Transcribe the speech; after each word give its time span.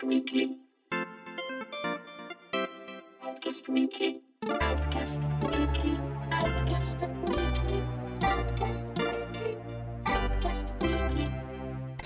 Podcast. 0.00 0.80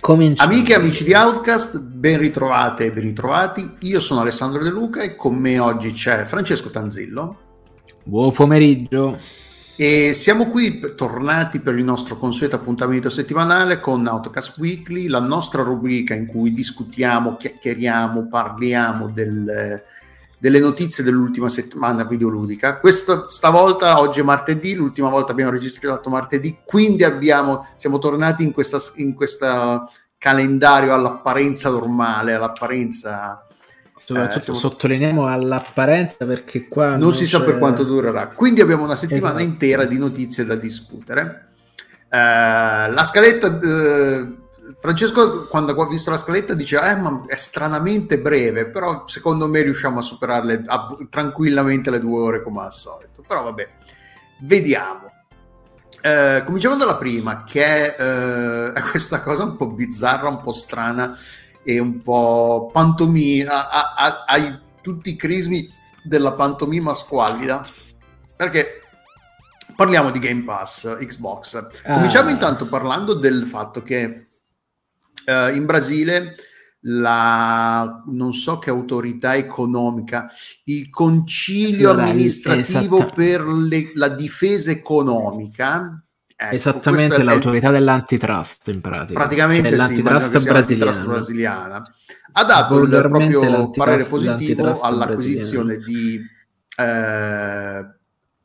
Cominciamo. 0.00 0.50
Amiche 0.50 0.72
e 0.72 0.74
amici 0.74 1.04
di 1.04 1.12
Outcast, 1.12 1.78
ben 1.78 2.18
ritrovate 2.18 2.86
e 2.86 2.90
ben 2.90 3.04
ritrovati. 3.04 3.76
Io 3.82 4.00
sono 4.00 4.22
Alessandro 4.22 4.64
De 4.64 4.70
Luca 4.70 5.02
e 5.02 5.14
con 5.14 5.36
me 5.36 5.60
oggi 5.60 5.92
c'è 5.92 6.24
Francesco 6.24 6.70
Tanzillo 6.70 7.36
Buon 8.02 8.32
pomeriggio. 8.32 9.16
E 9.76 10.14
siamo 10.14 10.46
qui 10.46 10.80
tornati 10.94 11.58
per 11.58 11.76
il 11.76 11.84
nostro 11.84 12.16
consueto 12.16 12.54
appuntamento 12.56 13.10
settimanale 13.10 13.80
con 13.80 14.06
Outcast 14.06 14.56
Weekly, 14.58 15.08
la 15.08 15.20
nostra 15.20 15.62
rubrica 15.62 16.14
in 16.14 16.26
cui 16.26 16.52
discutiamo, 16.52 17.36
chiacchieriamo, 17.36 18.28
parliamo 18.28 19.08
del- 19.08 19.82
delle 20.38 20.60
notizie 20.60 21.02
dell'ultima 21.02 21.48
settimana 21.48 22.04
videoludica. 22.04 22.78
Questo, 22.78 23.28
stavolta, 23.28 23.98
oggi 23.98 24.20
è 24.20 24.22
martedì, 24.22 24.74
l'ultima 24.74 25.08
volta 25.08 25.32
abbiamo 25.32 25.50
registrato 25.50 26.10
martedì, 26.10 26.58
quindi 26.64 27.02
abbiamo, 27.02 27.66
siamo 27.76 27.98
tornati 27.98 28.44
in 28.44 28.52
questa, 28.52 28.78
questa 29.14 29.88
calendario 30.18 30.94
all'apparenza 30.94 31.70
normale, 31.70 32.34
all'apparenza 32.34 33.43
Soprattutto 34.04 34.38
Eh, 34.38 34.40
siamo- 34.42 34.58
sottolineiamo 34.58 35.26
all'apparenza 35.26 36.26
perché 36.26 36.68
qua 36.68 36.96
non 36.96 37.14
si 37.14 37.26
sa 37.26 37.38
c'è- 37.38 37.44
per 37.44 37.58
quanto 37.58 37.84
durerà. 37.84 38.28
Quindi 38.28 38.60
abbiamo 38.60 38.84
una 38.84 38.96
settimana 38.96 39.36
Esatto. 39.38 39.50
intera 39.50 39.84
di 39.86 39.96
notizie 39.98 40.44
da 40.44 40.54
discutere. 40.56 41.46
Eh, 42.10 42.18
la 42.18 43.02
scaletta, 43.04 43.58
eh, 43.58 44.42
Francesco, 44.78 45.46
quando 45.46 45.72
ha 45.80 45.88
visto 45.88 46.10
la 46.10 46.18
scaletta, 46.18 46.52
diceva: 46.54 46.90
eh, 46.90 46.96
ma 47.00 47.24
è 47.26 47.36
stranamente 47.36 48.18
breve, 48.18 48.66
però 48.66 49.04
secondo 49.06 49.48
me 49.48 49.62
riusciamo 49.62 49.98
a 49.98 50.02
superarle 50.02 50.62
a- 50.66 50.96
tranquillamente 51.08 51.90
le 51.90 52.00
due 52.00 52.20
ore 52.20 52.42
come 52.42 52.60
al 52.62 52.72
solito. 52.72 53.22
Però 53.26 53.42
vabbè, 53.44 53.68
vediamo. 54.42 55.12
Eh, 56.02 56.42
cominciamo 56.44 56.76
dalla 56.76 56.96
prima, 56.96 57.44
che 57.44 57.64
è 57.64 57.94
eh, 57.98 58.72
è 58.74 58.80
questa 58.90 59.22
cosa 59.22 59.44
un 59.44 59.56
po' 59.56 59.68
bizzarra, 59.68 60.28
un 60.28 60.42
po' 60.42 60.52
strana 60.52 61.16
e 61.64 61.78
un 61.78 62.02
po' 62.02 62.70
pantomima, 62.72 63.70
ha, 63.70 63.94
ha- 63.96 64.24
hai 64.26 64.58
tutti 64.82 65.10
i 65.10 65.16
crismi 65.16 65.68
della 66.02 66.32
pantomima 66.32 66.92
squallida, 66.94 67.64
perché 68.36 68.82
parliamo 69.74 70.10
di 70.10 70.18
Game 70.18 70.42
Pass 70.44 70.96
Xbox. 70.98 71.54
Ah. 71.84 71.94
Cominciamo 71.94 72.28
intanto 72.28 72.66
parlando 72.66 73.14
del 73.14 73.44
fatto 73.46 73.82
che 73.82 74.26
eh, 75.24 75.54
in 75.54 75.64
Brasile 75.64 76.36
la 76.86 78.02
non 78.08 78.34
so 78.34 78.58
che 78.58 78.68
autorità 78.68 79.34
economica, 79.36 80.30
il 80.64 80.90
concilio 80.90 81.92
amministrativo 81.92 82.98
esatta- 82.98 83.14
per 83.14 83.42
le- 83.46 83.92
la 83.94 84.08
difesa 84.08 84.70
economica. 84.70 85.98
Ecco, 86.36 86.54
Esattamente 86.54 87.06
questo 87.14 87.20
è- 87.20 87.24
l'autorità 87.24 87.70
dell'antitrust 87.70 88.68
in 88.68 88.80
pratica. 88.80 89.18
praticamente 89.20 89.62
Cioè, 89.68 89.70
sì, 89.70 89.76
l'antitrust 89.76 90.36
sia 90.38 90.52
l'antitrust 90.52 91.04
brasiliana. 91.06 91.82
ha 92.32 92.44
dato 92.44 92.80
il 92.82 92.88
proprio 92.90 93.70
parere 93.70 94.04
positivo 94.04 94.80
all'acquisizione 94.80 95.76
di 95.78 96.20
eh, 96.76 96.84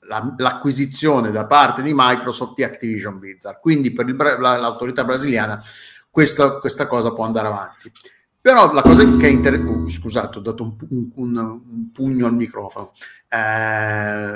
la- 0.08 0.34
l'acquisizione 0.38 1.32
da 1.32 1.46
parte 1.46 1.82
di 1.82 1.92
Microsoft 1.96 2.54
di 2.56 2.64
Activision 2.64 3.18
Blizzard. 3.20 3.60
Quindi 3.60 3.92
per 3.92 4.08
il 4.08 4.16
la- 4.16 4.58
l'autorità 4.58 5.04
brasiliana 5.04 5.60
questa, 6.10 6.60
questa 6.60 6.88
cosa 6.88 7.12
può 7.14 7.26
andare 7.26 7.48
avanti. 7.48 7.92
Però 8.42 8.72
la 8.72 8.82
cosa 8.82 9.04
che 9.18 9.28
è 9.28 9.30
interessante 9.30 9.92
scusate 9.92 10.38
ho 10.38 10.42
dato 10.42 10.64
un, 10.64 10.76
un- 10.90 11.12
un- 11.16 11.38
un 11.38 11.92
pugno 11.92 12.26
al 12.26 12.34
microfono. 12.34 12.94
Eh, 13.28 13.38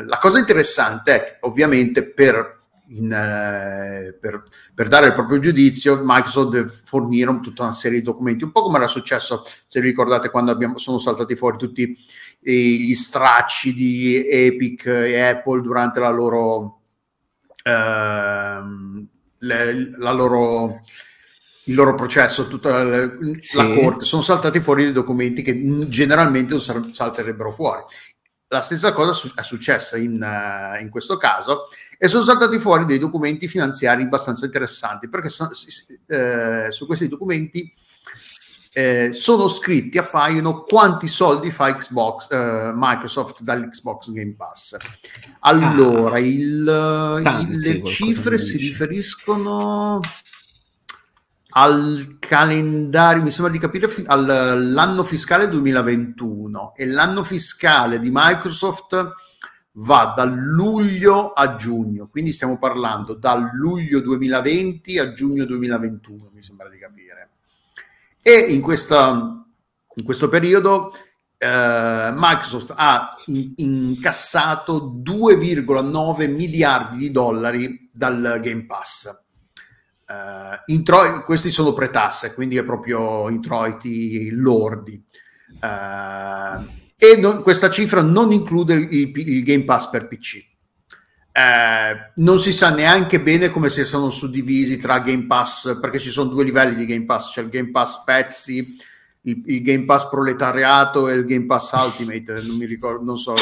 la 0.06 0.18
cosa 0.20 0.40
interessante 0.40 1.16
è 1.16 1.24
che 1.24 1.38
ovviamente 1.42 2.04
per 2.04 2.62
in, 2.96 3.12
eh, 3.12 4.14
per, 4.20 4.44
per 4.74 4.88
dare 4.88 5.08
il 5.08 5.14
proprio 5.14 5.40
giudizio, 5.40 6.02
Microsoft 6.04 6.50
deve 6.50 6.72
fornire 6.84 7.40
tutta 7.42 7.64
una 7.64 7.74
serie 7.74 8.00
di 8.00 8.06
documenti, 8.06 8.44
un 8.44 8.52
po' 8.52 8.62
come 8.64 8.78
era 8.78 8.88
successo, 8.88 9.44
se 9.68 9.80
vi 9.82 9.88
ricordate, 9.88 10.30
quando 10.30 10.52
abbiamo- 10.52 10.78
sono 10.78 10.98
saltati 11.00 11.36
fuori 11.36 11.58
tutti 11.58 11.98
eh, 12.46 12.52
gli 12.52 12.94
stracci 12.94 13.74
di 13.74 14.28
Epic 14.28 14.86
e 14.88 15.20
Apple 15.22 15.62
durante 15.62 16.00
la 16.02 16.10
loro, 16.10 16.82
ehm, 17.64 19.08
le- 19.40 19.90
la 19.98 20.12
loro 20.12 20.82
il 21.68 21.76
loro 21.76 21.96
processo, 21.96 22.48
tutta 22.50 22.84
la, 22.84 23.10
Sì. 23.40 23.56
la 23.56 23.70
corte, 23.74 24.04
sono 24.04 24.22
saltati 24.22 24.60
fuori 24.60 24.84
dei 24.84 24.92
documenti 24.92 25.42
che 25.44 25.88
generalmente 25.88 26.52
non 26.52 26.60
sal- 26.62 26.94
salterebbero 26.94 27.52
fuori. 27.54 27.84
La 28.54 28.62
stessa 28.62 28.94
cosa 28.94 29.12
è 29.36 29.42
successa 29.44 29.98
in, 29.98 30.22
eh, 30.22 30.80
in 30.82 30.90
questo 30.90 31.18
caso 31.18 31.64
e 31.98 32.08
sono 32.08 32.24
saltati 32.24 32.60
fuori 32.60 32.86
dei 32.86 33.00
documenti 33.00 33.48
finanziari 33.48 34.04
abbastanza 34.04 34.46
interessanti 34.46 35.10
perché 35.10 35.30
so- 35.30 35.50
eh, 36.08 36.68
su 36.70 36.86
questi 36.86 37.08
documenti 37.08 37.74
eh, 38.76 39.10
sono 39.14 39.48
scritti, 39.50 39.98
appaiono 40.00 40.64
quanti 40.64 41.08
soldi 41.08 41.52
fa 41.52 41.76
Xbox, 41.76 42.32
eh, 42.32 42.72
Microsoft 42.74 43.42
dall'Xbox 43.44 44.12
Game 44.12 44.34
Pass. 44.36 44.76
Allora, 45.42 46.18
il- 46.18 47.20
tanti, 47.24 47.52
il- 47.52 47.58
le 47.60 47.84
cifre 47.86 48.38
si 48.40 48.58
riferiscono 48.58 50.00
al 51.56 52.18
calendario, 52.20 53.22
mi 53.22 53.32
sembra 53.32 53.52
di 53.52 53.60
capire, 53.60 53.88
all'anno 54.06 55.04
fiscale 55.04 55.50
2021 55.50 56.74
e 56.76 56.86
l'anno 56.88 57.24
fiscale 57.24 58.00
di 58.00 58.10
Microsoft 58.12 59.12
va 59.74 60.14
da 60.16 60.24
luglio 60.24 61.32
a 61.32 61.56
giugno, 61.56 62.08
quindi 62.08 62.32
stiamo 62.32 62.58
parlando 62.58 63.14
dal 63.14 63.52
luglio 63.54 64.02
2020 64.02 64.98
a 65.00 65.14
giugno 65.14 65.46
2021, 65.46 66.32
mi 66.34 66.44
sembra 66.44 66.70
di 66.70 66.78
capire. 66.78 67.30
E 68.22 68.38
in, 68.38 68.62
questa, 68.62 69.46
in 69.96 70.04
questo 70.04 70.30
periodo 70.30 70.92
eh, 71.38 72.12
Microsoft 72.16 72.74
ha 72.76 73.16
in- 73.26 73.54
incassato 73.58 75.02
2,9 75.04 76.34
miliardi 76.34 76.98
di 76.98 77.12
dollari 77.12 77.90
dal 77.92 78.40
Game 78.42 78.66
Pass. 78.66 79.23
Eh, 80.08 80.74
intro- 80.74 81.24
questi 81.24 81.50
sono 81.52 81.74
pretasse, 81.74 82.34
quindi 82.34 82.58
è 82.58 82.64
proprio 82.64 83.30
introiti 83.30 84.30
lordi. 84.32 85.02
Eh, 85.62 86.82
e 86.98 87.18
non- 87.18 87.42
questa 87.42 87.70
cifra 87.70 88.02
non 88.02 88.32
include 88.32 88.74
il, 88.74 89.12
il 89.16 89.44
Game 89.44 89.64
Pass 89.64 89.90
per 89.90 90.08
PC. 90.08 90.52
Eh, 91.36 92.12
non 92.16 92.40
si 92.40 92.54
sa 92.54 92.74
neanche 92.74 93.20
bene 93.20 93.50
come 93.50 93.68
si 93.70 93.84
sono 93.84 94.10
suddivisi 94.12 94.78
tra 94.78 95.00
Game 95.00 95.26
Pass, 95.26 95.80
perché 95.80 96.00
ci 96.00 96.12
sono 96.12 96.30
due 96.30 96.44
livelli 96.44 96.76
di 96.76 96.86
Game 96.86 97.06
Pass, 97.06 97.32
c'è 97.34 97.42
il 97.42 97.50
Game 97.50 97.72
Pass 97.72 98.04
pezzi, 98.04 98.78
il, 99.24 99.42
il 99.46 99.62
Game 99.64 99.86
Pass 99.86 100.10
proletariato 100.10 101.10
e 101.10 101.14
il 101.14 101.26
Game 101.26 101.46
Pass 101.46 101.72
Ultimate, 101.72 102.42
non 102.46 102.58
mi 102.58 102.66
ricordo, 102.66 103.04
non 103.04 103.18
so. 103.18 103.34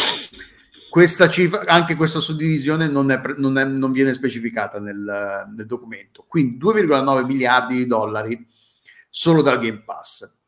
Questa 0.91 1.29
cifra, 1.29 1.63
anche 1.67 1.95
questa 1.95 2.19
suddivisione 2.19 2.89
non, 2.89 3.09
è 3.11 3.21
non, 3.37 3.57
è- 3.57 3.63
non 3.63 3.93
viene 3.93 4.11
specificata 4.11 4.77
nel, 4.81 4.97
nel 5.55 5.65
documento. 5.65 6.25
Quindi 6.27 6.57
2,9 6.57 7.23
miliardi 7.25 7.77
di 7.77 7.87
dollari 7.87 8.45
solo 9.09 9.41
dal 9.41 9.57
Game 9.59 9.83
Pass, 9.85 10.39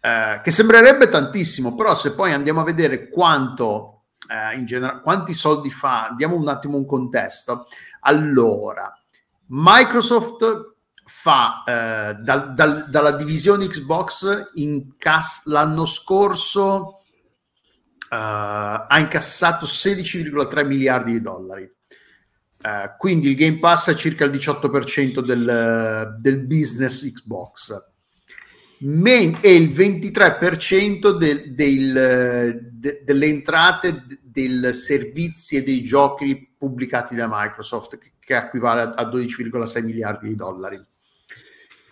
eh, 0.00 0.40
che 0.44 0.50
sembrerebbe 0.50 1.08
tantissimo, 1.08 1.74
però 1.74 1.94
se 1.94 2.12
poi 2.12 2.32
andiamo 2.34 2.60
a 2.60 2.64
vedere 2.64 3.08
quanto 3.08 4.02
eh, 4.28 4.56
in 4.58 4.66
generale, 4.66 5.00
quanti 5.00 5.32
soldi 5.32 5.70
fa, 5.70 6.12
diamo 6.14 6.36
un 6.36 6.48
attimo 6.48 6.76
un 6.76 6.84
contesto. 6.84 7.66
Allora, 8.00 8.92
Microsoft 9.46 10.74
fa 11.06 11.62
eh, 11.66 12.14
dal- 12.16 12.52
dal- 12.52 12.90
dalla 12.90 13.12
divisione 13.12 13.66
Xbox 13.66 14.50
incass- 14.56 15.46
l'anno 15.46 15.86
scorso 15.86 16.97
ha 18.10 18.98
incassato 18.98 19.66
16,3 19.66 20.66
miliardi 20.66 21.12
di 21.12 21.20
dollari. 21.20 21.62
Eh, 22.60 22.94
quindi 22.98 23.28
il 23.28 23.36
Game 23.36 23.58
Pass 23.58 23.90
è 23.90 23.94
circa 23.94 24.24
il 24.24 24.32
18% 24.32 25.20
del, 25.20 26.16
del 26.20 26.38
business 26.44 27.08
Xbox 27.12 27.72
men- 28.80 29.38
e 29.40 29.54
il 29.54 29.68
23% 29.68 31.16
del- 31.16 31.52
del- 31.54 32.70
de- 32.72 33.02
delle 33.04 33.26
entrate 33.26 34.04
dei 34.22 34.72
servizi 34.74 35.56
e 35.56 35.62
dei 35.62 35.82
giochi 35.82 36.54
pubblicati 36.56 37.14
da 37.14 37.28
Microsoft, 37.30 37.98
che, 37.98 38.12
che 38.20 38.36
equivale 38.36 38.82
a, 38.82 38.92
a 38.94 39.08
12,6 39.08 39.82
miliardi 39.84 40.28
di 40.28 40.34
dollari. 40.36 40.80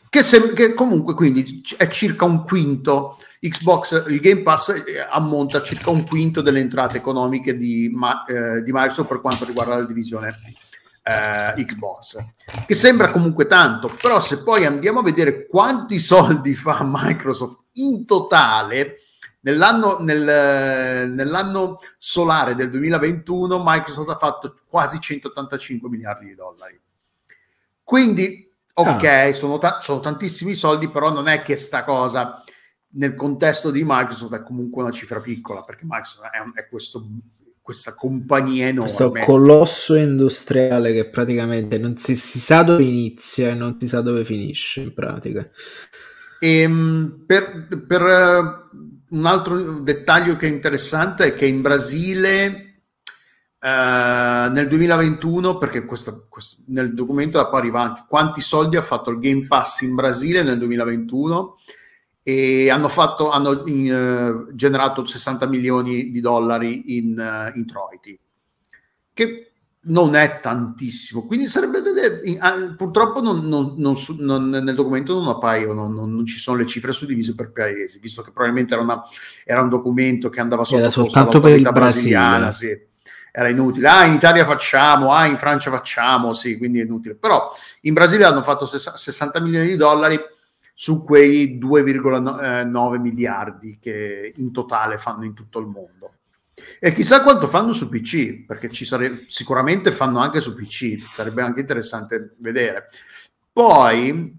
Che, 0.08 0.22
sem- 0.22 0.52
che 0.52 0.74
comunque 0.74 1.14
quindi 1.14 1.60
c- 1.60 1.76
è 1.76 1.88
circa 1.88 2.24
un 2.24 2.44
quinto. 2.44 3.18
Xbox, 3.48 4.04
il 4.08 4.20
Game 4.20 4.42
Pass 4.42 4.70
eh, 4.70 4.98
ammonta 5.10 5.62
circa 5.62 5.90
un 5.90 6.06
quinto 6.06 6.40
delle 6.40 6.60
entrate 6.60 6.96
economiche 6.96 7.56
di, 7.56 7.90
Ma- 7.94 8.24
eh, 8.24 8.62
di 8.62 8.72
Microsoft 8.72 9.08
per 9.08 9.20
quanto 9.20 9.44
riguarda 9.44 9.76
la 9.76 9.84
divisione 9.84 10.38
eh, 11.02 11.64
Xbox, 11.64 12.16
che 12.66 12.74
sembra 12.74 13.10
comunque 13.10 13.46
tanto, 13.46 13.94
però 14.00 14.18
se 14.20 14.42
poi 14.42 14.64
andiamo 14.64 15.00
a 15.00 15.02
vedere 15.02 15.46
quanti 15.46 15.98
soldi 15.98 16.54
fa 16.54 16.80
Microsoft 16.82 17.60
in 17.74 18.04
totale 18.06 19.02
nell'anno, 19.40 19.98
nel, 20.00 21.12
nell'anno 21.12 21.78
solare 21.98 22.54
del 22.56 22.70
2021 22.70 23.62
Microsoft 23.64 24.08
ha 24.10 24.16
fatto 24.16 24.56
quasi 24.68 24.98
185 24.98 25.88
miliardi 25.88 26.26
di 26.26 26.34
dollari. 26.34 26.80
Quindi, 27.84 28.50
ok, 28.74 29.04
Ah. 29.04 29.32
sono, 29.32 29.58
ta- 29.58 29.78
sono 29.80 30.00
tantissimi 30.00 30.54
soldi, 30.54 30.88
però 30.88 31.12
non 31.12 31.28
è 31.28 31.42
che 31.42 31.56
sta 31.56 31.84
cosa 31.84 32.42
nel 32.96 33.14
contesto 33.14 33.70
di 33.70 33.82
Microsoft 33.84 34.34
è 34.34 34.42
comunque 34.42 34.82
una 34.82 34.92
cifra 34.92 35.20
piccola, 35.20 35.62
perché 35.62 35.84
Microsoft 35.86 36.30
è, 36.30 36.40
un- 36.40 36.52
è 36.54 36.66
questo- 36.68 37.06
questa 37.60 37.94
compagnia 37.94 38.72
Questo 38.72 39.02
enorme. 39.04 39.24
colosso 39.24 39.94
industriale 39.96 40.92
che 40.92 41.10
praticamente 41.10 41.78
non 41.78 41.96
si, 41.96 42.14
si 42.14 42.38
sa 42.38 42.62
dove 42.62 42.84
inizia 42.84 43.48
e 43.50 43.54
non 43.54 43.76
si 43.80 43.88
sa 43.88 44.00
dove 44.02 44.24
finisce 44.24 44.82
in 44.82 44.94
pratica. 44.94 45.48
Ehm, 46.38 47.24
per, 47.26 47.66
per, 47.86 48.02
eh, 48.02 48.64
un 49.08 49.24
altro 49.24 49.80
dettaglio 49.80 50.36
che 50.36 50.46
è 50.46 50.50
interessante 50.50 51.24
è 51.26 51.34
che 51.34 51.46
in 51.46 51.60
Brasile 51.62 52.62
eh, 53.58 54.48
nel 54.52 54.68
2021, 54.68 55.58
perché 55.58 55.84
questo- 55.84 56.26
questo- 56.28 56.62
nel 56.68 56.94
documento 56.94 57.40
appariva 57.40 57.80
anche 57.80 58.04
quanti 58.08 58.40
soldi 58.40 58.76
ha 58.76 58.82
fatto 58.82 59.10
il 59.10 59.18
Game 59.18 59.46
Pass 59.46 59.80
in 59.80 59.94
Brasile 59.96 60.42
nel 60.44 60.58
2021 60.58 61.56
e 62.28 62.70
hanno, 62.70 62.88
fatto, 62.88 63.30
hanno 63.30 63.64
eh, 63.64 64.46
generato 64.52 65.04
60 65.04 65.46
milioni 65.46 66.10
di 66.10 66.20
dollari 66.20 66.96
in 66.98 67.16
eh, 67.16 67.52
introiti, 67.56 68.18
che 69.14 69.52
non 69.82 70.16
è 70.16 70.40
tantissimo. 70.40 71.24
Quindi 71.24 71.46
sarebbe 71.46 71.80
vedere, 71.82 72.22
in- 72.24 72.38
ah, 72.40 72.74
purtroppo 72.76 73.20
non- 73.20 73.46
non- 73.46 73.76
non 74.18 74.48
nel 74.48 74.74
documento 74.74 75.14
non 75.14 75.28
appaiono, 75.28 75.86
non, 75.86 76.12
non 76.16 76.26
ci 76.26 76.38
sono 76.40 76.56
le 76.58 76.66
cifre 76.66 76.90
suddivise 76.90 77.36
per 77.36 77.52
paesi, 77.52 78.00
visto 78.00 78.22
che 78.22 78.32
probabilmente 78.32 78.74
era, 78.74 78.82
una- 78.82 79.02
era 79.44 79.62
un 79.62 79.68
documento 79.68 80.28
che 80.28 80.40
andava 80.40 80.62
Era 80.62 80.90
sottoposto 80.90 81.04
soltanto 81.04 81.38
per 81.38 81.56
il 81.56 81.70
brasiliana, 81.70 82.50
sì. 82.50 82.76
Era 83.30 83.50
inutile. 83.50 83.86
Ah, 83.88 84.04
in 84.04 84.14
Italia 84.14 84.44
facciamo, 84.44 85.12
ah, 85.12 85.26
in 85.26 85.36
Francia 85.36 85.70
facciamo, 85.70 86.32
sì, 86.32 86.56
quindi 86.58 86.80
è 86.80 86.82
inutile. 86.82 87.14
Però 87.14 87.52
in 87.82 87.92
Brasile 87.92 88.24
hanno 88.24 88.42
fatto 88.42 88.66
ses- 88.66 88.94
60 88.94 89.40
milioni 89.40 89.68
di 89.68 89.76
dollari 89.76 90.18
su 90.78 91.04
quei 91.04 91.58
2,9 91.58 93.00
miliardi 93.00 93.78
che 93.80 94.34
in 94.36 94.52
totale 94.52 94.98
fanno 94.98 95.24
in 95.24 95.32
tutto 95.32 95.58
il 95.58 95.66
mondo. 95.66 96.12
E 96.78 96.92
chissà 96.92 97.22
quanto 97.22 97.48
fanno 97.48 97.72
su 97.72 97.88
PC, 97.88 98.44
perché 98.44 98.68
ci 98.70 98.84
sare- 98.84 99.24
sicuramente 99.26 99.90
fanno 99.90 100.18
anche 100.18 100.42
su 100.42 100.54
PC, 100.54 100.98
sarebbe 101.14 101.40
anche 101.40 101.60
interessante 101.60 102.34
vedere. 102.40 102.88
Poi 103.50 104.38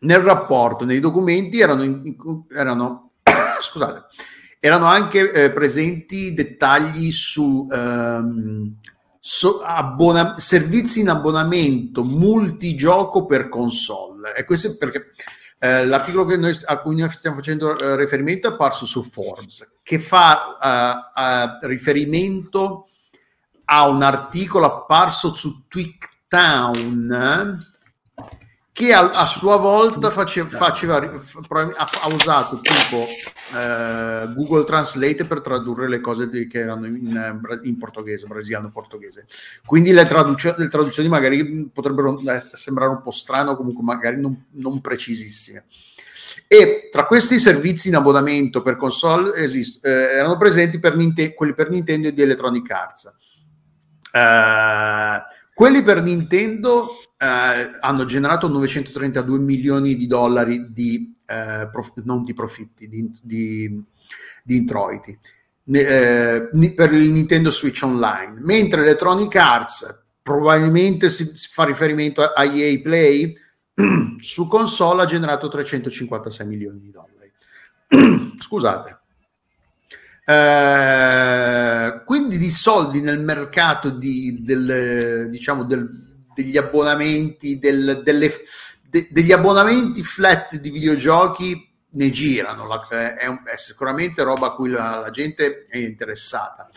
nel 0.00 0.20
rapporto, 0.20 0.84
nei 0.84 1.00
documenti 1.00 1.58
erano, 1.58 1.82
in- 1.84 2.14
erano, 2.54 3.12
scusate, 3.58 4.04
erano 4.60 4.84
anche 4.84 5.32
eh, 5.32 5.50
presenti 5.52 6.34
dettagli 6.34 7.10
su 7.10 7.66
ehm, 7.70 8.74
so- 9.18 9.62
abbona- 9.62 10.38
servizi 10.38 11.00
in 11.00 11.08
abbonamento 11.08 12.04
multigioco 12.04 13.24
per 13.24 13.48
console. 13.48 14.34
E 14.36 14.44
questo 14.44 14.76
perché 14.76 15.12
eh, 15.58 15.86
l'articolo 15.86 16.24
noi- 16.36 16.60
a 16.64 16.78
cui 16.78 16.96
noi 16.96 17.10
stiamo 17.10 17.36
facendo 17.36 17.78
eh, 17.78 17.96
riferimento 17.96 18.48
è 18.48 18.52
apparso 18.52 18.86
su 18.86 19.02
Forbes, 19.02 19.78
che 19.82 19.98
fa 19.98 20.56
eh, 20.62 20.94
eh, 21.20 21.58
riferimento 21.66 22.88
a 23.64 23.88
un 23.88 24.02
articolo 24.02 24.66
apparso 24.66 25.34
su 25.34 25.64
TweakTown 25.68 27.67
che 28.78 28.92
a, 28.92 29.10
a 29.10 29.26
sua 29.26 29.56
volta 29.56 30.12
face- 30.12 30.44
faceva, 30.44 31.00
f- 31.18 31.40
probabil- 31.48 31.74
ha, 31.76 31.88
ha 32.02 32.14
usato 32.14 32.60
tipo 32.60 33.04
eh, 33.56 34.32
Google 34.36 34.62
Translate 34.62 35.24
per 35.24 35.40
tradurre 35.40 35.88
le 35.88 35.98
cose 35.98 36.28
di- 36.28 36.46
che 36.46 36.60
erano 36.60 36.86
in, 36.86 37.16
eh, 37.16 37.66
in 37.66 37.76
portoghese, 37.76 38.28
brasiliano 38.28 38.70
portoghese. 38.70 39.26
Quindi 39.66 39.90
le, 39.90 40.06
traduc- 40.06 40.54
le 40.56 40.68
traduzioni 40.68 41.08
magari 41.08 41.68
potrebbero 41.74 42.20
eh, 42.20 42.40
sembrare 42.52 42.92
un 42.92 43.02
po' 43.02 43.10
strane 43.10 43.50
o 43.50 43.56
comunque 43.56 43.82
magari 43.82 44.20
non, 44.20 44.44
non 44.52 44.80
precisissime. 44.80 45.64
E 46.46 46.88
tra 46.88 47.04
questi 47.06 47.40
servizi 47.40 47.88
in 47.88 47.96
abbonamento 47.96 48.62
per 48.62 48.76
console 48.76 49.34
esist- 49.42 49.84
eh, 49.84 49.90
erano 49.90 50.36
presenti 50.36 50.78
per 50.78 50.94
Ninte- 50.94 51.34
quelli 51.34 51.52
per 51.52 51.68
Nintendo 51.68 52.06
e 52.06 52.12
di 52.14 52.22
Electronic 52.22 52.70
Arts. 52.70 53.12
Eh, 54.12 55.22
quelli 55.52 55.82
per 55.82 56.00
Nintendo 56.00 56.90
eh, 57.18 57.70
hanno 57.80 58.04
generato 58.04 58.48
932 58.48 59.38
milioni 59.38 59.96
di 59.96 60.06
dollari 60.06 60.72
di, 60.72 61.12
eh, 61.26 61.68
prof- 61.70 62.02
non 62.04 62.24
di 62.24 62.34
profitti, 62.34 62.88
di, 62.88 63.10
di, 63.22 63.84
di 64.44 64.56
introiti 64.56 65.18
ne- 65.68 66.48
eh, 66.50 66.72
per 66.74 66.92
il 66.92 67.10
Nintendo 67.10 67.50
Switch 67.50 67.82
Online, 67.82 68.34
mentre 68.38 68.82
Electronic 68.82 69.34
Arts 69.36 70.02
probabilmente 70.22 71.08
si, 71.08 71.30
si 71.34 71.48
fa 71.50 71.64
riferimento 71.64 72.22
a, 72.22 72.32
a 72.34 72.44
EA 72.44 72.80
Play 72.80 73.34
su 74.20 74.46
console 74.46 75.02
ha 75.02 75.06
generato 75.06 75.48
356 75.48 76.46
milioni 76.46 76.80
di 76.80 76.90
dollari. 76.90 77.32
Scusate. 78.38 78.98
Eh, 80.24 82.02
quindi 82.04 82.36
di 82.36 82.50
soldi 82.50 83.00
nel 83.00 83.18
mercato 83.18 83.88
di, 83.88 84.42
del, 84.42 85.28
diciamo 85.30 85.64
del, 85.64 86.07
degli 86.42 86.56
abbonamenti 86.56 87.58
del, 87.58 88.02
delle, 88.04 88.32
de- 88.88 89.08
degli 89.10 89.32
abbonamenti 89.32 90.04
flat 90.04 90.54
di 90.56 90.70
videogiochi 90.70 91.66
ne 91.90 92.10
girano 92.10 92.66
la- 92.68 93.16
è, 93.16 93.26
un- 93.26 93.42
è 93.44 93.56
sicuramente 93.56 94.22
roba 94.22 94.48
a 94.48 94.52
cui 94.52 94.68
la, 94.70 95.00
la 95.00 95.10
gente 95.10 95.64
è 95.68 95.78
interessata 95.78 96.70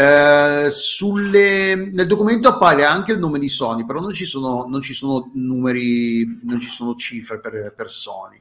Eh, 0.00 0.66
sulle- 0.70 1.74
nel 1.74 2.06
documento 2.06 2.46
appare 2.48 2.84
anche 2.84 3.10
il 3.12 3.18
nome 3.18 3.38
di 3.40 3.48
Sony 3.48 3.84
però 3.86 3.98
non 3.98 4.12
ci 4.12 4.26
sono, 4.26 4.66
non 4.68 4.80
ci 4.80 4.92
sono 4.94 5.30
numeri 5.34 6.24
non 6.44 6.60
ci 6.60 6.68
sono 6.68 6.94
cifre 6.94 7.40
per, 7.40 7.72
per 7.74 7.90
Sony 7.90 8.38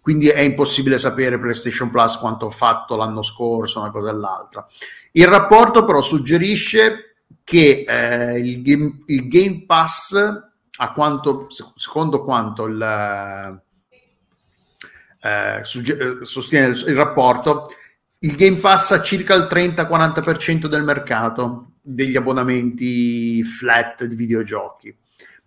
quindi 0.00 0.26
è 0.28 0.40
impossibile 0.40 0.98
sapere 0.98 1.38
PlayStation 1.38 1.88
Plus 1.90 2.16
quanto 2.16 2.46
ha 2.46 2.50
fatto 2.50 2.96
l'anno 2.96 3.22
scorso, 3.22 3.78
una 3.78 3.92
cosa 3.92 4.10
e 4.10 4.14
l'altra. 4.14 4.66
Il 5.12 5.28
rapporto 5.28 5.84
però 5.84 6.02
suggerisce 6.02 7.11
che 7.44 7.84
eh, 7.86 8.38
il, 8.38 8.62
game, 8.62 9.02
il 9.06 9.28
Game 9.28 9.64
Pass, 9.66 10.14
a 10.76 10.92
quanto, 10.92 11.46
secondo 11.76 12.22
quanto 12.22 12.66
il, 12.66 13.62
eh, 15.20 15.60
sugge- 15.64 16.20
eh, 16.20 16.24
sostiene 16.24 16.68
il, 16.68 16.84
il 16.88 16.94
rapporto, 16.94 17.70
il 18.20 18.34
Game 18.34 18.56
Pass 18.56 18.92
ha 18.92 19.02
circa 19.02 19.34
il 19.34 19.48
30-40% 19.50 20.66
del 20.66 20.82
mercato 20.82 21.72
degli 21.82 22.16
abbonamenti 22.16 23.42
flat 23.42 24.04
di 24.04 24.14
videogiochi, 24.14 24.96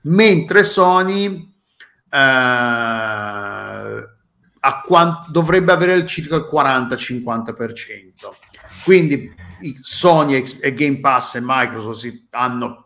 mentre 0.01 0.63
Sony 0.63 1.53
eh, 2.09 4.07
quant- 4.85 5.29
dovrebbe 5.29 5.71
avere 5.71 5.93
il 5.93 6.05
circa 6.05 6.35
il 6.35 6.47
40-50%. 6.51 8.13
Quindi 8.83 9.33
Sony 9.81 10.43
e- 10.61 10.73
Game 10.73 10.99
Pass 10.99 11.35
e 11.35 11.39
Microsoft 11.41 11.99
si- 11.99 12.27
hanno 12.31 12.83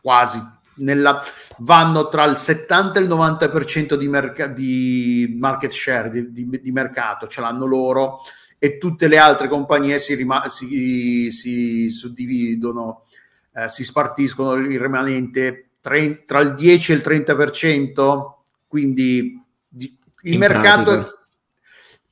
quasi 0.00 0.40
nella, 0.76 1.22
vanno 1.58 2.08
tra 2.08 2.24
il 2.24 2.36
70 2.38 2.98
e 2.98 3.02
il 3.02 3.08
90% 3.08 3.94
di, 3.94 4.08
merca- 4.08 4.46
di 4.46 5.36
market 5.38 5.70
share 5.70 6.08
di, 6.10 6.32
di- 6.32 6.60
di 6.62 6.72
mercato, 6.72 7.26
ce 7.26 7.40
l'hanno 7.40 7.66
loro 7.66 8.20
e 8.58 8.78
tutte 8.78 9.08
le 9.08 9.18
altre 9.18 9.48
compagnie 9.48 9.98
si, 9.98 10.14
rima- 10.14 10.48
si, 10.48 11.30
si 11.30 11.90
suddividono, 11.90 13.04
eh, 13.54 13.68
si 13.68 13.84
spartiscono 13.84 14.54
il 14.54 14.78
rimanente 14.80 15.70
tre- 15.80 16.24
tra 16.24 16.40
il 16.40 16.54
10 16.54 16.92
e 16.92 16.94
il 16.94 17.00
30%, 17.02 18.42
quindi 18.66 19.40
di- 19.68 19.94
il 20.22 20.32
In 20.34 20.38
mercato 20.38 20.84
pratica. 20.92 21.21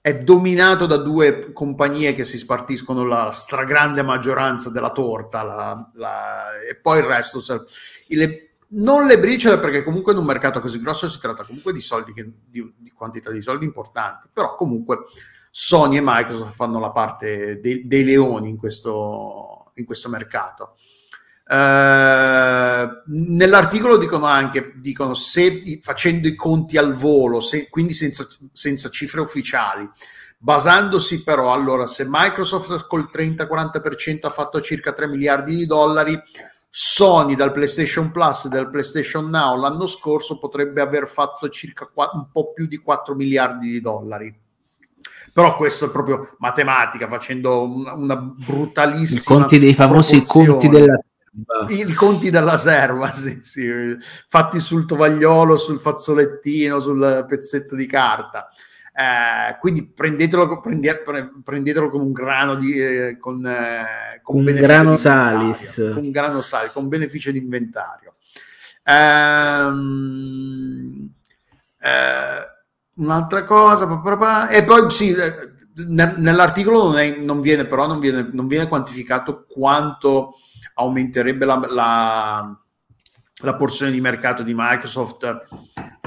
È 0.02 0.16
dominato 0.16 0.86
da 0.86 0.96
due 0.96 1.52
compagnie 1.52 2.12
che 2.14 2.24
si 2.24 2.38
spartiscono 2.38 3.04
la 3.04 3.30
stragrande 3.32 4.02
maggioranza 4.02 4.70
della 4.70 4.92
torta 4.92 5.42
la- 5.42 5.90
la- 5.94 6.60
e 6.68 6.74
poi 6.76 6.98
il 7.00 7.04
resto 7.04 7.40
se- 7.40 7.62
le- 8.08 8.50
non 8.72 9.06
le 9.06 9.18
briciole 9.18 9.58
perché 9.58 9.82
comunque 9.82 10.12
in 10.12 10.18
un 10.18 10.24
mercato 10.24 10.60
così 10.60 10.80
grosso 10.80 11.08
si 11.08 11.18
tratta 11.20 11.44
comunque 11.44 11.72
di 11.72 11.80
soldi 11.80 12.12
che- 12.14 12.30
di, 12.46 12.72
di 12.78 12.90
quantità 12.92 13.30
di 13.30 13.42
soldi 13.42 13.64
importanti 13.66 14.28
però 14.32 14.54
comunque 14.54 15.00
Sony 15.50 15.96
e 15.96 16.02
Microsoft 16.02 16.54
fanno 16.54 16.78
la 16.78 16.92
parte 16.92 17.58
dei, 17.60 17.86
dei 17.86 18.04
leoni 18.04 18.48
in 18.48 18.56
questo, 18.56 19.72
in 19.74 19.84
questo 19.84 20.08
mercato 20.08 20.76
eh, 21.52 22.88
nell'articolo 23.06 23.96
dicono 23.96 24.26
anche 24.26 24.74
dicono 24.76 25.14
se 25.14 25.80
facendo 25.82 26.28
i 26.28 26.36
conti 26.36 26.78
al 26.78 26.94
volo, 26.94 27.40
se, 27.40 27.68
quindi 27.68 27.92
senza, 27.92 28.24
senza 28.52 28.88
cifre 28.88 29.20
ufficiali, 29.20 29.88
basandosi 30.38 31.24
però 31.24 31.52
allora 31.52 31.88
se 31.88 32.06
Microsoft 32.08 32.86
col 32.86 33.08
30-40% 33.12 34.26
ha 34.26 34.30
fatto 34.30 34.60
circa 34.60 34.92
3 34.92 35.08
miliardi 35.08 35.56
di 35.56 35.66
dollari, 35.66 36.16
Sony 36.72 37.34
dal 37.34 37.50
PlayStation 37.50 38.12
Plus 38.12 38.44
e 38.44 38.48
dal 38.48 38.70
PlayStation 38.70 39.28
Now 39.28 39.58
l'anno 39.58 39.88
scorso 39.88 40.38
potrebbe 40.38 40.80
aver 40.80 41.08
fatto 41.08 41.48
circa 41.48 41.90
un 42.12 42.26
po' 42.30 42.52
più 42.52 42.68
di 42.68 42.76
4 42.76 43.16
miliardi 43.16 43.72
di 43.72 43.80
dollari. 43.80 44.32
Però 45.32 45.56
questo 45.56 45.86
è 45.86 45.90
proprio 45.90 46.36
matematica, 46.38 47.08
facendo 47.08 47.62
una, 47.62 47.94
una 47.94 48.16
brutalissima... 48.16 49.36
I 49.36 49.40
conti 49.40 49.58
dei 49.58 49.74
famosi 49.74 50.22
conti 50.24 50.68
della 50.68 51.00
i 51.68 51.92
conti 51.94 52.30
della 52.30 52.56
serva, 52.56 53.10
sì, 53.12 53.38
sì, 53.42 53.68
fatti 54.28 54.58
sul 54.60 54.86
tovagliolo, 54.86 55.56
sul 55.56 55.78
fazzolettino, 55.78 56.80
sul 56.80 57.24
pezzetto 57.28 57.76
di 57.76 57.86
carta. 57.86 58.48
Eh, 58.92 59.56
quindi 59.60 59.86
prendetelo, 59.86 60.60
prendete, 60.60 61.30
prendetelo 61.42 61.88
come 61.88 62.04
un 62.04 62.12
grano 62.12 62.56
di 62.56 62.78
eh, 62.78 63.18
con, 63.18 63.46
eh, 63.46 64.20
con 64.22 64.36
un 64.36 64.44
grano 64.44 64.96
salis. 64.96 65.90
Con 65.94 66.04
un 66.04 66.10
grano 66.10 66.40
salis 66.40 66.72
con 66.72 66.88
beneficio 66.88 67.30
di 67.30 67.38
inventario. 67.38 68.16
Ehm, 68.82 70.00
eh, 71.80 72.48
un'altra 72.94 73.44
cosa 73.44 73.86
papà, 73.86 74.48
e 74.48 74.64
poi 74.64 74.90
sì 74.90 75.12
eh, 75.12 75.52
nell'articolo 75.86 76.88
non, 76.88 76.98
è, 76.98 77.16
non, 77.16 77.40
viene 77.40 77.64
però 77.66 77.86
non 77.86 78.00
viene, 78.00 78.28
non 78.32 78.48
viene 78.48 78.66
quantificato 78.68 79.46
quanto 79.48 80.34
aumenterebbe 80.80 81.44
la, 81.44 81.60
la, 81.68 82.60
la 83.42 83.56
porzione 83.56 83.92
di 83.92 84.00
mercato 84.00 84.42
di 84.42 84.54
Microsoft 84.56 85.46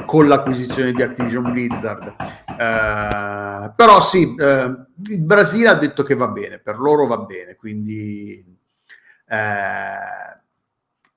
con 0.06 0.28
l'acquisizione 0.28 0.92
di 0.92 1.02
Activision 1.02 1.52
Blizzard. 1.52 2.16
Eh, 2.60 3.74
però 3.76 4.02
sì, 4.02 4.36
eh, 4.36 4.86
il 5.08 5.22
Brasile 5.22 5.70
ha 5.70 5.76
detto 5.76 6.04
che 6.04 6.16
va 6.16 6.28
bene, 6.28 6.60
per 6.60 6.78
loro 6.78 7.08
va 7.08 7.20
bene, 7.20 7.56
quindi 7.56 8.44
eh, 9.28 9.96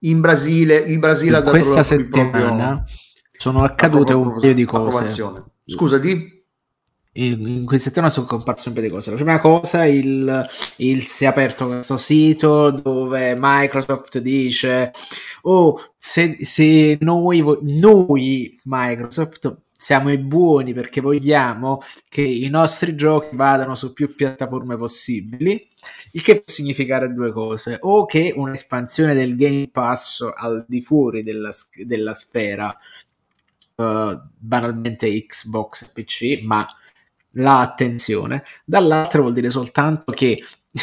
in 0.00 0.20
Brasile, 0.20 0.76
il 0.76 0.98
Brasile 0.98 1.36
ha 1.36 1.40
dato 1.40 1.50
questa 1.50 1.82
settimana 1.82 2.74
proprio, 2.74 2.84
sono 3.32 3.62
accadute 3.64 4.12
un 4.12 4.38
paio 4.38 4.54
di 4.54 4.64
cose. 4.64 5.42
Scusa, 5.64 5.98
di? 5.98 6.35
In 7.16 7.64
questa 7.64 7.88
settimana 7.88 8.12
sono 8.12 8.26
comparse 8.26 8.68
un 8.68 8.74
po' 8.74 8.80
di 8.80 8.88
cose. 8.88 9.10
La 9.10 9.16
prima 9.16 9.38
cosa, 9.38 9.84
il, 9.86 10.48
il, 10.76 11.04
si 11.04 11.24
è 11.24 11.28
aperto 11.28 11.66
questo 11.66 11.96
sito 11.96 12.70
dove 12.70 13.34
Microsoft 13.38 14.18
dice: 14.18 14.92
Oh, 15.42 15.94
se, 15.96 16.38
se 16.40 16.98
noi, 17.00 17.42
noi, 17.62 18.60
Microsoft, 18.64 19.56
siamo 19.78 20.10
i 20.10 20.18
buoni 20.18 20.72
perché 20.72 21.00
vogliamo 21.00 21.80
che 22.08 22.22
i 22.22 22.48
nostri 22.48 22.94
giochi 22.96 23.34
vadano 23.36 23.74
su 23.74 23.92
più 23.92 24.14
piattaforme 24.14 24.76
possibili, 24.76 25.68
il 26.12 26.22
che 26.22 26.42
può 26.42 26.52
significare 26.52 27.12
due 27.12 27.32
cose: 27.32 27.78
o 27.80 28.04
che 28.04 28.34
un'espansione 28.36 29.14
del 29.14 29.36
Game 29.36 29.68
Pass 29.70 30.20
al 30.34 30.64
di 30.68 30.82
fuori 30.82 31.22
della, 31.22 31.50
della 31.84 32.14
sfera. 32.14 32.76
Uh, 33.76 34.18
banalmente 34.38 35.26
Xbox 35.26 35.82
e 35.82 35.90
PC, 35.92 36.42
ma 36.42 36.66
l'attenzione, 37.36 38.44
dall'altra 38.64 39.20
vuol 39.20 39.32
dire 39.32 39.50
soltanto 39.50 40.12
che 40.12 40.42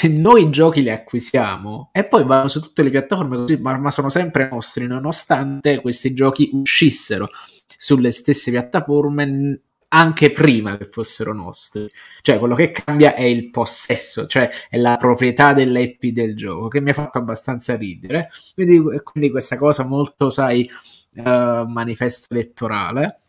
noi 0.09 0.49
giochi 0.49 0.81
li 0.81 0.89
acquisiamo 0.89 1.89
e 1.91 2.05
poi 2.05 2.23
vanno 2.23 2.47
su 2.47 2.61
tutte 2.61 2.83
le 2.83 2.89
piattaforme 2.89 3.37
così, 3.37 3.57
ma, 3.57 3.77
ma 3.77 3.91
sono 3.91 4.09
sempre 4.09 4.49
nostri, 4.51 4.87
nonostante 4.87 5.79
questi 5.81 6.13
giochi 6.13 6.49
uscissero 6.53 7.29
sulle 7.77 8.11
stesse 8.11 8.51
piattaforme 8.51 9.59
anche 9.89 10.31
prima 10.31 10.77
che 10.77 10.85
fossero 10.85 11.33
nostri. 11.33 11.89
Cioè, 12.21 12.39
quello 12.39 12.55
che 12.55 12.71
cambia 12.71 13.13
è 13.13 13.23
il 13.23 13.51
possesso, 13.51 14.25
cioè 14.25 14.49
è 14.69 14.77
la 14.77 14.97
proprietà 14.97 15.53
dell'IP 15.53 16.05
del 16.07 16.35
gioco, 16.35 16.67
che 16.67 16.81
mi 16.81 16.89
ha 16.89 16.93
fatto 16.93 17.19
abbastanza 17.19 17.75
ridere. 17.75 18.29
Quindi, 18.55 18.81
quindi 19.03 19.29
questa 19.29 19.55
cosa 19.55 19.85
molto, 19.85 20.31
sai, 20.31 20.67
uh, 21.15 21.67
manifesto 21.67 22.33
elettorale. 22.33 23.22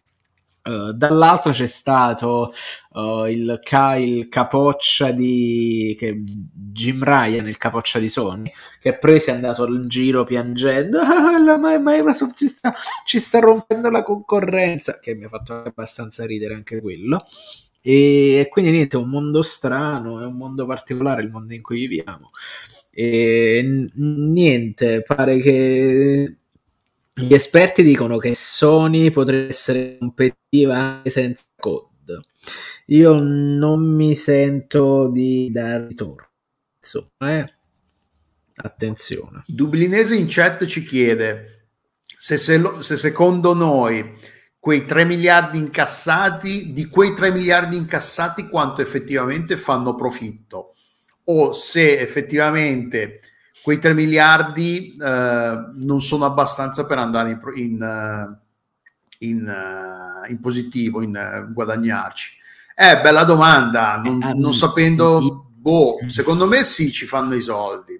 Uh, 0.66 0.92
dall'altra 0.92 1.52
c'è 1.52 1.66
stato 1.66 2.54
uh, 2.92 3.26
il, 3.26 3.60
ca- 3.62 3.96
il, 3.96 4.28
capoccia 4.28 5.10
di 5.10 5.94
che, 5.98 6.22
Jim 6.24 7.04
Ryan, 7.04 7.46
il 7.46 7.58
capoccia 7.58 7.98
di 7.98 8.08
Sony, 8.08 8.50
che 8.80 8.96
poi 8.96 9.20
si 9.20 9.28
è 9.28 9.34
andato 9.34 9.66
in 9.66 9.88
giro 9.88 10.24
piangendo: 10.24 11.00
ah, 11.04 11.38
la 11.38 11.58
Microsoft 11.58 12.36
ci 12.38 12.48
sta, 12.48 12.74
ci 13.04 13.18
sta 13.18 13.40
rompendo 13.40 13.90
la 13.90 14.02
concorrenza, 14.02 14.98
che 15.00 15.14
mi 15.14 15.24
ha 15.24 15.28
fatto 15.28 15.52
abbastanza 15.52 16.24
ridere 16.24 16.54
anche 16.54 16.80
quello. 16.80 17.22
E, 17.82 18.46
quindi 18.48 18.70
niente, 18.70 18.96
è 18.96 19.00
un 19.00 19.10
mondo 19.10 19.42
strano, 19.42 20.22
è 20.22 20.24
un 20.24 20.36
mondo 20.36 20.64
particolare 20.64 21.22
il 21.22 21.30
mondo 21.30 21.52
in 21.52 21.60
cui 21.60 21.86
viviamo. 21.86 22.30
E 22.90 23.90
niente, 23.94 25.02
pare 25.02 25.38
che 25.38 26.36
gli 27.14 27.32
esperti 27.32 27.82
dicono 27.82 28.18
che 28.18 28.34
Sony 28.34 29.10
potrebbe 29.10 29.48
essere 29.48 29.96
competitiva 29.98 30.76
anche 30.76 31.10
senza 31.10 31.44
code. 31.56 32.22
Io 32.86 33.18
non 33.20 33.94
mi 33.94 34.14
sento 34.14 35.08
di 35.08 35.50
dare 35.52 35.86
ritorno. 35.86 36.28
Insomma, 36.78 37.38
eh? 37.38 37.54
attenzione. 38.56 39.42
Dublinese 39.46 40.14
in 40.16 40.26
chat 40.28 40.64
ci 40.66 40.84
chiede 40.84 41.68
se, 42.18 42.36
se, 42.36 42.58
lo, 42.58 42.80
se 42.80 42.96
secondo 42.96 43.54
noi 43.54 44.14
quei 44.58 44.84
3 44.84 45.04
miliardi 45.04 45.58
incassati, 45.58 46.72
di 46.72 46.86
quei 46.86 47.14
3 47.14 47.30
miliardi 47.32 47.76
incassati 47.76 48.48
quanto 48.48 48.80
effettivamente 48.80 49.56
fanno 49.56 49.94
profitto 49.94 50.74
o 51.24 51.52
se 51.52 51.98
effettivamente 51.98 53.20
quei 53.64 53.78
3 53.78 53.94
miliardi 53.94 54.94
eh, 54.94 55.70
non 55.72 56.02
sono 56.02 56.26
abbastanza 56.26 56.84
per 56.84 56.98
andare 56.98 57.30
in, 57.30 57.40
in, 57.54 57.82
eh, 57.82 59.26
in, 59.26 59.48
eh, 59.48 60.30
in 60.30 60.38
positivo, 60.38 61.00
in 61.00 61.16
uh, 61.16 61.50
guadagnarci. 61.50 62.36
Eh, 62.76 63.00
bella 63.00 63.24
domanda, 63.24 64.02
non, 64.04 64.18
non 64.34 64.52
sapendo, 64.52 65.46
boh, 65.50 65.96
secondo 66.08 66.46
me 66.46 66.62
sì, 66.64 66.92
ci 66.92 67.06
fanno 67.06 67.32
i 67.32 67.40
soldi, 67.40 67.98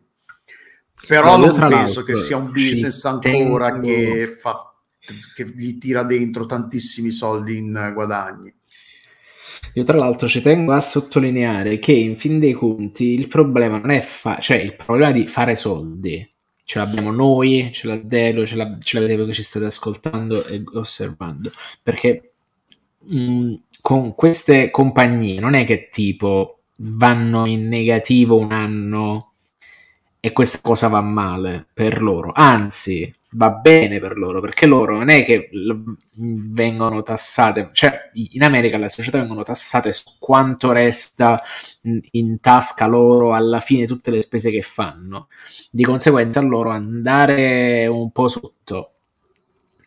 però 1.06 1.38
non 1.38 1.56
penso 1.56 2.02
che 2.02 2.14
sia 2.14 2.36
un 2.36 2.50
business 2.50 3.02
ancora 3.06 3.80
che, 3.80 4.36
fa, 4.38 4.70
che 5.34 5.46
gli 5.46 5.78
tira 5.78 6.02
dentro 6.02 6.44
tantissimi 6.44 7.10
soldi 7.10 7.56
in 7.56 7.90
guadagni. 7.94 8.54
Io 9.74 9.82
tra 9.82 9.98
l'altro 9.98 10.28
ci 10.28 10.40
tengo 10.40 10.72
a 10.72 10.80
sottolineare 10.80 11.78
che 11.78 11.92
in 11.92 12.16
fin 12.16 12.38
dei 12.38 12.52
conti 12.52 13.12
il 13.12 13.26
problema 13.26 13.78
non 13.78 13.90
è 13.90 14.00
fa- 14.00 14.38
cioè 14.38 14.58
il 14.58 14.76
problema 14.76 15.10
di 15.10 15.26
fare 15.26 15.56
soldi. 15.56 16.28
Ce 16.64 16.78
l'abbiamo 16.78 17.10
noi, 17.10 17.70
ce 17.72 17.88
l'ha 17.88 17.96
Delo, 17.96 18.46
ce, 18.46 18.56
l'ha, 18.56 18.78
ce 18.78 18.98
l'avete 18.98 19.26
che 19.26 19.32
ci 19.32 19.42
state 19.42 19.66
ascoltando 19.66 20.46
e 20.46 20.62
osservando. 20.74 21.50
Perché 21.82 22.32
mh, 23.00 23.18
mm, 23.18 23.54
con 23.80 24.14
queste 24.14 24.70
compagnie 24.70 25.40
non 25.40 25.54
è 25.54 25.64
che 25.64 25.88
tipo 25.90 26.60
vanno 26.76 27.46
in 27.46 27.68
negativo 27.68 28.36
un 28.36 28.52
anno 28.52 29.32
e 30.20 30.32
questa 30.32 30.60
cosa 30.62 30.88
va 30.88 31.00
male 31.02 31.66
per 31.74 32.00
loro. 32.00 32.32
Anzi, 32.34 33.12
va 33.36 33.50
bene 33.50 33.98
per 34.00 34.16
loro, 34.16 34.40
perché 34.40 34.66
loro 34.66 34.96
non 34.96 35.08
è 35.08 35.24
che 35.24 35.50
vengono 36.16 37.02
tassate, 37.02 37.68
cioè 37.72 38.10
in 38.14 38.42
America 38.42 38.78
le 38.78 38.88
società 38.88 39.18
vengono 39.18 39.42
tassate 39.42 39.92
su 39.92 40.04
quanto 40.18 40.72
resta 40.72 41.42
in 42.12 42.40
tasca 42.40 42.86
loro 42.86 43.34
alla 43.34 43.60
fine 43.60 43.86
tutte 43.86 44.10
le 44.10 44.22
spese 44.22 44.50
che 44.50 44.62
fanno. 44.62 45.28
Di 45.70 45.84
conseguenza 45.84 46.40
loro 46.40 46.70
andare 46.70 47.86
un 47.86 48.10
po' 48.12 48.28
sotto 48.28 48.90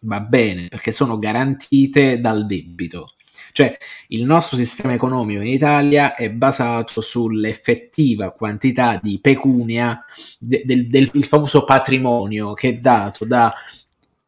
va 0.02 0.20
bene, 0.22 0.68
perché 0.68 0.92
sono 0.92 1.18
garantite 1.18 2.20
dal 2.20 2.46
debito. 2.46 3.14
Cioè, 3.58 3.76
il 4.10 4.24
nostro 4.24 4.56
sistema 4.56 4.94
economico 4.94 5.42
in 5.42 5.48
Italia 5.48 6.14
è 6.14 6.30
basato 6.30 7.02
sull'effettiva 7.02 8.30
quantità 8.30 9.00
di 9.02 9.18
pecunia 9.20 10.06
de- 10.38 10.62
del, 10.64 10.86
del 10.86 11.24
famoso 11.24 11.66
patrimonio 11.66 12.54
che 12.54 12.70
è 12.70 12.74
dato 12.78 13.26
da 13.26 13.52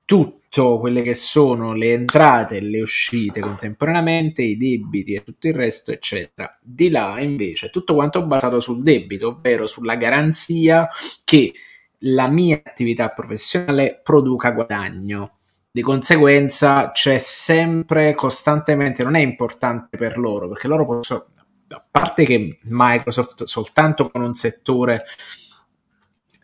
tutto 0.04 0.80
quelle 0.80 1.04
che 1.04 1.14
sono 1.14 1.76
le 1.76 1.94
entrate 1.94 2.58
e 2.58 2.62
le 2.62 2.82
uscite 2.82 3.40
contemporaneamente, 3.40 4.42
i 4.42 4.58
debiti 4.58 5.14
e 5.14 5.24
tutto 5.24 5.48
il 5.48 5.54
resto, 5.54 5.92
eccetera. 5.92 6.58
Di 6.60 6.90
là, 6.90 7.20
invece, 7.20 7.70
tutto 7.70 7.94
quanto 7.94 8.26
basato 8.26 8.60
sul 8.60 8.82
debito, 8.82 9.28
ovvero 9.28 9.68
sulla 9.68 9.96
garanzia 9.96 10.90
che 11.24 11.54
la 12.00 12.28
mia 12.30 12.60
attività 12.66 13.10
professionale 13.10 14.02
produca 14.04 14.50
guadagno 14.50 15.39
di 15.72 15.82
conseguenza 15.82 16.92
c'è 16.92 17.18
sempre, 17.20 18.14
costantemente, 18.16 19.04
non 19.04 19.16
è 19.16 19.20
importante 19.20 19.98
per 19.98 20.18
loro, 20.18 20.48
perché 20.48 20.68
loro 20.68 20.86
possono, 20.86 21.28
a 21.68 21.86
parte 21.90 22.26
che 22.26 22.60
Microsoft 22.64 23.44
soltanto 23.44 24.10
con 24.10 24.22
un 24.22 24.34
settore 24.34 25.06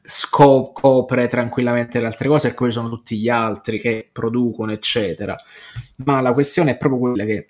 scopre 0.08 1.28
tranquillamente 1.28 2.00
le 2.00 2.06
altre 2.06 2.28
cose 2.28 2.50
e 2.50 2.54
poi 2.54 2.72
sono 2.72 2.90
tutti 2.90 3.18
gli 3.18 3.30
altri 3.30 3.80
che 3.80 4.08
producono, 4.12 4.72
eccetera. 4.72 5.36
Ma 5.98 6.22
la 6.22 6.34
questione 6.34 6.72
è 6.72 6.78
proprio 6.78 7.00
quella 7.00 7.26
che 7.26 7.50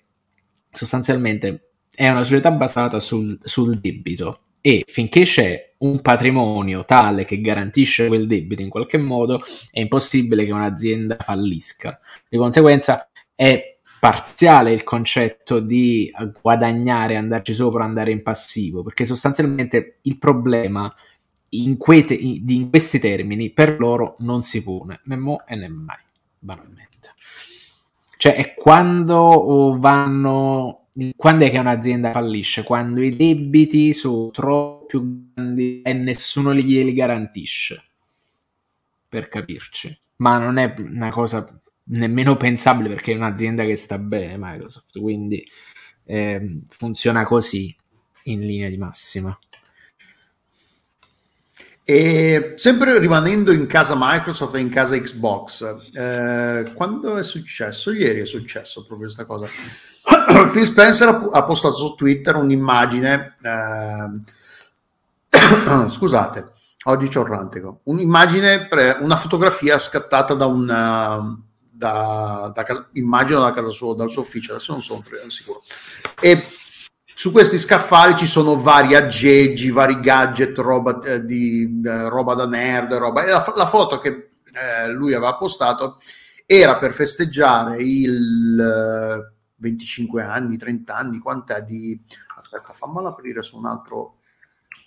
sostanzialmente 0.72 1.72
è 1.94 2.10
una 2.10 2.24
società 2.24 2.51
basata 2.51 3.00
sul, 3.00 3.38
sul 3.44 3.79
debito 3.79 4.41
e 4.62 4.84
finché 4.88 5.24
c'è 5.24 5.75
un 5.86 6.01
patrimonio 6.01 6.84
tale 6.86 7.25
che 7.25 7.42
garantisce 7.42 8.08
quel 8.08 8.27
debito 8.27 8.62
in 8.62 8.70
qualche 8.70 8.98
modo, 8.98 9.42
è 9.72 9.80
impossibile 9.80 10.46
che 10.46 10.51
un'azienda 10.51 11.18
fallisca. 11.20 12.00
Di 12.27 12.38
conseguenza 12.38 13.10
è 13.34 13.77
parziale 14.00 14.72
il 14.72 14.84
concetto 14.84 15.60
di 15.60 16.12
guadagnare, 16.42 17.15
andarci 17.15 17.54
sopra, 17.54 17.84
andare 17.84 18.12
in 18.12 18.22
passivo, 18.22 18.84
perché 18.84 19.06
sostanzialmente 19.06 20.00
il 20.04 20.18
problema 20.18 20.94
in, 21.50 21.77
te- 21.77 22.13
in 22.13 22.70
questi 22.70 23.00
termini 23.00 23.50
per 23.51 23.80
loro 23.80 24.15
non 24.20 24.44
si 24.44 24.62
pone 24.63 25.00
né 25.06 25.15
mo 25.15 25.44
e 25.48 25.56
né 25.56 25.68
mai, 25.68 25.98
banalmente. 26.38 27.13
Cioè 28.18 28.36
è 28.36 28.54
quando 28.54 29.77
vanno, 29.80 30.88
quando 31.15 31.46
è 31.46 31.50
che 31.50 31.58
un'azienda 31.58 32.12
fallisce? 32.12 32.63
Quando 32.63 33.01
i 33.01 33.15
debiti 33.15 33.94
sono 33.94 34.30
troppo 34.32 34.75
più 34.86 35.32
grandi 35.34 35.82
e 35.82 35.94
nessuno 35.94 36.54
glieli 36.54 36.94
garantisce, 36.94 37.84
per 39.08 39.27
capirci. 39.27 39.98
Ma 40.18 40.38
non 40.38 40.58
è 40.58 40.74
una 40.77 41.10
cosa 41.10 41.60
nemmeno 41.88 42.38
pensabile 42.38 42.89
perché 42.89 43.12
è 43.12 43.15
un'azienda 43.15 43.65
che 43.65 43.75
sta 43.75 43.98
bene 43.98 44.36
Microsoft, 44.38 45.00
quindi 45.00 45.46
eh, 46.06 46.62
funziona 46.68 47.24
così 47.24 47.75
in 48.25 48.42
linea 48.42 48.70
di 48.70 48.77
massima. 48.77 49.38
E 51.88 52.54
sempre 52.56 52.98
rimanendo 52.98 53.51
in 53.51 53.68
casa 53.68 53.94
Microsoft 53.96 54.56
e 54.56 54.60
in 54.60 54.70
casa 54.70 55.00
Xbox, 55.00 55.63
eh, 55.94 56.72
quando 56.74 57.15
è 57.15 57.22
successo? 57.22 57.92
Ieri 57.92 58.22
è 58.22 58.25
successo 58.25 58.80
proprio 58.80 59.06
questa 59.06 59.25
cosa. 59.25 59.46
Phil 60.51 60.65
Spencer 60.65 61.30
ha 61.32 61.44
postato 61.44 61.75
su 61.75 61.94
Twitter 61.94 62.36
un'immagine, 62.38 63.36
eh, 63.39 64.34
scusate, 65.90 66.52
oggi 66.86 67.08
c'ho 67.08 67.22
il 67.22 67.28
rantico, 67.28 67.82
un'immagine, 67.84 68.68
una 69.00 69.16
fotografia 69.16 69.78
scattata 69.78 70.34
da 70.34 70.46
un, 70.46 70.66
da, 71.75 72.52
da 72.54 72.64
casa, 72.64 72.90
immagino 72.94 73.42
da 73.42 73.52
casa 73.52 73.70
sua, 73.70 73.96
dal 73.96 74.10
suo 74.10 74.22
ufficio, 74.22 74.54
adesso 74.54 74.72
non 74.72 74.82
sono 74.82 75.02
sicuro. 75.28 75.62
E 76.20 76.48
su 77.18 77.32
questi 77.32 77.58
scaffali 77.58 78.16
ci 78.16 78.28
sono 78.28 78.60
vari 78.60 78.96
aggeggi, 78.96 79.72
vari 79.72 80.00
gadget, 80.00 80.58
roba, 80.58 81.00
eh, 81.02 81.24
di, 81.24 81.82
eh, 81.84 82.10
roba 82.10 82.34
da 82.34 82.46
nerd, 82.46 82.94
roba. 82.94 83.24
E 83.24 83.32
la, 83.32 83.54
la 83.56 83.68
foto 83.68 84.00
che 84.00 84.32
eh, 84.52 84.90
lui 84.92 85.14
aveva 85.14 85.36
postato 85.36 86.00
era 86.46 86.78
per 86.78 86.94
festeggiare 86.94 87.82
il 87.82 89.24
25 89.56 90.22
eh, 90.22 90.25
anni, 90.25 90.58
30 90.58 90.96
anni, 90.96 91.20
quant'è 91.20 91.62
di... 91.62 92.00
Aspetta, 92.36 92.74
fammela 92.74 93.10
aprire 93.10 93.44
su 93.44 93.58
un 93.58 93.66
altro... 93.66 94.20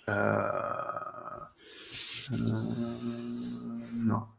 Uh, 0.09 1.47
no, 4.03 4.35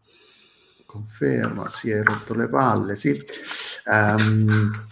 conferma, 0.87 1.69
si 1.69 1.91
è 1.91 2.03
rotto 2.03 2.35
le 2.35 2.49
palle, 2.49 2.97
sì. 2.97 3.21
Um, 3.85 4.87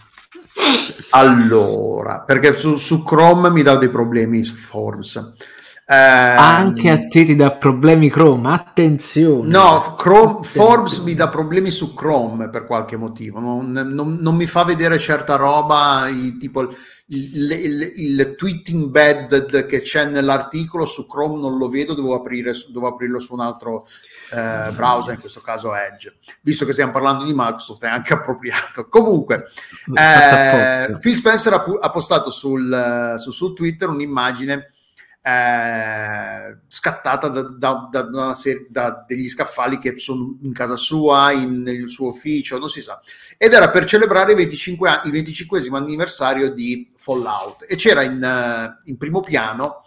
allora, 1.11 2.21
perché 2.21 2.53
su, 2.55 2.75
su, 2.75 3.03
Chrome 3.03 3.49
mi 3.49 3.63
dà 3.63 3.77
dei 3.77 3.89
problemi 3.89 4.43
Forms. 4.43 5.31
Eh, 5.91 5.95
Anche 5.95 6.91
a 6.91 7.07
te 7.07 7.25
ti 7.25 7.35
dà 7.35 7.53
problemi 7.53 8.11
Chrome, 8.11 8.53
attenzione. 8.53 9.49
No, 9.49 9.95
Chrome, 9.97 10.31
attenzione. 10.33 10.67
Forbes 10.67 10.97
mi 10.99 11.15
dà 11.15 11.29
problemi 11.29 11.71
su 11.71 11.95
Chrome 11.95 12.47
per 12.49 12.67
qualche 12.67 12.95
motivo, 12.95 13.39
non, 13.39 13.71
non, 13.71 14.17
non 14.19 14.35
mi 14.35 14.45
fa 14.45 14.63
vedere 14.63 14.99
certa 14.99 15.35
roba, 15.35 16.07
i, 16.07 16.37
tipo 16.37 16.61
il, 16.61 16.75
il, 17.07 17.93
il, 17.95 18.35
tweet 18.37 18.69
embedded 18.69 19.65
che 19.65 19.81
c'è 19.81 20.05
nell'articolo 20.05 20.85
su 20.85 21.07
Chrome 21.07 21.39
non 21.39 21.57
lo 21.57 21.67
vedo, 21.69 21.95
devo, 21.95 22.13
aprire, 22.13 22.53
devo 22.71 22.85
aprirlo 22.85 23.19
su 23.19 23.33
un 23.33 23.39
altro 23.39 23.87
eh, 24.31 24.69
browser, 24.69 25.15
in 25.15 25.19
questo 25.19 25.41
caso 25.41 25.73
Edge. 25.73 26.17
Visto 26.41 26.65
che 26.65 26.71
stiamo 26.71 26.91
parlando 26.91 27.23
di 27.25 27.33
Microsoft, 27.33 27.83
è 27.83 27.89
anche 27.89 28.13
appropriato. 28.15 28.87
Comunque, 28.89 29.45
eh, 29.95 30.97
Phil 30.99 31.15
Spencer 31.15 31.53
ha, 31.53 31.65
ha 31.81 31.89
postato 31.89 32.29
sul, 32.29 33.15
su, 33.17 33.31
su, 33.31 33.53
Twitter 33.53 33.89
un'immagine 33.89 34.73
eh, 35.29 36.57
scattata 36.67 37.27
da, 37.27 37.41
da, 37.43 37.89
da, 38.01 38.33
serie, 38.33 38.67
da, 38.69 39.03
degli 39.07 39.27
scaffali 39.29 39.77
che 39.79 39.97
sono 39.97 40.37
in 40.41 40.53
casa 40.53 40.75
sua, 40.75 41.31
in, 41.31 41.61
nel 41.61 41.89
suo 41.89 42.07
ufficio, 42.07 42.57
non 42.57 42.69
si 42.69 42.81
sa. 42.81 42.99
Ed 43.37 43.53
era 43.53 43.69
per 43.69 43.85
celebrare 43.85 44.31
il, 44.31 44.37
25, 44.37 45.01
il 45.05 45.11
25 45.11 45.69
anniversario 45.71 46.51
di 46.51 46.89
Fallout 46.97 47.65
e 47.67 47.75
c'era 47.75 48.01
in, 48.01 48.77
in 48.85 48.97
primo 48.97 49.21
piano 49.21 49.83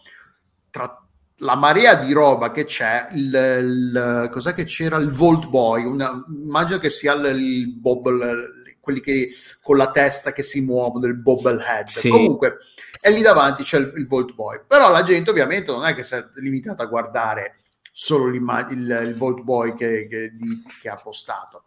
tra 0.70 0.96
la 1.38 1.56
marea 1.56 1.96
di 1.96 2.12
roba 2.12 2.50
che 2.50 2.64
c'è, 2.64 3.08
il, 3.12 3.34
il, 3.34 4.28
cos'è 4.30 4.54
che 4.54 4.64
c'era? 4.64 4.96
Il 4.98 5.10
Vault 5.10 5.48
Boy, 5.48 5.84
una, 5.84 6.24
immagino 6.28 6.78
che 6.78 6.88
sia 6.88 7.14
il, 7.14 7.36
il 7.36 7.68
bobble, 7.68 8.76
quelli 8.80 9.00
che 9.00 9.30
con 9.60 9.76
la 9.76 9.90
testa 9.90 10.32
che 10.32 10.42
si 10.42 10.60
muovono, 10.60 11.06
il 11.06 11.16
bobblehead. 11.16 11.86
Sì. 11.86 12.08
Comunque, 12.08 12.58
e 13.04 13.10
lì 13.10 13.20
davanti 13.20 13.64
c'è 13.64 13.78
il, 13.78 13.92
il 13.96 14.06
Vault 14.06 14.32
Boy. 14.32 14.60
Però 14.64 14.88
la 14.88 15.02
gente 15.02 15.30
ovviamente 15.30 15.72
non 15.72 15.84
è 15.84 15.92
che 15.92 16.04
si 16.04 16.14
è 16.14 16.24
limitata 16.34 16.84
a 16.84 16.86
guardare 16.86 17.56
solo 17.90 18.28
il, 18.28 18.36
il 18.36 19.14
Vault 19.16 19.42
Boy 19.42 19.74
che, 19.74 20.06
che, 20.08 20.30
di, 20.36 20.62
che, 20.80 20.88
ha 20.88 20.94
postato. 20.94 21.64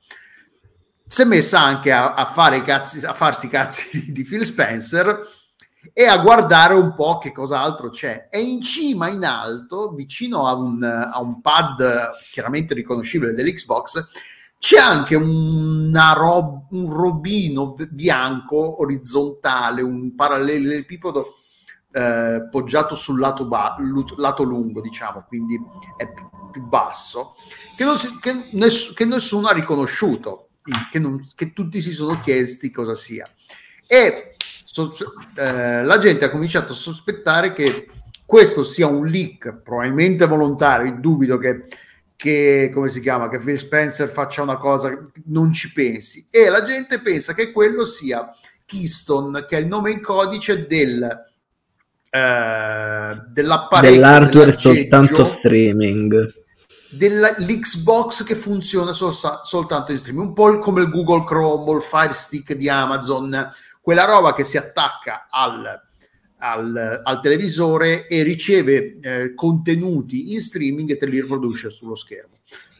Si 1.06 1.24
è 1.24 1.26
messa 1.26 1.60
anche 1.60 1.92
a, 1.92 2.14
a, 2.14 2.26
fare 2.26 2.62
cazzi, 2.62 3.06
a 3.06 3.14
farsi 3.14 3.48
i 3.48 3.50
cazzi 3.50 4.00
di, 4.00 4.12
di 4.16 4.24
Phil 4.24 4.46
Spencer 4.46 5.28
e 5.92 6.06
a 6.06 6.20
guardare 6.20 6.74
un 6.74 6.96
po' 6.96 7.18
che 7.18 7.34
cos'altro 7.34 7.90
c'è. 7.90 8.30
E 8.32 8.40
in 8.40 8.62
cima, 8.62 9.10
in 9.10 9.26
alto, 9.26 9.92
vicino 9.92 10.48
a 10.48 10.54
un, 10.54 10.82
a 10.84 11.20
un 11.20 11.42
pad 11.42 12.16
chiaramente 12.32 12.74
riconoscibile 12.74 13.34
dell'Xbox, 13.34 14.08
c'è 14.58 14.80
anche 14.80 15.16
rob- 16.14 16.72
un 16.72 16.92
robino 16.94 17.76
bianco 17.90 18.82
orizzontale, 18.82 19.82
un 19.82 20.16
parallelepipedo 20.16 21.36
eh, 21.92 22.48
poggiato 22.52 22.96
sul 22.96 23.20
lato, 23.20 23.48
ba- 23.48 23.76
lato, 24.18 24.44
lungo, 24.44 24.82
diciamo, 24.82 25.24
quindi 25.28 25.58
è 25.96 26.12
più, 26.52 26.62
basso, 26.64 27.36
che, 27.76 27.86
si- 27.98 28.20
che, 28.20 28.48
ness- 28.52 28.94
che, 28.94 29.06
nessuno 29.06 29.48
ha 29.48 29.54
riconosciuto, 29.54 30.50
che, 30.92 31.00
non- 31.00 31.26
che 31.36 31.54
tutti 31.54 31.80
si 31.80 31.92
sono 31.92 32.20
chiesti 32.20 32.72
cosa 32.72 32.96
sia. 32.96 33.26
E 33.88 34.36
so, 34.66 34.94
eh, 35.36 35.84
la 35.84 35.98
gente 35.98 36.26
ha 36.26 36.30
cominciato 36.30 36.74
a 36.74 36.76
sospettare 36.76 37.54
che 37.54 37.88
questo 38.26 38.64
sia 38.64 38.88
un 38.88 39.06
leak, 39.06 39.62
probabilmente 39.62 40.26
volontario, 40.28 40.98
dubito 41.00 41.38
che, 41.38 41.68
che, 42.26 42.72
come 42.74 42.90
si 42.90 43.02
chiama, 43.02 43.30
che 43.30 43.38
Phil 43.38 43.60
Spencer 43.60 44.10
faccia 44.10 44.42
una 44.42 44.58
cosa, 44.58 45.00
non 45.26 45.54
ci 45.54 45.72
pensi. 45.72 46.26
E 46.32 46.50
la 46.50 46.64
gente 46.64 47.00
pensa 47.00 47.36
che 47.36 47.52
quello 47.52 47.86
sia 47.86 48.32
Keystone, 48.66 49.46
che 49.46 49.58
è 49.58 49.60
il 49.60 49.68
nome 49.68 49.92
in 49.92 50.02
codice 50.02 50.66
del, 50.66 51.04
eh, 52.10 53.22
dell'apparecchio. 53.28 53.92
Dell'hardware 53.92 54.52
soltanto 54.52 55.24
streaming 55.24 56.44
dell'Xbox 56.90 58.24
che 58.24 58.36
funziona 58.36 58.94
sol- 58.94 59.14
soltanto 59.44 59.92
in 59.92 59.98
streaming, 59.98 60.28
un 60.28 60.34
po' 60.34 60.58
come 60.60 60.82
il 60.82 60.90
Google 60.90 61.26
Chrome 61.26 61.70
o 61.70 61.76
il 61.76 61.82
Fire 61.82 62.14
Stick 62.14 62.54
di 62.54 62.70
Amazon, 62.70 63.52
quella 63.82 64.06
roba 64.06 64.34
che 64.34 64.46
si 64.46 64.56
attacca 64.56 65.28
al, 65.30 65.80
al, 66.38 67.02
al 67.04 67.22
televisore 67.22 68.08
e 68.08 68.24
riceve 68.24 68.94
eh, 69.00 69.34
contenuti 69.34 70.34
in 70.34 70.42
streaming 70.42 70.92
e 70.92 70.98
te 70.98 71.06
li 71.06 71.22
riproduce 71.22 71.70
sullo 71.70 71.96
schermo. 71.96 72.34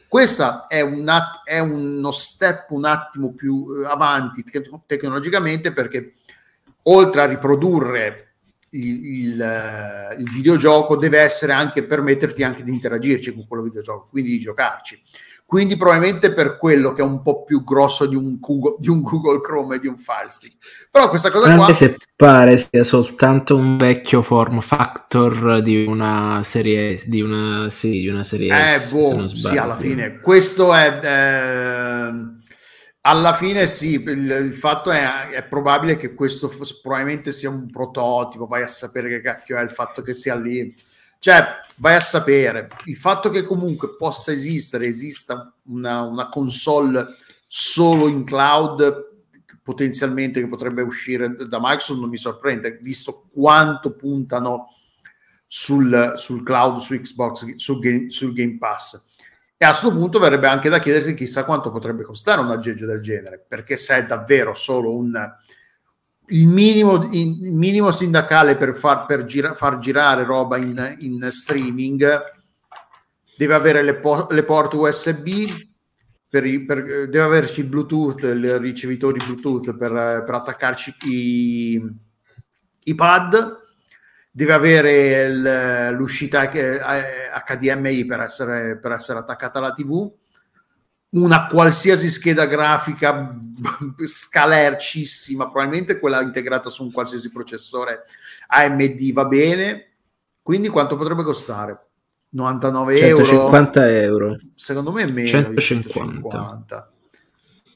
Questo 0.08 0.70
è, 0.70 0.82
un 0.82 1.12
è 1.44 1.60
uno 1.60 2.12
step 2.12 2.70
un 2.70 2.86
attimo 2.86 3.34
più 3.34 3.66
eh, 3.70 3.86
avanti 3.86 4.44
te- 4.44 4.70
tecnologicamente 4.86 5.74
perché 5.74 6.14
oltre 6.84 7.22
a 7.22 7.26
riprodurre 7.26 8.36
il, 8.70 9.06
il, 9.06 9.42
eh, 9.42 10.16
il, 10.18 10.30
videogioco 10.30 10.96
deve 10.96 11.20
essere 11.20 11.54
anche 11.54 11.84
permetterti 11.84 12.44
anche 12.44 12.64
di 12.64 12.72
interagirci 12.72 13.34
con 13.34 13.48
quello 13.48 13.64
videogioco, 13.64 14.08
quindi 14.10 14.32
di 14.32 14.40
giocarci. 14.40 15.02
Quindi 15.46 15.78
probabilmente 15.78 16.34
per 16.34 16.58
quello 16.58 16.92
che 16.92 17.04
è 17.04 17.06
un 17.06 17.22
po' 17.22 17.44
più 17.44 17.64
grosso 17.64 18.08
di 18.08 18.16
un 18.16 18.38
Google, 18.40 18.78
di 18.80 18.90
un 18.90 19.02
Google 19.02 19.42
Chrome 19.42 19.76
e 19.76 19.80
di 19.80 19.88
un 19.88 19.96
Firestick. 19.96 20.88
Però 20.90 21.08
questa 21.08 21.30
cosa 21.30 21.52
Anche 21.52 21.66
qua... 21.66 21.74
se 21.74 21.98
pare 22.16 22.58
sia 22.58 22.84
soltanto 22.84 23.56
un 23.56 23.78
vecchio 23.78 24.24
form 24.24 24.60
factor 24.62 25.62
di 25.62 25.86
una 25.86 26.42
serie... 26.44 27.00
Di 27.06 27.22
una, 27.22 27.70
sì, 27.70 27.92
di 27.92 28.08
una 28.08 28.24
serie 28.24 28.74
eh, 28.76 28.80
S, 28.80 28.92
boh, 28.92 29.28
sì, 29.28 29.56
alla 29.56 29.78
fine. 29.78 30.20
Questo 30.20 30.74
è... 30.74 31.00
Eh, 31.04 32.34
alla 33.08 33.34
fine 33.34 33.68
sì, 33.68 34.02
il, 34.02 34.30
il 34.42 34.54
fatto 34.56 34.90
è, 34.90 35.30
è, 35.30 35.44
probabile 35.44 35.96
che 35.96 36.16
questo 36.16 36.52
probabilmente 36.82 37.32
sia 37.32 37.52
un 37.52 37.70
prototipo, 37.70 38.48
vai 38.48 38.64
a 38.64 38.68
sapere 38.68 39.10
che 39.10 39.22
cacchio 39.22 39.58
è 39.58 39.62
il 39.62 39.70
fatto 39.70 40.02
che 40.02 40.16
sia 40.16 40.36
lì 40.36 40.74
cioè, 41.26 41.60
vai 41.78 41.96
a 41.96 42.00
sapere, 42.00 42.68
il 42.84 42.96
fatto 42.96 43.32
che 43.32 43.42
comunque 43.42 43.96
possa 43.96 44.32
esistere, 44.32 44.86
esista 44.86 45.52
una, 45.70 46.02
una 46.02 46.30
console 46.30 47.16
solo 47.48 48.08
in 48.08 48.24
cloud 48.24 49.24
potenzialmente 49.64 50.40
che 50.40 50.48
potrebbe 50.48 50.84
uscire 50.84 51.34
da 51.34 51.58
Microsoft 51.60 52.00
non 52.00 52.10
mi 52.10 52.20
sorprende, 52.20 52.78
visto 52.80 53.26
quanto 53.34 53.96
puntano 53.96 54.68
sul, 55.48 56.14
sul 56.16 56.44
cloud, 56.44 56.82
su 56.82 56.94
Xbox, 56.94 57.56
sul 57.56 57.80
game, 57.80 58.12
sul 58.12 58.32
game 58.32 58.58
Pass. 58.60 59.08
E 59.58 59.66
a 59.66 59.70
questo 59.70 59.92
punto 59.92 60.20
verrebbe 60.20 60.46
anche 60.46 60.70
da 60.70 60.78
chiedersi 60.78 61.16
chissà 61.16 61.44
quanto 61.44 61.72
potrebbe 61.72 62.04
costare 62.04 62.42
un 62.42 62.52
aggeggio 62.52 62.86
del 62.86 63.02
genere, 63.02 63.44
perché 63.48 63.78
se 63.78 63.96
è 63.96 64.06
davvero 64.06 64.54
solo 64.54 64.96
un, 64.96 65.20
il, 66.28 66.48
minimo, 66.48 67.08
il 67.12 67.52
minimo 67.54 67.92
sindacale 67.92 68.56
per 68.58 68.76
far, 68.76 69.06
per 69.06 69.26
gira, 69.26 69.54
far 69.54 69.78
girare 69.78 70.24
roba 70.24 70.58
in, 70.58 70.98
in, 71.00 71.28
streaming, 71.30 72.20
deve 73.38 73.54
avere 73.54 73.84
le, 73.84 73.96
po- 73.96 74.28
le 74.30 74.44
porte 74.44 74.76
USB, 74.76 75.28
per, 76.30 76.66
per, 76.66 76.84
deve 77.10 77.22
averci 77.22 77.62
il 77.62 77.68
Bluetooth, 77.68 78.24
i 78.24 78.58
ricevitori 78.58 79.24
Bluetooth 79.26 79.76
per, 79.78 80.24
per 80.26 80.34
attaccarci 80.34 80.96
i, 81.08 81.82
i 82.84 82.96
pad. 82.96 83.64
Deve 84.32 84.52
avere 84.52 85.24
il, 85.24 85.96
l'uscita 85.96 86.50
HDMI 86.50 88.06
per 88.06 88.20
essere, 88.20 88.78
per 88.78 88.92
essere 88.92 89.20
attaccata 89.20 89.60
alla 89.60 89.72
TV, 89.72 90.12
una 91.16 91.48
qualsiasi 91.48 92.10
scheda 92.10 92.46
grafica 92.46 93.38
scalercissima, 94.04 95.50
probabilmente 95.50 96.00
quella 96.00 96.22
integrata 96.22 96.70
su 96.70 96.84
un 96.84 96.92
qualsiasi 96.92 97.32
processore 97.32 98.04
AMD 98.48 99.14
va 99.14 99.26
bene. 99.26 99.90
Quindi 100.42 100.68
quanto 100.68 100.96
potrebbe 100.96 101.24
costare? 101.24 101.80
99 102.30 102.98
150 102.98 103.92
euro? 103.92 104.26
euro. 104.26 104.40
Secondo 104.54 104.92
me 104.92 105.04
è 105.04 105.06
meno 105.10 105.28
150. 105.28 106.30
150. 106.30 106.90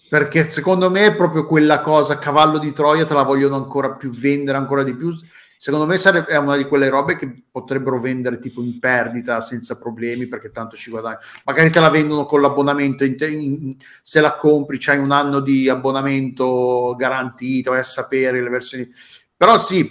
Perché 0.10 0.44
secondo 0.44 0.90
me 0.90 1.06
è 1.06 1.16
proprio 1.16 1.46
quella 1.46 1.82
cosa, 1.82 2.18
cavallo 2.18 2.58
di 2.58 2.74
Troia, 2.74 3.06
te 3.06 3.14
la 3.14 3.24
vogliono 3.24 3.56
ancora 3.56 3.92
più 3.92 4.10
vendere, 4.10 4.58
ancora 4.58 4.84
di 4.84 4.96
più 4.96 5.14
Secondo 5.62 5.86
me 5.86 5.98
sarebbe, 5.98 6.28
è 6.28 6.38
una 6.38 6.56
di 6.56 6.64
quelle 6.64 6.88
robe 6.88 7.18
che 7.18 7.44
potrebbero 7.52 8.00
vendere 8.00 8.40
tipo 8.40 8.62
in 8.62 8.80
perdita 8.80 9.42
senza 9.42 9.78
problemi 9.78 10.26
perché 10.26 10.52
tanto 10.52 10.78
ci 10.78 10.90
guadagni. 10.90 11.18
Magari 11.44 11.70
te 11.70 11.82
la 11.82 11.90
vendono 11.90 12.24
con 12.24 12.40
l'abbonamento, 12.40 13.04
in 13.04 13.18
te, 13.18 13.28
in, 13.28 13.76
se 14.02 14.22
la 14.22 14.38
compri 14.38 14.78
c'hai 14.80 15.00
un 15.00 15.12
anno 15.12 15.42
di 15.42 15.68
abbonamento 15.68 16.96
garantito, 16.98 17.72
vai 17.72 17.82
a 17.82 17.84
sapere 17.84 18.42
le 18.42 18.50
versioni. 18.50 18.90
Però 19.36 19.58
sì, 19.58 19.82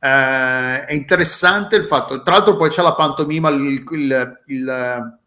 eh, 0.00 0.84
è 0.86 0.92
interessante 0.92 1.76
il 1.76 1.84
fatto. 1.84 2.20
Tra 2.22 2.34
l'altro 2.34 2.56
poi 2.56 2.70
c'è 2.70 2.82
la 2.82 2.94
pantomima, 2.94 3.48
il, 3.50 3.84
il, 3.92 4.42
il 4.46 5.18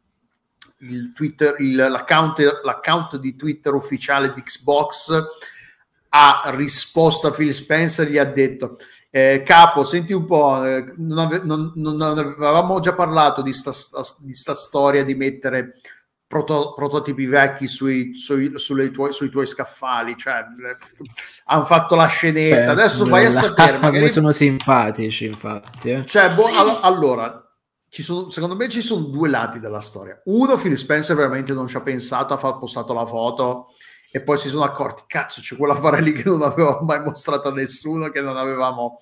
il 0.80 1.14
Twitter, 1.14 1.56
il, 1.60 1.74
l'account, 1.74 2.62
l'account, 2.64 3.16
di 3.16 3.38
Twitter 3.38 3.74
ufficiale 3.74 4.34
di 4.34 4.44
Xbox 4.44 5.24
ha 6.10 6.42
risposto 6.54 7.28
a 7.28 7.32
Phil 7.32 7.54
Spencer, 7.54 8.10
gli 8.10 8.18
ha 8.18 8.26
detto 8.26 8.78
eh, 9.16 9.44
capo, 9.46 9.86
senti 9.86 10.12
un 10.12 10.26
po', 10.26 10.62
eh, 10.66 10.94
non, 10.98 11.20
ave- 11.20 11.42
non, 11.46 11.72
non, 11.76 12.02
avevamo 12.02 12.82
già 12.82 12.94
parlato 12.94 13.42
di 13.42 13.54
sta, 13.54 13.72
di 14.20 14.34
sta 14.34 14.54
storia 14.54 15.06
di 15.06 15.16
mettere 15.16 15.80
proto- 16.28 16.74
prototipi 16.74 17.26
vecchi 17.26 17.66
sui, 17.66 18.18
sui, 18.18 18.52
tuoi, 18.92 19.14
sui, 19.14 19.30
tuoi, 19.30 19.46
scaffali, 19.46 20.18
cioè 20.18 20.44
hanno 21.46 21.64
fatto 21.64 21.96
la 21.96 22.08
scenetta, 22.08 22.74
Beh, 22.74 22.82
adesso 22.82 23.06
vai 23.06 23.24
a 23.24 23.32
sapere. 23.32 23.78
Magari... 23.80 24.10
sono 24.10 24.34
simpatici, 24.34 25.28
infatti. 25.28 25.92
Eh. 25.92 26.06
Cioè, 26.06 26.32
boh, 26.32 26.48
all- 26.48 26.80
allora, 26.82 27.42
sono, 27.90 28.30
secondo 28.30 28.58
me 28.58 28.68
ci 28.68 28.82
sono 28.82 29.06
due 29.06 29.30
lati 29.30 29.62
della 29.62 29.80
storia. 29.80 30.22
Uno, 30.26 30.58
Phil 30.58 30.78
Spencer 30.78 31.16
veramente 31.16 31.54
non 31.54 31.68
ci 31.68 31.78
ha 31.78 31.82
pensato, 31.82 32.34
ha 32.34 32.58
postato 32.58 32.94
la 32.94 33.06
foto 33.06 33.75
e 34.16 34.22
poi 34.22 34.38
si 34.38 34.48
sono 34.48 34.64
accorti, 34.64 35.04
cazzo, 35.08 35.42
c'è 35.42 35.58
quell'affare 35.58 36.00
lì 36.00 36.14
che 36.14 36.24
non 36.24 36.42
avevamo 36.42 36.86
mai 36.86 37.02
mostrato 37.02 37.50
a 37.50 37.52
nessuno, 37.52 38.08
che 38.12 38.22
non 38.22 38.38
avevamo 38.38 39.00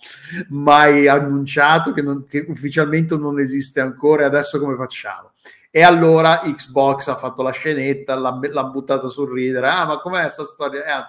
mai 0.50 1.08
annunciato, 1.08 1.94
che, 1.94 2.02
non, 2.02 2.26
che 2.26 2.44
ufficialmente 2.48 3.16
non 3.18 3.40
esiste 3.40 3.80
ancora, 3.80 4.24
e 4.24 4.26
adesso 4.26 4.58
come 4.58 4.76
facciamo? 4.76 5.34
E 5.70 5.84
allora 5.84 6.40
Xbox 6.40 7.10
ha 7.10 7.16
fatto 7.16 7.44
la 7.44 7.52
scenetta, 7.52 8.16
l'ha, 8.16 8.40
l'ha 8.42 8.64
buttata 8.64 9.08
sul 9.08 9.32
ridere, 9.32 9.70
ah 9.70 9.86
ma 9.86 10.00
com'è 10.00 10.22
questa 10.22 10.46
storia? 10.46 10.84
Eh, 10.84 11.06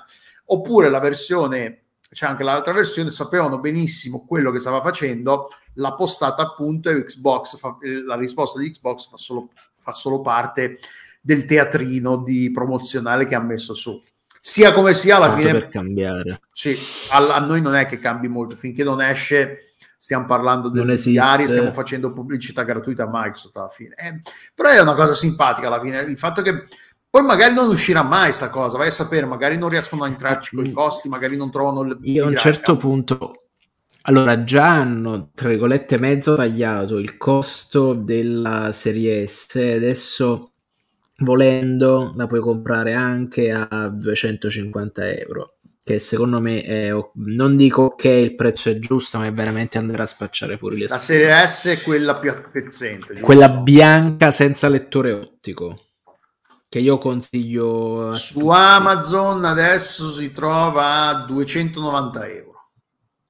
oppure 0.48 0.90
la 0.90 1.00
versione, 1.00 1.84
c'è 2.10 2.26
anche 2.26 2.44
l'altra 2.44 2.74
versione, 2.74 3.10
sapevano 3.10 3.58
benissimo 3.58 4.26
quello 4.26 4.50
che 4.50 4.58
stava 4.58 4.82
facendo, 4.82 5.48
l'ha 5.76 5.94
postata 5.94 6.42
appunto 6.42 6.90
e 6.90 7.04
Xbox, 7.04 7.56
fa, 7.56 7.78
la 8.04 8.16
risposta 8.16 8.60
di 8.60 8.68
Xbox 8.68 9.08
fa 9.08 9.16
solo, 9.16 9.48
fa 9.78 9.92
solo 9.92 10.20
parte 10.20 10.78
del 11.24 11.46
teatrino 11.46 12.18
di 12.18 12.50
promozionale 12.50 13.26
che 13.26 13.34
ha 13.34 13.40
messo 13.40 13.72
su. 13.72 14.00
Sia 14.38 14.72
come 14.72 14.92
sia, 14.92 15.16
alla 15.16 15.28
Tanto 15.28 15.40
fine... 15.40 15.52
Per 15.52 15.68
cambiare. 15.68 16.40
Sì, 16.52 16.76
a, 17.10 17.37
a, 17.37 17.38
noi 17.40 17.62
non 17.62 17.74
è 17.74 17.87
che 17.87 17.98
cambi 17.98 18.28
molto, 18.28 18.56
finché 18.56 18.84
non 18.84 19.00
esce 19.00 19.70
stiamo 19.96 20.26
parlando 20.26 20.68
del 20.68 21.00
diario, 21.00 21.48
stiamo 21.48 21.72
facendo 21.72 22.12
pubblicità 22.12 22.62
gratuita 22.62 23.04
a 23.04 23.10
Microsoft 23.10 23.56
alla 23.56 23.68
fine. 23.68 23.94
Eh, 23.96 24.20
però 24.54 24.68
è 24.68 24.80
una 24.82 24.94
cosa 24.94 25.14
simpatica 25.14 25.68
alla 25.68 25.80
fine, 25.80 26.00
il 26.00 26.18
fatto 26.18 26.42
che 26.42 26.66
poi 27.08 27.22
magari 27.22 27.54
non 27.54 27.70
uscirà 27.70 28.02
mai 28.02 28.34
sta 28.34 28.50
cosa, 28.50 28.76
vai 28.76 28.88
a 28.88 28.90
sapere, 28.90 29.24
magari 29.24 29.56
non 29.56 29.70
riescono 29.70 30.04
a 30.04 30.08
entrarci 30.08 30.56
con 30.56 30.66
i 30.66 30.70
mm. 30.70 30.74
costi, 30.74 31.08
magari 31.08 31.38
non 31.38 31.50
trovano 31.50 31.82
le... 31.82 31.96
Io 32.02 32.24
a 32.24 32.28
un 32.28 32.37
certo 32.37 32.76
punto... 32.76 33.44
Allora, 34.02 34.44
già 34.44 34.68
hanno, 34.68 35.30
tra 35.34 35.48
virgolette, 35.48 35.96
mezzo 35.96 36.34
tagliato 36.34 36.98
il 36.98 37.16
costo 37.16 37.94
della 37.94 38.70
serie 38.72 39.26
S, 39.26 39.54
adesso 39.54 40.53
volendo 41.18 42.12
la 42.16 42.27
puoi 42.27 42.40
comprare 42.40 42.92
anche 42.92 43.50
a 43.50 43.88
250 43.88 45.11
euro 45.12 45.55
che 45.85 45.98
secondo 45.98 46.40
me 46.40 46.62
è, 46.62 46.90
non 47.14 47.57
dico 47.57 47.94
che 47.94 48.09
il 48.09 48.35
prezzo 48.35 48.70
è 48.70 48.79
giusto 48.79 49.18
ma 49.18 49.27
è 49.27 49.33
veramente 49.33 49.77
andare 49.79 50.03
a 50.03 50.07
spacciare 50.07 50.57
fuori 50.57 50.79
le 50.79 50.87
la 50.88 50.98
serie 50.98 51.46
S 51.46 51.66
è 51.66 51.83
quella 51.83 52.16
più 52.16 52.31
appezzente 52.31 53.20
quella 53.20 53.48
bianca 53.48 54.31
senza 54.31 54.68
lettore 54.68 55.12
ottico 55.12 55.79
che 56.68 56.79
io 56.81 56.98
consiglio 56.98 58.12
su 58.14 58.48
Amazon 58.48 59.44
adesso 59.44 60.11
si 60.11 60.33
trova 60.33 61.09
a 61.09 61.24
290 61.27 62.29
euro 62.29 62.53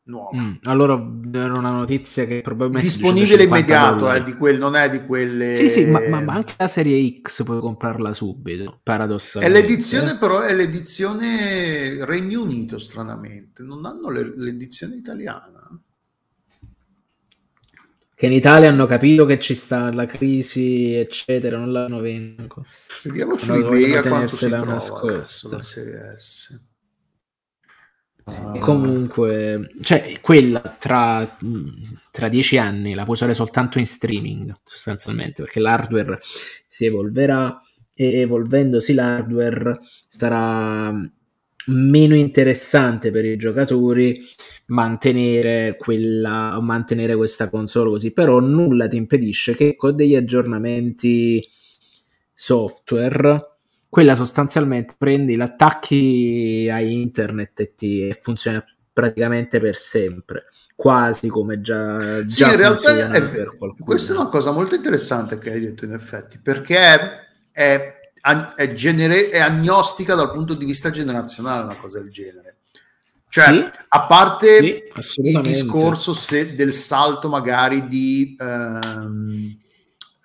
nuova. 0.05 0.38
Mm, 0.38 0.55
allora 0.64 0.95
era 1.33 1.55
una 1.55 1.71
notizia 1.71 2.27
che 2.27 2.40
probabilmente 2.43 2.87
disponibile 2.87 3.45
immediato, 3.45 4.12
eh, 4.12 4.23
di 4.23 4.35
quel, 4.35 4.59
non 4.59 4.77
è 4.77 4.90
di 4.90 5.05
quelle. 5.05 5.55
Sì, 5.55 5.69
sì, 5.69 5.87
ma, 5.87 6.01
ma, 6.09 6.35
anche 6.35 6.55
la 6.59 6.67
serie 6.67 7.21
X 7.23 7.45
puoi 7.45 7.61
comprarla 7.61 8.12
subito. 8.12 8.81
Paradossalmente. 8.83 9.59
È 9.59 9.61
l'edizione, 9.61 10.17
però, 10.17 10.40
è 10.40 10.55
l'edizione 10.55 12.05
Regno 12.05 12.43
Unito, 12.43 12.79
stranamente. 12.79 13.62
Non 13.62 13.85
hanno 13.87 14.11
le, 14.11 14.31
l'edizione 14.35 14.97
italiana. 14.97 15.61
Che 18.17 18.27
in 18.27 18.33
Italia 18.33 18.69
hanno 18.69 18.87
capito 18.87 19.25
che 19.25 19.40
ci 19.40 19.55
sta 19.55 19.93
la 19.93 20.07
crisi, 20.07 20.95
eccetera, 20.95 21.59
non 21.59 21.73
l'hanno 21.73 21.99
venduto. 21.99 22.64
Vediamo 23.03 23.37
su 23.37 23.53
eBay 23.53 23.95
a 23.95 24.03
quanto 24.03 24.37
si 24.37 24.47
trova 24.47 24.75
la 24.75 25.61
serie 25.61 26.17
S. 26.17 26.73
Ah. 28.24 28.58
Comunque, 28.58 29.70
cioè, 29.82 30.18
quella 30.20 30.60
tra, 30.78 31.38
tra 32.10 32.28
dieci 32.28 32.56
anni 32.56 32.94
la 32.94 33.04
puoi 33.04 33.16
usare 33.16 33.34
soltanto 33.34 33.78
in 33.78 33.87
streaming, 33.87 34.54
sostanzialmente, 34.62 35.42
perché 35.42 35.60
l'hardware 35.60 36.18
si 36.66 36.87
evolverà 36.87 37.60
e 37.94 38.20
evolvendosi 38.20 38.94
l'hardware 38.94 39.78
sarà 40.08 40.92
meno 41.66 42.14
interessante 42.14 43.10
per 43.10 43.24
i 43.24 43.37
giocatori 43.37 44.20
mantenere 44.66 45.76
quella 45.78 46.58
mantenere 46.60 47.16
questa 47.16 47.48
console 47.48 47.90
così 47.90 48.12
però 48.12 48.38
nulla 48.40 48.87
ti 48.87 48.96
impedisce 48.96 49.54
che 49.54 49.74
con 49.74 49.96
degli 49.96 50.14
aggiornamenti 50.14 51.46
software 52.34 53.54
quella 53.94 54.16
sostanzialmente 54.16 54.96
prendi 54.98 55.37
l'attacchi 55.37 56.68
a 56.68 56.80
internet 56.80 57.61
e, 57.61 57.74
ti, 57.76 58.09
e 58.09 58.18
funziona 58.20 58.61
praticamente 58.92 59.61
per 59.61 59.76
sempre 59.76 60.46
quasi 60.74 61.28
come 61.28 61.61
già, 61.61 61.96
già 62.26 62.48
sì, 62.48 62.54
in 62.54 62.57
realtà 62.57 63.12
è, 63.12 63.22
questa 63.78 64.12
è 64.12 64.16
una 64.16 64.26
cosa 64.26 64.50
molto 64.50 64.74
interessante 64.74 65.38
che 65.38 65.52
hai 65.52 65.61
detto 65.61 65.85
in 65.85 65.92
effetti 65.92 66.40
perché 66.40 66.76
è, 67.52 67.94
è, 68.57 68.72
genere, 68.72 69.30
è 69.30 69.38
agnostica 69.38 70.16
dal 70.16 70.33
punto 70.33 70.54
di 70.54 70.64
vista 70.64 70.90
generazionale 70.90 71.62
una 71.62 71.76
cosa 71.76 72.00
del 72.00 72.11
genere. 72.11 72.57
Cioè 73.28 73.46
sì, 73.46 73.70
a 73.90 74.07
parte 74.07 74.88
sì, 74.98 75.20
il 75.20 75.40
discorso 75.40 76.14
se, 76.14 76.57
del 76.57 76.72
salto 76.72 77.28
magari 77.28 77.87
di 77.87 78.35
ehm, 78.37 79.57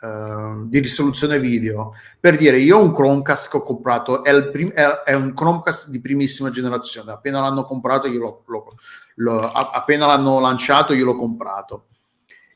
uh, 0.01 0.67
di 0.67 0.79
risoluzione 0.79 1.39
video. 1.39 1.93
Per 2.19 2.35
dire, 2.35 2.59
io 2.59 2.77
ho 2.77 2.83
un 2.83 2.93
Chromecast 2.93 3.49
che 3.49 3.57
ho 3.57 3.62
comprato, 3.62 4.23
è, 4.23 4.49
prim- 4.49 4.71
è, 4.71 5.13
un 5.13 5.33
Chromecast 5.33 5.89
di 5.89 6.01
primissima 6.01 6.49
generazione, 6.49 7.12
appena 7.12 7.41
l'hanno 7.41 7.63
comprato 7.63 8.07
io 8.07 8.19
l'ho, 8.19 8.43
l'ho, 8.45 8.67
l'ho, 9.15 9.39
appena 9.51 10.05
l'hanno 10.05 10.39
lanciato 10.39 10.93
io 10.93 11.05
l'ho 11.05 11.15
comprato. 11.15 11.88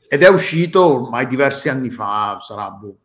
Ed 0.08 0.22
è 0.22 0.28
uscito 0.28 1.02
ormai 1.02 1.26
diversi 1.26 1.68
anni 1.68 1.90
fa, 1.90 2.38
sarà 2.38 2.70
boh, 2.70 2.98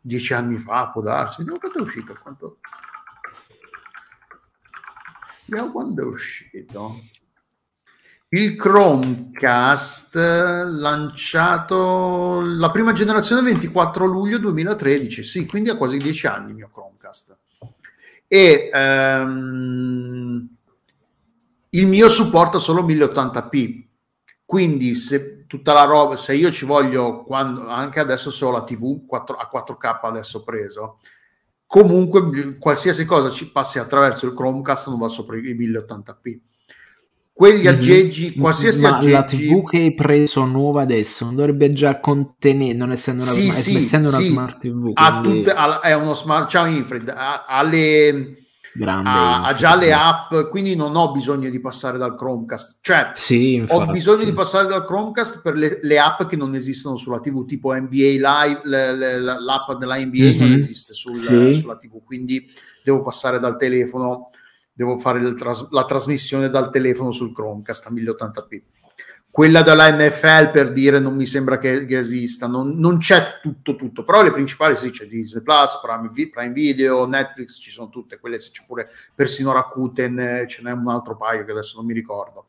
dieci 0.00 0.34
anni 0.34 0.56
fa, 0.56 0.88
può 0.88 1.00
darsi. 1.00 1.38
Vediamo 1.38 1.58
quando 1.58 1.78
è 1.78 1.82
uscito. 1.82 2.18
Quanto... 2.20 2.58
Quando 5.72 6.02
è 6.02 6.04
uscito. 6.04 7.00
Il 8.34 8.56
Chromecast 8.56 10.14
lanciato 10.14 12.40
la 12.40 12.70
prima 12.70 12.94
generazione 12.94 13.42
24 13.42 14.06
luglio 14.06 14.38
2013, 14.38 15.22
sì, 15.22 15.44
quindi 15.44 15.68
ha 15.68 15.76
quasi 15.76 15.98
10 15.98 16.26
anni 16.28 16.48
il 16.48 16.54
mio 16.54 16.70
Chromecast. 16.72 17.36
E 18.26 18.70
um, 18.72 20.48
il 21.68 21.86
mio 21.86 22.08
supporta 22.08 22.58
solo 22.58 22.86
1080p, 22.86 23.84
quindi 24.46 24.94
se 24.94 25.44
tutta 25.46 25.74
la 25.74 25.84
roba, 25.84 26.16
se 26.16 26.34
io 26.34 26.50
ci 26.50 26.64
voglio, 26.64 27.24
quando, 27.24 27.68
anche 27.68 28.00
adesso 28.00 28.30
se 28.30 28.46
ho 28.46 28.50
la 28.50 28.64
TV 28.64 29.04
4, 29.04 29.36
a 29.36 29.50
4K 29.52 29.98
adesso 30.04 30.42
preso, 30.42 31.00
comunque 31.66 32.56
qualsiasi 32.58 33.04
cosa 33.04 33.28
ci 33.28 33.50
passi 33.50 33.78
attraverso 33.78 34.24
il 34.24 34.32
Chromecast 34.32 34.88
non 34.88 35.00
va 35.00 35.08
sopra 35.08 35.36
i 35.36 35.54
1080p 35.54 36.38
quegli 37.42 37.66
mhm. 37.66 37.74
aggeggi, 37.74 38.30
mm-hmm. 38.30 38.40
qualsiasi 38.40 38.82
Ma 38.82 38.96
aggeggi... 38.98 39.12
la 39.12 39.24
TV 39.24 39.68
che 39.68 39.78
hai 39.78 39.94
preso 39.94 40.44
nuova 40.44 40.82
adesso 40.82 41.24
non 41.24 41.34
dovrebbe 41.34 41.72
già 41.72 41.98
contenere, 41.98 42.74
non 42.74 42.92
essendo 42.92 43.24
una, 43.24 43.32
sì, 43.32 43.50
smart, 43.50 43.58
sì, 43.58 43.76
essendo 43.76 44.08
una 44.10 44.16
sì. 44.18 44.24
smart 44.30 44.60
TV. 44.60 44.92
Quindi... 44.92 45.42
Tutte, 45.42 45.54
è 45.82 45.92
uno 45.94 46.14
smart, 46.14 46.48
ciao 46.48 46.66
Infred, 46.66 47.08
ha, 47.08 47.44
ha 47.44 47.62
le... 47.64 48.36
Grande, 48.74 49.08
ha, 49.08 49.42
ha, 49.42 49.54
già 49.54 49.76
le 49.76 49.92
app, 49.92 50.32
quindi 50.50 50.76
non 50.76 50.94
ho 50.94 51.10
bisogno 51.10 51.50
di 51.50 51.60
passare 51.60 51.98
dal 51.98 52.14
Chromecast. 52.14 52.78
Cioè, 52.80 53.10
sì, 53.14 53.62
ho 53.68 53.86
bisogno 53.86 54.24
di 54.24 54.32
passare 54.32 54.68
dal 54.68 54.86
Chromecast 54.86 55.42
per 55.42 55.56
le, 55.56 55.80
le, 55.82 55.98
app 55.98 56.22
che 56.22 56.36
non 56.36 56.54
esistono 56.54 56.96
sulla 56.96 57.20
TV, 57.20 57.44
tipo 57.44 57.74
NBA 57.74 57.92
Live, 57.92 58.60
le, 58.62 58.96
le, 58.96 59.18
l'app 59.18 59.72
della 59.72 59.98
NBA 59.98 60.16
mm-hmm. 60.16 60.38
non 60.38 60.52
esiste 60.52 60.94
sul, 60.94 61.16
sulla 61.16 61.76
TV, 61.76 62.02
quindi 62.02 62.48
devo 62.82 63.02
passare 63.02 63.38
dal 63.38 63.58
telefono 63.58 64.30
devo 64.72 64.98
fare 64.98 65.34
tras- 65.34 65.68
la 65.70 65.84
trasmissione 65.84 66.48
dal 66.48 66.70
telefono 66.70 67.10
sul 67.10 67.32
Chromecast 67.32 67.86
a 67.86 67.90
1080p. 67.90 68.62
Quella 69.30 69.62
della 69.62 69.90
NFL 69.90 70.50
per 70.50 70.72
dire 70.72 70.98
non 70.98 71.16
mi 71.16 71.24
sembra 71.24 71.56
che, 71.56 71.86
che 71.86 71.96
esista, 71.96 72.46
non, 72.46 72.78
non, 72.78 72.98
c'è 72.98 73.38
tutto 73.40 73.76
tutto, 73.76 74.04
però 74.04 74.22
le 74.22 74.30
principali 74.30 74.76
sì, 74.76 74.90
c'è 74.90 75.06
Disney 75.06 75.42
Plus, 75.42 75.80
Prime, 75.80 76.10
Prime, 76.28 76.52
Video, 76.52 77.06
Netflix, 77.06 77.58
ci 77.58 77.70
sono 77.70 77.88
tutte, 77.88 78.18
quelle 78.18 78.36
c'è 78.36 78.62
pure 78.66 78.86
persino 79.14 79.52
Rakuten, 79.52 80.44
ce 80.46 80.60
n'è 80.60 80.72
un 80.72 80.86
altro 80.86 81.16
paio 81.16 81.46
che 81.46 81.52
adesso 81.52 81.78
non 81.78 81.86
mi 81.86 81.94
ricordo. 81.94 82.48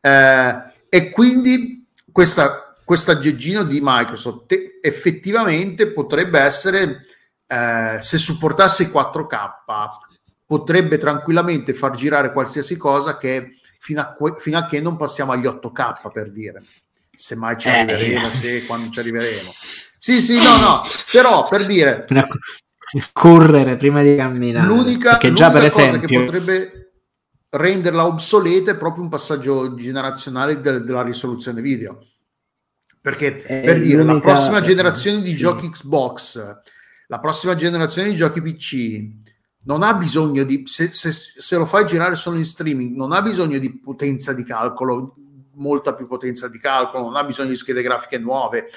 Eh, 0.00 0.62
e 0.88 1.10
quindi 1.10 1.86
questa, 2.10 2.74
questa 2.84 3.12
aggeggino 3.12 3.62
di 3.62 3.78
Microsoft 3.80 4.52
effettivamente 4.82 5.92
potrebbe 5.92 6.40
essere, 6.40 7.06
eh, 7.46 7.98
se 8.00 8.18
supportasse 8.18 8.90
4K, 8.90 10.09
potrebbe 10.50 10.98
tranquillamente 10.98 11.72
far 11.74 11.92
girare 11.92 12.32
qualsiasi 12.32 12.76
cosa 12.76 13.16
che 13.16 13.60
fino 13.78 14.00
a, 14.00 14.12
que- 14.12 14.34
fino 14.36 14.58
a 14.58 14.66
che 14.66 14.80
non 14.80 14.96
passiamo 14.96 15.30
agli 15.30 15.46
8K 15.46 16.10
per 16.12 16.32
dire 16.32 16.64
se 17.08 17.36
mai 17.36 17.56
ci 17.56 17.68
eh, 17.68 17.70
arriveremo, 17.70 18.30
eh. 18.32 18.34
se 18.34 18.66
quando 18.66 18.90
ci 18.90 18.98
arriveremo. 18.98 19.52
Sì, 19.96 20.20
sì, 20.20 20.42
no, 20.42 20.56
no, 20.56 20.82
però 21.12 21.46
per 21.48 21.66
dire 21.66 22.04
correre 23.12 23.76
prima 23.76 24.02
di 24.02 24.16
camminare. 24.16 24.66
L'unica, 24.66 25.18
l'unica 25.20 25.32
già 25.32 25.52
per 25.52 25.62
cosa 25.70 25.86
esempio... 25.86 26.08
che 26.08 26.20
potrebbe 26.20 26.92
renderla 27.50 28.06
obsoleta 28.06 28.72
è 28.72 28.76
proprio 28.76 29.04
un 29.04 29.08
passaggio 29.08 29.76
generazionale 29.76 30.60
de- 30.60 30.82
della 30.82 31.02
risoluzione 31.02 31.60
video. 31.60 32.08
Perché 33.00 33.40
è 33.40 33.60
per 33.60 33.78
dire 33.78 34.02
la 34.02 34.18
prossima 34.18 34.60
generazione 34.60 35.22
di 35.22 35.30
sì. 35.30 35.36
giochi 35.36 35.70
Xbox, 35.70 36.56
la 37.06 37.20
prossima 37.20 37.54
generazione 37.54 38.10
di 38.10 38.16
giochi 38.16 38.42
PC 38.42 39.29
non 39.62 39.82
ha 39.82 39.94
bisogno 39.94 40.44
di, 40.44 40.62
se, 40.64 40.92
se, 40.92 41.12
se, 41.12 41.56
lo 41.56 41.66
fai 41.66 41.84
girare 41.84 42.14
solo 42.14 42.38
in 42.38 42.44
streaming, 42.44 42.96
non 42.96 43.12
ha 43.12 43.20
bisogno 43.20 43.58
di 43.58 43.78
potenza 43.78 44.32
di 44.32 44.44
calcolo, 44.44 45.14
molta 45.54 45.94
più 45.94 46.06
potenza 46.06 46.48
di 46.48 46.58
calcolo, 46.58 47.04
non 47.04 47.16
ha 47.16 47.24
bisogno 47.24 47.50
di 47.50 47.56
schede 47.56 47.82
grafiche 47.82 48.18
nuove, 48.18 48.70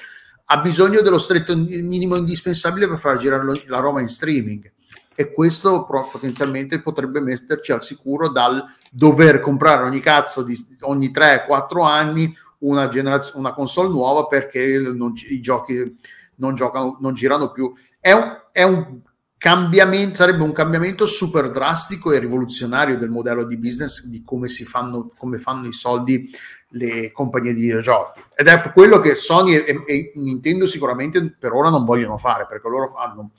ha 0.46 0.58
bisogno 0.58 1.00
dello 1.00 1.18
stretto 1.18 1.56
minimo 1.56 2.16
indispensabile 2.16 2.86
per 2.86 2.98
far 2.98 3.16
girare 3.16 3.44
la 3.66 3.80
roba 3.80 4.00
in 4.00 4.08
streaming. 4.08 4.70
E 5.16 5.32
questo 5.32 5.86
potenzialmente 5.86 6.82
potrebbe 6.82 7.20
metterci 7.20 7.70
al 7.70 7.82
sicuro 7.82 8.28
dal 8.28 8.62
dover 8.90 9.38
comprare 9.40 9.84
ogni 9.84 10.00
cazzo 10.00 10.42
di 10.42 10.56
ogni 10.80 11.12
3-4 11.12 11.84
anni 11.86 12.36
una, 12.58 12.88
generaz- 12.88 13.34
una 13.34 13.54
console 13.54 13.90
nuova 13.90 14.26
perché 14.26 14.78
non, 14.78 15.12
i 15.28 15.40
giochi 15.40 15.96
non, 16.36 16.56
giocano, 16.56 16.98
non 17.00 17.14
girano 17.14 17.52
più. 17.52 17.72
È 18.00 18.10
un, 18.10 18.36
è 18.50 18.64
un 18.64 19.00
cambiamento, 19.44 20.14
sarebbe 20.14 20.42
un 20.42 20.52
cambiamento 20.52 21.04
super 21.04 21.50
drastico 21.50 22.10
e 22.10 22.18
rivoluzionario 22.18 22.96
del 22.96 23.10
modello 23.10 23.44
di 23.44 23.58
business 23.58 24.06
di 24.06 24.22
come 24.24 24.48
si 24.48 24.64
fanno, 24.64 25.10
come 25.18 25.38
fanno 25.38 25.66
i 25.66 25.72
soldi 25.74 26.34
le 26.70 27.12
compagnie 27.12 27.52
di 27.52 27.60
videogiochi. 27.60 28.22
Ed 28.34 28.48
è 28.48 28.72
quello 28.72 29.00
che 29.00 29.14
Sony 29.14 29.56
e, 29.56 29.82
e 29.86 30.12
Nintendo 30.14 30.66
sicuramente 30.66 31.36
per 31.38 31.52
ora 31.52 31.68
non 31.68 31.84
vogliono 31.84 32.16
fare, 32.16 32.46
perché 32.46 32.66
loro 32.70 32.88
fanno, 32.88 33.32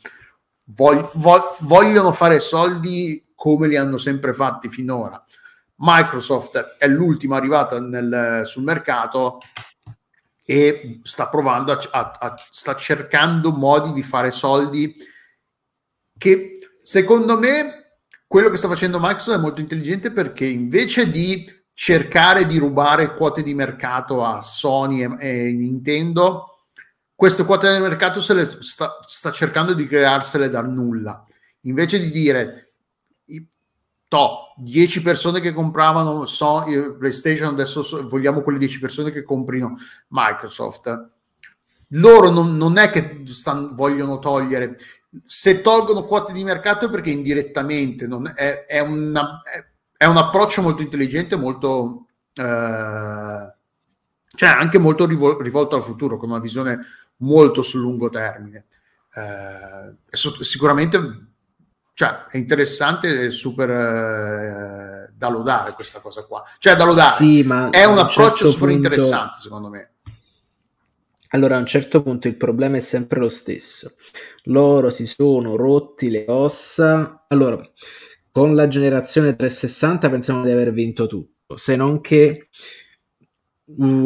vog, 0.66 1.10
vog, 1.16 1.42
vogliono 1.62 2.12
fare 2.12 2.40
soldi 2.40 3.32
come 3.34 3.68
li 3.68 3.76
hanno 3.76 3.98
sempre 3.98 4.32
fatti 4.32 4.70
finora. 4.70 5.20
Microsoft 5.78 6.76
è 6.78 6.88
l'ultima 6.88 7.38
arrivata 7.38 7.80
nel, 7.80 8.42
sul 8.44 8.62
mercato 8.62 9.40
e 10.46 11.00
sta 11.02 11.30
provando 11.30 11.72
a, 11.72 11.80
a, 11.90 12.12
a, 12.20 12.34
sta 12.38 12.76
cercando 12.76 13.50
modi 13.54 13.92
di 13.92 14.04
fare 14.04 14.30
soldi 14.30 15.14
che 16.18 16.78
secondo 16.82 17.38
me 17.38 17.98
quello 18.28 18.50
che 18.50 18.58
sta 18.58 18.68
facendo 18.68 19.00
Microsoft 19.00 19.38
è 19.38 19.42
molto 19.42 19.62
intelligente 19.62 20.12
perché 20.12 20.46
invece 20.46 21.10
di 21.10 21.46
cercare 21.74 22.46
di 22.46 22.58
rubare 22.58 23.14
quote 23.14 23.44
di 23.44 23.54
mercato 23.54 24.24
a 24.24 24.42
Sony 24.42 25.04
e, 25.04 25.18
e 25.20 25.52
Nintendo, 25.52 26.66
queste 27.14 27.44
quote 27.44 27.72
di 27.74 27.82
mercato 27.82 28.22
se 28.22 28.34
le 28.34 28.58
sta, 28.60 29.00
sta, 29.06 29.32
cercando 29.32 29.74
di 29.74 29.86
crearsele 29.86 30.50
dal 30.50 30.72
nulla. 30.72 31.24
Invece 31.62 32.00
di 32.00 32.12
dire 32.12 32.74
to, 34.08 34.54
10 34.58 35.02
persone 35.02 35.40
che 35.42 35.52
compravano 35.52 36.26
Sony, 36.26 36.96
PlayStation, 36.98 37.50
adesso 37.50 38.08
vogliamo 38.08 38.42
quelle 38.42 38.60
10 38.60 38.80
persone 38.80 39.12
che 39.12 39.24
comprino 39.24 39.76
Microsoft. 40.10 41.10
Loro 41.90 42.30
non, 42.30 42.56
non 42.56 42.78
è 42.78 42.90
che 42.90 43.22
stanno, 43.26 43.74
vogliono 43.74 44.20
togliere 44.20 44.78
se 45.26 45.62
tolgono 45.62 46.04
quote 46.04 46.34
di 46.34 46.44
mercato 46.44 46.86
è 46.86 46.90
perché 46.90 47.12
indirettamente 47.12 48.08
non 48.08 48.32
è, 48.34 48.66
è, 48.66 48.80
una, 48.80 49.42
è, 49.96 50.06
un 50.06 50.18
approccio 50.18 50.62
molto 50.62 50.82
intelligente, 50.82 51.36
molto 51.36 52.08
eh, 52.34 53.54
cioè 54.36 54.50
anche 54.50 54.78
molto 54.80 55.06
rivol- 55.06 55.42
rivolto 55.42 55.76
al 55.76 55.84
futuro, 55.84 56.18
con 56.18 56.30
una 56.30 56.40
visione 56.40 56.80
molto 57.18 57.62
sul 57.62 57.82
lungo 57.82 58.10
termine. 58.10 58.66
Eh, 59.14 59.96
sicuramente 60.42 61.28
cioè, 61.94 62.26
è 62.30 62.36
interessante 62.36 63.28
e 63.28 63.30
super 63.30 63.70
eh, 63.70 65.14
da 65.16 65.30
lodare 65.30 65.72
questa 65.72 66.02
cosa 66.02 66.26
qua. 66.26 66.44
Cioè, 66.60 66.76
da 66.76 66.84
lodare. 66.84 67.16
Sì, 67.16 67.44
ma 67.44 67.70
è 67.70 67.86
un 67.86 67.98
approccio 67.98 68.36
certo 68.36 68.52
super 68.52 68.70
punto... 68.70 68.88
interessante, 68.88 69.40
secondo 69.40 69.70
me. 69.70 69.90
Allora 71.30 71.56
a 71.56 71.60
un 71.60 71.66
certo 71.66 72.04
punto 72.04 72.28
il 72.28 72.36
problema 72.36 72.78
è 72.78 72.82
sempre 72.82 73.20
lo 73.20 73.30
stesso. 73.30 73.94
Loro 74.46 74.90
si 74.90 75.06
sono 75.06 75.56
rotti 75.56 76.10
le 76.10 76.26
ossa. 76.28 77.26
Allora, 77.28 77.60
con 78.32 78.54
la 78.54 78.68
generazione 78.68 79.36
360 79.36 80.10
pensiamo 80.10 80.44
di 80.44 80.52
aver 80.52 80.72
vinto 80.74 81.08
tutto, 81.08 81.58
se 81.58 81.76
non 81.76 82.02
che 82.02 82.50
uh, 83.66 84.06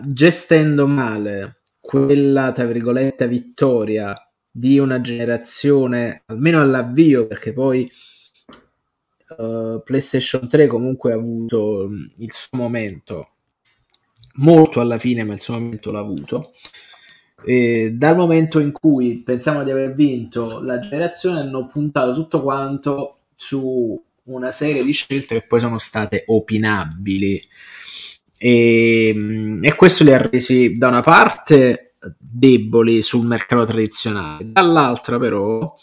gestendo 0.00 0.86
male 0.86 1.60
quella, 1.80 2.52
tra 2.52 2.64
virgolette, 2.64 3.28
vittoria 3.28 4.14
di 4.50 4.78
una 4.78 5.00
generazione, 5.00 6.22
almeno 6.26 6.60
all'avvio, 6.60 7.26
perché 7.26 7.52
poi 7.52 7.90
uh, 9.36 9.82
PlayStation 9.84 10.48
3 10.48 10.66
comunque 10.66 11.12
ha 11.12 11.16
avuto 11.16 11.88
il 12.16 12.30
suo 12.30 12.58
momento 12.58 13.32
molto 14.34 14.80
alla 14.80 14.98
fine, 14.98 15.24
ma 15.24 15.34
il 15.34 15.40
suo 15.40 15.54
momento 15.54 15.92
l'ha 15.92 16.00
avuto. 16.00 16.52
E 17.44 17.92
dal 17.92 18.16
momento 18.16 18.58
in 18.58 18.72
cui 18.72 19.22
pensiamo 19.22 19.62
di 19.62 19.70
aver 19.70 19.94
vinto 19.94 20.60
la 20.62 20.78
generazione, 20.80 21.40
hanno 21.40 21.66
puntato 21.66 22.12
tutto 22.12 22.42
quanto 22.42 23.18
su 23.34 24.00
una 24.24 24.50
serie 24.50 24.84
di 24.84 24.92
scelte 24.92 25.40
che 25.40 25.46
poi 25.46 25.60
sono 25.60 25.78
state 25.78 26.24
opinabili. 26.26 27.40
E, 28.36 29.58
e 29.60 29.74
questo 29.74 30.04
li 30.04 30.12
ha 30.12 30.18
resi 30.18 30.72
da 30.74 30.88
una 30.88 31.00
parte 31.00 31.94
deboli 32.16 33.02
sul 33.02 33.26
mercato 33.26 33.64
tradizionale, 33.64 34.52
dall'altra 34.52 35.18
però 35.18 35.74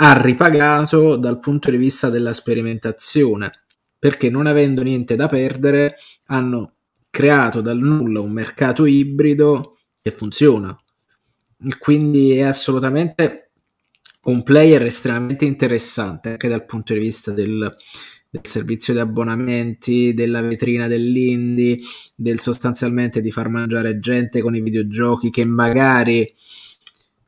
ha 0.00 0.22
ripagato 0.22 1.16
dal 1.16 1.40
punto 1.40 1.70
di 1.70 1.76
vista 1.76 2.08
della 2.08 2.32
sperimentazione 2.32 3.64
perché 3.98 4.30
non 4.30 4.46
avendo 4.46 4.82
niente 4.82 5.16
da 5.16 5.26
perdere 5.26 5.96
hanno 6.26 6.74
creato 7.10 7.60
dal 7.60 7.78
nulla 7.78 8.20
un 8.20 8.30
mercato 8.30 8.86
ibrido 8.86 9.77
che 10.08 10.16
funziona. 10.16 10.76
Quindi 11.78 12.32
è 12.32 12.42
assolutamente 12.42 13.50
un 14.24 14.42
player 14.42 14.84
estremamente 14.84 15.44
interessante 15.44 16.30
anche 16.30 16.48
dal 16.48 16.64
punto 16.64 16.92
di 16.92 17.00
vista 17.00 17.32
del, 17.32 17.76
del 18.30 18.40
servizio 18.44 18.92
di 18.92 19.00
abbonamenti, 19.00 20.14
della 20.14 20.40
vetrina 20.40 20.86
dell'indie, 20.86 21.78
del 22.14 22.40
sostanzialmente 22.40 23.20
di 23.20 23.30
far 23.30 23.48
mangiare 23.48 23.98
gente 23.98 24.40
con 24.40 24.54
i 24.54 24.60
videogiochi 24.60 25.30
che 25.30 25.44
magari 25.44 26.32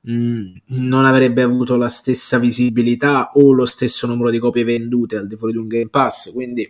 mm, 0.09 0.57
non 0.67 1.07
avrebbe 1.07 1.43
avuto 1.43 1.77
la 1.77 1.89
stessa 1.89 2.39
visibilità 2.39 3.33
o 3.35 3.53
lo 3.53 3.65
stesso 3.65 4.07
numero 4.07 4.31
di 4.31 4.39
copie 4.39 4.65
vendute 4.65 5.17
al 5.17 5.27
di 5.27 5.37
fuori 5.37 5.55
di 5.55 5.59
un 5.59 5.69
Game 5.69 5.89
Pass. 5.89 6.33
Quindi, 6.33 6.69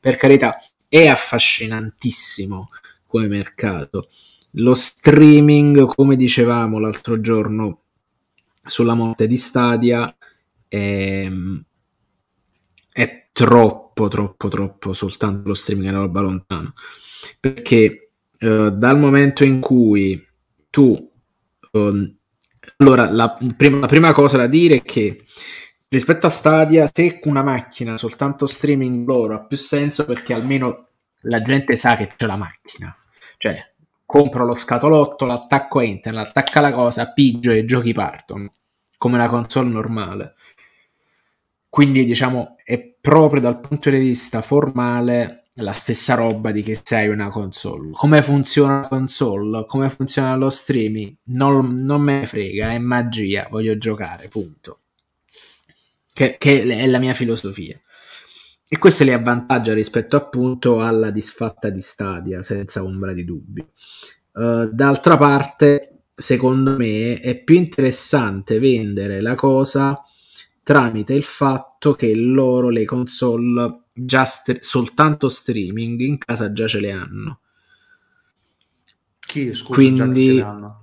per 0.00 0.16
carità, 0.16 0.56
è 0.88 1.08
affascinantissimo 1.08 2.68
come 3.06 3.26
mercato. 3.26 4.08
Lo 4.56 4.74
streaming, 4.74 5.84
come 5.86 6.16
dicevamo 6.16 6.78
l'altro 6.78 7.20
giorno 7.20 7.80
sulla 8.64 8.94
morte 8.94 9.26
di 9.26 9.36
Stadia, 9.36 10.14
è, 10.68 11.30
è 12.92 13.28
troppo, 13.32 14.08
troppo, 14.08 14.48
troppo 14.48 14.92
soltanto 14.92 15.48
lo 15.48 15.54
streaming 15.54 15.88
è 15.88 15.92
una 15.92 16.00
roba 16.00 16.20
lontana. 16.20 16.72
Perché 17.40 18.10
uh, 18.40 18.70
dal 18.70 18.98
momento 18.98 19.44
in 19.44 19.60
cui 19.60 20.22
tu 20.70 21.10
uh, 21.70 22.14
allora, 22.82 23.10
la 23.10 23.36
prima, 23.56 23.78
la 23.78 23.86
prima, 23.86 24.12
cosa 24.12 24.36
da 24.36 24.46
dire 24.46 24.76
è 24.76 24.82
che 24.82 25.24
rispetto 25.88 26.26
a 26.26 26.30
Stadia, 26.30 26.90
se 26.92 27.20
una 27.24 27.42
macchina 27.42 27.96
soltanto 27.96 28.46
streaming 28.46 29.06
loro 29.06 29.34
ha 29.34 29.44
più 29.44 29.56
senso 29.56 30.04
perché 30.04 30.34
almeno 30.34 30.88
la 31.22 31.42
gente 31.42 31.76
sa 31.76 31.96
che 31.96 32.12
c'è 32.16 32.26
la 32.26 32.36
macchina. 32.36 32.96
Cioè, 33.38 33.71
compro 34.12 34.44
lo 34.44 34.54
scatolotto, 34.54 35.24
l'attacco 35.24 35.78
a 35.78 35.84
internet, 35.84 36.26
attacca 36.26 36.60
la 36.60 36.70
cosa, 36.70 37.00
appigio 37.00 37.50
e 37.50 37.60
i 37.60 37.64
giochi 37.64 37.94
partono, 37.94 38.52
come 38.98 39.14
una 39.14 39.26
console 39.26 39.70
normale. 39.70 40.34
Quindi, 41.66 42.04
diciamo, 42.04 42.56
è 42.62 42.78
proprio 42.78 43.40
dal 43.40 43.58
punto 43.58 43.88
di 43.88 43.96
vista 43.96 44.42
formale 44.42 45.44
la 45.54 45.72
stessa 45.72 46.14
roba 46.14 46.52
di 46.52 46.60
che 46.60 46.78
sei 46.82 47.08
una 47.08 47.28
console. 47.28 47.92
Come 47.92 48.22
funziona 48.22 48.80
la 48.80 48.88
console? 48.88 49.64
Come 49.64 49.88
funziona 49.88 50.36
lo 50.36 50.50
streaming? 50.50 51.14
Non, 51.28 51.76
non 51.76 52.02
me 52.02 52.20
ne 52.20 52.26
frega, 52.26 52.72
è 52.72 52.78
magia, 52.78 53.48
voglio 53.50 53.78
giocare, 53.78 54.28
punto. 54.28 54.80
Che, 56.12 56.36
che, 56.36 56.62
è 56.64 56.86
la 56.86 56.98
mia 56.98 57.14
filosofia. 57.14 57.80
E 58.72 58.78
questo 58.78 59.04
li 59.04 59.12
avvantaggia 59.12 59.74
rispetto 59.74 60.16
appunto 60.16 60.80
alla 60.80 61.10
disfatta 61.10 61.68
di 61.68 61.82
Stadia, 61.82 62.40
senza 62.40 62.82
ombra 62.82 63.12
di 63.12 63.22
dubbio. 63.22 63.68
Uh, 64.32 64.64
d'altra 64.64 65.18
parte, 65.18 66.04
secondo 66.14 66.78
me, 66.78 67.20
è 67.20 67.36
più 67.44 67.56
interessante 67.56 68.58
vendere 68.58 69.20
la 69.20 69.34
cosa 69.34 70.02
tramite 70.62 71.12
il 71.12 71.22
fatto 71.22 71.92
che 71.92 72.14
loro 72.14 72.70
le 72.70 72.86
console 72.86 73.82
già 73.92 74.24
st- 74.24 74.60
soltanto 74.60 75.28
streaming 75.28 76.00
in 76.00 76.16
casa 76.16 76.50
già 76.54 76.66
ce 76.66 76.80
le 76.80 76.92
hanno. 76.92 77.40
Chi 79.18 79.52
scusa, 79.52 79.74
Quindi, 79.74 79.98
già 79.98 80.14
ce 80.14 80.32
le 80.32 80.42
hanno? 80.42 80.81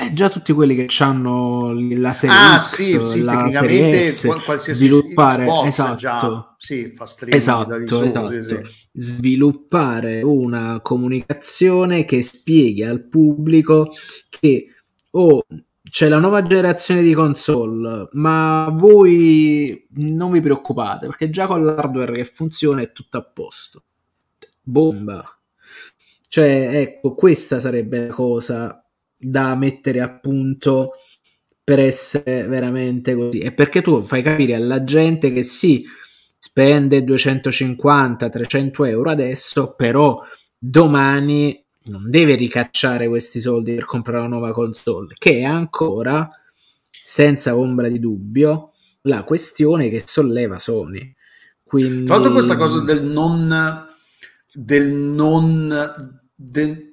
Eh, 0.00 0.12
già 0.12 0.28
tutti 0.28 0.52
quelli 0.52 0.76
che 0.76 1.02
hanno 1.02 1.72
la 1.72 2.12
serie 2.12 2.36
ah, 2.36 2.60
X, 2.60 2.74
sì, 2.76 3.04
sì, 3.04 3.20
la 3.22 3.50
serie 3.50 4.00
S, 4.00 4.28
qualsiasi 4.44 4.78
sviluppare 4.78 5.44
Xbox 5.44 5.66
esatto, 5.66 5.96
già, 5.96 6.54
sì, 6.56 6.90
fa 6.90 7.04
streaming 7.04 7.36
esatto, 7.36 7.86
su, 7.88 8.02
esatto. 8.04 8.42
Sì, 8.42 8.60
sviluppare 8.92 10.22
una 10.22 10.78
comunicazione 10.82 12.04
che 12.04 12.22
spieghi 12.22 12.84
al 12.84 13.08
pubblico 13.08 13.90
che 14.28 14.66
oh, 15.10 15.44
c'è 15.90 16.06
la 16.06 16.18
nuova 16.20 16.44
generazione 16.44 17.02
di 17.02 17.12
console, 17.12 18.08
ma 18.12 18.70
voi 18.72 19.84
non 19.94 20.30
vi 20.30 20.40
preoccupate 20.40 21.06
perché 21.06 21.28
già 21.28 21.46
con 21.46 21.64
l'hardware 21.64 22.12
che 22.12 22.24
funziona 22.24 22.82
è 22.82 22.92
tutto 22.92 23.18
a 23.18 23.22
posto. 23.22 23.82
Bomba. 24.62 25.24
Cioè, 26.28 26.68
ecco, 26.72 27.14
questa 27.14 27.58
sarebbe 27.58 28.06
la 28.06 28.14
cosa 28.14 28.80
da 29.18 29.56
mettere 29.56 30.00
a 30.00 30.10
punto 30.10 30.92
per 31.62 31.80
essere 31.80 32.46
veramente 32.46 33.14
così. 33.14 33.40
E 33.40 33.52
perché 33.52 33.82
tu 33.82 34.00
fai 34.00 34.22
capire 34.22 34.54
alla 34.54 34.84
gente 34.84 35.32
che 35.32 35.42
sì, 35.42 35.84
spende 36.38 37.04
250-300 37.04 38.86
euro 38.86 39.10
adesso, 39.10 39.74
però 39.76 40.22
domani 40.56 41.62
non 41.88 42.08
deve 42.08 42.36
ricacciare 42.36 43.08
questi 43.08 43.40
soldi 43.40 43.74
per 43.74 43.84
comprare 43.84 44.20
una 44.20 44.28
nuova 44.28 44.52
console, 44.52 45.14
che 45.18 45.40
è 45.40 45.44
ancora, 45.44 46.30
senza 46.90 47.56
ombra 47.56 47.88
di 47.88 47.98
dubbio, 47.98 48.72
la 49.02 49.24
questione 49.24 49.88
che 49.88 50.02
solleva 50.04 50.58
Sony. 50.58 51.14
Quindi... 51.62 52.04
Tra 52.04 52.14
l'altro 52.14 52.32
questa 52.32 52.56
cosa 52.56 52.82
del 52.82 53.04
non... 53.04 53.86
del 54.52 54.92
non... 54.92 56.20
Del, 56.34 56.87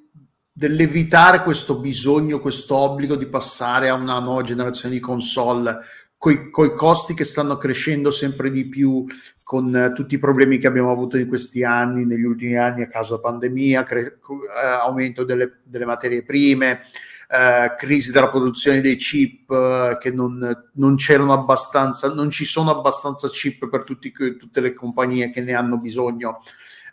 dell'evitare 0.58 1.44
questo 1.44 1.80
bisogno, 1.80 2.40
questo 2.40 2.78
obbligo 2.78 3.18
di 3.18 3.28
passare 3.28 3.90
a 3.90 3.94
una 3.94 4.20
nuova 4.20 4.42
generazione 4.42 4.96
di 4.96 5.02
console 5.02 5.80
coi, 6.18 6.50
coi 6.50 6.74
costi 6.76 7.14
che 7.14 7.26
stanno 7.26 7.58
crescendo 7.58 8.10
sempre 8.10 8.50
di 8.50 8.66
più, 8.70 9.06
con 9.44 9.76
eh, 9.76 9.92
tutti 9.92 10.16
i 10.16 10.20
problemi 10.20 10.58
che 10.58 10.68
abbiamo 10.68 10.92
avuto 10.92 11.18
in 11.18 11.28
questi 11.28 11.66
anni, 11.66 12.06
negli 12.06 12.24
ultimi 12.24 12.58
anni 12.58 12.84
a 12.84 12.88
causa 12.88 13.10
della 13.18 13.30
pandemia, 13.30 13.84
cre- 13.84 14.18
eh, 14.18 14.66
aumento 14.82 15.26
delle, 15.26 15.60
delle, 15.64 15.84
materie 15.84 16.24
prime, 16.24 16.84
eh, 17.30 17.76
crisi 17.78 18.14
della 18.14 18.30
produzione 18.30 18.80
dei 18.80 18.96
chip, 18.96 19.52
eh, 19.52 19.98
che 20.00 20.10
non, 20.10 20.68
non, 20.76 20.96
c'erano 20.96 21.34
abbastanza, 21.34 22.14
non 22.14 22.30
ci 22.30 22.46
sono 22.46 22.72
abbastanza 22.72 23.28
chip 23.28 23.68
per 23.68 23.84
tutti, 23.84 24.12
tutte 24.12 24.62
le 24.62 24.74
compagnie 24.74 25.32
che 25.32 25.42
ne 25.42 25.54
hanno 25.54 25.78
bisogno. 25.78 26.42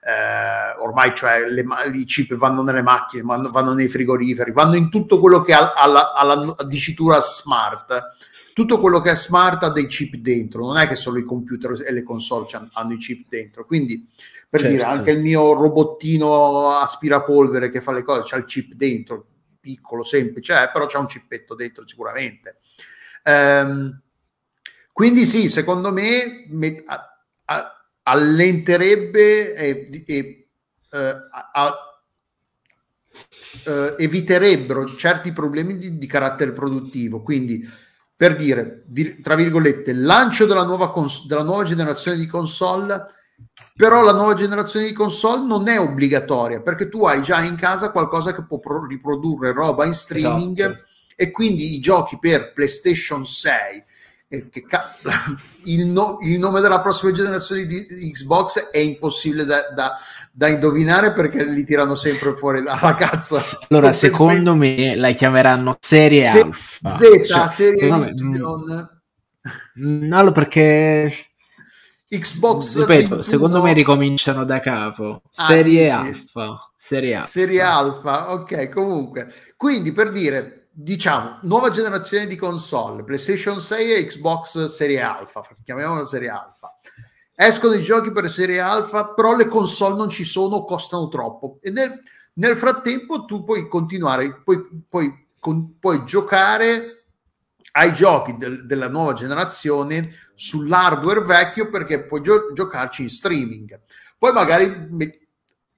Eh, 0.04 0.80
ormai 0.80 1.14
cioè 1.14 1.46
le, 1.48 1.64
i 1.92 2.04
chip 2.04 2.34
vanno 2.34 2.62
nelle 2.62 2.82
macchine, 2.82 3.22
vanno, 3.22 3.50
vanno, 3.50 3.72
nei 3.72 3.88
frigoriferi, 3.88 4.50
vanno 4.50 4.74
in 4.74 4.90
tutto 4.90 5.20
quello 5.20 5.42
che 5.42 5.54
ha, 5.54 5.72
ha 5.72 5.86
la, 5.86 6.12
ha 6.12 6.24
la 6.24 6.56
dicitura 6.66 7.20
smart 7.20 8.10
tutto 8.52 8.80
quello 8.80 9.00
che 9.00 9.12
è 9.12 9.16
smart 9.16 9.62
ha 9.62 9.70
dei 9.70 9.86
chip 9.86 10.14
dentro, 10.16 10.66
non 10.66 10.76
è 10.76 10.86
che 10.86 10.94
solo 10.94 11.18
i 11.18 11.24
computer 11.24 11.82
e 11.86 11.92
le 11.92 12.02
console 12.02 12.46
hanno 12.72 12.92
i 12.92 12.98
chip 12.98 13.26
dentro. 13.28 13.64
Quindi, 13.64 14.06
per 14.48 14.60
certo. 14.60 14.76
dire, 14.76 14.86
anche 14.86 15.10
il 15.10 15.20
mio 15.20 15.54
robottino 15.54 16.70
aspirapolvere 16.70 17.70
che 17.70 17.80
fa 17.80 17.92
le 17.92 18.02
cose, 18.02 18.28
c'ha 18.28 18.36
il 18.36 18.44
chip 18.44 18.74
dentro, 18.74 19.26
piccolo, 19.58 20.04
semplice, 20.04 20.52
eh, 20.54 20.70
però 20.70 20.86
c'è 20.86 20.98
un 20.98 21.06
chippetto 21.06 21.54
dentro 21.54 21.86
sicuramente. 21.86 22.58
Ehm, 23.24 24.00
quindi 24.92 25.24
sì, 25.24 25.48
secondo 25.48 25.90
me, 25.90 26.46
me 26.50 26.82
a, 26.84 27.18
a, 27.46 27.81
allenterebbe 28.02 29.54
e, 29.54 30.04
e 30.06 30.48
eh, 30.90 31.16
a, 31.52 31.76
eh, 33.64 33.94
eviterebbero 33.98 34.86
certi 34.86 35.32
problemi 35.32 35.76
di, 35.76 35.98
di 35.98 36.06
carattere 36.06 36.52
produttivo. 36.52 37.22
Quindi 37.22 37.66
per 38.14 38.36
dire, 38.36 38.84
tra 39.20 39.34
virgolette, 39.34 39.92
lancio 39.92 40.46
della 40.46 40.64
nuova, 40.64 40.90
cons- 40.92 41.26
della 41.26 41.42
nuova 41.42 41.64
generazione 41.64 42.16
di 42.18 42.26
console, 42.26 43.04
però 43.74 44.02
la 44.02 44.12
nuova 44.12 44.34
generazione 44.34 44.86
di 44.86 44.92
console 44.92 45.44
non 45.44 45.66
è 45.66 45.80
obbligatoria 45.80 46.60
perché 46.60 46.88
tu 46.88 47.04
hai 47.04 47.22
già 47.22 47.42
in 47.42 47.56
casa 47.56 47.90
qualcosa 47.90 48.34
che 48.34 48.44
può 48.44 48.60
pro- 48.60 48.86
riprodurre 48.86 49.52
roba 49.52 49.84
in 49.84 49.94
streaming 49.94 50.58
esatto. 50.58 50.84
e 51.16 51.30
quindi 51.30 51.74
i 51.74 51.80
giochi 51.80 52.18
per 52.18 52.52
PlayStation 52.52 53.26
6 53.26 53.50
eh, 53.54 53.82
che 53.82 53.84
ca- 54.66 54.96
il, 55.64 55.86
no- 55.86 56.18
il, 56.22 56.38
nome 56.38 56.60
della 56.60 56.80
prossima 56.80 57.12
generazione 57.12 57.66
di 57.66 57.86
Xbox 58.12 58.70
è 58.70 58.78
impossibile 58.78 59.44
da, 59.44 59.70
da, 59.74 59.94
da 60.32 60.48
indovinare 60.48 61.12
perché 61.12 61.44
li 61.44 61.64
tirano 61.64 61.94
sempre 61.94 62.34
fuori 62.34 62.58
alla 62.66 62.94
cazzo. 62.94 63.38
Allora, 63.68 63.92
secondo 63.92 64.54
me 64.54 64.96
la 64.96 65.10
chiameranno 65.12 65.76
serie 65.80 66.26
Se- 66.26 66.40
Alpha. 66.40 66.90
Z, 66.90 67.26
cioè, 67.26 67.48
serie 67.48 67.86
Y. 67.86 68.90
Mm, 69.80 70.06
no, 70.06 70.32
perché 70.32 71.12
Xbox 72.08 72.78
ripeto, 72.80 73.08
21... 73.08 73.22
secondo 73.22 73.62
me 73.62 73.72
ricominciano 73.72 74.44
da 74.44 74.60
capo. 74.60 75.22
Ah, 75.36 75.44
serie 75.44 75.90
ah, 75.90 76.00
Alpha. 76.00 76.72
Serie 76.76 77.14
Alpha. 77.14 77.26
Serie 77.26 77.60
Alpha, 77.62 78.32
ok, 78.32 78.68
comunque. 78.68 79.32
Quindi 79.56 79.92
per 79.92 80.10
dire, 80.10 80.61
diciamo, 80.72 81.38
nuova 81.42 81.70
generazione 81.70 82.26
di 82.26 82.36
console, 82.36 83.04
PlayStation 83.04 83.60
6 83.60 83.92
e 83.92 84.06
Xbox 84.06 84.64
Serie 84.66 85.00
Alpha, 85.00 85.42
chiamiamola 85.64 86.04
Serie 86.04 86.30
Alpha 86.30 86.78
escono 87.34 87.74
i 87.74 87.82
giochi 87.82 88.12
per 88.12 88.30
serie 88.30 88.60
alfa, 88.60 89.14
però 89.14 89.36
le 89.36 89.48
console 89.48 89.96
non 89.96 90.08
ci 90.08 90.24
sono, 90.24 90.64
costano 90.64 91.08
troppo. 91.08 91.58
E 91.60 91.70
nel, 91.70 92.00
nel 92.34 92.56
frattempo 92.56 93.24
tu 93.24 93.44
puoi 93.44 93.68
continuare, 93.68 94.42
puoi, 94.42 94.84
puoi, 94.88 95.26
con, 95.38 95.78
puoi 95.78 96.04
giocare 96.04 97.04
ai 97.72 97.92
giochi 97.92 98.36
del, 98.36 98.66
della 98.66 98.88
nuova 98.88 99.14
generazione 99.14 100.08
sull'hardware 100.34 101.22
vecchio 101.22 101.70
perché 101.70 102.06
puoi 102.06 102.20
gio- 102.20 102.52
giocarci 102.52 103.02
in 103.02 103.10
streaming. 103.10 103.80
Poi 104.18 104.32
magari, 104.32 104.88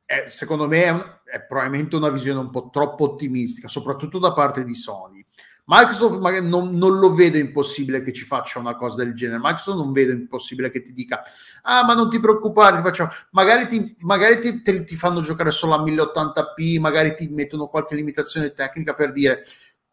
eh, 0.04 0.24
secondo 0.26 0.66
me, 0.66 0.82
è, 0.82 0.90
un, 0.90 1.13
è 1.34 1.42
probabilmente 1.42 1.96
una 1.96 2.10
visione 2.10 2.38
un 2.38 2.50
po' 2.50 2.70
troppo 2.70 3.04
ottimistica, 3.04 3.66
soprattutto 3.66 4.20
da 4.20 4.32
parte 4.32 4.62
di 4.62 4.74
Sony 4.74 5.24
Microsoft 5.66 6.20
magari 6.20 6.46
non, 6.46 6.76
non, 6.76 6.98
lo 6.98 7.14
vedo 7.14 7.38
impossibile 7.38 8.02
che 8.02 8.12
ci 8.12 8.24
faccia 8.24 8.58
una 8.58 8.74
cosa 8.74 9.02
del 9.02 9.14
genere. 9.14 9.40
Microsoft 9.42 9.78
non 9.78 9.92
vedo 9.92 10.12
impossibile 10.12 10.70
che 10.70 10.82
ti 10.82 10.92
dica: 10.92 11.22
Ah, 11.62 11.84
ma 11.84 11.94
non 11.94 12.10
ti 12.10 12.20
preoccupare, 12.20 12.76
ti 12.76 12.82
facciamo. 12.82 13.10
Magari, 13.30 13.66
ti, 13.66 13.96
magari 14.00 14.40
ti, 14.40 14.60
te, 14.60 14.84
ti 14.84 14.94
fanno 14.94 15.22
giocare 15.22 15.50
solo 15.50 15.74
a 15.74 15.82
1080p, 15.82 16.78
magari 16.80 17.14
ti 17.14 17.28
mettono 17.28 17.68
qualche 17.68 17.94
limitazione 17.94 18.52
tecnica 18.52 18.94
per 18.94 19.12
dire: 19.12 19.42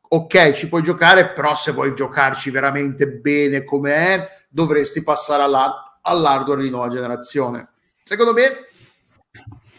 Ok, 0.09 0.51
ci 0.51 0.67
puoi 0.67 0.83
giocare, 0.83 1.29
però 1.29 1.55
se 1.55 1.71
vuoi 1.71 1.95
giocarci 1.95 2.51
veramente 2.51 3.07
bene 3.07 3.63
come 3.63 3.95
è, 3.95 4.27
dovresti 4.49 5.03
passare 5.03 5.43
all'hard- 5.43 5.99
all'hardware 6.01 6.63
di 6.63 6.69
nuova 6.69 6.89
generazione. 6.89 7.69
Secondo 8.03 8.33
me 8.33 8.43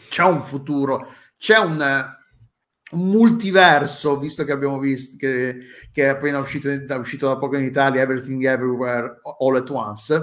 c'è 0.09 0.23
un 0.23 0.43
futuro, 0.43 1.07
c'è 1.43 1.57
un 1.57 1.77
un 2.93 3.09
multiverso, 3.09 4.17
visto 4.17 4.45
che 4.45 4.51
abbiamo 4.53 4.79
visto 4.79 5.17
che, 5.17 5.57
che 5.91 6.03
è 6.03 6.07
appena 6.07 6.39
uscito, 6.39 6.69
è 6.69 6.95
uscito 6.95 7.27
da 7.27 7.37
poco 7.37 7.57
in 7.57 7.65
Italia, 7.65 8.01
Everything 8.01 8.45
Everywhere 8.45 9.17
All 9.39 9.55
at 9.55 9.69
Once, 9.69 10.15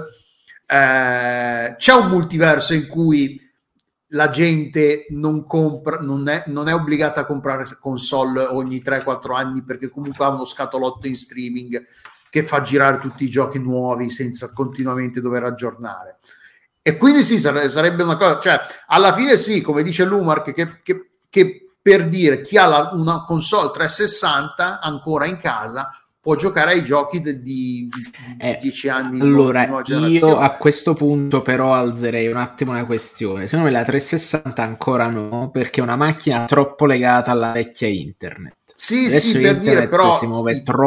eh, 0.65 1.75
c'è 1.77 1.93
un 1.93 2.07
multiverso 2.09 2.73
in 2.73 2.87
cui 2.87 3.39
la 4.13 4.29
gente 4.29 5.05
non, 5.09 5.45
compra, 5.45 5.97
non, 5.99 6.27
è, 6.27 6.45
non 6.47 6.67
è 6.67 6.73
obbligata 6.73 7.21
a 7.21 7.25
comprare 7.25 7.65
console 7.79 8.43
ogni 8.45 8.81
3-4 8.83 9.35
anni 9.35 9.63
perché 9.63 9.89
comunque 9.89 10.25
ha 10.25 10.29
uno 10.29 10.45
scatolotto 10.45 11.07
in 11.07 11.15
streaming 11.15 11.85
che 12.29 12.43
fa 12.43 12.61
girare 12.61 12.99
tutti 12.99 13.25
i 13.25 13.29
giochi 13.29 13.59
nuovi 13.59 14.09
senza 14.09 14.51
continuamente 14.53 15.21
dover 15.21 15.43
aggiornare. 15.43 16.19
E 16.81 16.97
quindi 16.97 17.23
sì, 17.23 17.37
sarebbe 17.37 18.01
una 18.01 18.17
cosa, 18.17 18.39
cioè 18.39 18.59
alla 18.87 19.13
fine 19.13 19.37
sì, 19.37 19.61
come 19.61 19.83
dice 19.83 20.03
Lumark, 20.03 20.51
che, 20.51 20.77
che, 20.81 21.10
che 21.31 21.71
per 21.81 22.07
dire 22.07 22.41
chi 22.41 22.57
ha 22.57 22.67
la, 22.67 22.89
una 22.93 23.23
console 23.23 23.71
360 23.71 24.81
ancora 24.81 25.25
in 25.25 25.37
casa 25.37 25.95
può 26.19 26.35
giocare 26.35 26.73
ai 26.73 26.83
giochi 26.83 27.19
de, 27.19 27.41
di, 27.41 27.89
di, 27.89 28.11
eh, 28.37 28.59
10 28.61 28.89
anni 28.89 29.19
allora 29.19 29.67
io 29.87 30.37
a 30.37 30.51
questo 30.51 30.93
punto 30.93 31.41
però 31.41 31.73
alzerei 31.73 32.27
un 32.27 32.37
attimo 32.37 32.73
la 32.73 32.85
questione. 32.85 33.47
Secondo 33.47 33.71
me 33.71 33.77
la 33.77 33.83
360 33.83 34.61
ancora 34.61 35.07
no 35.07 35.49
perché 35.51 35.79
è 35.79 35.83
una 35.83 35.95
macchina 35.95 36.45
troppo 36.45 36.85
legata 36.85 37.31
alla 37.31 37.51
vecchia 37.51 37.87
internet. 37.87 38.53
Sì, 38.75 39.05
Adesso 39.05 39.27
sì, 39.27 39.39
per 39.39 39.57
dire, 39.57 39.87
però, 39.87 40.17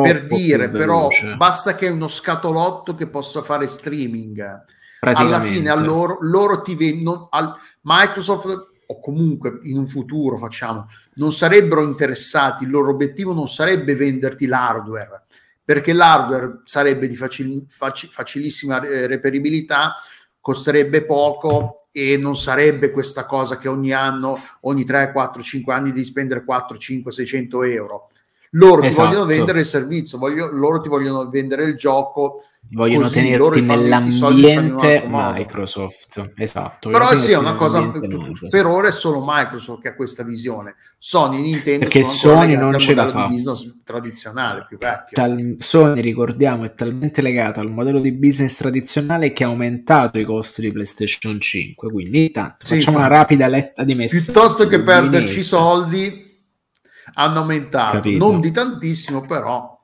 per 0.03 0.27
dire, 0.27 0.69
però 0.69 1.09
basta 1.37 1.75
che 1.75 1.89
è 1.89 1.91
uno 1.91 2.09
scatolotto 2.09 2.95
che 2.95 3.09
possa 3.09 3.43
fare 3.43 3.67
streaming. 3.67 4.65
Alla 5.01 5.41
fine, 5.41 5.69
a 5.69 5.77
loro, 5.77 6.19
loro 6.21 6.63
ti 6.63 6.75
vendono, 6.75 7.29
al, 7.31 7.55
Microsoft 7.83 8.73
o 8.87 8.99
comunque 9.01 9.61
in 9.65 9.79
un 9.79 9.87
futuro 9.87 10.37
facciamo, 10.37 10.89
non 11.15 11.33
sarebbero 11.33 11.83
interessati, 11.83 12.65
il 12.65 12.71
loro 12.71 12.91
obiettivo 12.91 13.33
non 13.33 13.49
sarebbe 13.49 13.95
venderti 13.95 14.47
l'hardware, 14.47 15.25
perché 15.65 15.93
l'hardware 15.93 16.61
sarebbe 16.65 17.07
di 17.07 17.17
facil, 17.17 17.65
facil, 17.69 18.11
facilissima 18.11 18.83
eh, 18.87 19.07
reperibilità, 19.07 19.95
costerebbe 20.41 21.05
poco 21.05 21.89
e 21.91 22.17
non 22.17 22.37
sarebbe 22.37 22.91
questa 22.91 23.25
cosa 23.25 23.57
che 23.57 23.69
ogni 23.69 23.93
anno, 23.93 24.41
ogni 24.63 24.85
3, 24.85 25.13
4, 25.13 25.43
5 25.43 25.73
anni 25.73 25.91
devi 25.91 26.05
spendere 26.05 26.45
4, 26.45 26.77
5, 26.77 27.13
600 27.13 27.63
euro. 27.63 28.11
Loro 28.57 28.83
esatto. 28.83 29.09
ti 29.09 29.15
vogliono 29.15 29.27
vendere 29.27 29.59
il 29.61 29.65
servizio, 29.67 30.19
voglio, 30.19 30.49
loro 30.53 30.81
ti 30.81 30.89
vogliono 30.89 31.29
vendere 31.29 31.65
il 31.65 31.77
gioco 31.77 32.39
vogliono 32.71 33.03
così, 33.03 33.15
tenerti 33.15 33.61
nell'ambiente 33.61 35.05
Microsoft. 35.07 36.33
Esatto 36.37 36.91
però 36.91 37.15
sì 37.15 37.33
è 37.33 37.37
una 37.37 37.55
cosa 37.55 37.91
per 38.49 38.67
ora 38.67 38.89
è 38.89 38.93
solo 38.93 39.23
Microsoft 39.27 39.83
che 39.83 39.89
ha 39.89 39.95
questa 39.95 40.23
visione. 40.23 40.75
Sony 40.99 41.41
Nintendo 41.41 41.81
perché 41.81 42.05
Sony 42.05 42.57
non 42.57 42.79
ce 42.79 42.95
la 42.95 43.09
fa. 43.09 43.29
business 43.29 43.81
tradizionale 43.85 44.65
più 44.69 44.79
vecchio. 44.79 45.17
Tal- 45.17 45.57
Sony 45.59 46.01
ricordiamo 46.01 46.65
è 46.65 46.75
talmente 46.75 47.23
legata 47.23 47.61
al 47.61 47.71
modello 47.71 48.01
di 48.01 48.13
business 48.13 48.57
tradizionale 48.57 49.33
che 49.33 49.45
ha 49.45 49.49
aumentato 49.49 50.19
i 50.19 50.25
costi 50.25 50.63
di 50.63 50.73
PlayStation 50.73 51.41
5 51.41 51.91
quindi 51.91 52.27
intanto 52.27 52.67
sì, 52.67 52.77
facciamo 52.77 52.99
infatti, 52.99 53.13
una 53.13 53.21
rapida 53.21 53.47
letta 53.49 53.85
di 53.85 53.95
messaggi 53.95 54.33
piuttosto 54.33 54.67
che 54.67 54.81
perderci 54.81 55.43
soldi 55.43 56.24
hanno 57.15 57.41
aumentato 57.41 57.95
Capito. 57.95 58.31
non 58.31 58.41
di 58.41 58.51
tantissimo 58.51 59.23
però 59.23 59.75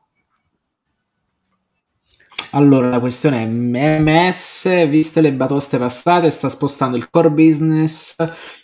allora, 2.53 2.89
la 2.89 2.99
questione 2.99 3.45
è 3.45 3.47
MS, 3.47 4.89
viste 4.89 5.21
le 5.21 5.33
batoste 5.33 5.79
passate, 5.79 6.31
sta 6.31 6.49
spostando 6.49 6.97
il 6.97 7.09
core 7.09 7.31
business 7.31 8.17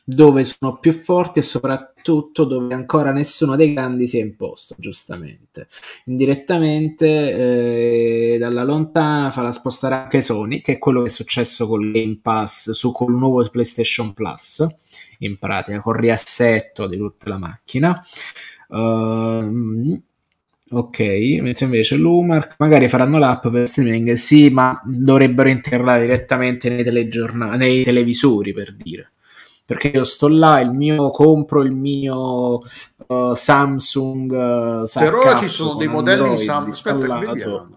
dove 0.02 0.42
sono 0.42 0.78
più 0.78 0.92
forti 0.92 1.38
e 1.38 1.42
soprattutto 1.42 2.44
dove 2.44 2.74
ancora 2.74 3.12
nessuno 3.12 3.54
dei 3.54 3.72
grandi 3.72 4.08
si 4.08 4.18
è 4.18 4.22
imposto, 4.22 4.74
giustamente. 4.76 5.68
Indirettamente, 6.06 8.34
eh, 8.34 8.38
dalla 8.38 8.64
lontana 8.64 9.30
farà 9.30 9.52
spostare 9.52 9.94
anche 9.94 10.20
Sony, 10.20 10.60
che 10.62 10.72
è 10.72 10.78
quello 10.78 11.02
che 11.02 11.08
è 11.08 11.12
successo 11.12 11.68
con 11.68 11.92
Game 11.92 12.18
Pass, 12.20 12.70
su 12.70 12.90
col 12.90 13.14
nuovo 13.14 13.48
PlayStation 13.48 14.12
Plus, 14.14 14.66
in 15.18 15.38
pratica, 15.38 15.78
con 15.78 15.92
riassetto 15.92 16.88
di 16.88 16.96
tutta 16.96 17.28
la 17.28 17.38
macchina. 17.38 18.04
Uh, 18.68 20.00
Ok, 20.68 20.98
mentre 21.42 21.66
invece 21.66 21.94
Lumark 21.94 22.56
magari 22.58 22.88
faranno 22.88 23.18
l'app 23.18 23.46
per 23.46 23.68
streaming, 23.68 24.14
sì, 24.14 24.50
ma 24.50 24.80
dovrebbero 24.84 25.48
integrarla 25.48 26.00
direttamente 26.00 26.68
nei 26.68 26.82
telegiornali, 26.82 27.56
nei 27.56 27.84
televisori 27.84 28.52
per 28.52 28.74
dire. 28.74 29.12
Perché 29.64 29.92
io 29.94 30.02
sto 30.02 30.26
là, 30.26 30.58
il 30.58 30.72
mio 30.72 31.10
compro 31.10 31.62
il 31.62 31.70
mio 31.70 32.62
uh, 33.06 33.32
Samsung. 33.32 34.32
Uh, 34.32 34.90
per 34.92 35.14
ora 35.14 35.36
ci 35.36 35.46
sono 35.46 35.74
dei 35.76 35.86
modelli 35.86 36.30
di 36.30 36.36
Samsung. 36.36 37.22
Aspetta, 37.22 37.68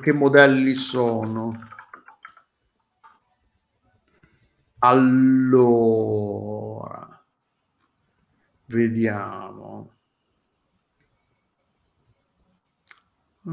che 0.00 0.12
modelli 0.12 0.74
sono? 0.74 1.68
Allora 4.78 5.96
Vediamo. 8.66 9.90
Uh, 13.42 13.50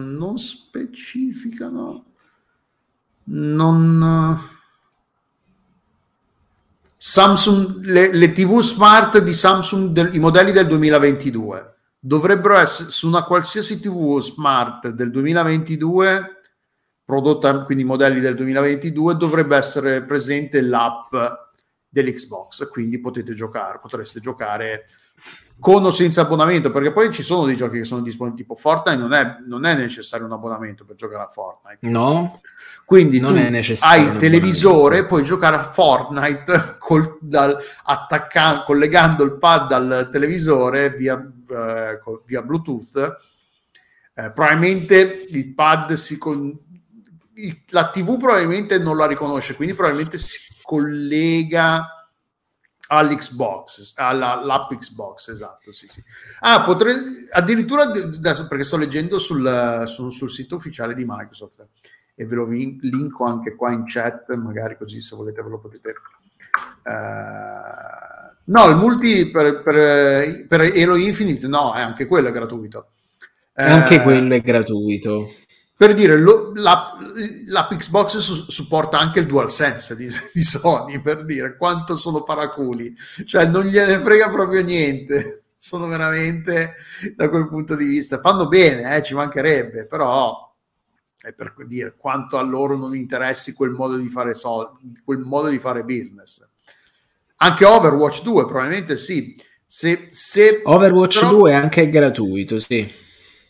non 0.00 0.34
specificano. 0.38 2.04
Non... 3.24 4.54
Samsung, 6.98 7.84
le, 7.84 8.12
le, 8.12 8.32
TV 8.32 8.60
smart 8.60 9.18
di 9.20 9.34
Samsung, 9.34 9.90
del, 9.90 10.14
i 10.14 10.18
modelli 10.18 10.50
del 10.50 10.66
2022, 10.66 11.74
dovrebbero 12.00 12.56
essere 12.56 12.90
su 12.90 13.06
una 13.06 13.22
qualsiasi 13.22 13.78
TV 13.80 14.18
smart 14.20 14.88
del 14.88 15.10
2022, 15.10 16.40
prodotta 17.04 17.62
quindi 17.64 17.84
modelli 17.84 18.18
del 18.18 18.34
2022, 18.34 19.14
dovrebbe 19.14 19.56
essere 19.56 20.02
presente 20.02 20.60
l'app 20.62 21.14
dell'Xbox, 22.02 22.68
quindi 22.70 22.98
potete 22.98 23.32
giocare, 23.32 23.78
potreste 23.80 24.20
giocare 24.20 24.86
con 25.58 25.82
o 25.86 25.90
senza 25.90 26.22
abbonamento, 26.22 26.70
perché 26.70 26.92
poi 26.92 27.10
ci 27.10 27.22
sono 27.22 27.46
dei 27.46 27.56
giochi 27.56 27.78
che 27.78 27.84
sono 27.84 28.02
disponibili, 28.02 28.42
tipo 28.42 28.54
Fortnite 28.54 28.98
non 28.98 29.14
è, 29.14 29.38
non 29.46 29.64
è 29.64 29.74
necessario 29.74 30.26
un 30.26 30.32
abbonamento 30.32 30.84
per 30.84 30.96
giocare 30.96 31.22
a 31.22 31.28
Fortnite. 31.28 31.78
No. 31.88 32.34
Quindi 32.84 33.18
non 33.18 33.38
è 33.38 33.48
necessario 33.48 34.08
hai 34.08 34.14
il 34.14 34.20
televisore, 34.20 35.06
puoi 35.06 35.24
giocare 35.24 35.56
a 35.56 35.70
Fortnite 35.70 36.76
col, 36.78 37.16
dal, 37.20 37.58
collegando 38.64 39.24
il 39.24 39.38
pad 39.38 39.72
al 39.72 40.08
televisore 40.12 40.90
via, 40.90 41.16
eh, 41.18 41.98
via 42.26 42.42
Bluetooth. 42.42 43.16
Eh, 44.14 44.30
probabilmente 44.30 45.26
il 45.30 45.52
pad 45.54 45.94
si 45.94 46.16
con, 46.18 46.56
il, 47.34 47.62
la 47.68 47.88
TV 47.88 48.18
probabilmente 48.18 48.78
non 48.78 48.96
la 48.96 49.06
riconosce, 49.06 49.56
quindi 49.56 49.74
probabilmente 49.74 50.18
si 50.18 50.38
collega 50.66 52.08
all'Xbox, 52.88 53.94
alla, 53.96 54.40
all'app 54.40 54.72
Xbox, 54.74 55.28
esatto, 55.28 55.72
sì, 55.72 55.86
sì. 55.88 56.02
Ah, 56.40 56.62
potrei, 56.64 56.94
addirittura, 57.30 57.90
perché 58.48 58.64
sto 58.64 58.76
leggendo 58.76 59.18
sul, 59.18 59.84
sul, 59.86 60.12
sul 60.12 60.30
sito 60.30 60.56
ufficiale 60.56 60.94
di 60.94 61.04
Microsoft 61.06 61.66
e 62.14 62.26
ve 62.26 62.34
lo 62.34 62.48
linko 62.48 63.24
anche 63.24 63.54
qua 63.54 63.72
in 63.72 63.84
chat, 63.86 64.34
magari 64.34 64.76
così 64.76 65.00
se 65.00 65.16
volete 65.16 65.42
ve 65.42 65.48
lo 65.48 65.58
potete... 65.58 65.94
Uh, 66.84 68.34
no, 68.44 68.68
il 68.68 68.76
multi 68.76 69.30
per, 69.30 69.62
per, 69.62 70.46
per 70.46 70.60
Halo 70.60 70.96
Infinite 70.96 71.46
no, 71.46 71.74
è 71.74 71.80
anche 71.80 72.06
quello 72.06 72.28
è 72.28 72.32
gratuito. 72.32 72.90
Anche 73.54 73.96
uh, 73.96 74.02
quello 74.02 74.34
è 74.34 74.40
gratuito 74.40 75.30
per 75.76 75.92
dire 75.92 76.16
lo, 76.16 76.52
la, 76.54 76.96
la 77.48 77.68
Xbox 77.70 78.16
su, 78.16 78.50
supporta 78.50 78.98
anche 78.98 79.20
il 79.20 79.26
DualSense 79.26 79.94
di, 79.94 80.08
di 80.32 80.42
Sony 80.42 81.02
per 81.02 81.24
dire 81.24 81.56
quanto 81.56 81.96
sono 81.96 82.22
paraculi. 82.22 82.94
Cioè 83.24 83.46
non 83.46 83.66
gliene 83.66 84.00
frega 84.00 84.30
proprio 84.30 84.62
niente. 84.62 85.42
Sono 85.58 85.86
veramente 85.86 86.74
da 87.14 87.28
quel 87.28 87.48
punto 87.48 87.74
di 87.76 87.86
vista 87.86 88.20
fanno 88.20 88.46
bene 88.46 88.94
eh, 88.94 89.02
ci 89.02 89.14
mancherebbe 89.14 89.86
però 89.86 90.54
è 91.18 91.32
per 91.32 91.54
dire 91.66 91.94
quanto 91.96 92.36
a 92.36 92.42
loro 92.42 92.76
non 92.76 92.94
interessi 92.94 93.54
quel 93.54 93.70
modo 93.70 93.96
di 93.96 94.06
fare 94.08 94.34
soldi 94.34 95.00
quel 95.02 95.20
modo 95.20 95.48
di 95.48 95.58
fare 95.58 95.82
business. 95.82 96.46
Anche 97.36 97.64
Overwatch 97.64 98.22
2 98.22 98.44
probabilmente 98.44 98.96
sì. 98.96 99.34
Se, 99.64 100.06
se 100.10 100.60
Overwatch 100.62 101.20
però, 101.20 101.30
2 101.30 101.50
è 101.50 101.54
anche 101.54 101.88
gratuito, 101.88 102.60
sì. 102.60 102.88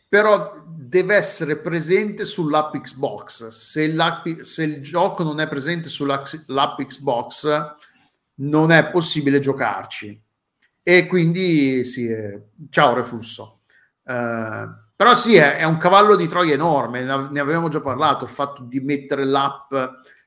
Però 0.08 0.64
deve 0.96 1.16
essere 1.16 1.58
presente 1.58 2.24
sull'app 2.24 2.74
Xbox. 2.76 3.48
Se, 3.48 3.94
se 4.40 4.62
il 4.62 4.82
gioco 4.82 5.22
non 5.22 5.40
è 5.40 5.48
presente 5.48 5.90
sull'app 5.90 6.80
Xbox, 6.80 7.74
non 8.36 8.72
è 8.72 8.88
possibile 8.90 9.38
giocarci. 9.38 10.18
E 10.82 11.06
quindi 11.06 11.84
sì, 11.84 12.06
eh, 12.08 12.48
ciao 12.70 12.94
reflusso. 12.94 13.60
Uh, 14.04 14.84
però 14.94 15.14
sì, 15.14 15.34
è, 15.34 15.56
è, 15.56 15.64
un 15.64 15.76
cavallo 15.76 16.16
di 16.16 16.28
Troia 16.28 16.54
enorme, 16.54 17.02
ne 17.02 17.40
avevamo 17.40 17.68
già 17.68 17.80
parlato, 17.82 18.24
il 18.24 18.30
fatto 18.30 18.62
di 18.62 18.80
mettere 18.80 19.24
l'app 19.24 19.74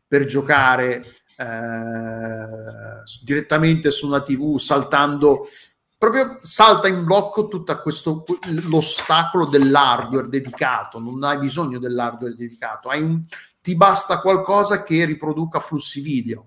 per 0.05 0.25
giocare 0.25 1.03
eh, 1.37 3.03
direttamente 3.23 3.89
su 3.89 4.05
una 4.05 4.21
TV, 4.21 4.57
saltando 4.57 5.47
proprio 5.99 6.39
salta 6.41 6.87
in 6.87 7.03
blocco 7.03 7.49
tutto 7.49 7.77
questo 7.81 8.23
l'ostacolo 8.69 9.45
dell'hardware 9.45 10.29
dedicato, 10.29 10.97
non 10.97 11.21
hai 11.23 11.37
bisogno 11.37 11.77
dell'hardware 11.77 12.35
dedicato, 12.35 12.89
un, 12.93 13.21
ti 13.61 13.75
basta 13.75 14.21
qualcosa 14.21 14.81
che 14.81 15.03
riproduca 15.03 15.59
flussi 15.59 15.99
video. 15.99 16.45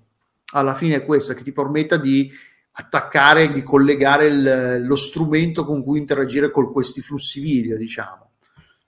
Alla 0.55 0.75
fine 0.75 0.97
è 0.97 1.05
questo 1.05 1.35
che 1.35 1.43
ti 1.43 1.53
permetta 1.53 1.99
di 1.99 2.31
attaccare, 2.73 3.53
di 3.53 3.63
collegare 3.63 4.27
il, 4.27 4.87
lo 4.87 4.97
strumento 4.97 5.67
con 5.67 5.85
cui 5.85 5.99
interagire 5.99 6.51
con 6.51 6.73
questi 6.73 7.03
flussi 7.03 7.41
video, 7.41 7.77
diciamo. 7.77 8.31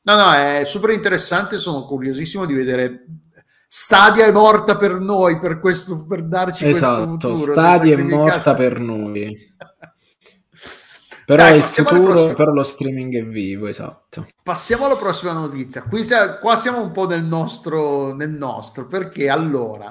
No, 0.05 0.17
no, 0.17 0.33
è 0.33 0.65
super 0.65 0.91
interessante, 0.91 1.59
sono 1.59 1.85
curiosissimo 1.85 2.47
di 2.47 2.55
vedere 2.55 3.05
Stadia 3.77 4.27
è 4.27 4.31
morta 4.31 4.77
per 4.77 5.01
noi, 5.01 5.41
per, 5.41 5.59
questo, 5.59 6.07
per 6.07 6.23
darci 6.23 6.69
esatto, 6.69 7.17
questo 7.17 7.35
futuro. 7.35 7.53
Stadia 7.55 7.99
è 7.99 8.03
morta 8.03 8.55
per 8.55 8.79
noi. 8.79 9.37
Però 11.27 11.43
Dai, 11.43 11.59
il 11.59 11.65
futuro, 11.65 12.35
però 12.35 12.53
lo 12.53 12.63
streaming 12.63 13.17
è 13.17 13.25
vivo, 13.25 13.67
esatto. 13.67 14.27
Passiamo 14.43 14.85
alla 14.85 14.97
prossima 14.97 15.33
notizia. 15.33 15.83
Qui, 15.83 16.03
qua 16.41 16.57
siamo 16.57 16.83
un 16.83 16.93
po' 16.93 17.07
nel 17.07 17.25
nostro, 17.25 18.13
nel 18.15 18.31
nostro 18.31 18.87
perché 18.87 19.31
allora, 19.31 19.91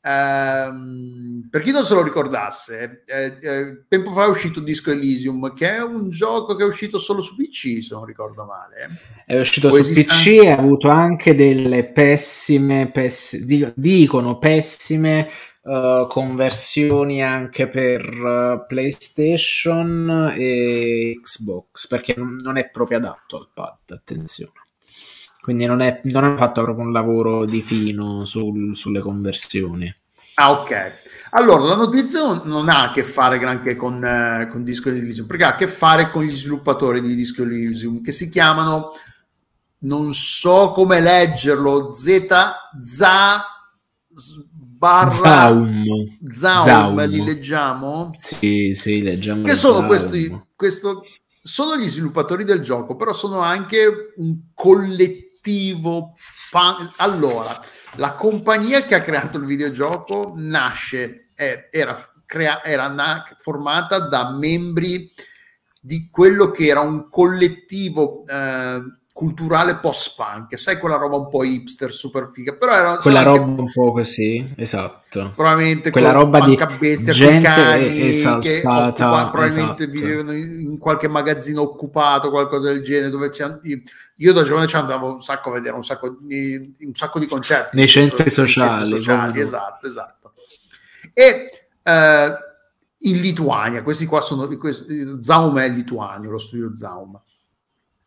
ehm, 0.00 1.48
per 1.50 1.60
chi 1.60 1.72
non 1.72 1.84
se 1.84 1.92
lo 1.92 2.02
ricordasse, 2.02 3.02
eh, 3.06 3.36
eh, 3.40 3.84
tempo 3.86 4.12
fa 4.12 4.24
è 4.24 4.28
uscito 4.28 4.60
Disco 4.60 4.90
Elysium, 4.90 5.52
che 5.52 5.76
è 5.76 5.82
un 5.82 6.08
gioco 6.08 6.54
che 6.54 6.64
è 6.64 6.66
uscito 6.66 6.98
solo 6.98 7.20
su 7.20 7.36
PC, 7.36 7.82
se 7.82 7.94
non 7.94 8.06
ricordo 8.06 8.46
male. 8.46 9.24
È 9.26 9.38
uscito 9.38 9.68
o 9.68 9.82
su 9.82 9.92
PC 9.92 10.26
e 10.42 10.50
ha 10.50 10.56
avuto 10.56 10.88
anche 10.88 11.34
delle 11.34 11.84
pessime, 11.84 12.90
pess- 12.90 13.36
dicono 13.74 14.38
pessime 14.38 15.28
uh, 15.62 16.06
conversioni 16.06 17.22
anche 17.22 17.68
per 17.68 18.08
uh, 18.08 18.66
PlayStation 18.66 20.32
e 20.36 21.18
Xbox 21.20 21.86
perché 21.86 22.14
non 22.16 22.56
è 22.56 22.70
proprio 22.70 22.98
adatto 22.98 23.36
al 23.36 23.48
pad, 23.52 23.78
attenzione. 23.88 24.52
Quindi 25.40 25.66
non, 25.66 25.80
è, 25.80 26.00
non 26.04 26.22
hanno 26.22 26.36
fatto 26.36 26.62
proprio 26.62 26.86
un 26.86 26.92
lavoro 26.92 27.44
di 27.44 27.62
fino 27.62 28.24
sul, 28.24 28.76
sulle 28.76 29.00
conversioni. 29.00 29.92
Ah, 30.34 30.52
ok. 30.52 31.00
Allora, 31.30 31.64
la 31.64 31.76
notizia 31.76 32.22
non, 32.22 32.42
non 32.44 32.68
ha 32.68 32.84
a 32.84 32.90
che 32.92 33.02
fare 33.02 33.38
granché 33.38 33.74
con, 33.74 34.04
eh, 34.04 34.48
con 34.50 34.62
Disco 34.62 34.88
Elysium, 34.88 35.26
perché 35.26 35.44
ha 35.44 35.48
a 35.48 35.56
che 35.56 35.66
fare 35.66 36.10
con 36.10 36.22
gli 36.22 36.30
sviluppatori 36.30 37.00
di 37.00 37.14
Disco 37.14 37.42
Elysium, 37.42 38.02
che 38.02 38.12
si 38.12 38.30
chiamano, 38.30 38.92
non 39.78 40.14
so 40.14 40.70
come 40.70 41.00
leggerlo, 41.00 41.90
Z, 41.90 42.28
Z, 42.80 43.02
barra 44.82 45.12
Zaum. 45.12 45.84
Zaum, 46.28 46.62
Zaum. 46.64 47.08
li 47.08 47.24
leggiamo? 47.24 48.10
Sì, 48.18 48.74
sì, 48.74 49.00
leggiamo. 49.00 49.44
Che 49.44 49.54
sono 49.54 49.76
Zaum. 49.76 49.86
questi, 49.86 50.40
questo, 50.56 51.04
sono 51.40 51.76
gli 51.76 51.88
sviluppatori 51.88 52.42
del 52.42 52.62
gioco, 52.62 52.96
però 52.96 53.12
sono 53.14 53.38
anche 53.38 54.12
un 54.16 54.50
collettivo. 54.52 56.14
Pan- 56.50 56.90
allora, 56.96 57.58
la 57.96 58.14
compagnia 58.14 58.82
che 58.82 58.96
ha 58.96 59.02
creato 59.02 59.38
il 59.38 59.44
videogioco 59.44 60.34
nasce, 60.36 61.20
eh, 61.36 61.68
era, 61.70 61.96
crea- 62.26 62.64
era 62.64 62.88
na- 62.88 63.24
formata 63.38 64.00
da 64.00 64.32
membri 64.32 65.08
di 65.80 66.08
quello 66.10 66.50
che 66.50 66.66
era 66.66 66.80
un 66.80 67.08
collettivo 67.08 68.24
eh, 68.26 68.80
culturale 69.12 69.76
post-punk, 69.76 70.58
sai 70.58 70.78
quella 70.78 70.96
roba 70.96 71.16
un 71.16 71.28
po' 71.28 71.44
hipster, 71.44 71.92
super 71.92 72.30
figa, 72.32 72.54
però 72.54 72.72
era 72.72 72.96
quella 72.96 73.22
roba 73.22 73.44
anche... 73.44 73.60
un 73.60 73.70
po' 73.70 73.92
così, 73.92 74.52
esatto. 74.56 75.32
Probabilmente 75.36 75.90
quella 75.90 76.12
roba 76.12 76.40
di 76.40 76.58
bestia, 76.78 77.12
gente 77.12 77.42
cani 77.42 78.08
esaltata, 78.08 78.88
occupa, 78.88 79.30
probabilmente 79.30 79.82
esatto. 79.84 80.00
vivevano 80.00 80.32
in 80.32 80.78
qualche 80.78 81.08
magazzino 81.08 81.60
occupato, 81.60 82.30
qualcosa 82.30 82.72
del 82.72 82.82
genere, 82.82 83.10
dove 83.10 83.28
c'è 83.28 83.44
io 84.16 84.32
da 84.32 84.44
giovane 84.44 84.66
ci 84.66 84.76
andavo 84.76 85.12
un 85.12 85.22
sacco 85.22 85.50
a 85.50 85.52
vedere 85.52 85.74
un 85.74 85.84
sacco 85.84 86.16
di, 86.20 86.74
un 86.80 86.94
sacco 86.94 87.18
di 87.18 87.26
concerti 87.26 87.76
nei 87.76 87.88
centri 87.88 88.30
sociali, 88.30 88.84
centri 88.84 88.98
sociali 88.98 89.40
esatto, 89.40 89.86
esatto. 89.86 90.32
E 91.12 91.66
eh, 91.82 92.36
in 92.98 93.20
Lituania, 93.20 93.82
questi 93.82 94.06
qua 94.06 94.20
sono 94.22 94.46
questi, 94.56 95.18
Zaum 95.20 95.58
è 95.58 95.68
Lituania, 95.68 96.30
lo 96.30 96.38
studio 96.38 96.74
Zaum 96.74 97.20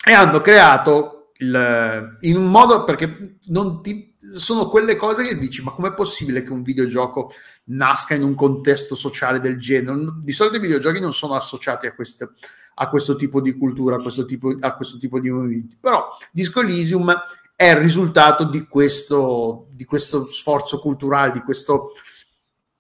e 0.08 0.14
hanno 0.14 0.40
creato 0.40 1.32
il, 1.38 2.18
in 2.22 2.38
un 2.38 2.52
modo 2.52 2.84
perché 2.84 3.38
non 3.46 3.82
ti, 3.82 4.16
sono 4.36 4.70
quelle 4.70 4.96
cose 4.96 5.24
che 5.24 5.38
dici 5.38 5.64
ma 5.64 5.72
com'è 5.72 5.94
possibile 5.94 6.44
che 6.44 6.52
un 6.52 6.62
videogioco 6.62 7.32
nasca 7.66 8.14
in 8.14 8.22
un 8.22 8.36
contesto 8.36 8.94
sociale 8.94 9.40
del 9.40 9.58
genere? 9.58 9.98
Di 10.22 10.32
solito 10.32 10.58
i 10.58 10.60
videogiochi 10.60 11.00
non 11.00 11.14
sono 11.14 11.34
associati 11.34 11.88
a, 11.88 11.96
queste, 11.96 12.34
a 12.76 12.88
questo 12.88 13.16
tipo 13.16 13.42
di 13.42 13.58
cultura 13.58 13.96
a 13.96 14.02
questo 14.02 14.26
tipo, 14.26 14.56
a 14.60 14.76
questo 14.76 15.00
tipo 15.00 15.20
di 15.20 15.32
movimenti. 15.32 15.76
Però 15.80 16.08
Disco 16.32 16.62
Elysium 16.62 17.12
è 17.56 17.72
il 17.72 17.78
risultato 17.78 18.44
di 18.44 18.68
questo, 18.68 19.68
di 19.72 19.86
questo 19.86 20.28
sforzo 20.28 20.80
culturale 20.80 21.32
di 21.32 21.40
questo, 21.40 21.94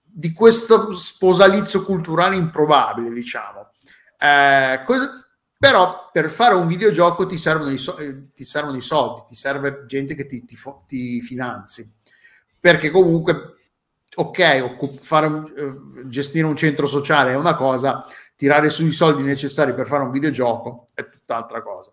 di 0.03 0.32
questo 0.32 0.93
sposalizio 0.93 1.82
culturale 1.82 2.36
improbabile 2.36 3.11
diciamo. 3.11 3.71
Eh, 4.19 4.82
cosa, 4.86 5.24
però 5.58 6.10
per 6.12 6.30
fare 6.30 6.56
un 6.56 6.68
videogioco 6.68 7.26
ti 7.26 7.38
servono 7.38 7.72
i, 7.72 7.78
so- 7.78 7.97
eh, 7.97 8.32
ti 8.34 8.43
servono 8.43 8.78
i 8.78 8.82
soldi, 8.82 9.24
ti 9.28 9.36
serve 9.36 9.84
gente 9.88 10.14
che 10.16 10.26
ti, 10.26 10.43
ti, 10.45 10.56
fo- 10.56 10.84
ti 10.88 11.22
finanzi. 11.22 11.93
Perché 12.60 12.89
comunque, 12.89 13.53
ok, 14.16 14.60
occup- 14.64 15.01
fare 15.01 15.28
un, 15.28 15.43
uh, 15.43 16.08
gestire 16.08 16.45
un 16.45 16.56
centro 16.56 16.88
sociale 16.88 17.32
è 17.32 17.36
una 17.36 17.56
cosa, 17.56 18.06
tirare 18.36 18.70
sui 18.70 18.91
soldi 18.91 19.24
necessari 19.24 19.74
per 19.74 19.88
fare 19.88 20.03
un 20.03 20.12
videogioco 20.12 20.88
è 20.93 21.08
tutt'altra 21.08 21.62
cosa. 21.62 21.91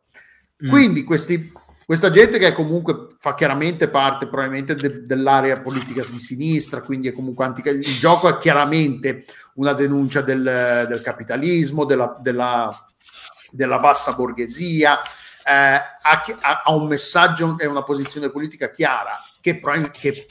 Mm. 0.65 0.69
Quindi 0.69 1.05
questi, 1.05 1.53
questa 1.87 2.11
gente 2.11 2.39
che 2.39 2.53
comunque 2.53 3.07
fa 3.19 3.35
chiaramente 3.35 3.89
parte 3.89 4.27
probabilmente 4.27 4.75
de- 4.75 5.03
dell'area 5.03 5.61
politica 5.61 6.05
di 6.05 6.19
sinistra, 6.19 6.83
quindi 6.83 7.09
è 7.09 7.13
comunque 7.13 7.45
antica, 7.45 7.71
il 7.71 7.83
gioco 7.83 8.29
è 8.29 8.39
chiaramente 8.39 9.25
una 9.55 9.73
denuncia 9.73 10.21
del, 10.21 10.87
del 10.89 11.01
capitalismo, 11.01 11.85
della, 11.85 12.19
della 12.21 12.87
della 13.53 13.79
bassa 13.79 14.15
borghesia, 14.15 15.01
eh, 15.45 15.53
ha, 15.53 16.63
ha, 16.65 16.75
un 16.75 16.87
messaggio 16.87 17.59
e 17.59 17.67
una 17.67 17.83
posizione 17.83 18.31
politica 18.31 18.71
chiara 18.71 19.21
che, 19.41 19.61
che 19.91 20.27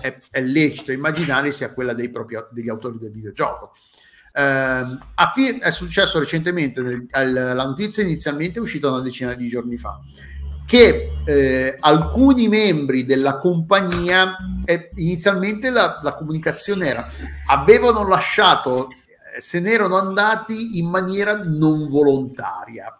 è, 0.00 0.18
è, 0.30 0.40
lecito 0.42 0.92
immaginare 0.92 1.50
sia 1.52 1.72
quella 1.72 1.94
propri, 2.10 2.36
degli 2.50 2.68
autori 2.68 2.98
del 2.98 3.12
videogioco. 3.12 3.72
Eh, 4.32 4.84
fi- 5.32 5.58
è 5.58 5.70
successo 5.70 6.18
recentemente, 6.18 6.80
nel, 6.82 7.06
la 7.32 7.64
notizia 7.64 8.02
inizialmente 8.02 8.58
è 8.58 8.62
uscita 8.62 8.90
una 8.90 9.00
decina 9.00 9.34
di 9.34 9.48
giorni 9.48 9.78
fa, 9.78 9.98
che 10.66 11.12
eh, 11.24 11.76
alcuni 11.78 12.48
membri 12.48 13.04
della 13.04 13.38
compagnia, 13.38 14.36
eh, 14.64 14.90
inizialmente 14.96 15.70
la, 15.70 16.00
la 16.02 16.14
comunicazione 16.14 16.88
era, 16.88 17.08
avevano 17.46 18.06
lasciato 18.06 18.88
se 19.38 19.60
ne 19.60 19.70
erano 19.70 19.96
andati 19.96 20.78
in 20.78 20.88
maniera 20.88 21.40
non 21.42 21.88
volontaria. 21.88 22.98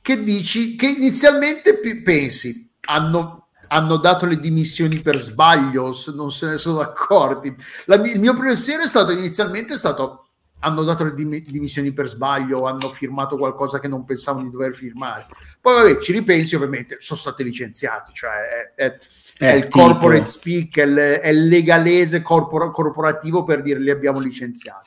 Che 0.00 0.22
dici? 0.22 0.76
Che 0.76 0.86
inizialmente 0.86 1.80
pensi, 2.04 2.70
hanno, 2.86 3.48
hanno, 3.68 3.96
dato 3.96 4.26
le 4.26 4.38
dimissioni 4.38 5.00
per 5.00 5.18
sbaglio, 5.18 5.92
non 6.14 6.30
se 6.30 6.46
ne 6.46 6.58
sono 6.58 6.80
accorti. 6.80 7.54
La, 7.86 7.96
il 7.96 8.20
mio 8.20 8.34
pensiero 8.34 8.82
è 8.82 8.88
stato 8.88 9.10
inizialmente 9.10 9.74
è 9.74 9.78
stato 9.78 10.26
hanno 10.60 10.82
dato 10.82 11.04
le 11.04 11.14
dimissioni 11.14 11.92
per 11.92 12.08
sbaglio, 12.08 12.66
hanno 12.66 12.88
firmato 12.88 13.36
qualcosa 13.36 13.78
che 13.78 13.88
non 13.88 14.04
pensavano 14.04 14.44
di 14.44 14.50
dover 14.50 14.74
firmare. 14.74 15.26
Poi 15.60 15.74
vabbè, 15.74 15.98
ci 16.00 16.12
ripensi, 16.12 16.54
ovviamente 16.54 16.96
sono 16.98 17.18
stati 17.18 17.44
licenziati, 17.44 18.12
cioè 18.12 18.74
è, 18.74 18.84
è, 18.84 18.98
è 19.38 19.52
il 19.52 19.68
corporate 19.68 20.24
speak, 20.24 20.78
è 20.78 20.84
il, 20.84 20.96
è 20.96 21.28
il 21.28 21.46
legalese 21.46 22.22
corpor- 22.22 22.72
corporativo 22.72 23.44
per 23.44 23.62
dire 23.62 23.78
li 23.78 23.90
abbiamo 23.90 24.18
licenziati. 24.18 24.85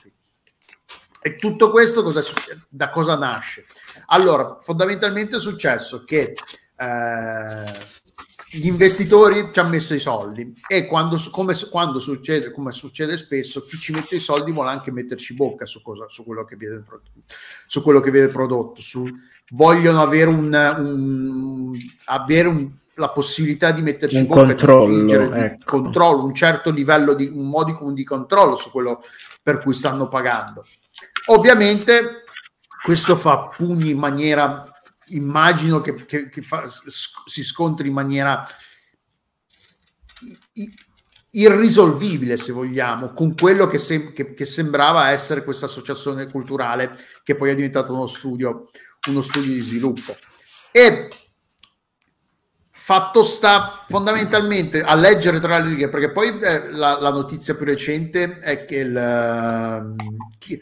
E 1.21 1.35
tutto 1.35 1.69
questo 1.69 2.01
cosa, 2.01 2.21
da 2.69 2.89
cosa 2.89 3.15
nasce? 3.15 3.65
Allora, 4.07 4.57
fondamentalmente 4.59 5.35
è 5.35 5.39
successo 5.39 6.03
che 6.05 6.33
eh, 6.75 7.97
gli 8.51 8.65
investitori 8.65 9.49
ci 9.53 9.59
hanno 9.59 9.69
messo 9.69 9.93
i 9.93 9.99
soldi 9.99 10.53
e 10.67 10.85
quando, 10.85 11.21
come, 11.29 11.53
quando 11.69 11.99
succede, 11.99 12.51
come 12.51 12.71
succede 12.71 13.15
spesso, 13.15 13.63
chi 13.65 13.77
ci 13.77 13.91
mette 13.91 14.15
i 14.15 14.19
soldi 14.19 14.51
vuole 14.51 14.71
anche 14.71 14.91
metterci 14.91 15.35
bocca 15.35 15.65
su, 15.65 15.81
cosa, 15.81 16.05
su 16.07 16.23
quello 16.23 16.45
che 16.45 16.55
viene 16.55 16.83
su 17.67 17.83
quello 17.83 17.99
che 17.99 18.09
viene 18.09 18.29
prodotto 18.29 18.81
su, 18.81 19.07
vogliono 19.51 20.01
avere, 20.01 20.29
un, 20.29 20.75
un, 20.77 21.77
avere 22.05 22.47
un, 22.47 22.71
la 22.95 23.09
possibilità 23.09 23.71
di 23.71 23.83
metterci 23.83 24.17
un 24.17 24.25
bocca, 24.25 24.45
controllo, 24.45 25.03
di 25.03 25.11
ecco. 25.11 25.63
controllo, 25.65 26.23
un 26.23 26.33
certo 26.33 26.71
livello 26.71 27.13
di 27.13 27.27
un 27.27 27.47
modicum 27.47 27.93
di 27.93 28.03
controllo 28.03 28.55
su 28.55 28.71
quello 28.71 28.99
per 29.43 29.59
cui 29.59 29.73
stanno 29.73 30.07
pagando. 30.07 30.65
Ovviamente 31.27 32.23
questo 32.83 33.15
fa 33.15 33.47
pugni 33.47 33.91
in 33.91 33.97
maniera 33.97 34.63
immagino 35.09 35.81
che, 35.81 36.05
che, 36.05 36.29
che 36.29 36.41
fa, 36.41 36.65
si 36.67 37.43
scontri 37.43 37.87
in 37.87 37.93
maniera 37.93 38.45
irrisolvibile, 41.31 42.37
se 42.37 42.51
vogliamo, 42.51 43.13
con 43.13 43.35
quello 43.35 43.67
che, 43.67 43.77
sem- 43.77 44.13
che, 44.13 44.33
che, 44.33 44.45
sembrava 44.45 45.09
essere 45.09 45.43
questa 45.43 45.65
associazione 45.65 46.29
culturale 46.29 46.97
che 47.23 47.35
poi 47.35 47.51
è 47.51 47.55
diventato 47.55 47.93
uno 47.93 48.07
studio, 48.07 48.69
uno 49.07 49.21
studio 49.21 49.53
di 49.53 49.59
sviluppo. 49.59 50.15
E 50.71 51.09
fatto 52.89 53.21
sta 53.21 53.85
fondamentalmente 53.87 54.81
a 54.81 54.95
leggere 54.95 55.37
tra 55.37 55.59
le 55.59 55.69
righe, 55.69 55.89
perché 55.89 56.11
poi 56.11 56.39
eh, 56.39 56.71
la, 56.71 56.99
la, 56.99 57.11
notizia 57.11 57.55
più 57.55 57.63
recente 57.65 58.33
è 58.33 58.65
che 58.65 58.77
il, 58.77 59.93
uh, 59.95 59.95
chi, 60.39 60.59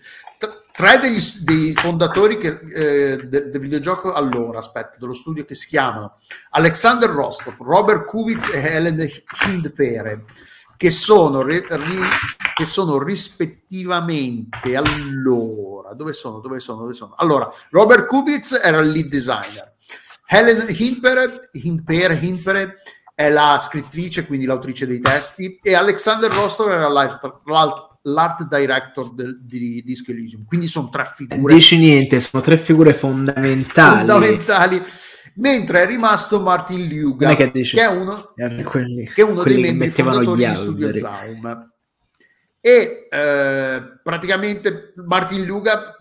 tre 0.73 0.99
degli, 0.99 1.21
dei 1.43 1.73
fondatori 1.73 2.37
che, 2.37 2.49
eh, 2.49 3.15
del, 3.23 3.49
del, 3.49 3.61
videogioco 3.61 4.11
allora, 4.11 4.59
aspetta, 4.59 4.97
dello 4.99 5.13
studio 5.13 5.45
che 5.45 5.55
si 5.55 5.67
chiamano 5.67 6.17
Alexander 6.49 7.09
Rostov, 7.09 7.55
Robert 7.61 8.03
Kuvitz 8.03 8.49
e 8.49 8.59
Helen 8.59 9.09
Hindpere, 9.45 10.25
che 10.75 10.91
sono, 10.91 11.43
ri, 11.43 11.63
che 12.53 12.65
sono 12.65 13.01
rispettivamente 13.01 14.75
allora, 14.75 15.93
dove 15.93 16.11
sono, 16.11 16.39
dove 16.39 16.59
sono, 16.59 16.81
dove 16.81 16.93
sono? 16.93 17.15
Allora, 17.15 17.49
Robert 17.69 18.05
Kuvitz 18.05 18.59
era 18.61 18.81
il 18.81 18.91
lead 18.91 19.07
designer, 19.07 19.75
Helen 20.27 20.65
Hindpere, 20.69 21.49
Hindpere, 21.53 22.19
Hindpere 22.21 22.75
è 23.15 23.29
la 23.29 23.57
scrittrice, 23.59 24.25
quindi 24.25 24.45
l'autrice 24.45 24.85
dei 24.85 24.99
testi, 24.99 25.57
e 25.61 25.73
Alexander 25.73 26.31
Rostov 26.31 26.69
era 26.69 26.87
l'alt, 26.87 27.19
l'alt 27.45 27.87
l'art 28.07 28.47
director 28.47 29.13
del, 29.13 29.39
di 29.43 29.81
Disco 29.83 30.11
Elysium. 30.11 30.45
Quindi 30.45 30.67
sono 30.67 30.89
tre 30.89 31.05
figure. 31.13 31.53
Dici 31.53 31.77
niente, 31.77 32.19
sono 32.19 32.41
tre 32.41 32.57
figure 32.57 32.93
fondamentali. 32.93 33.97
fondamentali. 33.97 34.83
Mentre 35.35 35.83
è 35.83 35.85
rimasto 35.85 36.39
Martin 36.41 36.85
Liuga, 36.87 37.35
che, 37.35 37.51
che, 37.51 37.69
è 37.75 37.87
uno, 37.87 38.33
quelli, 38.63 39.05
che 39.05 39.21
è 39.21 39.23
uno 39.23 39.43
dei 39.43 39.61
membri 39.61 39.91
fondatori 39.91 40.47
di 40.47 40.55
Studio 40.55 40.91
Zaum. 40.91 41.71
E 42.59 43.07
eh, 43.09 43.83
praticamente 44.01 44.93
Martin 45.05 45.43
Liuga 45.43 45.95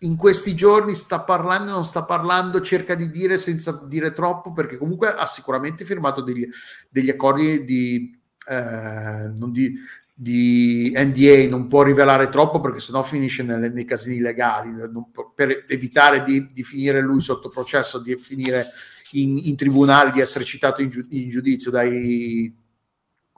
in 0.00 0.16
questi 0.16 0.54
giorni 0.54 0.94
sta 0.94 1.20
parlando, 1.20 1.72
non 1.72 1.84
sta 1.84 2.04
parlando, 2.04 2.60
cerca 2.60 2.94
di 2.94 3.10
dire 3.10 3.38
senza 3.38 3.82
dire 3.86 4.12
troppo, 4.12 4.52
perché 4.52 4.76
comunque 4.76 5.08
ha 5.08 5.26
sicuramente 5.26 5.84
firmato 5.84 6.20
degli, 6.20 6.46
degli 6.90 7.08
accordi 7.08 7.64
di, 7.64 8.18
eh, 8.48 9.32
non 9.34 9.52
di, 9.52 9.74
di 10.12 10.92
NDA 10.94 11.48
non 11.48 11.68
può 11.68 11.82
rivelare 11.82 12.28
troppo 12.28 12.60
perché 12.60 12.80
sennò 12.80 13.02
finisce 13.02 13.42
nelle, 13.42 13.68
nei 13.68 13.84
casini 13.84 14.18
legali 14.18 14.72
può, 15.12 15.32
per 15.34 15.64
evitare 15.68 16.24
di, 16.24 16.46
di, 16.46 16.62
finire 16.62 17.00
lui 17.00 17.20
sotto 17.20 17.48
processo 17.48 18.00
di 18.00 18.16
finire 18.18 18.66
in, 19.12 19.38
in 19.44 19.56
tribunale 19.56 20.12
di 20.12 20.20
essere 20.20 20.44
citato 20.44 20.82
in, 20.82 20.90
in 21.10 21.28
giudizio 21.28 21.70
dai, 21.70 22.54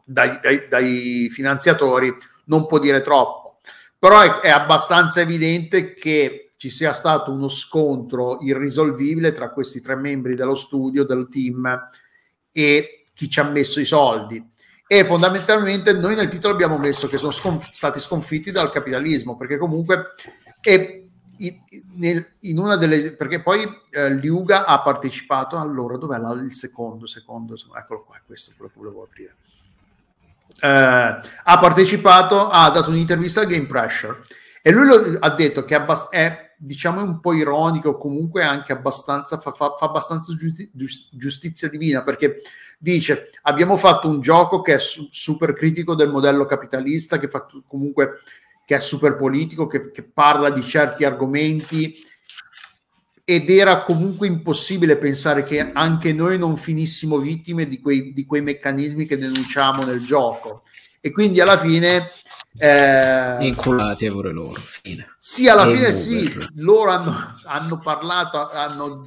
dai, 0.04 0.38
dai, 0.40 0.68
dai, 0.68 1.28
finanziatori 1.30 2.14
non 2.46 2.66
può 2.66 2.78
dire 2.78 3.00
troppo. 3.00 3.58
Però 3.98 4.20
è, 4.20 4.46
è 4.46 4.50
abbastanza 4.50 5.20
evidente 5.20 5.94
che 5.94 6.47
ci 6.58 6.70
sia 6.70 6.92
stato 6.92 7.30
uno 7.30 7.46
scontro 7.46 8.38
irrisolvibile 8.40 9.30
tra 9.30 9.50
questi 9.50 9.80
tre 9.80 9.94
membri 9.94 10.34
dello 10.34 10.56
studio 10.56 11.04
del 11.04 11.28
team 11.30 11.88
e 12.50 13.06
chi 13.14 13.30
ci 13.30 13.38
ha 13.38 13.44
messo 13.44 13.78
i 13.78 13.84
soldi. 13.84 14.44
E 14.84 15.04
fondamentalmente 15.04 15.92
noi 15.92 16.16
nel 16.16 16.28
titolo 16.28 16.54
abbiamo 16.54 16.76
messo 16.76 17.06
che 17.06 17.16
sono 17.16 17.30
sconf- 17.30 17.70
stati 17.70 18.00
sconfitti 18.00 18.50
dal 18.50 18.72
capitalismo 18.72 19.36
perché 19.36 19.56
comunque 19.56 20.14
è 20.60 21.04
in, 21.36 22.26
in 22.40 22.58
una 22.58 22.74
delle 22.74 23.12
perché 23.12 23.40
poi 23.40 23.62
eh, 23.90 24.14
Liuga 24.14 24.64
ha 24.64 24.82
partecipato 24.82 25.56
allora 25.56 25.96
dov'è 25.96 26.18
la, 26.18 26.32
il 26.32 26.52
secondo 26.52 27.06
secondo 27.06 27.54
eccolo 27.76 28.02
qua 28.02 28.20
questo 28.26 28.50
è 28.50 28.54
quello 28.56 28.72
che 28.72 28.78
volevo 28.80 29.02
aprire. 29.04 29.36
Eh, 30.60 30.68
ha 31.44 31.58
partecipato 31.60 32.48
ha 32.48 32.68
dato 32.70 32.90
un'intervista 32.90 33.42
al 33.42 33.46
Game 33.46 33.66
Pressure 33.66 34.22
e 34.60 34.72
lui 34.72 34.86
lo, 34.86 35.18
ha 35.20 35.30
detto 35.30 35.64
che 35.64 35.76
è 36.10 36.47
diciamo 36.58 37.02
un 37.02 37.20
po' 37.20 37.32
ironico 37.34 37.96
comunque 37.96 38.42
anche 38.42 38.72
abbastanza 38.72 39.38
fa, 39.38 39.52
fa, 39.52 39.76
fa 39.78 39.86
abbastanza 39.86 40.34
giusti- 40.34 40.70
giustizia 41.12 41.68
divina 41.68 42.02
perché 42.02 42.42
dice 42.78 43.30
abbiamo 43.42 43.76
fatto 43.76 44.08
un 44.08 44.20
gioco 44.20 44.60
che 44.60 44.74
è 44.74 44.78
su- 44.78 45.08
super 45.10 45.52
critico 45.52 45.94
del 45.94 46.10
modello 46.10 46.46
capitalista, 46.46 47.18
che 47.18 47.28
fa 47.28 47.46
comunque 47.66 48.22
che 48.64 48.74
è 48.74 48.80
super 48.80 49.16
politico, 49.16 49.66
che, 49.66 49.90
che 49.90 50.02
parla 50.02 50.50
di 50.50 50.62
certi 50.62 51.04
argomenti 51.04 52.04
ed 53.24 53.50
era 53.50 53.82
comunque 53.82 54.26
impossibile 54.26 54.96
pensare 54.96 55.44
che 55.44 55.70
anche 55.72 56.12
noi 56.12 56.38
non 56.38 56.56
finissimo 56.56 57.18
vittime 57.18 57.66
di 57.66 57.80
quei, 57.80 58.12
di 58.12 58.24
quei 58.24 58.42
meccanismi 58.42 59.06
che 59.06 59.18
denunciamo 59.18 59.84
nel 59.84 60.02
gioco. 60.02 60.62
E 61.00 61.10
quindi 61.10 61.40
alla 61.40 61.58
fine... 61.58 62.10
Eh, 62.58 63.46
Inculati 63.46 64.10
pure 64.10 64.32
loro. 64.32 64.60
Fine. 64.60 65.14
Sì, 65.16 65.48
alla 65.48 65.68
e 65.68 65.74
fine 65.74 65.92
sì, 65.92 66.36
loro 66.56 66.90
hanno, 66.90 67.36
hanno 67.44 67.78
parlato, 67.78 68.48
hanno 68.50 69.06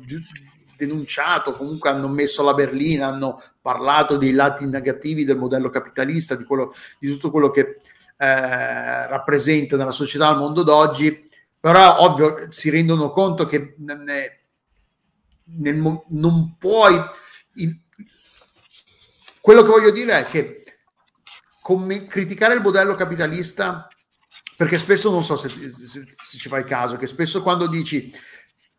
denunciato, 0.78 1.54
comunque 1.54 1.89
hanno 1.89 2.08
messo 2.08 2.43
la 2.43 2.54
berlina, 2.54 3.08
hanno 3.08 3.39
parlato 3.62 4.18
dei 4.18 4.32
lati 4.32 4.66
negativi 4.66 5.26
del 5.26 5.38
modello 5.38 5.70
capitalista, 5.70 6.36
di, 6.36 6.45
quello, 6.45 6.74
di 6.97 7.10
tutto 7.10 7.30
quello 7.30 7.52
che 7.52 7.76
eh, 8.18 9.08
rappresenta 9.08 9.76
nella 9.76 9.91
società 9.91 10.30
al 10.30 10.38
mondo 10.38 10.64
d'oggi, 10.64 11.30
però 11.60 11.99
ovvio 11.99 12.47
si 12.49 12.70
rendono 12.70 13.10
conto 13.10 13.45
che 13.45 13.76
nel, 13.80 14.32
nel, 15.58 16.04
non 16.10 16.56
puoi... 16.58 16.99
Il, 17.56 17.80
quello 19.41 19.64
che 19.64 19.70
voglio 19.70 19.91
dire 19.91 20.20
è 20.20 20.24
che 20.24 20.61
come, 21.62 22.07
criticare 22.07 22.55
il 22.55 22.62
modello 22.62 22.95
capitalista 22.95 23.88
perché 24.57 24.78
spesso 24.78 25.09
non 25.09 25.24
so 25.24 25.36
se, 25.36 25.49
se, 25.49 25.70
se, 25.70 26.38
ci 26.38 26.47
fai 26.47 26.64
caso, 26.64 26.95
che 26.95 27.07
spesso 27.07 27.41
quando 27.41 27.68
dici 27.68 28.14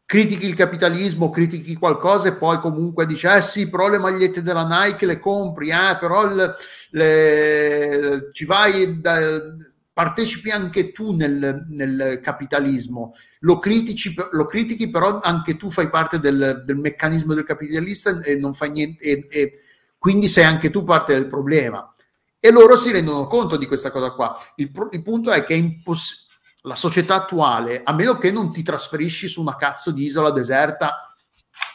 critichi 0.05 0.47
il 0.47 0.55
capitalismo, 0.55 1.31
critichi 1.31 1.75
qualcosa 1.75 2.29
e 2.29 2.35
poi 2.35 2.59
comunque 2.59 3.07
dici, 3.07 3.27
eh 3.27 3.43
sì, 3.43 3.69
però 3.69 3.89
le 3.89 3.99
magliette 3.99 4.43
della 4.43 4.67
Nike 4.67 5.07
le 5.07 5.19
compri, 5.19 5.71
eh, 5.71 5.97
però 5.99 6.31
il, 6.31 6.55
le, 6.91 8.29
ci 8.31 8.45
vai, 8.45 9.01
partecipi 9.93 10.51
anche 10.51 10.93
tu 10.93 11.17
nel, 11.17 11.65
nel 11.71 12.21
capitalismo, 12.23 13.15
lo, 13.41 13.59
critici, 13.59 14.15
lo, 14.33 14.45
critichi, 14.45 14.91
però 14.91 15.19
anche 15.21 15.57
tu 15.57 15.71
fai 15.71 15.89
parte 15.89 16.21
del, 16.21 16.63
del 16.65 16.77
meccanismo 16.77 17.35
del 17.35 17.45
capitalista 17.45 18.21
e 18.21 18.37
non 18.37 18.55
fai 18.55 18.71
niente, 18.71 19.03
e, 19.03 19.27
e 19.31 19.61
quindi 19.99 20.29
sei 20.29 20.45
anche 20.45 20.71
tu 20.71 20.85
parte 20.85 21.15
del 21.15 21.27
problema. 21.27 21.93
E 22.45 22.51
loro 22.51 22.77
si 22.77 22.91
rendono 22.91 23.29
conto 23.29 23.57
di 23.57 23.67
questa 23.67 23.93
cosa 23.93 24.11
qua. 24.11 24.37
Il, 24.57 24.73
il 24.91 25.03
punto 25.03 25.31
è 25.31 25.45
che 25.45 25.55
è 25.55 25.57
impossibile 25.57 26.31
la 26.63 26.75
società 26.75 27.17
attuale, 27.17 27.83
a 27.85 27.93
meno 27.93 28.17
che 28.17 28.31
non 28.31 28.53
ti 28.53 28.63
trasferisci 28.63 29.29
su 29.29 29.41
una 29.41 29.57
cazzo 29.57 29.91
di 29.91 30.05
isola 30.05 30.31
deserta 30.31 31.15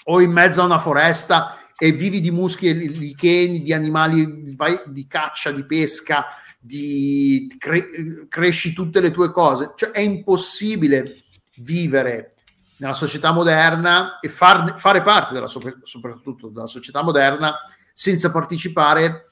o 0.05 0.21
in 0.21 0.31
mezzo 0.31 0.61
a 0.61 0.65
una 0.65 0.79
foresta 0.79 1.57
e 1.77 1.91
vivi 1.91 2.21
di 2.21 2.31
muschi 2.31 2.67
e 2.67 2.73
licheni, 2.73 3.61
di 3.61 3.73
animali 3.73 4.55
di 4.87 5.07
caccia, 5.07 5.51
di 5.51 5.65
pesca, 5.65 6.25
di 6.59 7.47
cre- 7.57 8.27
cresci 8.27 8.73
tutte 8.73 8.99
le 8.99 9.11
tue 9.11 9.31
cose, 9.31 9.73
cioè 9.75 9.91
è 9.91 9.99
impossibile 9.99 11.23
vivere 11.57 12.35
nella 12.77 12.93
società 12.93 13.31
moderna 13.31 14.19
e 14.19 14.29
far, 14.29 14.77
fare 14.79 15.01
parte 15.01 15.33
della, 15.33 15.47
soprattutto 15.47 16.49
della 16.49 16.65
società 16.65 17.03
moderna 17.03 17.55
senza 17.93 18.31
partecipare 18.31 19.29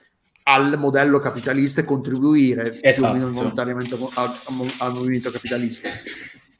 al 0.47 0.77
modello 0.77 1.19
capitalista 1.19 1.81
e 1.81 1.85
contribuire 1.85 2.79
esatto. 2.81 3.17
volontariamente 3.31 3.97
al, 4.13 4.33
al, 4.79 4.93
movimento 4.93 5.31
capitalista. 5.31 5.89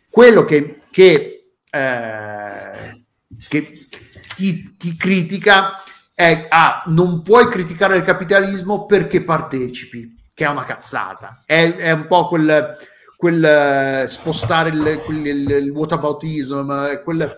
Quello 0.09 0.43
che, 0.43 0.81
che, 0.89 1.51
eh, 1.69 3.03
che 3.47 3.88
chi, 4.36 4.75
chi, 4.77 4.95
critica 4.95 5.83
è 6.15 6.47
ah, 6.49 6.83
non 6.88 7.21
puoi 7.21 7.47
criticare 7.47 7.97
il 7.97 8.03
capitalismo 8.03 8.86
perché 8.86 9.23
partecipi, 9.23 10.15
che 10.33 10.45
è 10.45 10.49
una 10.49 10.63
cazzata. 10.63 11.43
È, 11.45 11.75
è 11.75 11.91
un 11.91 12.07
po' 12.07 12.27
quel, 12.27 12.75
quel 13.15 14.03
spostare 14.07 14.69
il, 14.69 15.01
quel, 15.05 15.27
il, 15.27 15.49
il 15.49 15.69
whataboutism, 15.69 17.03
quel, 17.03 17.38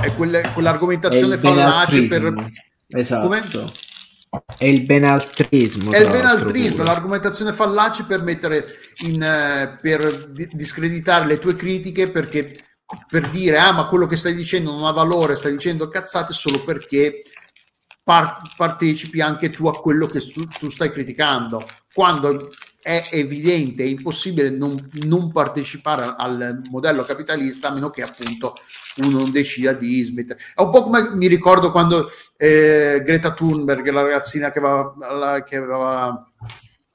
è 0.00 0.14
quel, 0.14 0.50
quell'argomentazione 0.54 1.36
fallace 1.36 2.06
per 2.06 2.52
Esatto. 2.90 3.28
Come? 3.28 3.42
È 4.56 4.64
il 4.64 4.84
benaltrismo. 4.84 5.90
È 5.90 5.98
il 5.98 6.10
benaltrismo, 6.10 6.82
l'argomentazione 6.82 7.52
fallace 7.52 8.04
per 8.04 8.22
mettere 8.22 8.66
in, 9.06 9.22
eh, 9.22 9.76
per 9.80 10.30
di- 10.30 10.48
discreditare 10.52 11.26
le 11.26 11.38
tue 11.38 11.54
critiche 11.54 12.10
perché 12.10 12.64
per 13.08 13.28
dire 13.30 13.58
ah 13.58 13.72
ma 13.72 13.86
quello 13.86 14.06
che 14.06 14.16
stai 14.16 14.34
dicendo 14.34 14.72
non 14.72 14.84
ha 14.84 14.92
valore, 14.92 15.36
stai 15.36 15.52
dicendo 15.52 15.88
cazzate 15.88 16.32
solo 16.32 16.62
perché 16.64 17.22
par- 18.02 18.40
partecipi 18.56 19.20
anche 19.20 19.48
tu 19.48 19.66
a 19.66 19.78
quello 19.78 20.06
che 20.06 20.20
tu 20.20 20.68
stai 20.70 20.90
criticando. 20.90 21.64
Quando 21.92 22.50
è 22.80 23.08
evidente, 23.12 23.82
è 23.82 23.86
impossibile 23.86 24.50
non, 24.50 24.74
non 25.04 25.30
partecipare 25.32 26.14
al 26.16 26.60
modello 26.70 27.02
capitalista 27.02 27.68
a 27.68 27.72
meno 27.74 27.90
che 27.90 28.02
appunto 28.02 28.54
uno 29.04 29.18
non 29.18 29.30
decida 29.30 29.72
di 29.72 30.00
smettere. 30.02 30.38
È 30.54 30.60
un 30.62 30.70
po' 30.70 30.82
come 30.84 31.10
mi 31.14 31.26
ricordo 31.26 31.70
quando 31.70 32.08
eh, 32.36 33.02
Greta 33.04 33.32
Thunberg, 33.34 33.86
la 33.88 34.02
ragazzina 34.02 34.50
che 34.52 34.58
aveva, 34.58 34.92
la- 34.98 35.42
che 35.42 35.56
aveva 35.56 36.24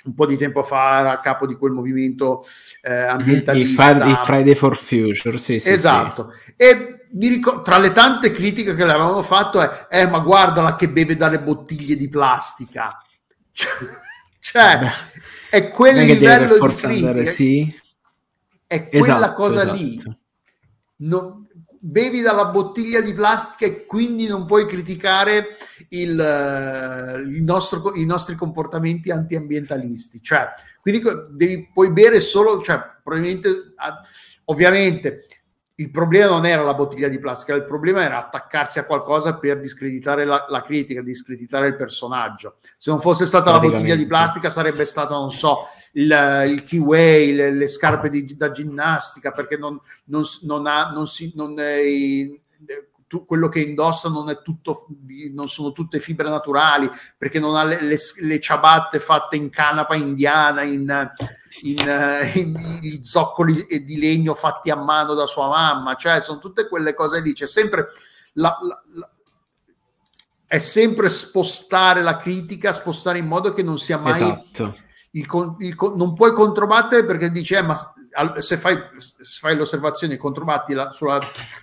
un 0.05 0.15
po' 0.15 0.25
di 0.25 0.35
tempo 0.35 0.63
fa 0.63 0.99
era 0.99 1.11
a 1.13 1.19
capo 1.21 1.47
di 1.47 1.55
quel 1.55 1.71
movimento 1.71 2.43
eh, 2.81 2.89
Mhm, 2.91 3.03
Il, 3.03 3.09
ambientalista. 3.09 3.99
Fri- 3.99 4.09
il 4.09 4.19
Friday 4.23 4.55
for 4.55 4.75
Future, 4.77 5.37
sì, 5.37 5.59
sì, 5.59 5.69
esatto. 5.69 6.33
E 6.57 7.07
mi 7.13 7.27
ricor- 7.29 7.61
tra 7.61 7.77
le 7.77 7.91
tante 7.93 8.31
critiche 8.31 8.75
che 8.75 8.83
le 8.85 8.91
avevano 8.91 9.21
fatto 9.21 9.61
è, 9.61 9.87
eh, 9.89 10.07
ma 10.07 10.19
guardala 10.19 10.75
che 10.75 10.89
beve 10.89 11.15
dalle 11.15 11.39
bottiglie 11.39 11.95
di 11.95 12.07
plastica. 12.09 12.89
Cioè, 14.39 14.79
cioè, 14.79 14.91
è 15.53 15.69
quel 15.69 15.97
è 15.97 16.05
livello 16.05 16.53
di 16.53 16.57
forza 16.57 16.87
andare, 16.87 17.13
critica, 17.13 17.31
sì. 17.31 17.79
è 18.65 18.87
quella 18.87 19.17
Esatto, 19.17 19.33
cosa 19.35 19.71
lì. 19.71 19.93
esatto. 19.93 20.17
Non- 20.95 21.47
bevi 21.85 22.21
dalla 22.21 22.45
bottiglia 22.45 23.01
di 23.01 23.13
plastica 23.13 23.65
e 23.65 23.85
quindi 23.85 24.25
non 24.25 24.47
puoi 24.47 24.65
criticare 24.65 25.49
il, 25.89 26.19
eh, 26.19 27.21
il 27.21 27.43
nostro- 27.43 27.93
i 27.93 28.05
nostri 28.05 28.35
comportamenti 28.35 29.11
antiambientalisti. 29.11 30.23
Cioè, 30.23 30.47
quindi 30.81 31.03
devi, 31.31 31.69
puoi 31.71 31.91
bere 31.91 32.19
solo, 32.19 32.59
cioè, 32.63 32.81
probabilmente, 33.03 33.73
ah, 33.75 34.01
ovviamente, 34.45 35.27
il 35.75 35.89
problema 35.89 36.27
non 36.27 36.45
era 36.45 36.61
la 36.61 36.75
bottiglia 36.75 37.07
di 37.07 37.17
plastica, 37.17 37.55
il 37.55 37.63
problema 37.63 38.03
era 38.03 38.19
attaccarsi 38.19 38.77
a 38.77 38.85
qualcosa 38.85 39.39
per 39.39 39.59
discreditare 39.59 40.23
la, 40.23 40.45
la 40.47 40.61
critica, 40.61 41.01
discreditare 41.01 41.67
il 41.67 41.75
personaggio. 41.75 42.57
Se 42.77 42.91
non 42.91 43.01
fosse 43.01 43.25
stata 43.25 43.51
la 43.51 43.59
bottiglia 43.59 43.95
di 43.95 44.05
plastica, 44.05 44.51
sarebbe 44.51 44.85
stata, 44.85 45.15
non 45.15 45.31
so, 45.31 45.67
il, 45.93 46.45
il 46.47 46.61
keyway, 46.61 47.33
le, 47.33 47.51
le 47.51 47.67
scarpe 47.67 48.09
di- 48.09 48.35
da 48.37 48.51
ginnastica, 48.51 49.31
perché 49.31 49.57
non, 49.57 49.79
non, 50.05 50.21
non 50.43 50.67
ha, 50.67 50.91
non 50.91 51.07
si, 51.07 51.31
non 51.35 51.59
è, 51.59 51.81
quello 53.25 53.49
che 53.49 53.59
indossa 53.59 54.09
non 54.09 54.29
è 54.29 54.41
tutto, 54.43 54.87
non 55.33 55.47
sono 55.49 55.71
tutte 55.71 55.99
fibre 55.99 56.29
naturali, 56.29 56.87
perché 57.17 57.39
non 57.39 57.55
ha 57.55 57.63
le, 57.63 57.81
le, 57.81 57.97
le 58.21 58.39
ciabatte 58.39 58.99
fatte 58.99 59.37
in 59.37 59.49
canapa 59.49 59.95
indiana, 59.95 60.61
in, 60.61 61.11
in, 61.61 61.87
eh, 61.87 62.31
in- 62.39 62.79
gli 62.81 62.99
zoccoli 63.03 63.65
di 63.85 63.97
legno 63.97 64.33
fatti 64.33 64.69
a 64.69 64.75
mano 64.75 65.13
da 65.13 65.25
sua 65.25 65.47
mamma, 65.47 65.95
cioè 65.95 66.21
sono 66.21 66.39
tutte 66.39 66.67
quelle 66.67 66.93
cose 66.93 67.21
lì, 67.21 67.33
c'è 67.33 67.47
sempre 67.47 67.87
la- 68.33 68.57
la- 68.61 68.83
la- 68.93 69.09
è 70.47 70.59
sempre 70.59 71.09
spostare 71.09 72.01
la 72.01 72.17
critica, 72.17 72.73
spostare 72.73 73.17
in 73.17 73.25
modo 73.27 73.53
che 73.53 73.63
non 73.63 73.77
sia 73.77 73.97
mai 73.97 74.11
Esatto. 74.11 74.75
il 75.11 75.55
il 75.59 75.75
non 75.95 76.13
puoi 76.13 76.31
controbattere 76.33 77.05
perché 77.05 77.31
dici, 77.31 77.53
eh, 77.53 77.61
ma 77.61 77.75
al- 78.13 78.41
se 78.43 78.57
fai, 78.57 78.77
se 78.97 79.15
fai 79.39 79.55
l'osservazione 79.55 80.17
controbatti 80.17 80.73
la- 80.73 80.91
sulla, 80.91 81.19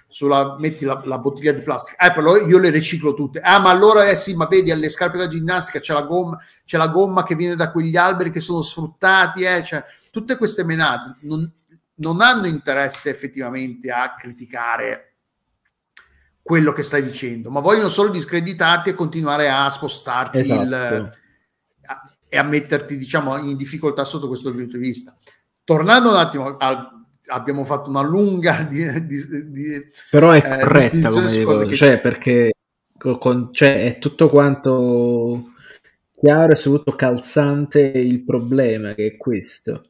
sulla- 0.09 0.57
metti 0.59 0.85
la, 0.85 1.01
la 1.05 1.19
bottiglia 1.19 1.53
di 1.53 1.63
plastica, 1.63 2.07
eh, 2.07 2.13
però 2.13 2.37
io 2.37 2.59
le 2.59 2.71
riciclo 2.71 3.15
tutte. 3.15 3.41
Ah, 3.41 3.59
ma 3.59 3.71
allora, 3.71 4.09
eh 4.09 4.17
sì, 4.17 4.35
ma 4.35 4.47
vedi, 4.47 4.71
alle 4.71 4.89
scarpe 4.89 5.19
da 5.19 5.29
ginnastica 5.29 5.81
c'è 5.81 5.93
la 5.93 6.03
gomma, 6.03 6.39
c'è 6.65 6.77
la 6.77 6.89
gomma 6.89 7.23
che 7.23 7.35
viene 7.35 7.57
da 7.57 7.71
quegli 7.71 7.97
alberi 7.97 8.31
che 8.31 8.41
sono 8.41 8.63
sfruttati, 8.63 9.43
eh, 9.43 9.63
cioè, 9.65 9.85
tutte 10.11 10.37
queste 10.37 10.65
menate 10.65 11.17
non, 11.21 11.51
non 11.97 12.21
hanno 12.21 12.47
interesse 12.47 13.11
effettivamente 13.11 13.91
a 13.91 14.15
criticare 14.15 15.15
quello 16.43 16.73
che 16.73 16.83
stai 16.83 17.03
dicendo, 17.03 17.51
ma 17.51 17.61
vogliono 17.61 17.89
solo 17.89 18.09
discreditarti 18.11 18.91
e 18.91 18.95
continuare 18.95 19.49
a 19.49 19.71
spostarti 19.71 20.39
il, 20.39 20.43
Esatto. 20.73 21.17
a- 21.87 22.15
e 22.29 22.39
a 22.39 22.43
metterti 22.43 22.97
diciamo 22.97 23.37
in 23.39 23.57
difficoltà 23.57 24.05
sotto 24.05 24.27
questo 24.29 24.51
punto 24.53 24.77
di 24.77 24.83
vista. 24.83 25.17
Tornando 25.65 26.11
un 26.11 26.17
attimo, 26.17 26.57
al- 26.57 26.89
abbiamo 27.27 27.65
fatto 27.65 27.91
una 27.91 28.03
lunga 28.03 28.63
di, 28.63 28.85
di- 29.07 29.51
di- 29.51 29.91
Però 30.11 30.31
è 30.33 30.39
eh, 30.39 30.41
corretta 30.65 30.97
disquisizione 30.97 31.27
come 31.27 31.45
cose 31.45 31.67
che- 31.67 31.77
cioè 31.77 32.01
perché 32.01 32.53
co- 32.99 33.19
con- 33.19 33.53
cioè, 33.53 33.85
è 33.85 33.99
tutto 33.99 34.29
quanto 34.29 35.53
chiaro 36.19 36.53
e 36.53 36.57
soprattutto 36.57 36.97
calzante 36.97 37.81
il 37.81 38.25
problema 38.25 38.95
che 38.95 39.07
è 39.07 39.17
questo. 39.17 39.85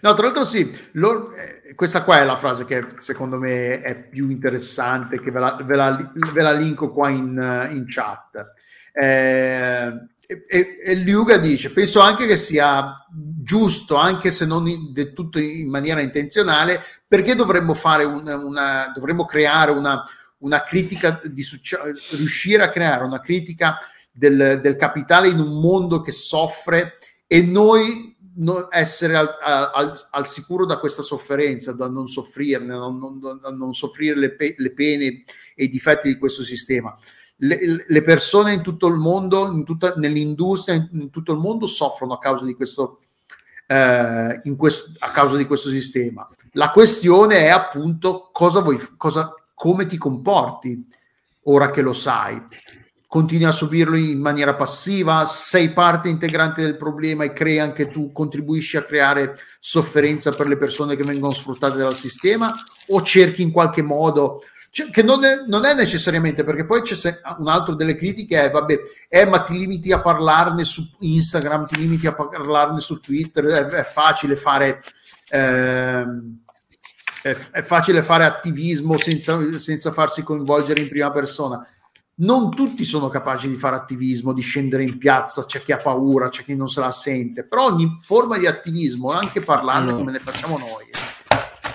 No, 0.00 0.14
tra 0.14 0.26
l'altro 0.26 0.44
sì, 0.44 0.70
lo- 0.92 1.32
eh, 1.32 1.74
questa 1.74 2.02
qua 2.02 2.20
è 2.20 2.24
la 2.24 2.36
frase 2.36 2.64
che 2.64 2.86
secondo 2.96 3.38
me 3.38 3.80
è 3.80 3.96
più 4.08 4.28
interessante, 4.30 5.20
che 5.20 5.30
ve 5.30 5.38
la, 5.40 5.58
ve 5.64 5.76
la- 5.76 6.12
ve 6.32 6.42
la 6.42 6.52
linko 6.52 6.92
qua 6.92 7.08
in, 7.08 7.38
eh, 7.38 7.72
in 7.72 7.84
chat. 7.86 8.52
Eh, 8.92 9.90
e, 10.30 10.78
e- 10.82 10.94
Liuga 10.94 11.38
dice, 11.38 11.70
penso 11.72 12.00
anche 12.00 12.26
che 12.26 12.36
sia 12.36 13.02
giusto, 13.10 13.96
anche 13.96 14.30
se 14.30 14.44
non 14.44 14.68
in- 14.68 14.92
del 14.92 15.14
tutto 15.14 15.38
in 15.38 15.70
maniera 15.70 16.02
intenzionale, 16.02 16.82
perché 17.06 17.34
dovremmo 17.34 17.72
fare 17.72 18.04
una, 18.04 18.36
una- 18.36 18.92
dovremmo 18.94 19.24
creare 19.24 19.70
una, 19.70 20.04
una 20.40 20.62
critica 20.64 21.18
di 21.24 21.42
succe- 21.42 21.78
riuscire 22.10 22.62
a 22.62 22.68
creare 22.70 23.04
una 23.04 23.20
critica 23.20 23.78
del, 24.12 24.60
del 24.62 24.76
capitale 24.76 25.28
in 25.28 25.38
un 25.40 25.60
mondo 25.60 26.02
che 26.02 26.12
soffre 26.12 26.98
e 27.26 27.40
noi 27.42 28.14
no- 28.36 28.68
essere 28.70 29.16
al, 29.16 29.34
al- 29.40 29.98
al 30.10 30.28
sicuro 30.28 30.66
da 30.66 30.78
questa 30.78 31.02
sofferenza, 31.02 31.72
da 31.72 31.88
non 31.88 32.06
soffrirne, 32.06 32.74
non, 32.74 32.98
non- 32.98 33.18
da 33.40 33.50
non 33.50 33.72
soffrire 33.72 34.14
le, 34.18 34.34
pe- 34.34 34.54
le 34.58 34.72
pene 34.74 35.04
e 35.54 35.64
i 35.64 35.68
difetti 35.68 36.08
di 36.08 36.18
questo 36.18 36.42
sistema. 36.44 36.94
Le, 37.40 37.84
le 37.86 38.02
persone 38.02 38.52
in 38.52 38.62
tutto 38.62 38.88
il 38.88 38.96
mondo, 38.96 39.50
in 39.50 39.64
tutta, 39.64 39.94
nell'industria, 39.96 40.88
in, 40.92 41.10
tutto 41.10 41.32
il 41.32 41.38
mondo 41.38 41.66
soffrono 41.66 42.14
a 42.14 42.18
causa 42.18 42.44
di 42.44 42.54
questo, 42.54 43.00
eh, 43.66 44.40
in 44.44 44.56
questo, 44.56 44.92
a 44.98 45.10
causa 45.10 45.36
di 45.36 45.46
questo 45.46 45.70
sistema. 45.70 46.28
La 46.52 46.70
questione 46.70 47.44
è 47.44 47.48
appunto 47.48 48.30
cosa 48.32 48.60
vuoi, 48.60 48.80
cosa, 48.96 49.32
come 49.54 49.86
ti 49.86 49.96
comporti 49.96 50.80
ora 51.44 51.70
che 51.70 51.82
lo 51.82 51.92
sai. 51.92 52.40
Continui 53.06 53.46
a 53.46 53.52
subirlo 53.52 53.96
in 53.96 54.20
maniera 54.20 54.54
passiva, 54.54 55.24
sei 55.24 55.70
parte 55.70 56.08
integrante 56.10 56.60
del 56.60 56.76
problema 56.76 57.24
e 57.24 57.32
crei 57.32 57.58
anche 57.58 57.88
tu, 57.88 58.12
contribuisci 58.12 58.76
a 58.76 58.82
creare 58.82 59.36
sofferenza 59.58 60.30
per 60.32 60.46
le 60.46 60.58
persone 60.58 60.94
che 60.94 61.04
vengono 61.04 61.32
sfruttate 61.32 61.78
dal 61.78 61.94
sistema 61.94 62.52
o 62.88 63.02
cerchi 63.02 63.42
in 63.42 63.50
qualche 63.50 63.80
modo 63.80 64.42
cioè, 64.78 64.90
che 64.90 65.02
non 65.02 65.24
è, 65.24 65.44
non 65.48 65.64
è 65.64 65.74
necessariamente 65.74 66.44
perché 66.44 66.64
poi 66.64 66.82
c'è 66.82 67.20
un 67.38 67.48
altro 67.48 67.74
delle 67.74 67.96
critiche 67.96 68.42
è 68.42 68.50
vabbè 68.50 68.78
eh, 69.08 69.26
ma 69.26 69.40
ti 69.40 69.58
limiti 69.58 69.90
a 69.90 70.00
parlarne 70.00 70.62
su 70.62 70.88
Instagram 71.00 71.66
ti 71.66 71.76
limiti 71.76 72.06
a 72.06 72.14
parlarne 72.14 72.78
su 72.78 73.00
Twitter 73.00 73.44
è, 73.46 73.64
è 73.66 73.82
facile 73.82 74.36
fare 74.36 74.80
ehm, 75.30 76.42
è, 77.22 77.36
è 77.50 77.62
facile 77.62 78.02
fare 78.02 78.24
attivismo 78.24 78.96
senza, 78.98 79.58
senza 79.58 79.90
farsi 79.90 80.22
coinvolgere 80.22 80.80
in 80.80 80.88
prima 80.88 81.10
persona 81.10 81.66
non 82.20 82.50
tutti 82.50 82.84
sono 82.84 83.08
capaci 83.08 83.48
di 83.48 83.54
fare 83.54 83.76
attivismo, 83.76 84.32
di 84.32 84.40
scendere 84.40 84.82
in 84.82 84.98
piazza, 84.98 85.44
c'è 85.44 85.62
chi 85.62 85.70
ha 85.70 85.76
paura, 85.76 86.28
c'è 86.28 86.42
chi 86.42 86.56
non 86.56 86.66
se 86.66 86.80
la 86.80 86.90
sente, 86.90 87.44
però 87.44 87.66
ogni 87.66 87.96
forma 88.02 88.36
di 88.36 88.46
attivismo, 88.48 89.12
anche 89.12 89.40
parlarne 89.40 89.92
No. 89.92 89.98
come 89.98 90.10
ne 90.10 90.18
facciamo 90.18 90.58
noi, 90.58 90.86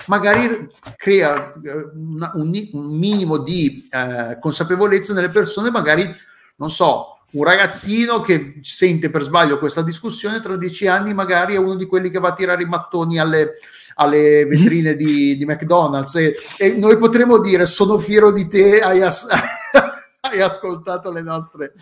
magari 0.06 0.68
crea 0.96 1.52
eh, 1.54 1.90
una- 1.94 2.32
un, 2.34 2.52
un 2.72 2.98
minimo 2.98 3.38
di 3.38 3.86
eh, 3.90 4.38
consapevolezza 4.40 5.12
nelle 5.14 5.30
persone, 5.30 5.70
magari, 5.70 6.12
non 6.56 6.70
so, 6.70 7.18
un 7.32 7.42
ragazzino 7.44 8.20
che 8.20 8.58
sente 8.62 9.10
per 9.10 9.22
sbaglio 9.22 9.58
questa 9.58 9.82
discussione 9.82 10.38
tra 10.40 10.56
dieci 10.56 10.86
anni 10.86 11.12
magari 11.14 11.54
è 11.54 11.58
uno 11.58 11.74
di 11.74 11.84
quelli 11.86 12.08
che 12.08 12.20
va 12.20 12.28
a 12.28 12.34
tirare 12.34 12.62
i 12.62 12.66
mattoni 12.66 13.18
alle, 13.18 13.54
alle 13.96 14.44
vetrine 14.46 14.94
di, 14.94 15.36
di 15.36 15.44
McDonald's 15.44 16.14
e, 16.14 16.34
e 16.56 16.74
noi 16.78 16.96
potremo 16.96 17.40
dire 17.40 17.66
sono 17.66 17.98
fiero 17.98 18.30
di 18.30 18.46
te, 18.46 18.78
hai, 18.78 19.02
as- 19.02 19.26
hai 20.20 20.40
ascoltato 20.40 21.10
le 21.10 21.22
nostre, 21.22 21.72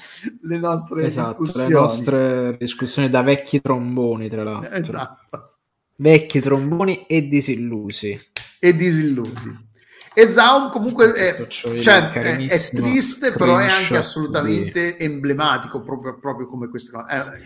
le 0.41 0.57
nostre 0.59 1.05
Esatto, 1.05 1.33
le 1.43 1.45
discussioni. 1.45 1.73
nostre 1.75 2.57
discussioni 2.59 3.11
da 3.11 3.21
vecchi 3.23 3.61
tromboni, 3.61 4.31
tra 4.31 4.45
l'altro. 4.45 4.71
Esatto. 4.71 5.52
Vecchi 5.97 6.41
tromboni 6.41 7.07
e 7.07 7.29
disillusi. 7.29 8.19
E 8.59 8.75
disillusi. 8.75 9.71
E 10.15 10.29
Zaum 10.29 10.71
comunque 10.71 11.13
è, 11.13 11.35
cioè, 11.81 12.09
è- 12.09 12.37
è 12.37 12.59
triste, 12.75 13.33
però 13.33 13.57
è 13.59 13.65
anche 13.71 13.97
assolutamente 13.97 14.99
emblematico, 14.99 15.83
proprio, 15.83 16.19
proprio 16.19 16.47
come 16.47 16.69
questa 16.69 17.07
eh, 17.07 17.41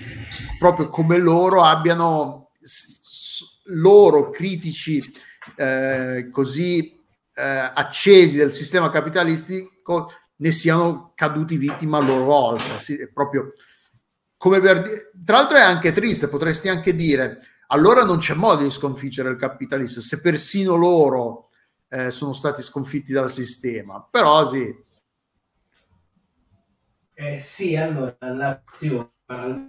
proprio 0.59 0.89
come 0.89 1.17
loro 1.19 1.63
abbiano 1.63 2.51
s- 2.61 3.61
loro 3.67 4.31
critici 4.31 5.01
eh, 5.57 6.29
così 6.33 6.99
eh, 7.35 7.43
accesi 7.43 8.37
del 8.37 8.53
sistema 8.53 8.91
capitalistico 8.91 10.11
ne 10.39 10.51
siano 10.51 11.13
caduti 11.15 11.57
vittima 11.57 11.99
a 11.99 12.03
loro 12.03 12.25
volta. 12.25 12.79
Sì, 12.81 12.97
è 12.97 13.09
proprio 13.13 13.53
come 14.37 14.61
per 14.61 14.83
dire, 14.83 15.11
tra 15.25 15.37
l'altro 15.37 15.57
è 15.57 15.63
anche 15.63 15.93
triste, 15.93 16.29
potresti 16.29 16.69
anche 16.69 16.95
dire, 16.97 17.41
allora 17.69 18.05
non 18.05 18.19
c'è 18.19 18.35
modo 18.35 18.63
di 18.63 18.71
sconfiggere 18.71 19.31
il 19.31 19.37
capitalista, 19.37 20.01
se 20.01 20.21
persino 20.21 20.77
loro 20.77 21.51
eh, 21.89 22.11
sono 22.11 22.33
stati 22.33 22.63
sconfitti 22.63 23.13
dal 23.13 23.31
sistema. 23.31 24.07
Però 24.11 24.45
sì. 24.45 24.85
Eh 27.15 27.39
sì, 27.39 27.77
allora 27.77 28.17
la 28.21 28.61
questione 28.63 29.11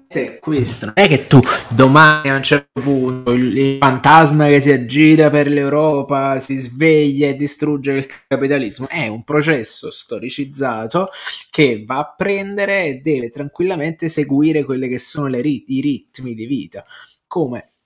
è 0.07 0.37
questa. 0.39 0.85
Non 0.85 0.93
è 0.95 1.07
che 1.07 1.25
tu 1.25 1.41
domani 1.73 2.29
a 2.29 2.35
un 2.35 2.43
certo 2.43 2.79
punto 2.81 3.31
il, 3.31 3.57
il, 3.57 3.77
fantasma 3.79 4.47
che 4.47 4.61
si 4.61 4.71
aggira 4.71 5.31
per 5.31 5.47
l'Europa 5.47 6.39
si 6.39 6.57
sveglia 6.57 7.27
e 7.27 7.35
distrugge 7.35 7.93
il 7.93 8.07
capitalismo. 8.27 8.87
È 8.87 9.07
un 9.07 9.23
processo 9.23 9.89
storicizzato 9.89 11.09
che 11.49 11.83
va 11.85 11.99
a 11.99 12.13
prendere 12.15 12.85
e 12.85 13.01
deve 13.01 13.31
tranquillamente 13.31 14.09
seguire 14.09 14.63
quelli 14.63 14.87
che 14.87 14.99
sono 14.99 15.27
rit- 15.27 15.69
i 15.69 15.81
ritmi 15.81 16.35
di 16.35 16.45
vita. 16.45 16.85
Come 17.25 17.76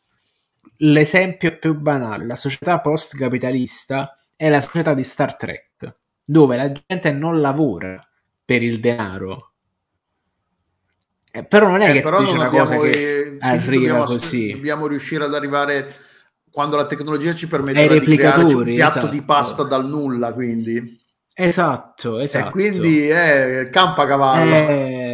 l'esempio 0.83 1.57
più 1.57 1.75
banale, 1.75 2.25
la 2.25 2.35
società 2.35 2.79
post-capitalista 2.79 4.17
è 4.35 4.49
la 4.49 4.61
società 4.61 4.93
di 4.93 5.03
Star 5.03 5.35
Trek, 5.35 5.95
dove 6.23 6.55
la 6.55 6.71
gente 6.71 7.11
non 7.11 7.41
lavora 7.41 8.05
per 8.43 8.63
il 8.63 8.79
denaro, 8.79 9.51
eh, 11.33 11.45
però 11.45 11.69
non 11.69 11.81
è 11.81 11.89
eh, 11.89 11.93
che 11.93 12.01
però 12.01 12.19
dice 12.19 12.33
una 12.33 12.47
cosa 12.47 12.77
che 12.77 12.89
eh, 12.89 13.37
arriva 13.39 13.63
dobbiamo, 13.63 14.03
così. 14.03 14.51
Dobbiamo 14.51 14.87
riuscire 14.87 15.23
ad 15.23 15.33
arrivare 15.33 15.89
quando 16.51 16.75
la 16.75 16.85
tecnologia 16.85 17.33
ci 17.33 17.47
permette 17.47 17.99
di 18.01 18.17
creare 18.17 18.43
un 18.43 18.63
piatto 18.65 18.97
esatto. 18.97 19.07
di 19.07 19.21
pasta 19.21 19.63
dal 19.63 19.87
nulla, 19.87 20.33
quindi. 20.33 20.99
Esatto, 21.33 22.19
esatto. 22.19 22.47
E 22.47 22.51
quindi 22.51 23.07
è 23.07 23.69
campa 23.71 24.05
cavallo. 24.05 24.53
Eh, 24.53 25.10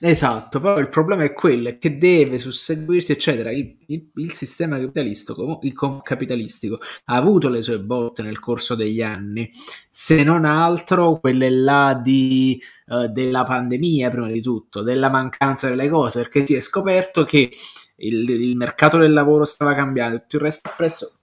esatto, 0.00 0.60
però 0.60 0.78
il 0.78 0.88
problema 0.88 1.24
è 1.24 1.32
quello 1.32 1.72
che 1.78 1.98
deve 1.98 2.38
susseguirsi, 2.38 3.12
eccetera. 3.12 3.50
Il, 3.52 3.76
il, 3.86 4.10
il 4.14 4.32
sistema 4.32 4.78
capitalistico, 4.78 5.58
il 5.62 5.74
capitalistico 6.02 6.78
ha 7.04 7.14
avuto 7.14 7.48
le 7.48 7.62
sue 7.62 7.80
botte 7.80 8.22
nel 8.22 8.38
corso 8.40 8.74
degli 8.74 9.02
anni, 9.02 9.50
se 9.90 10.22
non 10.24 10.44
altro 10.44 11.18
quelle 11.20 11.50
là 11.50 11.94
di 12.02 12.60
eh, 12.86 13.08
della 13.08 13.44
pandemia, 13.44 14.10
prima 14.10 14.28
di 14.28 14.40
tutto, 14.40 14.82
della 14.82 15.10
mancanza 15.10 15.68
delle 15.68 15.88
cose, 15.88 16.22
perché 16.22 16.46
si 16.46 16.54
è 16.54 16.60
scoperto 16.60 17.24
che 17.24 17.50
il, 17.96 18.28
il 18.28 18.56
mercato 18.56 18.98
del 18.98 19.12
lavoro 19.12 19.44
stava 19.44 19.74
cambiando, 19.74 20.20
tutto 20.20 20.36
il 20.36 20.42
resto 20.42 20.72
presso 20.76 21.14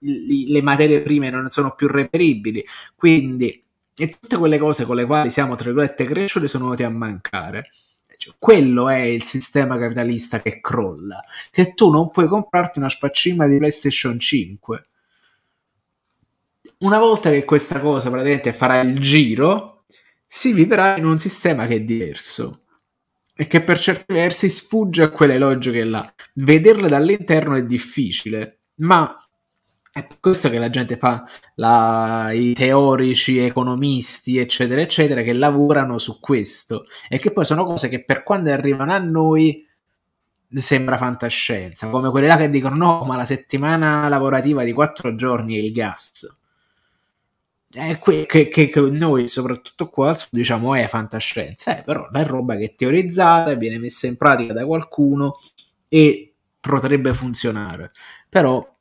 le 0.00 0.62
materie 0.62 1.02
prime 1.02 1.30
non 1.30 1.50
sono 1.50 1.74
più 1.74 1.86
reperibili, 1.88 2.64
quindi 2.94 3.62
e 3.98 4.08
tutte 4.20 4.36
quelle 4.36 4.58
cose 4.58 4.84
con 4.84 4.96
le 4.96 5.06
quali 5.06 5.30
siamo 5.30 5.54
tra 5.54 5.64
virgolette 5.66 6.04
cresciuti 6.04 6.48
sono 6.48 6.64
venute 6.64 6.84
a 6.84 6.90
mancare. 6.90 7.70
Cioè, 8.26 8.34
quello 8.40 8.88
è 8.88 8.98
il 9.02 9.22
sistema 9.22 9.78
capitalista 9.78 10.42
che 10.42 10.60
crolla, 10.60 11.22
che 11.50 11.74
tu 11.74 11.90
non 11.90 12.10
puoi 12.10 12.26
comprarti 12.26 12.80
una 12.80 12.88
sfaccina 12.88 13.46
di 13.46 13.56
PlayStation 13.56 14.18
5. 14.18 14.86
Una 16.78 16.98
volta 16.98 17.30
che 17.30 17.44
questa 17.44 17.78
cosa 17.78 18.10
praticamente 18.10 18.52
farà 18.52 18.80
il 18.80 18.98
giro, 18.98 19.84
si 20.26 20.52
vivrà 20.52 20.96
in 20.96 21.06
un 21.06 21.18
sistema 21.18 21.66
che 21.66 21.76
è 21.76 21.80
diverso 21.80 22.62
e 23.36 23.46
che 23.46 23.62
per 23.62 23.78
certi 23.78 24.12
versi 24.12 24.50
sfugge 24.50 25.04
a 25.04 25.10
quelle 25.10 25.38
logiche 25.38 25.84
là. 25.84 26.12
Vederle 26.34 26.88
dall'interno 26.88 27.54
è 27.54 27.64
difficile, 27.64 28.62
ma 28.76 29.16
è 29.96 30.06
per 30.06 30.20
questo 30.20 30.50
che 30.50 30.58
la 30.58 30.68
gente 30.68 30.98
fa 30.98 31.26
la, 31.54 32.30
i 32.30 32.52
teorici, 32.52 33.38
economisti, 33.38 34.36
eccetera, 34.36 34.82
eccetera, 34.82 35.22
che 35.22 35.32
lavorano 35.32 35.96
su 35.96 36.20
questo. 36.20 36.84
E 37.08 37.18
che 37.18 37.32
poi 37.32 37.46
sono 37.46 37.64
cose 37.64 37.88
che 37.88 38.04
per 38.04 38.22
quando 38.22 38.52
arrivano 38.52 38.92
a 38.92 38.98
noi 38.98 39.66
sembra 40.50 40.98
fantascienza, 40.98 41.88
come 41.88 42.10
quelle 42.10 42.26
là 42.26 42.36
che 42.36 42.50
dicono 42.50 42.76
no, 42.76 43.04
ma 43.04 43.16
la 43.16 43.24
settimana 43.24 44.06
lavorativa 44.08 44.64
di 44.64 44.72
quattro 44.74 45.14
giorni 45.14 45.56
è 45.56 45.60
il 45.60 45.72
gas. 45.72 46.42
È 47.70 47.98
que- 47.98 48.26
che, 48.26 48.48
che, 48.48 48.68
che, 48.68 48.80
noi, 48.80 49.28
soprattutto 49.28 49.88
qua 49.88 50.14
diciamo 50.30 50.74
è 50.74 50.86
fantascienza, 50.88 51.78
eh, 51.78 51.82
però 51.82 52.10
è 52.10 52.24
roba 52.24 52.56
che 52.56 52.64
è 52.64 52.74
teorizzata 52.74 53.52
e 53.52 53.56
viene 53.56 53.78
messa 53.78 54.06
in 54.06 54.18
pratica 54.18 54.52
da 54.52 54.66
qualcuno 54.66 55.38
e 55.88 56.34
potrebbe 56.60 57.14
funzionare. 57.14 57.92
Però 58.28 58.75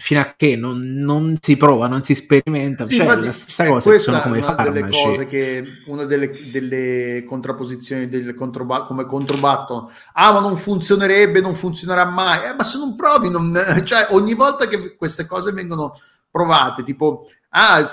fino 0.00 0.20
a 0.20 0.32
che 0.36 0.54
non, 0.54 0.80
non, 0.80 1.36
si 1.40 1.56
prova, 1.56 1.88
non 1.88 2.04
si 2.04 2.14
sperimenta, 2.14 2.86
sì, 2.86 2.94
cioè 2.94 3.06
infatti, 3.06 3.26
la 3.26 3.32
stessa 3.32 3.64
eh, 3.64 3.68
cosa 3.68 3.90
questa 3.90 4.12
sono 4.12 4.22
come 4.22 4.38
è 4.38 4.42
una 4.44 4.54
farmaci. 4.54 4.72
delle 4.72 4.90
cose 4.90 5.26
che 5.26 5.64
una 5.86 6.04
delle, 6.04 6.30
delle 6.52 7.24
contrapposizioni 7.26 8.08
del 8.08 8.36
controba- 8.36 8.84
come 8.84 9.04
controbattono 9.04 9.90
ah 10.12 10.32
ma 10.32 10.40
non 10.40 10.56
funzionerebbe, 10.56 11.40
non 11.40 11.56
funzionerà 11.56 12.04
mai 12.04 12.48
eh, 12.48 12.54
ma 12.54 12.62
se 12.62 12.78
non 12.78 12.94
provi 12.94 13.28
non... 13.28 13.52
cioè 13.84 14.06
ogni 14.10 14.34
volta 14.34 14.68
che 14.68 14.94
queste 14.94 15.26
cose 15.26 15.50
vengono 15.50 15.92
provate 16.30 16.84
tipo 16.84 17.26
ah 17.50 17.84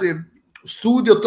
studio, 0.64 1.20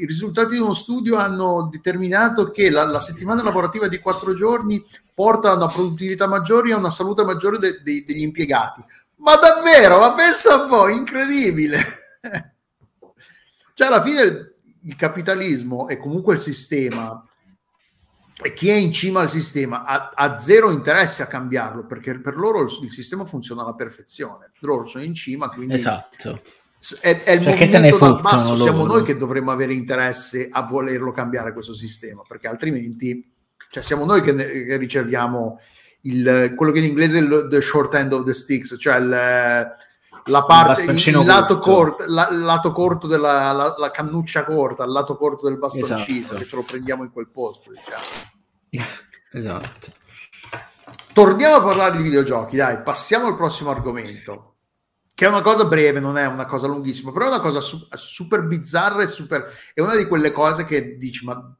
i 0.00 0.06
risultati 0.06 0.54
di 0.54 0.60
uno 0.60 0.72
studio 0.72 1.16
hanno 1.16 1.68
determinato 1.70 2.50
che 2.50 2.70
la, 2.70 2.86
la, 2.86 3.00
settimana 3.00 3.42
lavorativa 3.42 3.86
di 3.86 3.98
quattro 3.98 4.34
giorni 4.34 4.82
porta 5.14 5.50
a 5.50 5.56
una 5.56 5.66
produttività 5.66 6.26
maggiore 6.26 6.70
e 6.70 6.72
a 6.72 6.78
una 6.78 6.90
salute 6.90 7.24
maggiore 7.24 7.58
de, 7.58 7.80
de, 7.82 8.04
degli 8.06 8.22
impiegati. 8.22 8.82
Ma 9.18 9.36
davvero, 9.36 9.98
ma 9.98 10.14
pensa 10.14 10.62
un 10.62 10.68
po', 10.68 10.88
incredibile. 10.88 11.78
cioè, 13.74 13.86
alla 13.86 14.02
fine 14.02 14.20
il, 14.22 14.54
il 14.84 14.96
capitalismo 14.96 15.88
e 15.88 15.98
comunque 15.98 16.34
il 16.34 16.40
sistema 16.40 17.22
e 18.40 18.52
chi 18.52 18.68
è 18.68 18.74
in 18.74 18.92
cima 18.92 19.20
al 19.20 19.28
sistema 19.28 19.82
ha, 19.82 20.10
ha, 20.14 20.36
zero 20.38 20.70
interesse 20.70 21.24
a 21.24 21.26
cambiarlo 21.26 21.86
perché 21.86 22.20
per 22.20 22.36
loro 22.36 22.62
il, 22.62 22.70
il, 22.82 22.92
sistema 22.92 23.24
funziona 23.24 23.62
alla 23.62 23.74
perfezione. 23.74 24.52
Loro 24.60 24.86
sono 24.86 25.02
in 25.02 25.14
cima, 25.14 25.48
quindi 25.48 25.74
esatto 25.74 26.40
è, 27.00 27.22
è 27.22 27.32
il 27.32 27.44
perché 27.44 27.64
movimento 27.64 27.98
dal 27.98 28.20
basso, 28.20 28.56
siamo 28.56 28.86
noi 28.86 29.02
che 29.02 29.16
dovremmo 29.16 29.50
avere 29.50 29.74
interesse 29.74 30.48
a 30.50 30.62
volerlo 30.62 31.10
cambiare 31.10 31.52
questo 31.52 31.74
sistema, 31.74 32.22
perché 32.26 32.46
altrimenti 32.46 33.32
cioè 33.70 33.82
siamo 33.82 34.04
noi 34.04 34.22
che, 34.22 34.32
ne, 34.32 34.46
che 34.46 34.76
riceviamo 34.76 35.60
il, 36.02 36.54
quello 36.56 36.72
che 36.72 36.78
in 36.78 36.84
inglese 36.84 37.18
è 37.18 37.22
il 37.22 37.48
the 37.50 37.60
short 37.60 37.94
end 37.94 38.12
of 38.12 38.24
the 38.24 38.34
sticks, 38.34 38.76
cioè 38.78 38.96
il, 38.96 39.08
la 39.08 40.44
parte, 40.44 40.84
il, 40.84 41.06
il 41.06 41.24
lato, 41.24 41.58
corto, 41.58 42.04
la, 42.06 42.28
lato 42.30 42.72
corto 42.72 43.06
della 43.06 43.52
la, 43.52 43.74
la, 43.76 43.90
cannuccia 43.90 44.44
corta, 44.44 44.84
il 44.84 44.90
lato 44.90 45.16
corto 45.16 45.48
del 45.48 45.58
bastoncino, 45.58 46.24
esatto. 46.24 46.38
che 46.38 46.44
ce 46.44 46.56
lo 46.56 46.62
prendiamo 46.62 47.02
in 47.02 47.12
quel 47.12 47.28
posto, 47.28 47.70
diciamo. 47.70 48.04
Esatto. 49.30 49.92
Torniamo 51.12 51.56
a 51.56 51.62
parlare 51.62 51.98
di 51.98 52.02
videogiochi, 52.02 52.56
dai, 52.56 52.80
passiamo 52.82 53.26
al 53.26 53.36
prossimo 53.36 53.68
argomento 53.68 54.48
che 55.18 55.24
è 55.24 55.28
una 55.28 55.42
cosa 55.42 55.64
breve, 55.64 55.98
non 55.98 56.16
è 56.16 56.26
una 56.26 56.44
cosa 56.44 56.68
lunghissima, 56.68 57.10
però 57.10 57.24
è 57.24 57.28
una 57.30 57.40
cosa 57.40 57.60
su- 57.60 57.88
super 57.90 58.46
bizzarra 58.46 59.02
e 59.02 59.08
super... 59.08 59.52
è 59.74 59.80
una 59.80 59.96
di 59.96 60.06
quelle 60.06 60.30
cose 60.30 60.64
che 60.64 60.96
dici, 60.96 61.24
ma 61.24 61.56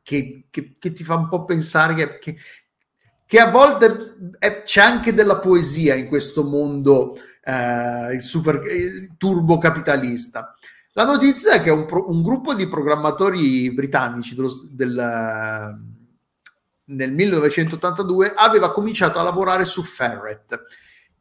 che, 0.00 0.46
che, 0.48 0.74
che 0.78 0.92
ti 0.92 1.02
fa 1.02 1.16
un 1.16 1.26
po' 1.26 1.44
pensare 1.44 1.94
che, 1.94 2.36
che, 3.30 3.38
a 3.38 3.48
volte 3.48 4.16
è, 4.40 4.64
c'è 4.64 4.80
anche 4.80 5.14
della 5.14 5.38
poesia 5.38 5.94
in 5.94 6.08
questo 6.08 6.42
mondo 6.42 7.16
eh, 7.44 8.18
super 8.18 8.56
eh, 8.56 9.12
turbo 9.16 9.56
capitalista. 9.58 10.52
La 10.94 11.04
notizia 11.04 11.52
è 11.52 11.62
che 11.62 11.70
un, 11.70 11.86
pro, 11.86 12.10
un 12.10 12.22
gruppo 12.22 12.54
di 12.54 12.66
programmatori 12.66 13.72
britannici 13.72 14.34
dello, 14.34 14.50
del, 14.72 15.78
nel 16.86 17.12
1982 17.12 18.32
aveva 18.34 18.72
cominciato 18.72 19.20
a 19.20 19.22
lavorare 19.22 19.64
su 19.64 19.84
Ferret 19.84 20.64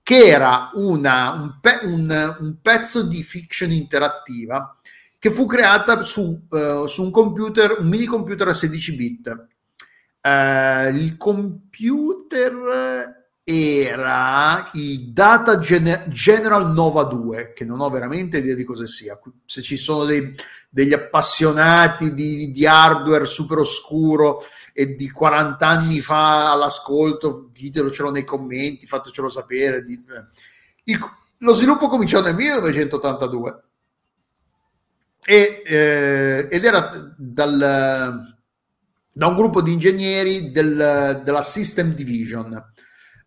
che 0.01 0.25
era 0.25 0.71
una, 0.73 1.33
un, 1.33 1.59
pe- 1.61 1.81
un, 1.83 2.35
un, 2.39 2.55
pezzo 2.59 3.03
di 3.03 3.21
fiction 3.21 3.69
interattiva 3.69 4.79
che 5.19 5.29
fu 5.29 5.45
creata 5.45 6.01
su, 6.01 6.47
uh, 6.49 6.87
su 6.87 7.03
un 7.03 7.11
computer, 7.11 7.77
un 7.77 7.87
mini 7.87 8.05
computer 8.05 8.47
a 8.47 8.53
16 8.53 8.95
bit. 8.95 9.47
Uh, 10.21 10.93
il 10.93 11.15
computer 11.17 13.17
era 13.43 14.69
il 14.73 15.11
Data 15.11 15.57
Gen- 15.57 16.05
General 16.09 16.71
Nova 16.71 17.03
2, 17.03 17.53
che 17.53 17.65
non 17.65 17.79
ho 17.79 17.89
veramente 17.89 18.37
idea 18.37 18.53
di 18.53 18.63
cosa 18.63 18.85
sia. 18.85 19.19
Se 19.45 19.61
ci 19.61 19.75
sono 19.75 20.05
dei, 20.05 20.35
degli 20.69 20.93
appassionati 20.93 22.13
di, 22.13 22.51
di 22.51 22.67
hardware 22.67 23.25
super 23.25 23.57
oscuro 23.57 24.43
e 24.71 24.93
di 24.93 25.09
40 25.09 25.67
anni 25.67 25.99
fa 25.99 26.51
all'ascolto, 26.51 27.49
ditelocelo 27.51 28.11
nei 28.11 28.23
commenti, 28.23 28.85
fatecelo 28.85 29.29
sapere. 29.29 29.83
Dite. 29.83 30.29
Il, 30.83 30.99
lo 31.39 31.53
sviluppo 31.53 31.87
cominciò 31.87 32.21
nel 32.21 32.35
1982 32.35 33.63
e, 35.25 35.61
eh, 35.65 36.47
ed 36.49 36.65
era 36.65 37.13
dal, 37.17 38.28
da 39.19 39.27
un 39.27 39.35
gruppo 39.35 39.61
di 39.61 39.73
ingegneri 39.73 40.49
del, 40.49 41.21
della 41.25 41.41
System 41.41 41.93
Division. 41.93 42.53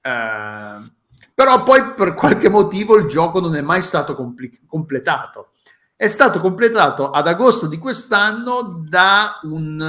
Eh, 0.00 0.92
però 1.34 1.62
poi 1.62 1.92
per 1.94 2.14
qualche 2.14 2.48
motivo 2.48 2.96
il 2.96 3.04
gioco 3.06 3.40
non 3.40 3.54
è 3.54 3.60
mai 3.60 3.82
stato 3.82 4.14
compli- 4.14 4.58
completato 4.66 5.50
è 5.94 6.08
stato 6.08 6.40
completato 6.40 7.10
ad 7.10 7.28
agosto 7.28 7.68
di 7.68 7.76
quest'anno 7.78 8.84
da 8.88 9.38
un... 9.42 9.78
Uh, 9.78 9.84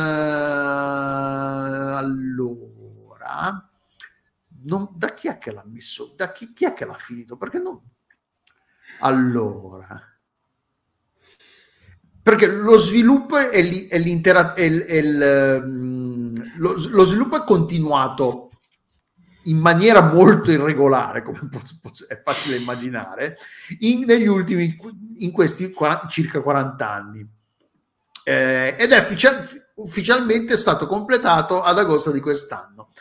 allora... 1.96 3.68
Non, 4.66 4.90
da 4.94 5.14
chi 5.14 5.28
è 5.30 5.40
che 5.40 5.52
l'ha 5.52 5.66
messo? 5.66 6.14
Da 6.16 6.32
chi, 6.32 6.54
chi 6.54 6.66
è 6.66 6.74
che 6.74 6.86
l'ha 6.86 6.94
finito? 6.94 7.36
Perché 7.36 7.58
non... 7.60 7.82
Allora 9.00 10.13
perché 12.24 12.48
lo 12.48 12.78
sviluppo 12.78 13.36
è, 13.36 13.62
lì, 13.62 13.86
è 13.88 14.02
è, 14.02 14.54
è 14.54 14.62
il, 14.62 15.62
um, 15.62 16.54
lo, 16.56 16.76
lo, 16.90 17.04
sviluppo 17.04 17.36
è 17.36 17.44
continuato 17.44 18.50
in 19.44 19.58
maniera 19.58 20.02
molto 20.02 20.50
irregolare 20.50 21.22
come 21.22 21.50
è 22.08 22.22
facile 22.24 22.56
immaginare 22.56 23.38
in, 23.80 24.06
negli 24.06 24.28
ultimi 24.28 24.80
in 25.20 25.32
questi 25.34 25.74
40, 25.74 26.08
circa 26.08 26.42
40 26.42 26.90
anni. 26.90 27.28
Eh, 28.24 28.76
ed 28.80 28.94
è 28.94 29.00
ufficial, 29.00 29.46
ufficialmente 29.76 30.56
stato 30.56 30.88
completato 30.88 31.62
ad 31.62 31.78
agosto 31.78 32.12
di 32.12 32.22
quest'anno. 32.22 32.92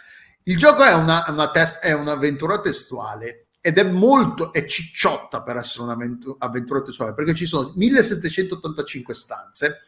Il 0.45 0.57
gioco 0.57 0.83
è, 0.83 0.93
una, 0.95 1.25
una 1.29 1.49
test, 1.53 1.85
è 1.85 1.93
un'avventura 1.93 2.61
testuale 2.61 3.47
ed 3.65 3.79
è 3.79 3.85
molto, 3.85 4.53
è 4.53 4.67
cicciotta 4.67 5.41
per 5.41 5.57
essere 5.57 5.85
un'avventura 5.85 6.83
testuale, 6.83 7.15
perché 7.15 7.33
ci 7.33 7.47
sono 7.47 7.73
1785 7.77 9.15
stanze, 9.15 9.83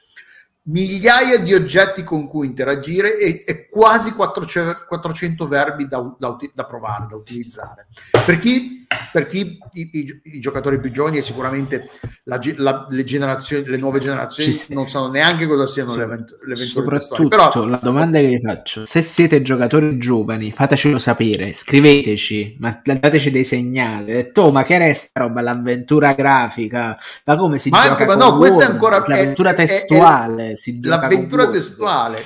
migliaia 0.67 1.39
di 1.39 1.53
oggetti 1.53 2.05
con 2.05 2.27
cui 2.27 2.47
interagire 2.47 3.19
e, 3.19 3.45
e 3.47 3.69
quasi 3.69 4.13
400, 4.13 4.85
400 4.87 5.49
verbi 5.49 5.87
da, 5.87 6.15
da, 6.17 6.37
da, 6.55 6.65
provare, 6.65 7.07
da 7.09 7.17
utilizzare. 7.17 7.89
Per 8.25 8.39
chi, 8.39 8.87
per 9.13 9.27
chi 9.27 9.59
i, 9.73 9.91
i, 9.93 10.21
i, 10.23 10.41
giocatori 10.41 10.79
più 10.79 10.91
giovani 10.91 11.19
e 11.19 11.23
sicuramente 11.23 11.91
la, 12.25 12.39
la, 12.57 12.87
le, 12.89 13.05
generazioni, 13.05 13.67
le 13.67 13.77
nuove 13.77 13.99
generazioni 13.99 14.57
non 14.69 14.89
sanno 14.89 15.11
neanche 15.11 15.47
cosa 15.47 15.67
siano 15.67 15.91
sì. 15.91 15.99
le, 15.99 16.03
avvent- 16.05 16.39
le 16.45 16.53
avventure 16.55 17.01
Soprattutto 17.01 17.29
Però, 17.29 17.67
la 17.67 17.81
domanda 17.83 18.19
che 18.19 18.29
vi 18.29 18.41
faccio, 18.41 18.87
se 18.87 19.03
siete 19.03 19.43
giocatori 19.43 19.99
giovani, 19.99 20.53
fatecelo 20.53 20.99
sapere, 20.99 21.53
scriveteci, 21.53 22.57
ma 22.61 22.81
dateci 22.83 23.31
dei 23.31 23.45
segnali. 23.45 24.31
Oh, 24.35 24.51
ma 24.51 24.63
che 24.63 24.79
resta 24.79 25.21
roba, 25.21 25.41
l'avventura 25.41 26.13
grafica, 26.13 26.97
ma 27.25 27.37
come 27.37 27.59
si 27.59 27.69
ma 27.71 27.83
gioca? 27.83 28.05
Ma 28.07 28.15
no, 28.15 28.37
questa 28.37 28.65
è 28.65 28.71
ancora 28.71 28.99
l'avventura 29.07 29.51
è, 29.51 29.55
testuale. 29.55 30.49
È, 30.49 30.53
è, 30.53 30.54
si 30.57 30.81
l'avventura 30.83 31.49
testuale 31.49 32.23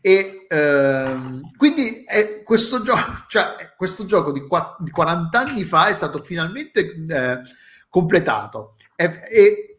e 0.00 0.46
ehm, 0.48 1.50
quindi 1.56 2.04
è 2.06 2.42
questo, 2.42 2.82
gioco, 2.82 3.24
cioè, 3.28 3.74
questo 3.76 4.04
gioco 4.06 4.32
di, 4.32 4.46
qu- 4.46 4.76
di, 4.78 4.90
40 4.90 5.38
anni 5.38 5.64
fa 5.64 5.88
è 5.88 5.94
stato 5.94 6.22
finalmente 6.22 7.04
eh, 7.08 7.40
completato 7.88 8.76
e, 8.96 9.20
e, 9.30 9.76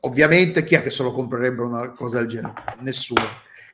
ovviamente 0.00 0.64
chi 0.64 0.74
è 0.74 0.82
che 0.82 0.90
se 0.90 1.02
lo 1.02 1.12
comprerebbe 1.12 1.62
una 1.62 1.90
cosa 1.92 2.18
del 2.18 2.28
genere? 2.28 2.54
Nessuno. 2.80 3.24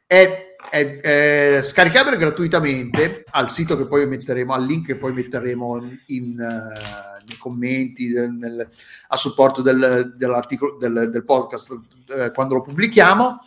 È, 0.06 0.56
è, 0.70 1.00
è, 1.00 1.62
scaricabile 1.62 2.16
gratuitamente 2.16 3.24
al 3.30 3.50
sito 3.50 3.76
che 3.76 3.86
poi 3.86 4.06
metteremo, 4.06 4.52
al 4.52 4.64
link 4.64 4.86
che 4.86 4.96
poi 4.96 5.12
metteremo 5.12 5.88
in, 6.06 6.30
uh, 6.38 7.24
nei 7.26 7.36
commenti 7.38 8.12
nel, 8.12 8.68
a 9.08 9.16
supporto 9.16 9.60
del, 9.60 10.14
dell'articolo 10.16 10.76
del, 10.76 11.10
del 11.10 11.24
podcast 11.24 11.78
uh, 12.08 12.32
quando 12.32 12.54
lo 12.54 12.62
pubblichiamo 12.62 13.40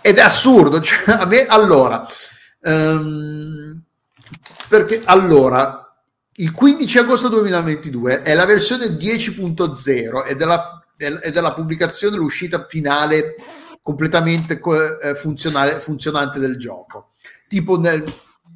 ed 0.00 0.18
è 0.18 0.20
assurdo. 0.20 0.80
Cioè, 0.82 1.16
a 1.18 1.26
me, 1.26 1.46
allora, 1.46 2.06
um, 2.62 3.82
perché 4.68 5.02
allora, 5.04 5.78
il 6.36 6.52
15 6.52 6.98
agosto 6.98 7.28
2022 7.28 8.22
è 8.22 8.34
la 8.34 8.46
versione 8.46 8.86
10.0 8.86 10.26
ed 10.26 10.40
è 10.40 10.44
la, 10.44 10.84
è 10.96 11.30
della 11.30 11.52
pubblicazione, 11.52 12.16
l'uscita 12.16 12.66
finale 12.68 13.34
completamente 13.82 14.60
eh, 15.02 15.14
funzionante 15.14 16.38
del 16.38 16.56
gioco. 16.56 17.12
Tipo 17.48 17.78
nel, 17.78 18.02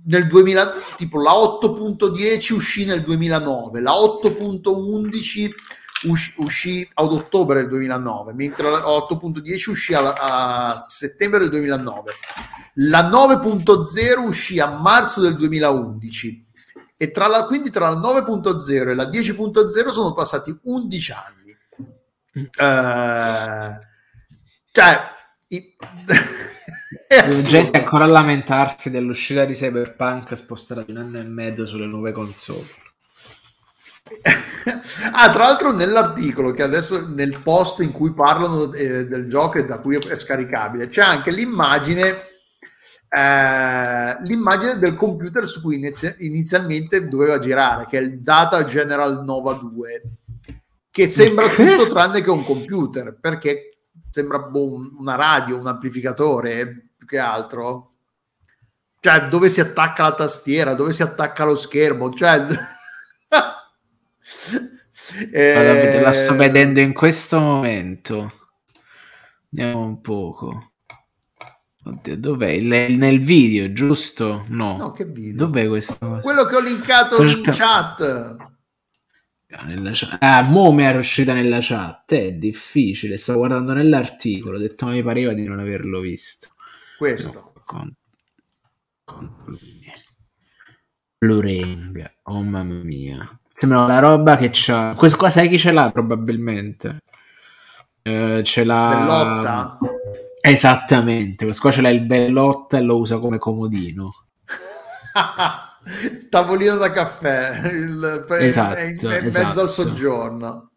nel 0.07 0.27
2000, 0.27 0.73
tipo 0.97 1.21
la 1.21 1.33
8.10 1.33 2.53
uscì 2.55 2.85
nel 2.85 3.03
2009, 3.03 3.81
la 3.81 3.93
8.11 3.93 5.51
uscì, 6.05 6.35
uscì 6.37 6.91
ad 6.95 7.13
ottobre 7.13 7.61
del 7.61 7.69
2009, 7.69 8.33
mentre 8.35 8.71
la 8.71 8.79
8.10 8.79 9.71
uscì 9.71 9.95
a, 9.95 10.13
a 10.13 10.85
settembre 10.87 11.41
del 11.41 11.51
2009. 11.51 12.13
La 12.81 13.09
9.0 13.09 14.19
uscì 14.21 14.61
a 14.61 14.69
marzo 14.79 15.23
del 15.23 15.37
2011 15.37 16.45
e 16.99 17.11
tra 17.11 17.27
la, 17.27 17.45
quindi 17.45 17.71
tra 17.71 17.91
la 17.91 17.99
9.0 17.99 18.89
e 18.91 18.95
la 18.95 19.05
10.0 19.09 19.89
sono 19.89 20.13
passati 20.13 20.59
11 20.63 21.13
anni. 21.13 21.57
Uh, 22.37 23.79
cioè, 24.73 25.01
i... 25.49 25.75
gente 27.49 27.79
ancora 27.79 28.05
a 28.05 28.09
lamentarsi 28.09 28.91
dell'uscita 28.91 29.45
di 29.45 29.55
Cyberpunk 29.55 30.35
spostata 30.37 30.83
di 30.83 30.91
un 30.93 30.99
anno 30.99 31.19
e 31.19 31.23
mezzo 31.23 31.67
sulle 31.67 31.87
nuove 31.87 32.13
console. 32.13 32.67
ah, 35.13 35.31
tra 35.31 35.45
l'altro 35.45 35.73
nell'articolo 35.73 36.51
che 36.51 36.63
adesso 36.63 37.07
nel 37.09 37.41
post 37.43 37.81
in 37.81 37.93
cui 37.93 38.13
parlano 38.13 38.73
eh, 38.73 39.07
del 39.07 39.29
gioco 39.29 39.59
e 39.59 39.65
da 39.65 39.79
cui 39.79 39.97
è 39.97 40.19
scaricabile 40.19 40.89
c'è 40.89 41.03
anche 41.03 41.31
l'immagine 41.31 42.17
eh, 43.09 44.17
l'immagine 44.23 44.79
del 44.79 44.95
computer 44.95 45.49
su 45.49 45.61
cui 45.61 45.77
inizi- 45.77 46.17
inizialmente 46.19 47.07
doveva 47.07 47.39
girare 47.39 47.87
che 47.89 47.99
è 47.99 48.01
il 48.01 48.21
Data 48.21 48.65
General 48.65 49.23
Nova 49.25 49.53
2 49.53 50.03
che 50.91 51.07
sembra 51.07 51.47
tutto 51.49 51.87
tranne 51.87 52.21
che 52.21 52.31
un 52.31 52.45
computer 52.45 53.17
perché 53.21 53.79
sembra 54.11 54.41
boh, 54.41 54.81
una 54.99 55.15
radio 55.15 55.59
un 55.59 55.67
amplificatore 55.67 56.91
più 56.97 57.07
che 57.07 57.19
altro? 57.19 57.93
Cioè 58.99 59.29
dove 59.29 59.49
si 59.49 59.61
attacca 59.61 60.03
la 60.03 60.15
tastiera 60.15 60.75
dove 60.75 60.93
si 60.93 61.03
attacca 61.03 61.45
lo 61.45 61.55
schermo 61.55 62.13
cioè 62.13 62.45
eh... 65.33 66.01
La 66.01 66.13
sto 66.13 66.35
vedendo 66.35 66.81
in 66.81 66.93
questo 66.93 67.39
momento. 67.39 68.33
Andiamo 69.51 69.85
un 69.85 70.01
poco. 70.01 70.73
Oddio, 71.85 72.17
dov'è? 72.17 72.49
Il, 72.49 72.67
nel 72.67 73.23
video, 73.23 73.73
giusto? 73.73 74.45
No. 74.49 74.77
No, 74.77 74.91
che 74.91 75.05
video? 75.05 75.47
Dov'è 75.47 75.69
questo? 75.69 76.19
Quello 76.21 76.45
che 76.45 76.57
ho 76.57 76.61
linkato 76.61 77.23
in 77.23 77.43
chat. 77.45 78.37
Nella 79.65 79.93
chat. 79.95 80.19
Ah, 80.21 80.43
mo 80.43 80.73
mi 80.73 80.83
è 80.83 80.95
uscita 80.97 81.33
nella 81.33 81.59
chat. 81.61 82.13
È 82.13 82.33
difficile. 82.33 83.17
Stavo 83.17 83.39
guardando 83.39 83.73
nell'articolo. 83.73 84.57
Ho 84.57 84.61
detto, 84.61 84.87
ma 84.87 84.93
mi 84.93 85.03
pareva 85.03 85.33
di 85.33 85.45
non 85.45 85.61
averlo 85.61 86.01
visto. 86.01 86.49
Questo. 86.99 87.53
con, 87.65 87.95
con 89.05 89.33
Blu-ray. 91.19 91.93
Oh 92.25 92.43
mamma 92.43 92.83
mia. 92.83 93.41
Sembra 93.59 93.87
la 93.87 93.99
roba 94.01 94.37
che 94.37 94.51
c'ha. 94.53 94.95
Questo 94.97 95.17
qua 95.17 95.31
sai 95.31 95.49
chi 95.49 95.59
ce 95.59 95.73
l'ha 95.73 95.91
probabilmente? 95.91 96.99
Eh, 98.03 98.43
ce 98.45 98.65
l'ha. 98.65 98.89
Bellotta? 98.91 99.79
Esattamente. 100.41 101.45
Questo 101.45 101.63
qua 101.63 101.71
ce 101.71 101.81
l'ha 101.81 101.89
il 101.89 102.03
Bellotta 102.03 102.77
e 102.77 102.83
lo 102.83 102.99
usa 102.99 103.19
come 103.19 103.39
comodino. 103.39 104.13
Tavolino 106.29 106.77
da 106.77 106.91
caffè. 106.91 107.73
Il... 107.73 108.27
Esatto, 108.29 108.79
in 108.79 108.95
esatto. 108.95 109.45
mezzo 109.45 109.61
al 109.61 109.71
soggiorno. 109.71 110.71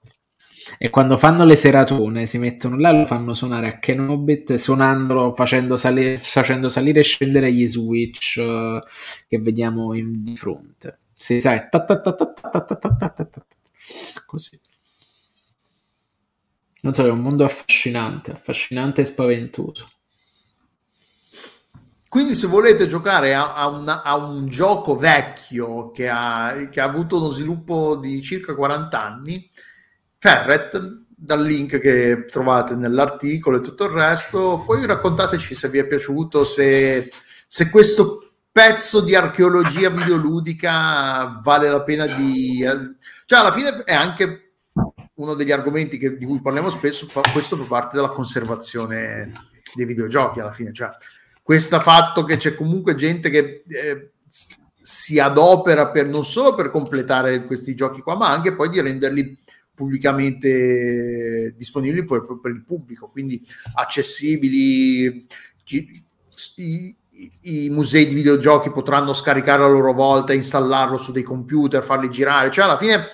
E 0.77 0.89
quando 0.89 1.17
fanno 1.17 1.45
le 1.45 1.55
seratone 1.55 2.27
si 2.27 2.37
mettono 2.37 2.77
là 2.77 2.91
lo 2.91 3.05
fanno 3.05 3.33
suonare 3.33 3.67
a 3.67 3.79
Kenobit 3.79 4.53
suonandolo 4.53 5.33
facendo, 5.33 5.75
sali- 5.75 6.17
facendo 6.17 6.69
salire 6.69 6.99
e 6.99 7.03
scendere 7.03 7.51
gli 7.51 7.67
switch 7.67 8.35
uh, 8.37 8.79
che 9.27 9.39
vediamo 9.39 9.93
in, 9.95 10.23
di 10.23 10.37
fronte. 10.37 10.98
Sì, 11.21 11.41
sai, 11.41 11.67
così. 14.25 14.57
Non 16.81 16.93
so, 16.93 17.05
è 17.05 17.09
un 17.09 17.19
mondo 17.19 17.43
affascinante, 17.43 18.31
affascinante 18.31 19.01
e 19.01 19.05
spaventoso. 19.05 19.91
Quindi 22.07 22.35
se 22.35 22.47
volete 22.47 22.87
giocare 22.87 23.35
a, 23.35 23.53
a, 23.53 23.67
una, 23.67 24.01
a 24.01 24.15
un 24.15 24.47
gioco 24.47 24.95
vecchio 24.95 25.91
che 25.91 26.07
ha, 26.07 26.69
che 26.71 26.79
ha, 26.79 26.85
avuto 26.85 27.17
uno 27.17 27.27
sviluppo 27.27 27.97
di 27.97 28.21
circa 28.21 28.55
40 28.55 29.03
anni, 29.03 29.51
Ferret, 30.17 31.03
dal 31.09 31.43
link 31.43 31.79
che 31.79 32.23
trovate 32.29 32.75
nell'articolo 32.75 33.57
e 33.57 33.61
tutto 33.61 33.83
il 33.83 33.91
resto, 33.91 34.63
poi 34.65 34.85
raccontateci 34.85 35.53
se 35.53 35.67
vi 35.67 35.79
è 35.79 35.85
piaciuto, 35.85 36.45
se, 36.45 37.11
se 37.45 37.69
questo 37.69 38.18
pezzo 38.51 39.01
di 39.01 39.15
archeologia 39.15 39.89
videoludica 39.89 41.39
vale 41.41 41.69
la 41.69 41.83
pena 41.83 42.05
di... 42.05 42.63
Cioè, 43.25 43.39
alla 43.39 43.53
fine 43.53 43.83
è 43.83 43.93
anche 43.93 44.53
uno 45.15 45.33
degli 45.33 45.51
argomenti 45.51 45.97
che, 45.97 46.17
di 46.17 46.25
cui 46.25 46.41
parliamo 46.41 46.69
spesso, 46.69 47.05
fa, 47.07 47.21
questo 47.31 47.57
fa 47.57 47.65
parte 47.65 47.95
della 47.97 48.09
conservazione 48.09 49.31
dei 49.73 49.85
videogiochi 49.85 50.39
alla 50.39 50.51
fine. 50.51 50.73
Cioè, 50.73 50.89
questo 51.41 51.79
fatto 51.79 52.23
che 52.23 52.37
c'è 52.37 52.55
comunque 52.55 52.95
gente 52.95 53.29
che 53.29 53.63
eh, 53.67 54.11
si 54.81 55.19
adopera 55.19 55.89
per, 55.89 56.07
non 56.07 56.25
solo 56.25 56.55
per 56.55 56.71
completare 56.71 57.45
questi 57.45 57.75
giochi 57.75 58.01
qua, 58.01 58.15
ma 58.15 58.29
anche 58.29 58.55
poi 58.55 58.69
di 58.69 58.81
renderli 58.81 59.37
pubblicamente 59.73 61.53
disponibili 61.55 62.03
per, 62.05 62.25
per 62.41 62.51
il 62.51 62.63
pubblico, 62.63 63.09
quindi 63.09 63.45
accessibili. 63.73 65.27
Ci- 65.63 66.07
i- 67.41 67.69
musei 67.69 68.07
di 68.07 68.15
videogiochi 68.15 68.71
potranno 68.71 69.13
scaricare 69.13 69.63
a 69.63 69.67
loro 69.67 69.93
volta, 69.93 70.33
installarlo 70.33 70.97
su 70.97 71.11
dei 71.11 71.23
computer, 71.23 71.83
farli 71.83 72.09
girare. 72.09 72.51
Cioè, 72.51 72.65
alla 72.65 72.77
fine, 72.77 73.07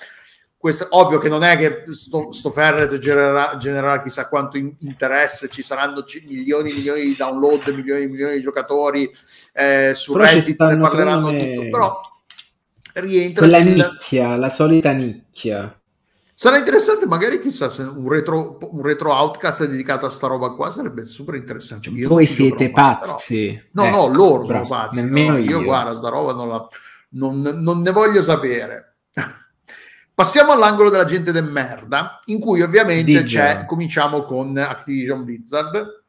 questo, 0.58 0.88
ovvio 0.92 1.20
che 1.20 1.30
non 1.30 1.44
è 1.44 1.58
che 1.58 1.84
sto, 1.92 2.32
sto 2.32 2.50
Ferret 2.52 2.98
genererà, 2.98 3.58
genererà 3.58 4.02
chissà 4.02 4.28
quanto 4.28 4.58
in- 4.58 4.74
interesse, 4.80 5.48
ci 5.50 5.62
saranno 5.62 6.04
ci- 6.04 6.24
milioni 6.28 6.72
e 6.72 6.74
milioni 6.74 7.02
di 7.04 7.16
download, 7.16 7.68
milioni 7.68 8.04
e 8.04 8.08
milioni 8.08 8.36
di 8.36 8.42
giocatori 8.42 9.10
eh, 9.54 9.92
su 9.94 10.14
Però 10.14 10.26
Reddit, 10.26 10.62
ne 10.62 10.78
parleranno 10.78 11.32
me, 11.32 11.38
tutto, 11.38 11.70
però 11.70 12.00
rientra 12.94 13.48
Quella 13.48 13.64
nel... 13.64 13.76
nicchia, 13.92 14.36
la 14.38 14.50
solita 14.50 14.92
nicchia. 14.92 15.80
Sarà 16.38 16.58
interessante, 16.58 17.06
magari 17.06 17.40
chissà 17.40 17.70
se 17.70 17.82
un 17.84 18.10
retro, 18.10 18.58
un 18.72 18.82
retro 18.82 19.14
outcast 19.14 19.66
dedicato 19.68 20.06
a 20.06 20.10
sta 20.10 20.28
roba 20.28 20.50
qua 20.50 20.70
sarebbe 20.70 21.04
super 21.04 21.36
interessante. 21.36 21.90
Io 21.92 22.08
non 22.08 22.18
Voi 22.18 22.26
siete 22.26 22.70
però- 22.72 23.00
pazzi. 23.00 23.70
No, 23.72 23.86
Eh, 23.86 23.90
no, 23.90 24.08
loro 24.08 24.44
bravo, 24.44 24.66
sono 24.66 24.68
pazzi. 24.68 25.02
Nemmeno 25.02 25.32
no, 25.32 25.38
io. 25.38 25.50
io, 25.60 25.64
guarda, 25.64 25.96
sta 25.96 26.10
roba 26.10 26.34
non, 26.34 26.50
la- 26.50 26.68
non- 27.12 27.40
non 27.42 27.82
ne 27.82 27.92
voglio 27.92 28.22
sapere. 28.22 28.98
Passiamo 30.14 30.52
all'angolo 30.52 30.90
della 30.90 31.06
gente 31.06 31.32
de 31.32 31.42
merda, 31.42 32.20
in 32.26 32.40
cui 32.40 32.62
ovviamente 32.62 33.24
c'è, 33.24 33.66
cominciamo 33.66 34.24
con 34.24 34.58
Activision 34.58 35.24
Blizzard. 35.26 36.04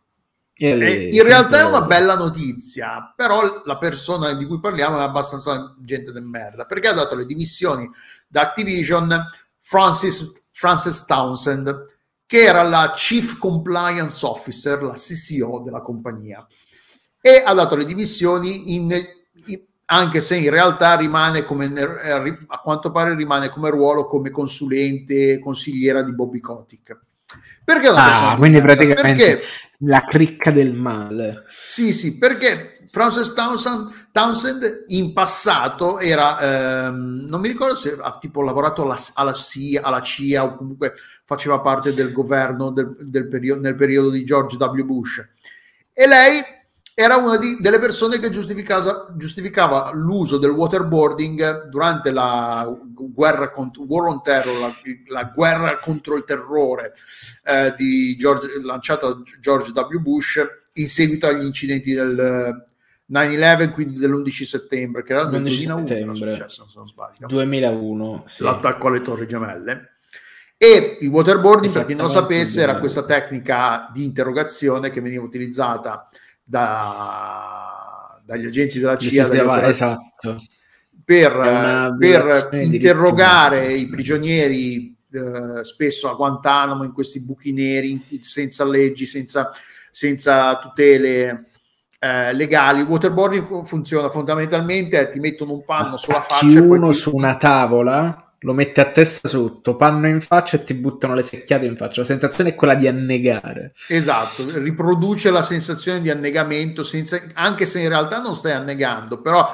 E 0.59 0.69
E 0.71 0.77
lì, 0.77 1.15
in 1.17 1.23
realtà 1.23 1.61
è 1.61 1.65
una 1.65 1.83
bella 1.83 2.17
notizia, 2.17 3.13
però 3.15 3.63
la 3.65 3.77
persona 3.79 4.33
di 4.33 4.45
cui 4.47 4.59
parliamo 4.59 4.99
è 4.99 5.03
abbastanza 5.03 5.75
gente 5.81 6.13
de 6.13 6.21
merda, 6.21 6.65
perché 6.67 6.89
ha 6.89 6.93
dato 6.95 7.15
le 7.15 7.27
dimissioni 7.27 7.89
da 8.27 8.43
Activision 8.43 9.09
Francis, 9.69 10.47
Frances 10.53 11.05
Townsend, 11.05 11.87
che 12.25 12.39
era 12.45 12.63
la 12.63 12.93
Chief 12.95 13.37
Compliance 13.37 14.25
Officer, 14.25 14.81
la 14.83 14.95
CCO 14.95 15.61
della 15.61 15.81
compagnia, 15.81 16.47
e 17.21 17.43
ha 17.45 17.53
dato 17.53 17.75
le 17.75 17.85
dimissioni 17.85 18.75
in, 18.77 18.91
in- 19.47 19.65
anche 19.87 20.21
se 20.21 20.37
in 20.37 20.51
realtà 20.51 20.95
rimane 20.97 21.43
come 21.43 21.67
a 22.47 22.59
quanto 22.61 22.91
pare 22.93 23.15
rimane 23.15 23.49
come 23.49 23.71
ruolo 23.71 24.07
come 24.07 24.31
consulente 24.31 25.39
consigliera 25.41 26.03
di 26.03 26.13
Bobby 26.15 26.39
Kotick. 26.41 26.99
Perché 27.65 27.89
una 27.89 28.11
Ah, 28.11 28.35
di 28.35 28.37
quindi 28.39 28.61
praticamente 28.61 29.23
Perché 29.23 29.43
la 29.79 30.05
cricca 30.07 30.51
del 30.53 30.73
male. 30.75 31.45
sì, 31.49 31.93
sì, 31.93 32.19
perché 32.19 32.76
Frances 32.91 33.33
Townsend, 33.33 34.09
Townsend 34.13 34.85
in 34.89 35.13
passato 35.13 35.99
era, 35.99 36.87
ehm, 36.87 37.27
non 37.29 37.41
mi 37.41 37.49
ricordo 37.49 37.75
se 37.75 37.97
ha 38.01 38.19
tipo 38.19 38.43
lavorato 38.43 38.83
alla, 38.83 38.99
alla 39.15 39.33
CIA, 39.33 39.83
alla 39.83 40.01
CIA 40.01 40.45
o 40.45 40.57
comunque 40.57 40.95
faceva 41.25 41.61
parte 41.61 41.93
del 41.93 42.13
governo 42.13 42.71
del, 42.71 42.97
del 43.01 43.29
perio- 43.29 43.59
nel 43.59 43.75
periodo 43.75 44.11
di 44.11 44.25
George 44.25 44.57
W. 44.57 44.85
Bush. 44.85 45.27
E 45.93 46.07
lei 46.07 46.41
era 46.99 47.17
una 47.17 47.37
di- 47.37 47.59
delle 47.61 47.79
persone 47.79 48.19
che 48.19 48.31
giustificava, 48.31 49.91
l'uso 49.93 50.39
del 50.39 50.53
waterboarding 50.53 51.69
durante 51.69 52.11
la 52.11 52.67
guerra 52.87 53.51
contro, 53.51 53.83
War 53.83 54.09
on 54.09 54.23
Terror, 54.23 54.59
la, 54.59 54.75
la 55.09 55.25
guerra 55.25 55.79
contro 55.79 56.17
il 56.17 56.25
terrore 56.25 56.95
eh, 57.45 57.75
di 57.77 58.17
George, 58.17 58.49
lanciata 58.63 59.09
da 59.09 59.23
George 59.41 59.73
W. 59.73 59.99
Bush 60.01 60.43
in 60.75 60.89
seguito 60.89 61.27
agli 61.27 61.45
incidenti 61.45 61.93
del 61.93 62.66
9-11, 63.13 63.71
quindi 63.71 63.99
dell'11 63.99 64.43
settembre, 64.43 65.03
che 65.03 65.13
era 65.13 65.25
11 65.25 65.67
2001 65.67 65.79
era 65.79 65.87
settembre. 65.87 66.35
successo, 66.35 66.67
se 66.69 66.73
non 66.77 66.89
sbaglio 66.89 67.27
2001, 67.27 68.23
sì. 68.27 68.43
l'attacco 68.43 68.89
alle 68.89 69.01
torri 69.01 69.27
gemelle. 69.27 69.91
E 70.59 70.99
il 71.01 71.09
waterboarding, 71.09 71.73
per 71.73 71.87
chi 71.87 71.95
non 71.95 72.07
lo 72.07 72.11
sapesse, 72.13 72.63
era 72.63 72.79
questa 72.79 73.05
tecnica 73.05 73.91
di 73.93 74.05
interrogazione 74.05 74.91
che 74.91 75.03
veniva 75.03 75.23
utilizzata 75.23 76.09
da- 76.43 78.21
dagli 78.25 78.47
agenti 78.47 78.79
della 78.79 78.97
CIA 78.97 79.27
operatori- 79.27 79.71
esatto. 79.71 80.43
per, 81.05 81.97
per 81.99 82.49
interrogare 82.53 83.73
i 83.73 83.87
prigionieri 83.87 84.97
eh, 85.11 85.63
spesso 85.63 86.11
a 86.11 86.15
Guantanamo 86.15 86.85
in 86.85 86.93
questi 86.93 87.23
buchi 87.23 87.53
neri 87.53 88.03
senza 88.21 88.65
leggi, 88.65 89.07
senza, 89.07 89.53
senza 89.91 90.59
tutele 90.59 91.51
eh, 92.07 92.33
legali. 92.33 92.81
Il 92.81 92.87
waterboarding 92.87 93.45
fu- 93.45 93.65
funziona 93.65 94.11
fondamentalmente, 94.11 95.01
eh, 95.01 95.09
ti 95.09 95.19
mettono 95.19 95.53
un 95.53 95.65
panno 95.65 95.97
sulla 95.97 96.21
faccia 96.21 96.61
uno 96.61 96.91
ti- 96.91 96.97
su 96.97 97.15
una 97.15 97.37
tavola, 97.37 98.33
lo 98.41 98.53
metti 98.53 98.81
a 98.81 98.91
testa 98.91 99.27
sotto, 99.29 99.77
panno 99.77 100.07
in 100.09 100.21
faccia 100.21 100.57
e 100.57 100.65
ti 100.65 100.75
buttano 100.75 101.15
le 101.15 101.23
secchiate 101.23 101.65
in 101.65 101.77
faccia. 101.77 102.01
La 102.03 102.07
sensazione 102.07 102.51
è 102.51 102.55
quella 102.55 102.75
di 102.75 102.87
annegare. 102.87 103.73
Esatto, 103.89 104.45
riproduce 104.59 105.31
la 105.31 105.43
sensazione 105.43 106.01
di 106.01 106.11
annegamento, 106.11 106.83
senza, 106.83 107.21
anche 107.35 107.67
se 107.67 107.81
in 107.81 107.89
realtà 107.89 108.21
non 108.21 108.37
stai 108.37 108.53
annegando, 108.53 109.21
però 109.21 109.53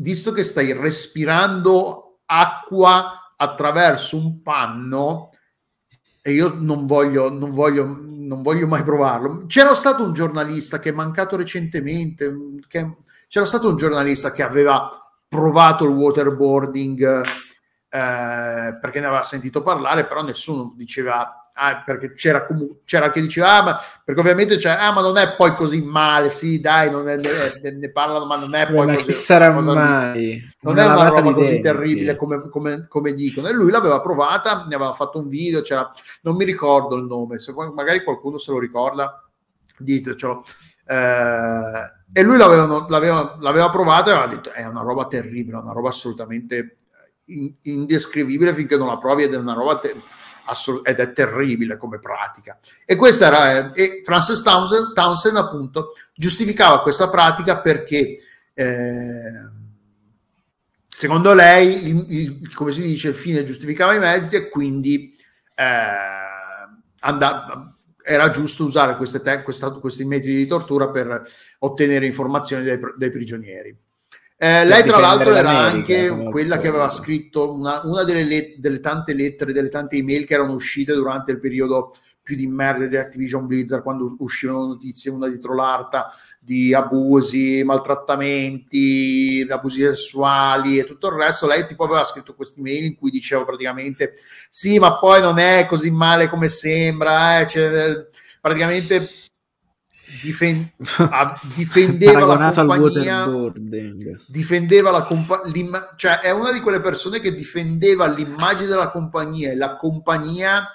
visto 0.00 0.32
che 0.32 0.42
stai 0.44 0.72
respirando 0.72 2.18
acqua 2.26 3.32
attraverso 3.36 4.16
un 4.16 4.42
panno, 4.42 5.30
e 6.22 6.32
io 6.32 6.56
non 6.58 6.86
voglio, 6.86 7.30
non 7.30 7.52
voglio, 7.52 7.84
non 8.32 8.42
voglio 8.42 8.66
mai 8.66 8.82
provarlo. 8.82 9.44
C'era 9.46 9.74
stato 9.74 10.02
un 10.02 10.12
giornalista 10.12 10.78
che 10.78 10.90
è 10.90 10.92
mancato 10.92 11.36
recentemente, 11.36 12.34
che, 12.66 12.96
c'era 13.28 13.44
stato 13.44 13.68
un 13.68 13.76
giornalista 13.76 14.32
che 14.32 14.42
aveva 14.42 14.88
provato 15.28 15.84
il 15.84 15.90
waterboarding 15.90 17.22
eh, 17.88 18.78
perché 18.80 19.00
ne 19.00 19.06
aveva 19.06 19.22
sentito 19.22 19.62
parlare, 19.62 20.06
però 20.06 20.22
nessuno 20.22 20.72
diceva 20.76 21.41
ah, 21.54 21.82
perché 21.84 22.12
c'era, 22.14 22.46
c'era 22.84 23.10
chi 23.10 23.20
diceva 23.20 23.58
ah, 23.58 23.62
ma 23.62 23.80
perché 24.04 24.20
ovviamente 24.20 24.56
c'è 24.56 24.70
ah 24.70 24.92
ma 24.92 25.00
non 25.00 25.16
è 25.18 25.34
poi 25.36 25.54
così 25.54 25.82
male 25.82 26.28
sì 26.30 26.60
dai 26.60 26.90
non 26.90 27.08
è- 27.08 27.16
ne, 27.16 27.70
ne 27.72 27.90
parlano 27.90 28.26
ma 28.26 28.36
non 28.36 28.54
è 28.54 28.66
poi 28.66 28.86
ma 28.86 28.94
così 28.94 29.06
chi 29.06 29.12
sarà 29.12 29.48
una 29.50 29.74
mai? 29.74 30.42
non 30.60 30.78
è 30.78 30.84
una 30.86 31.08
roba 31.08 31.32
così 31.32 31.48
denti. 31.50 31.60
terribile 31.62 32.16
come, 32.16 32.48
come- 32.48 32.86
come 32.88 33.12
dicono 33.14 33.48
e 33.48 33.52
lui 33.52 33.70
l'aveva 33.70 34.00
provata 34.00 34.64
ne 34.68 34.74
aveva 34.74 34.92
fatto 34.92 35.18
un 35.18 35.28
video 35.28 35.62
c'era 35.62 35.90
non 36.22 36.36
mi 36.36 36.44
ricordo 36.44 36.96
il 36.96 37.04
nome 37.04 37.38
se 37.38 37.52
magari 37.74 38.02
qualcuno 38.02 38.38
se 38.38 38.50
lo 38.52 38.58
ricorda 38.58 39.22
ditecelo 39.78 40.42
Eh, 40.84 41.92
e 42.14 42.22
lui 42.22 42.36
l'aveva, 42.36 42.84
l'aveva, 42.88 43.36
l'aveva 43.40 43.70
provata 43.70 44.10
e 44.10 44.14
aveva 44.14 44.26
detto 44.34 44.50
è 44.52 44.66
una 44.66 44.82
roba 44.82 45.06
terribile 45.06 45.56
una 45.56 45.72
roba 45.72 45.88
assolutamente 45.88 46.76
in- 47.26 47.54
indescrivibile 47.62 48.52
finché 48.52 48.76
non 48.76 48.88
la 48.88 48.98
provi 48.98 49.22
ed 49.22 49.32
è 49.32 49.38
una 49.38 49.54
roba 49.54 49.78
te- 49.78 49.94
assol- 50.46 50.80
ed 50.84 50.98
è 51.00 51.12
terribile 51.12 51.76
come 51.76 51.98
pratica 51.98 52.58
e 52.84 52.96
questa 52.96 53.26
era 53.26 53.72
eh, 53.74 53.82
e 53.84 54.02
Frances 54.04 54.42
Townsend, 54.42 54.92
Townsend 54.92 55.36
appunto 55.36 55.92
giustificava 56.14 56.82
questa 56.82 57.08
pratica 57.08 57.60
perché 57.60 58.16
eh, 58.54 59.50
secondo 60.88 61.34
lei 61.34 61.88
il, 61.88 62.06
il- 62.08 62.54
come 62.54 62.72
si 62.72 62.82
dice 62.82 63.08
il 63.08 63.14
fine 63.16 63.44
giustificava 63.44 63.94
i 63.94 63.98
mezzi 63.98 64.36
e 64.36 64.48
quindi 64.48 65.14
eh, 65.54 65.64
andava 67.00 67.66
era 68.04 68.30
giusto 68.30 68.64
usare 68.64 68.96
te- 69.22 69.42
questa- 69.42 69.70
questi 69.70 70.04
metodi 70.04 70.34
di 70.34 70.46
tortura 70.46 70.90
per 70.90 71.22
ottenere 71.60 72.04
informazioni 72.04 72.64
dai, 72.64 72.78
dai 72.96 73.10
prigionieri. 73.12 73.76
Eh, 74.44 74.64
lei, 74.64 74.82
tra 74.82 74.98
l'altro, 74.98 75.36
era 75.36 75.56
anche 75.56 76.08
quella 76.28 76.58
che 76.58 76.66
aveva 76.66 76.90
scritto 76.90 77.54
una, 77.54 77.80
una 77.84 78.02
delle, 78.02 78.24
let- 78.24 78.56
delle 78.56 78.80
tante 78.80 79.14
lettere, 79.14 79.52
delle 79.52 79.68
tante 79.68 79.94
email 79.94 80.24
che 80.24 80.34
erano 80.34 80.54
uscite 80.54 80.94
durante 80.94 81.30
il 81.30 81.38
periodo 81.38 81.94
più 82.20 82.34
di 82.34 82.48
merda 82.48 82.86
di 82.86 82.96
Activision 82.96 83.46
Blizzard, 83.46 83.84
quando 83.84 84.16
uscivano 84.18 84.66
notizie 84.66 85.12
una 85.12 85.28
dietro 85.28 85.54
l'altra 85.54 86.12
di 86.40 86.74
abusi, 86.74 87.62
maltrattamenti, 87.62 89.46
abusi 89.48 89.82
sessuali 89.82 90.76
e 90.80 90.82
tutto 90.82 91.06
il 91.06 91.14
resto. 91.14 91.46
Lei 91.46 91.64
tipo 91.64 91.84
aveva 91.84 92.02
scritto 92.02 92.34
queste 92.34 92.58
email 92.58 92.86
in 92.86 92.96
cui 92.96 93.12
diceva 93.12 93.44
praticamente 93.44 94.14
sì, 94.50 94.80
ma 94.80 94.98
poi 94.98 95.20
non 95.20 95.38
è 95.38 95.66
così 95.68 95.92
male 95.92 96.28
come 96.28 96.48
sembra, 96.48 97.38
eh, 97.38 97.46
cioè, 97.46 98.08
praticamente 98.40 99.08
difen- 100.20 100.72
ah, 100.98 101.40
difendeva 101.54 102.26
la 102.26 102.52
compagnia 102.52 103.26
difendeva 104.26 104.90
la 104.90 105.02
compagnia, 105.02 105.94
cioè 105.96 106.20
è 106.20 106.30
una 106.30 106.52
di 106.52 106.60
quelle 106.60 106.80
persone 106.80 107.20
che 107.20 107.34
difendeva 107.34 108.06
l'immagine 108.08 108.68
della 108.68 108.90
compagnia 108.90 109.50
e 109.50 109.56
la 109.56 109.76
compagnia 109.76 110.68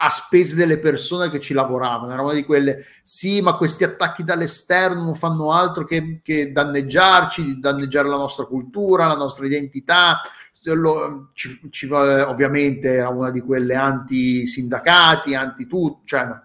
a 0.00 0.08
spese 0.08 0.54
delle 0.54 0.78
persone 0.78 1.28
che 1.28 1.40
ci 1.40 1.54
lavoravano. 1.54 2.12
Era 2.12 2.22
una 2.22 2.32
di 2.32 2.44
quelle, 2.44 2.84
sì, 3.02 3.40
ma 3.40 3.56
questi 3.56 3.82
attacchi 3.82 4.22
dall'esterno 4.22 5.02
non 5.02 5.14
fanno 5.14 5.52
altro 5.52 5.84
che, 5.84 6.20
che 6.22 6.52
danneggiarci, 6.52 7.58
danneggiare 7.58 8.08
la 8.08 8.16
nostra 8.16 8.44
cultura, 8.44 9.06
la 9.06 9.16
nostra 9.16 9.46
identità. 9.46 10.20
Lo- 10.62 11.30
ci- 11.34 11.60
ci- 11.70 11.88
ovviamente 11.90 12.92
era 12.92 13.08
una 13.08 13.30
di 13.30 13.40
quelle 13.40 13.74
anti-sindacati, 13.74 15.34
anti-tutto, 15.34 16.02
cioè, 16.04 16.26
no. 16.26 16.44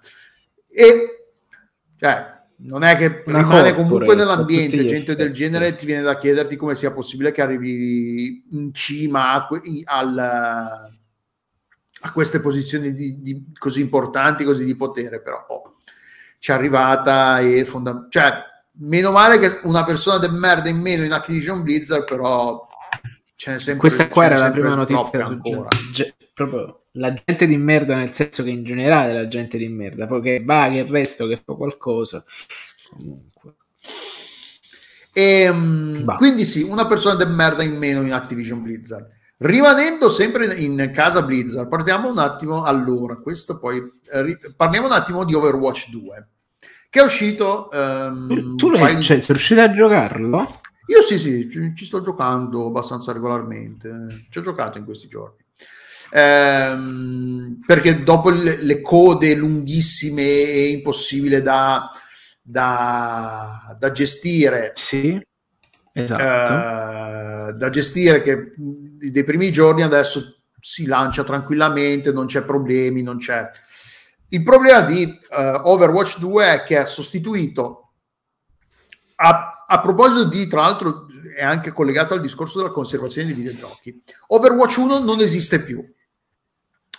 e 0.70 1.24
cioè, 2.00 2.33
non 2.66 2.84
è 2.84 2.96
che 2.98 3.24
Una 3.26 3.40
rimane 3.40 3.74
comunque 3.74 4.14
a 4.14 4.18
nell'ambiente 4.18 4.86
gente 4.86 5.16
del 5.16 5.28
effetti. 5.28 5.32
genere 5.34 5.68
e 5.68 5.76
ti 5.76 5.86
viene 5.86 6.02
da 6.02 6.18
chiederti 6.18 6.56
come 6.56 6.76
sia 6.76 6.94
possibile 6.94 7.32
che 7.32 7.42
arrivi 7.42 8.46
in 8.52 8.74
cima 8.74 9.34
a 9.34 9.48
al, 9.86 10.18
a 10.18 12.12
queste 12.12 12.40
posizioni 12.42 12.94
di, 12.94 13.22
di 13.22 13.52
così 13.58 13.82
importanti, 13.82 14.44
così 14.44 14.66
di 14.66 14.76
potere, 14.76 15.22
però 15.22 15.46
oh, 15.48 15.78
ci 16.40 16.52
è 16.52 16.54
arrivata 16.54 17.40
e 17.40 17.66
fonda- 17.66 18.08
cioè, 18.10 18.32
meno 18.80 19.12
male 19.12 19.40
che 19.40 19.60
una 19.64 19.84
persona 19.84 20.18
del 20.18 20.32
merda 20.34 20.70
in 20.70 20.80
meno 20.80 21.04
in 21.04 21.12
Activision 21.12 21.64
Blizzard, 21.64 22.06
però 22.06 22.68
ce 23.36 23.52
n'è 23.52 23.60
sempre 23.60 23.82
Questa 23.82 24.08
qua 24.08 24.26
era 24.26 24.38
la 24.38 24.52
prima 24.52 24.74
notizia 24.76 25.26
su 25.26 25.32
ancora. 25.32 25.68
ge- 25.92 26.16
proprio 26.34 26.83
la 26.94 27.14
gente 27.14 27.46
di 27.48 27.58
merda 27.58 27.96
nel 27.96 28.14
senso 28.14 28.44
che 28.44 28.50
in 28.50 28.64
generale 28.64 29.14
la 29.14 29.28
gente 29.28 29.58
di 29.58 29.68
merda, 29.70 30.08
poi 30.08 30.22
che 30.22 30.44
va 30.44 30.70
che 30.70 30.80
il 30.82 30.86
resto 30.86 31.28
che 31.28 31.42
fa 31.44 31.54
qualcosa. 31.54 32.24
Comunque. 32.90 33.56
E, 35.16 35.52
Bah. 36.04 36.16
quindi 36.16 36.44
sì, 36.44 36.62
una 36.64 36.88
persona 36.88 37.16
del 37.16 37.30
merda 37.30 37.64
in 37.64 37.78
meno 37.78 38.02
in 38.02 38.14
Activision 38.14 38.62
Blizzard. 38.62 39.08
Rimanendo 39.38 40.10
sempre 40.10 40.56
in, 40.56 40.78
in 40.80 40.92
casa 40.94 41.22
Blizzard, 41.22 41.68
partiamo 41.68 42.10
un 42.10 42.18
attimo 42.18 42.64
allora, 42.64 43.18
questo 43.18 43.60
poi 43.60 43.78
eh, 44.12 44.40
parliamo 44.56 44.88
un 44.88 44.94
attimo 44.94 45.26
di 45.26 45.34
Overwatch 45.34 45.90
2 45.90 46.28
che 46.90 47.00
è 47.02 47.04
uscito 47.04 47.70
ehm, 47.72 48.28
Tu, 48.28 48.56
tu 48.56 48.72
di- 48.72 49.04
cioè, 49.04 49.20
sei 49.20 49.36
riuscito 49.36 49.62
a 49.62 49.74
giocarlo? 49.74 50.60
Io 50.88 51.02
sì, 51.02 51.18
sì, 51.18 51.50
ci, 51.50 51.74
ci 51.76 51.86
sto 51.86 52.02
giocando 52.02 52.68
abbastanza 52.68 53.12
regolarmente. 53.12 54.26
Ci 54.30 54.38
ho 54.40 54.42
giocato 54.42 54.78
in 54.78 54.86
questi 54.86 55.08
giorni. 55.08 55.43
Ehm, 56.12 57.60
perché 57.66 58.04
dopo 58.04 58.30
le, 58.30 58.62
le 58.62 58.82
code 58.82 59.34
lunghissime 59.36 60.22
e 60.22 60.68
impossibile 60.70 61.42
da, 61.42 61.84
da, 62.42 63.76
da 63.80 63.92
gestire, 63.92 64.72
Sì. 64.76 65.22
Esatto. 65.96 66.22
eh, 66.22 67.54
da 67.54 67.70
gestire 67.70 68.24
che 68.24 68.54
dei 68.58 69.24
primi 69.24 69.52
giorni 69.52 69.84
adesso 69.84 70.40
si 70.60 70.86
lancia 70.86 71.24
tranquillamente, 71.24 72.12
non 72.12 72.26
c'è 72.26 72.42
problemi, 72.44 73.04
non 73.04 73.18
c'è. 73.18 73.50
Il 74.30 74.42
problema 74.42 74.82
di 74.82 75.04
eh, 75.04 75.60
Overwatch 75.64 76.20
2 76.20 76.46
è 76.46 76.64
che 76.64 76.78
ha 76.78 76.86
sostituito 76.86 77.92
a, 79.18 79.66
a 79.68 79.82
proposito 79.82 80.24
di, 80.24 80.48
tra 80.48 80.62
l'altro, 80.62 81.06
è 81.36 81.44
anche 81.44 81.72
collegato 81.72 82.14
al 82.14 82.22
discorso 82.22 82.58
della 82.60 82.72
conservazione 82.72 83.28
dei 83.28 83.36
videogiochi. 83.36 84.02
Overwatch 84.28 84.78
1 84.78 85.00
non 85.00 85.20
esiste 85.20 85.62
più. 85.62 85.84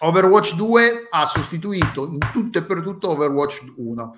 Overwatch 0.01 0.55
2 0.55 1.09
ha 1.11 1.27
sostituito 1.27 2.05
in 2.05 2.19
tutto 2.33 2.59
e 2.59 2.65
per 2.65 2.81
tutto 2.83 3.11
Overwatch 3.11 3.61
1. 3.77 4.15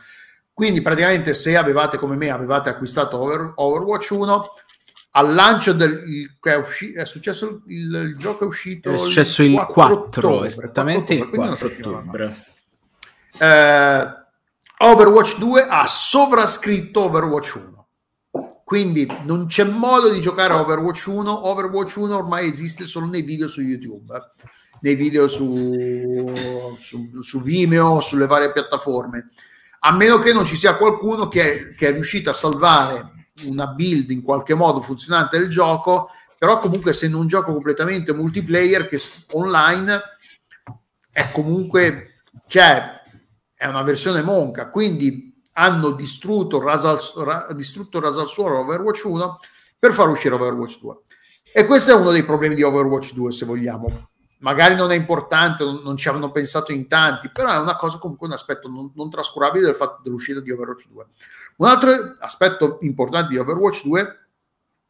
Quindi 0.52 0.80
praticamente 0.80 1.34
se 1.34 1.56
avevate 1.56 1.98
come 1.98 2.16
me 2.16 2.30
avevate 2.30 2.70
acquistato 2.70 3.18
Over- 3.20 3.52
Overwatch 3.56 4.10
1 4.10 4.46
al 5.12 5.34
lancio 5.34 5.72
del 5.72 6.02
il- 6.06 6.36
è, 6.40 6.54
usci- 6.56 6.92
è 6.92 7.04
successo 7.04 7.62
il, 7.68 7.94
il 7.94 8.16
gioco 8.18 8.44
è 8.44 8.46
uscito 8.46 8.90
è 8.90 8.96
successo 8.98 9.42
il 9.42 9.54
4, 9.54 9.94
ottobre, 9.94 10.46
esattamente 10.46 11.16
4 11.16 11.16
il 11.16 11.22
ottobre, 11.22 11.38
una 11.38 11.56
4 11.56 11.68
settimana 11.68 12.02
fa. 12.02 12.08
ottobre. 12.08 12.36
Eh, 13.38 14.24
Overwatch 14.78 15.38
2 15.38 15.66
ha 15.68 15.86
sovrascritto 15.86 17.02
Overwatch 17.04 17.54
1 17.54 17.75
quindi 18.66 19.06
non 19.26 19.46
c'è 19.46 19.62
modo 19.62 20.08
di 20.08 20.20
giocare 20.20 20.52
a 20.52 20.60
Overwatch 20.60 21.06
1 21.06 21.46
Overwatch 21.46 21.94
1 21.98 22.16
ormai 22.16 22.48
esiste 22.48 22.82
solo 22.82 23.06
nei 23.06 23.22
video 23.22 23.46
su 23.46 23.60
YouTube 23.60 24.12
nei 24.80 24.96
video 24.96 25.28
su, 25.28 26.34
su, 26.80 27.22
su 27.22 27.42
Vimeo 27.42 28.00
sulle 28.00 28.26
varie 28.26 28.50
piattaforme. 28.50 29.28
A 29.80 29.92
meno 29.94 30.18
che 30.18 30.32
non 30.32 30.44
ci 30.44 30.56
sia 30.56 30.76
qualcuno 30.76 31.28
che, 31.28 31.74
che 31.76 31.88
è 31.88 31.92
riuscito 31.92 32.28
a 32.28 32.34
salvare 32.34 33.26
una 33.44 33.68
build 33.68 34.10
in 34.10 34.22
qualche 34.22 34.54
modo 34.54 34.80
funzionante 34.80 35.38
del 35.38 35.48
gioco 35.48 36.08
però 36.36 36.58
comunque 36.58 36.90
essendo 36.90 37.18
un 37.18 37.28
gioco 37.28 37.52
completamente 37.52 38.12
multiplayer 38.12 38.88
che 38.88 39.00
online 39.32 40.00
è 41.12 41.30
comunque 41.30 42.22
cioè 42.48 43.00
è 43.54 43.66
una 43.66 43.82
versione 43.82 44.22
monca. 44.22 44.68
Quindi 44.68 45.35
hanno 45.58 45.90
distrutto 45.90 46.60
raso 46.60 46.88
al, 46.88 47.24
ra- 47.24 47.46
distrutto 47.54 48.00
raso 48.00 48.20
al 48.20 48.28
suolo 48.28 48.58
Overwatch 48.58 49.04
1 49.04 49.38
per 49.78 49.92
far 49.92 50.08
uscire 50.08 50.34
Overwatch 50.34 50.80
2 50.80 50.96
e 51.52 51.64
questo 51.64 51.90
è 51.90 51.94
uno 51.94 52.10
dei 52.10 52.24
problemi 52.24 52.54
di 52.54 52.62
Overwatch 52.62 53.12
2 53.14 53.32
se 53.32 53.46
vogliamo. 53.46 54.10
Magari 54.40 54.74
non 54.74 54.90
è 54.90 54.94
importante 54.94 55.64
non, 55.64 55.80
non 55.82 55.96
ci 55.96 56.08
hanno 56.08 56.30
pensato 56.30 56.72
in 56.72 56.86
tanti 56.88 57.30
però 57.30 57.50
è 57.52 57.58
una 57.58 57.76
cosa 57.76 57.98
comunque 57.98 58.26
un 58.26 58.34
aspetto 58.34 58.68
non, 58.68 58.92
non 58.94 59.08
trascurabile 59.08 59.64
del 59.64 59.74
fatto 59.74 60.00
dell'uscita 60.02 60.40
di 60.40 60.50
Overwatch 60.50 60.88
2 60.90 61.06
un 61.56 61.66
altro 61.66 61.90
aspetto 62.18 62.76
importante 62.80 63.28
di 63.28 63.38
Overwatch 63.38 63.82
2 63.84 64.20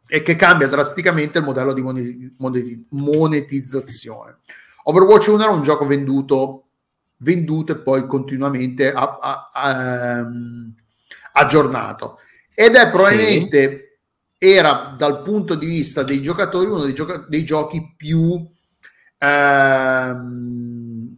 è 0.06 0.22
che 0.22 0.36
cambia 0.36 0.66
drasticamente 0.66 1.38
il 1.38 1.44
modello 1.44 1.72
di 1.72 1.82
moneti- 1.82 2.34
moneti- 2.38 2.86
monetizzazione. 2.90 4.38
Overwatch 4.84 5.28
1 5.28 5.42
era 5.42 5.52
un 5.52 5.62
gioco 5.62 5.86
venduto 5.86 6.65
venduto 7.18 7.72
e 7.72 7.78
poi 7.78 8.06
continuamente 8.06 8.92
a- 8.92 9.16
a- 9.20 9.48
a- 9.52 10.16
ehm, 10.18 10.74
aggiornato. 11.32 12.18
Ed 12.54 12.74
è 12.74 12.90
probabilmente 12.90 13.80
era 14.38 14.94
dal 14.96 15.22
punto 15.22 15.54
di 15.54 15.66
vista 15.66 16.02
dei 16.02 16.20
giocatori 16.20 16.66
uno 16.66 16.82
dei, 16.84 16.92
gioca- 16.94 17.24
dei 17.28 17.44
giochi 17.44 17.94
più 17.96 18.46
ehm, 19.18 21.16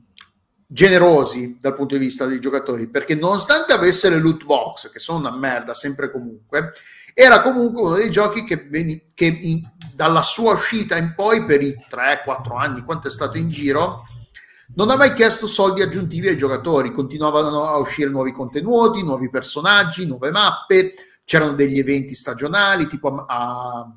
generosi 0.71 1.59
dal 1.61 1.75
punto 1.75 1.97
di 1.97 2.05
vista 2.05 2.27
dei 2.27 2.41
giocatori 2.41 2.89
perché 2.89 3.15
nonostante 3.15 3.73
avesse 3.73 4.11
le 4.11 4.19
loot 4.19 4.45
box 4.45 4.91
che 4.93 4.99
sono 4.99 5.19
una 5.19 5.35
merda 5.35 5.73
sempre 5.75 6.11
comunque 6.11 6.73
era 7.15 7.41
comunque 7.41 7.81
uno 7.83 7.95
dei 7.95 8.11
giochi 8.11 8.45
che, 8.45 8.69
veni- 8.71 9.03
che 9.15 9.25
in- 9.27 9.63
dalla 9.95 10.23
sua 10.23 10.53
uscita 10.53 10.97
in 10.97 11.15
poi 11.17 11.45
per 11.45 11.63
i 11.63 11.75
3-4 11.89 12.55
anni 12.57 12.83
quanto 12.85 13.09
è 13.09 13.11
stato 13.11 13.37
in 13.39 13.49
giro 13.49 14.03
non 14.75 14.91
ha 14.91 14.97
mai 14.97 15.13
chiesto 15.15 15.47
soldi 15.47 15.83
aggiuntivi 15.83 16.29
ai 16.29 16.37
giocatori, 16.37 16.93
continuavano 16.93 17.65
a 17.65 17.77
uscire 17.79 18.11
nuovi 18.11 18.33
contenuti, 18.33 19.03
nuovi 19.03 19.29
personaggi, 19.31 20.07
nuove 20.07 20.31
mappe, 20.31 20.95
c'erano 21.25 21.55
degli 21.55 21.79
eventi 21.79 22.15
stagionali, 22.15 22.87
tipo 22.87 23.15
a, 23.15 23.25
a- 23.27 23.93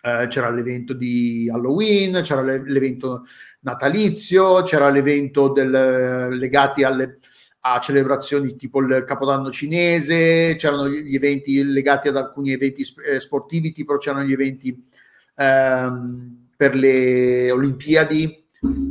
eh, 0.00 0.26
c'era 0.28 0.50
l'evento 0.50 0.92
di 0.94 1.48
Halloween, 1.52 2.20
c'era 2.22 2.42
l'e- 2.42 2.62
l'evento 2.70 3.24
natalizio, 3.60 4.62
c'era 4.62 4.90
l'evento 4.90 5.48
del, 5.50 6.28
legati 6.38 6.84
alle 6.84 7.18
a 7.62 7.80
celebrazioni 7.80 8.54
tipo 8.56 8.78
il 8.80 9.02
Capodanno 9.04 9.50
cinese, 9.50 10.54
c'erano 10.56 10.88
gli 10.88 11.14
eventi 11.14 11.62
legati 11.64 12.06
ad 12.08 12.16
alcuni 12.16 12.52
eventi 12.52 12.82
eh, 13.04 13.18
sportivi, 13.18 13.72
tipo 13.72 13.96
c'erano 13.98 14.22
gli 14.24 14.32
eventi 14.32 14.88
ehm, 15.34 16.48
per 16.56 16.74
le 16.74 17.50
Olimpiadi, 17.50 18.46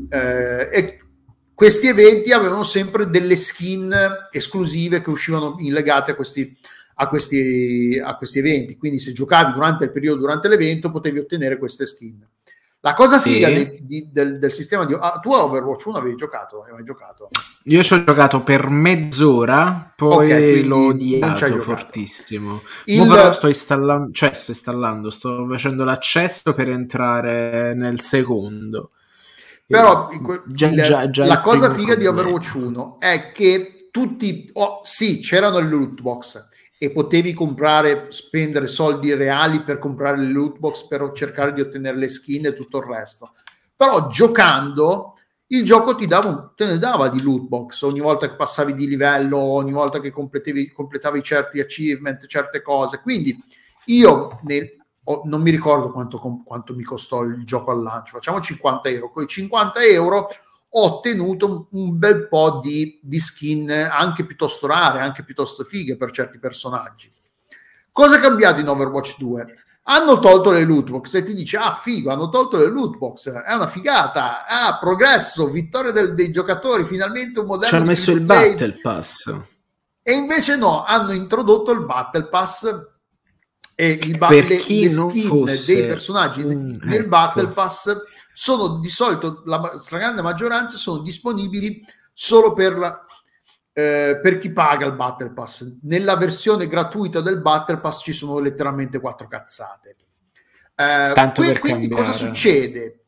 eh, 0.10 0.70
e 0.72 1.00
questi 1.54 1.88
eventi 1.88 2.32
avevano 2.32 2.64
sempre 2.64 3.10
delle 3.10 3.36
skin 3.36 3.94
esclusive 4.32 5.02
che 5.02 5.10
uscivano 5.10 5.56
legate 5.60 6.12
a 6.12 6.16
questi, 6.16 6.56
a, 6.96 7.08
questi, 7.08 8.00
a 8.04 8.16
questi 8.16 8.40
eventi. 8.40 8.78
Quindi, 8.78 9.00
se 9.00 9.12
giocavi 9.12 9.54
durante 9.54 9.86
il 9.86 9.92
periodo, 9.92 10.20
durante 10.20 10.48
l'evento, 10.50 10.92
potevi 10.92 11.20
ottenere 11.20 11.58
queste 11.58 11.86
skin. 11.88 12.26
La 12.82 12.94
cosa 12.94 13.20
Sì. 13.20 13.32
figa 13.32 13.50
di- 13.50 13.80
di- 13.82 14.10
del, 14.12 14.38
del 14.38 14.52
sistema 14.52 14.86
di 14.86 14.94
ah, 14.98 15.20
tu 15.20 15.34
a 15.34 15.44
Overwatch 15.44 15.88
1 15.88 15.98
avevi 15.98 16.16
giocato? 16.16 16.62
Hai 16.64 16.74
mai 16.74 16.84
giocato? 16.84 17.28
Io 17.64 17.82
ci 17.84 17.94
ho 17.96 18.04
giocato 18.04 18.44
per 18.44 18.70
mezz'ora, 18.70 19.92
poi 19.96 20.32
Ok, 20.32 20.38
quindi 20.38 20.64
l'ho 20.64 20.86
odiato 20.90 21.60
fortissimo. 21.60 22.62
Il- 22.86 23.08
però 23.08 23.32
sto 23.32 23.48
installando, 23.48 24.12
cioè 24.14 24.32
sto 24.34 24.52
installando, 24.52 25.10
sto 25.10 25.48
facendo 25.50 25.84
l'accesso 25.84 26.54
per 26.54 26.70
entrare 26.70 27.74
nel 27.74 28.00
secondo. 28.00 28.92
Però 29.68 30.08
quel- 30.22 30.44
già- 30.48 30.70
già- 30.84 31.10
già 31.10 31.26
la 31.26 31.42
cosa 31.42 31.74
figa 31.74 31.96
di. 31.96 32.06
Overwatch 32.06 32.54
1 32.56 33.00
è 33.00 33.32
che 33.34 33.90
tutti, 33.92 34.50
oh, 34.54 34.82
sì, 34.84 35.20
c'erano 35.20 35.60
le 35.60 35.68
loot 35.68 36.02
box 36.02 36.48
e 36.78 36.92
potevi 36.92 37.34
comprare, 37.34 38.06
spendere 38.10 38.68
soldi 38.68 39.14
reali 39.14 39.64
per 39.64 39.80
comprare 39.80 40.18
le 40.20 40.32
loot 40.32 40.58
box 40.60 40.86
per 40.88 41.12
cercare 41.14 41.52
di 41.54 41.62
ottenere 41.62 41.98
le 41.98 42.08
skin 42.08 42.46
e 42.46 42.54
tutto 42.54 42.78
il 42.78 42.84
resto. 42.86 43.32
Però 43.76 44.08
giocando 44.08 45.14
il 45.48 45.64
gioco 45.64 45.96
ti 45.96 46.06
dava, 46.08 46.52
te 46.56 46.66
ne 46.66 46.78
dava 46.78 47.10
di 47.10 47.22
loot 47.22 47.48
box 47.48 47.82
ogni 47.82 48.00
volta 48.00 48.28
che 48.30 48.36
passavi 48.36 48.74
di 48.74 48.88
livello, 48.88 49.38
ogni 49.40 49.72
volta 49.72 50.00
che 50.00 50.12
completavi, 50.12 50.72
completavi 50.72 51.22
certi 51.24 51.60
achievement, 51.60 52.26
certe 52.28 52.62
cose. 52.62 53.00
Quindi 53.02 53.38
io 53.86 54.40
nel- 54.44 54.76
ho- 55.10 55.22
non 55.26 55.42
mi 55.42 55.52
ricordo 55.52 55.92
quanto, 55.92 56.20
quanto 56.44 56.76
mi 56.76 56.84
costò 56.84 57.24
il 57.24 57.44
gioco 57.46 57.72
al 57.72 57.82
lancio, 57.82 58.14
facciamo 58.16 58.40
50 58.42 58.90
euro. 58.90 59.12
Con 59.12 59.24
i 59.24 59.28
50 59.28 59.82
euro 59.84 60.28
ho 60.70 60.84
ottenuto 60.84 61.68
un, 61.72 61.98
bel 61.98 62.28
po' 62.28 62.60
di, 62.62 63.00
di 63.02 63.20
skin 63.20 63.70
anche 63.70 64.26
piuttosto 64.26 64.68
rare, 64.68 65.00
anche 65.00 65.24
piuttosto 65.24 65.64
fighe 65.64 65.96
per 65.96 66.12
certi 66.12 66.40
personaggi. 66.40 67.12
Cosa 67.92 68.18
è 68.18 68.20
cambiato 68.20 68.60
in 68.60 68.68
Overwatch 68.68 69.18
2? 69.18 69.46
Hanno 69.90 70.20
tolto 70.20 70.52
le 70.52 70.66
loot 70.66 70.90
box 70.90 71.14
e 71.14 71.24
ti 71.24 71.34
dice: 71.34 71.56
Ah, 71.56 71.74
figo, 71.74 72.12
hanno 72.12 72.28
tolto 72.30 72.58
le 72.58 72.68
loot 72.68 72.98
box, 72.98 73.32
è 73.32 73.56
una 73.56 73.68
figata, 73.68 74.46
ah, 74.46 74.78
progresso, 74.78 75.50
vittoria 75.50 75.92
del- 75.92 76.14
dei 76.14 76.30
giocatori, 76.30 76.84
finalmente 76.84 77.40
un 77.40 77.46
modello 77.46 77.70
Ci 77.70 77.76
hanno 77.76 77.86
messo 77.86 78.12
il 78.12 78.18
free-to-play. 78.26 78.50
Battle 78.52 78.82
Pass. 78.82 79.40
E 80.04 80.14
invece 80.14 80.58
no, 80.58 80.84
hanno 80.84 81.14
introdotto 81.14 81.72
il 81.72 81.86
Battle 81.86 82.26
Pass 82.28 82.70
e 83.80 83.92
il 83.92 84.18
ba- 84.18 84.30
le, 84.32 84.42
le 84.42 84.58
skin 84.58 84.90
fosse 85.28 85.76
dei 85.76 85.86
personaggi 85.86 86.42
un- 86.42 86.80
nel 86.82 87.00
ecco. 87.02 87.08
Battle 87.10 87.48
Pass 87.50 87.96
sono 88.34 88.80
di 88.80 88.90
solito 88.90 89.44
la 89.46 89.76
stragrande 89.78 90.24
maggioranza 90.24 90.78
sono 90.78 91.04
disponibili 91.04 91.86
solo 92.12 92.54
per, 92.54 92.76
la- 92.76 93.06
eh, 93.74 94.20
per 94.20 94.40
chi 94.40 94.52
paga 94.52 94.88
il 94.88 94.94
Battle 94.94 95.32
Pass. 95.32 95.78
Nella 95.84 96.18
versione 96.18 96.68
gratuita 96.68 97.22
del 97.22 97.40
Battle 97.40 97.78
Pass 97.78 98.02
ci 98.02 98.14
sono 98.14 98.40
letteralmente 98.40 99.00
quattro 99.00 99.28
cazzate. 99.28 99.96
Eh, 100.76 101.14
per 101.34 101.60
quindi 101.60 101.88
cosa 101.88 102.04
cambiare. 102.12 102.18
succede? 102.18 103.00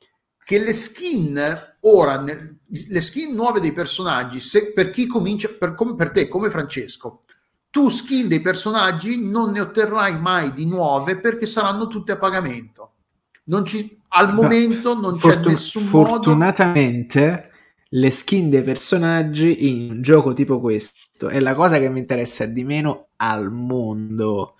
Che 0.44 0.60
le 0.60 0.74
skin 0.74 1.76
ora, 1.82 2.20
nel- 2.20 2.58
le 2.68 3.02
skin 3.02 3.34
nuove 3.34 3.60
dei 3.60 3.72
personaggi, 3.72 4.40
se, 4.40 4.72
per 4.72 4.91
chi 4.91 5.08
comincia, 5.08 5.50
per, 5.50 5.74
come 5.74 5.96
per 5.96 6.12
te, 6.12 6.28
come 6.28 6.52
Francesco, 6.52 7.24
tu 7.70 7.90
skin 7.90 8.28
dei 8.28 8.41
personaggi 8.41 9.22
non 9.30 9.52
ne 9.52 9.62
otterrai 9.62 10.20
mai 10.20 10.54
di 10.54 10.66
nuove 10.66 11.20
perché 11.20 11.46
saranno 11.46 11.88
tutte 11.88 12.12
a 12.14 12.18
pagamento. 12.18 12.91
Non 13.46 13.66
ci, 13.66 14.00
al 14.10 14.34
momento 14.34 15.00
non 15.00 15.14
c'è 15.14 15.20
Fortun- 15.20 15.52
nessun 15.52 15.84
modo. 15.86 16.08
fortunatamente 16.08 17.50
le 17.90 18.10
skin 18.12 18.50
dei 18.50 18.62
personaggi 18.62 19.68
in 19.70 19.90
un 19.91 20.02
gioco 20.02 20.34
tipo 20.34 20.60
questo 20.60 21.30
è 21.30 21.40
la 21.40 21.56
cosa 21.56 21.80
che 21.80 21.90
mi 21.90 21.98
interessa 22.00 22.46
di 22.46 22.64
meno 22.64 23.08
al 23.16 23.52
mondo 23.52 24.56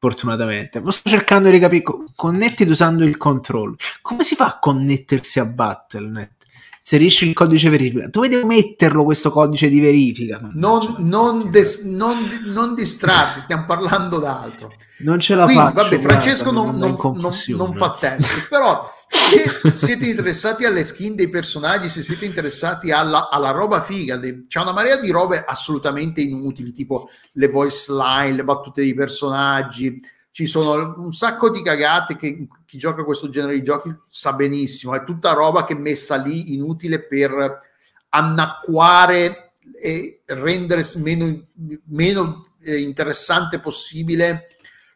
fortunatamente 0.00 0.80
ma 0.80 0.90
sto 0.90 1.08
cercando 1.08 1.48
di 1.48 1.60
capire 1.60 1.82
co- 1.82 2.04
connettiti 2.16 2.68
usando 2.68 3.04
il 3.04 3.16
control 3.16 3.76
come 4.00 4.24
si 4.24 4.34
fa 4.34 4.46
a 4.46 4.58
connettersi 4.58 5.38
a 5.38 5.44
Battle.net 5.44 6.41
inserisci 6.82 7.28
il 7.28 7.34
codice 7.34 7.68
verifica. 7.70 8.08
Dove 8.08 8.28
devo 8.28 8.44
metterlo 8.46 9.04
questo 9.04 9.30
codice 9.30 9.68
di 9.68 9.78
verifica? 9.80 10.40
Non, 10.52 10.52
Mannaggia, 10.52 10.94
non, 10.98 11.50
des- 11.50 11.82
non, 11.84 12.16
non 12.46 12.74
distrarti, 12.74 13.40
stiamo 13.40 13.64
parlando 13.66 14.18
d'altro. 14.18 14.72
non 14.98 15.20
ce 15.20 15.36
la 15.36 15.44
Quindi, 15.44 15.62
faccio 15.62 15.74
vabbè, 15.74 15.88
guarda, 15.88 16.08
Francesco 16.10 16.50
mi 16.50 16.56
non, 16.56 16.76
non- 16.76 16.96
non- 17.16 17.32
non 17.56 17.74
fa 17.74 17.92
test, 17.98 18.48
però 18.48 18.90
se 19.08 19.74
siete 19.74 20.06
interessati 20.06 20.64
alle 20.64 20.82
skin 20.84 21.14
dei 21.14 21.28
personaggi, 21.28 21.88
se 21.88 22.02
siete 22.02 22.24
interessati 22.24 22.90
alla, 22.90 23.28
alla 23.30 23.50
roba 23.52 23.80
figa, 23.82 24.16
de- 24.16 24.46
c'è 24.48 24.60
una 24.60 24.72
marea 24.72 24.96
di 24.98 25.10
robe 25.10 25.44
assolutamente 25.46 26.20
inutili, 26.20 26.72
tipo 26.72 27.08
le 27.34 27.48
voice 27.48 27.92
line, 27.92 28.32
le 28.36 28.44
battute 28.44 28.82
dei 28.82 28.94
personaggi, 28.94 30.00
ci 30.32 30.46
sono 30.46 30.94
un 30.96 31.12
sacco 31.12 31.50
di 31.50 31.62
cagate 31.62 32.16
che 32.16 32.48
chi 32.64 32.78
gioca 32.78 33.04
questo 33.04 33.28
genere 33.28 33.52
di 33.52 33.62
giochi 33.62 33.94
sa 34.08 34.32
benissimo, 34.32 34.94
è 34.94 35.04
tutta 35.04 35.34
roba 35.34 35.64
che 35.64 35.74
è 35.74 35.78
messa 35.78 36.16
lì 36.16 36.54
inutile 36.54 37.06
per 37.06 37.60
annacquare 38.08 39.52
e 39.78 40.22
rendere 40.24 40.82
meno, 40.96 41.46
meno 41.88 42.46
eh, 42.62 42.80
interessante 42.80 43.60
possibile 43.60 44.48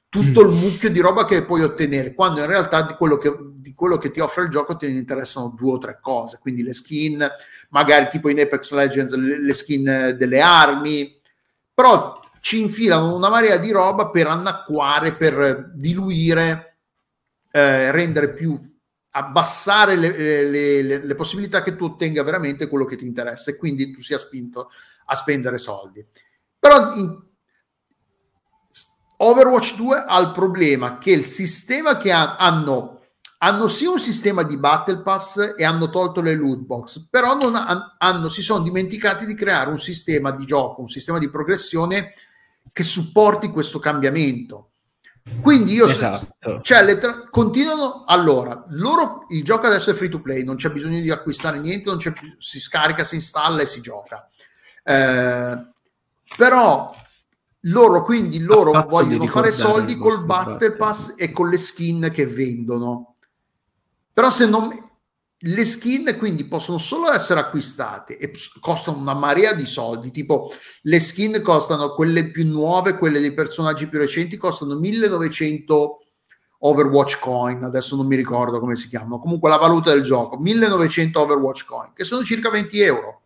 tutto 0.09 0.41
il 0.41 0.49
mucchio 0.49 0.91
di 0.91 1.01
roba 1.01 1.27
che 1.27 1.45
puoi 1.45 1.63
ottenere, 1.63 2.15
quando 2.15 2.41
in 2.41 2.47
realtà 2.47 2.81
di 2.81 2.95
quello 2.95 3.19
che, 3.19 3.31
di 3.57 3.75
quello 3.75 3.99
che 3.99 4.11
ti 4.11 4.21
offre 4.21 4.45
il 4.45 4.49
gioco 4.49 4.79
te 4.79 4.89
ne 4.89 4.99
interessano 4.99 5.55
due 5.55 5.73
o 5.73 5.79
tre 5.79 5.99
cose, 6.01 6.39
quindi 6.41 6.63
le 6.63 6.73
skin, 6.73 7.29
magari 7.69 8.09
tipo 8.09 8.31
in 8.31 8.41
Apex 8.41 8.73
Legends, 8.73 9.15
le, 9.15 9.43
le 9.43 9.53
skin 9.53 10.15
delle 10.17 10.41
armi, 10.41 11.21
però 11.75 12.19
ci 12.47 12.61
infilano 12.61 13.17
una 13.17 13.29
marea 13.29 13.57
di 13.57 13.73
roba 13.73 14.09
per 14.09 14.29
annacquare, 14.29 15.17
per 15.17 15.73
diluire, 15.75 16.79
eh, 17.51 17.91
rendere 17.91 18.33
più 18.35 18.57
abbassare 19.11 19.97
le, 19.97 20.17
le- 20.17 20.83
le- 20.83 21.05
le 21.05 21.15
possibilità 21.17 21.61
che 21.65 21.75
tu 21.75 21.87
ottenga 21.87 22.23
veramente 22.23 22.69
quello 22.69 22.85
che 22.85 22.95
ti 22.95 23.05
interessa 23.05 23.51
e 23.51 23.57
quindi 23.57 23.91
tu 23.91 24.01
sia 24.01 24.17
spinto 24.17 24.71
a 25.07 25.17
spendere 25.17 25.59
soldi. 25.59 26.07
Però 26.57 26.95
in- 26.95 27.21
Overwatch 29.17 29.75
2 29.75 30.05
ha 30.07 30.21
il 30.21 30.31
problema 30.31 30.99
che 30.99 31.11
il 31.11 31.25
sistema 31.25 31.97
che 31.97 32.13
ha- 32.13 32.37
hanno 32.37 32.93
hanno 33.39 33.69
sì 33.69 33.85
un 33.85 33.99
sistema 33.99 34.43
di 34.45 34.57
battle 34.57 35.03
pass 35.03 35.55
e 35.57 35.65
hanno 35.65 35.91
tolto 35.91 36.23
le 36.23 36.35
loot 36.35 36.61
box, 36.61 37.09
però 37.11 37.33
ha- 37.33 37.97
hanno, 37.99 38.29
si 38.31 38.41
sono 38.41 38.63
dimenticati 38.65 39.27
di 39.27 39.35
creare 39.35 39.69
un 39.69 39.79
sistema 39.79 40.31
di 40.31 40.47
gioco, 40.47 40.81
un 40.81 40.89
sistema 40.89 41.19
di 41.19 41.29
progressione 41.29 42.15
che 42.77 42.83
supporti 42.83 43.49
questo 43.49 43.79
cambiamento. 43.79 44.73
Quindi 45.41 45.73
io 45.73 45.87
esatto 45.87 46.61
cioè, 46.61 46.85
le 46.85 46.99
tra- 46.99 47.27
continuano 47.31 48.05
allora. 48.05 48.67
Loro 48.69 49.25
il 49.31 49.43
gioco 49.43 49.67
adesso 49.67 49.91
è 49.91 49.95
free 49.95 50.11
to 50.11 50.21
play, 50.21 50.45
non 50.45 50.57
c'è 50.57 50.69
bisogno 50.69 51.01
di 51.01 51.11
acquistare 51.11 51.59
niente, 51.59 51.89
non 51.89 51.97
c'è 51.97 52.13
più, 52.13 52.37
si 52.39 52.61
scarica, 52.61 53.03
si 53.03 53.15
installa 53.15 53.63
e 53.63 53.67
si 53.67 53.81
gioca. 53.81 54.29
Eh, 54.85 55.67
però 56.37 56.95
loro 57.61 58.05
quindi 58.05 58.41
loro 58.41 58.85
vogliono 58.87 59.27
fare 59.27 59.53
soldi 59.53 59.97
col 59.97 60.27
Pass 60.27 60.59
Pass. 60.77 61.15
e 61.17 61.33
con 61.33 61.49
le 61.49 61.57
skin 61.57 62.11
che 62.13 62.27
vendono. 62.27 63.15
Però 64.13 64.29
se 64.29 64.47
non 64.47 64.69
le 65.39 65.65
skin 65.67 66.17
quindi 66.17 66.47
possono 66.47 66.79
solo 66.79 67.13
essere 67.13 67.41
acquistate 67.41 68.17
e 68.17 68.33
costano 68.61 68.99
una 68.99 69.15
marea 69.15 69.53
di 69.53 69.67
soldi, 69.67 70.11
tipo 70.11 70.51
le 70.83 71.01
skin 71.01 71.43
costano 71.43 71.93
quelle 71.93 72.31
più 72.31 72.47
nuove, 72.47 72.97
quelle 72.97 73.21
dei 73.21 73.35
personaggi 73.35 73.87
più 73.87 73.99
recenti 73.99 74.39
costano 74.39 74.77
1900 74.77 76.01
Overwatch 76.59 77.19
coin, 77.19 77.63
adesso 77.65 77.97
non 77.97 78.07
mi 78.07 78.17
ricordo 78.17 78.59
come 78.61 78.77
si 78.77 78.89
chiamano, 78.89 79.19
comunque 79.19 79.51
la 79.51 79.59
valuta 79.59 79.93
del 79.93 80.03
gioco, 80.03 80.39
1900 80.39 81.21
Overwatch 81.21 81.67
coin, 81.67 81.93
che 81.95 82.05
sono 82.05 82.25
circa 82.25 82.49
20 82.49 82.81
euro, 82.81 83.21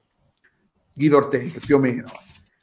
give 0.93 1.15
or 1.15 1.29
take, 1.29 1.61
più 1.61 1.77
o 1.77 1.79
meno. 1.79 2.11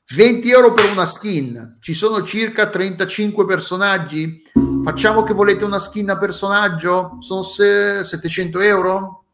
20 0.10 0.50
euro 0.52 0.74
per 0.74 0.92
una 0.92 1.06
skin, 1.06 1.78
ci 1.80 1.94
sono 1.94 2.22
circa 2.24 2.70
35 2.70 3.46
personaggi, 3.46 4.42
facciamo 4.84 5.24
che 5.24 5.34
volete 5.34 5.64
una 5.64 5.80
skin 5.80 6.10
a 6.10 6.18
personaggio, 6.18 7.18
sono 7.22 7.44
se- 7.44 8.04
700 8.04 8.60
euro? 8.60 9.27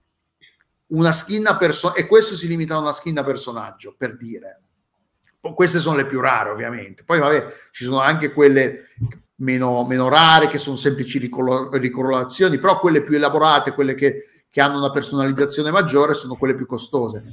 Una 0.93 1.11
skin 1.11 1.47
a 1.47 1.57
personaggio, 1.57 1.99
e 1.99 2.07
questo 2.07 2.35
si 2.35 2.47
limita 2.47 2.75
a 2.75 2.79
una 2.79 2.93
skin 2.93 3.17
a 3.17 3.23
personaggio, 3.23 3.95
per 3.97 4.17
dire. 4.17 4.61
Queste 5.39 5.79
sono 5.79 5.97
le 5.97 6.05
più 6.05 6.19
rare, 6.21 6.49
ovviamente. 6.49 7.03
Poi, 7.03 7.19
vabbè, 7.19 7.45
ci 7.71 7.83
sono 7.83 7.99
anche 7.99 8.31
quelle 8.31 8.87
meno, 9.37 9.85
meno 9.85 10.07
rare, 10.07 10.47
che 10.47 10.57
sono 10.57 10.75
semplici 10.75 11.17
ricolo- 11.17 11.69
ricolorazioni, 11.73 12.57
però 12.59 12.79
quelle 12.79 13.01
più 13.01 13.15
elaborate, 13.15 13.73
quelle 13.73 13.95
che, 13.95 14.45
che 14.49 14.61
hanno 14.61 14.77
una 14.77 14.91
personalizzazione 14.91 15.71
maggiore, 15.71 16.13
sono 16.13 16.35
quelle 16.35 16.53
più 16.53 16.65
costose. 16.65 17.23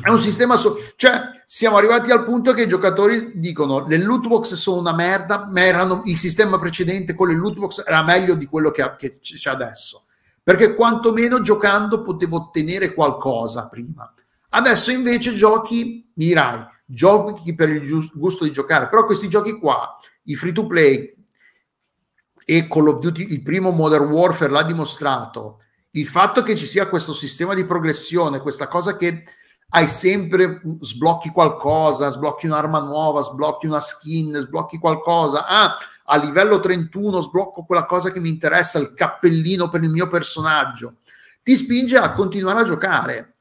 È 0.00 0.10
un 0.10 0.20
sistema, 0.20 0.56
so- 0.56 0.76
cioè 0.96 1.30
siamo 1.44 1.76
arrivati 1.76 2.10
al 2.10 2.24
punto 2.24 2.52
che 2.52 2.62
i 2.62 2.68
giocatori 2.68 3.32
dicono 3.34 3.86
le 3.86 3.96
loot 3.98 4.26
box 4.26 4.54
sono 4.54 4.80
una 4.80 4.94
merda, 4.94 5.48
ma 5.50 5.60
erano 5.60 6.02
il 6.04 6.16
sistema 6.16 6.58
precedente 6.58 7.14
con 7.14 7.28
le 7.28 7.34
loot 7.34 7.56
box 7.56 7.82
era 7.86 8.02
meglio 8.02 8.34
di 8.34 8.46
quello 8.46 8.70
che, 8.70 8.94
che 8.96 9.18
c'è 9.20 9.50
adesso, 9.50 10.04
perché 10.48 10.72
quantomeno 10.72 11.42
giocando 11.42 12.00
potevo 12.00 12.36
ottenere 12.36 12.94
qualcosa 12.94 13.68
prima. 13.68 14.10
Adesso 14.48 14.90
invece 14.90 15.34
giochi, 15.34 16.10
mi 16.14 16.24
dirai, 16.24 16.64
giochi 16.86 17.54
per 17.54 17.68
il 17.68 18.10
gusto 18.14 18.44
di 18.44 18.50
giocare, 18.50 18.88
però 18.88 19.04
questi 19.04 19.28
giochi 19.28 19.58
qua, 19.58 19.94
i 20.22 20.34
free 20.34 20.52
to 20.52 20.64
play 20.64 21.14
e 22.46 22.66
Call 22.66 22.88
of 22.88 23.00
Duty, 23.00 23.30
il 23.30 23.42
primo 23.42 23.72
Modern 23.72 24.08
Warfare 24.08 24.50
l'ha 24.50 24.62
dimostrato, 24.62 25.60
il 25.90 26.06
fatto 26.06 26.40
che 26.40 26.56
ci 26.56 26.64
sia 26.64 26.88
questo 26.88 27.12
sistema 27.12 27.52
di 27.52 27.66
progressione, 27.66 28.40
questa 28.40 28.68
cosa 28.68 28.96
che 28.96 29.24
hai 29.72 29.86
sempre 29.86 30.62
sblocchi 30.80 31.28
qualcosa, 31.28 32.08
sblocchi 32.08 32.46
un'arma 32.46 32.80
nuova, 32.80 33.20
sblocchi 33.20 33.66
una 33.66 33.80
skin, 33.80 34.32
sblocchi 34.32 34.78
qualcosa. 34.78 35.46
Ah, 35.46 35.76
a 36.10 36.16
livello 36.16 36.58
31 36.60 37.20
sblocco 37.20 37.64
quella 37.64 37.84
cosa 37.84 38.10
che 38.10 38.20
mi 38.20 38.28
interessa, 38.30 38.78
il 38.78 38.94
cappellino 38.94 39.68
per 39.68 39.82
il 39.82 39.90
mio 39.90 40.08
personaggio. 40.08 40.96
Ti 41.42 41.54
spinge 41.54 41.96
a 41.98 42.12
continuare 42.12 42.60
a 42.60 42.64
giocare. 42.64 43.32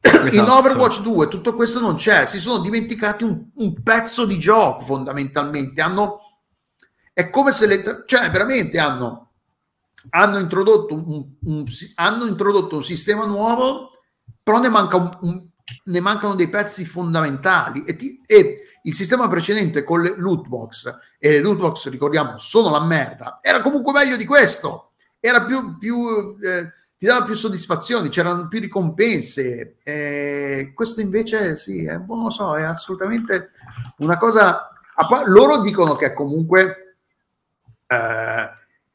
In 0.00 0.26
Esatto. 0.26 0.54
Overwatch 0.54 1.02
2 1.02 1.28
tutto 1.28 1.54
questo 1.54 1.80
non 1.80 1.96
c'è, 1.96 2.24
si 2.26 2.38
sono 2.38 2.58
dimenticati 2.58 3.24
un, 3.24 3.50
un 3.56 3.82
pezzo 3.82 4.24
di 4.24 4.38
gioco 4.38 4.80
fondamentalmente. 4.84 5.80
Hanno, 5.82 6.20
è 7.12 7.28
come 7.30 7.52
se 7.52 7.66
le, 7.66 8.04
cioè 8.06 8.30
veramente 8.30 8.78
hanno, 8.78 9.32
hanno, 10.10 10.38
introdotto 10.38 10.94
un, 10.94 11.26
un- 11.42 11.64
hanno 11.96 12.26
introdotto 12.26 12.76
un 12.76 12.84
sistema 12.84 13.26
nuovo 13.26 13.88
però 14.48 14.60
ne, 14.60 14.70
manca 14.70 15.18
ne 15.84 16.00
mancano 16.00 16.34
dei 16.34 16.48
pezzi 16.48 16.86
fondamentali 16.86 17.84
e, 17.84 17.96
ti- 17.96 18.18
e 18.26 18.62
il 18.82 18.94
sistema 18.94 19.28
precedente 19.28 19.84
con 19.84 20.02
le 20.02 20.14
loot 20.16 20.46
box 20.46 20.98
e 21.18 21.30
le 21.30 21.40
loot 21.40 21.58
box 21.58 21.88
ricordiamo 21.88 22.38
sono 22.38 22.70
la 22.70 22.80
merda 22.80 23.40
era 23.42 23.60
comunque 23.60 23.92
meglio 23.92 24.16
di 24.16 24.24
questo. 24.24 24.92
Era 25.20 25.44
più, 25.44 25.78
più 25.78 26.36
eh, 26.40 26.72
ti 26.96 27.06
dava 27.06 27.24
più 27.24 27.34
soddisfazioni 27.34 28.08
c'erano 28.08 28.48
più 28.48 28.60
ricompense. 28.60 29.76
Eh, 29.82 30.72
questo 30.74 31.00
invece 31.00 31.56
sì 31.56 31.84
è, 31.84 31.98
non 31.98 32.22
lo 32.24 32.30
so 32.30 32.56
è 32.56 32.62
assolutamente 32.62 33.50
una 33.98 34.16
cosa 34.18 34.70
loro 35.26 35.60
dicono 35.60 35.94
che 35.96 36.12
comunque 36.12 36.96
eh, 37.86 38.50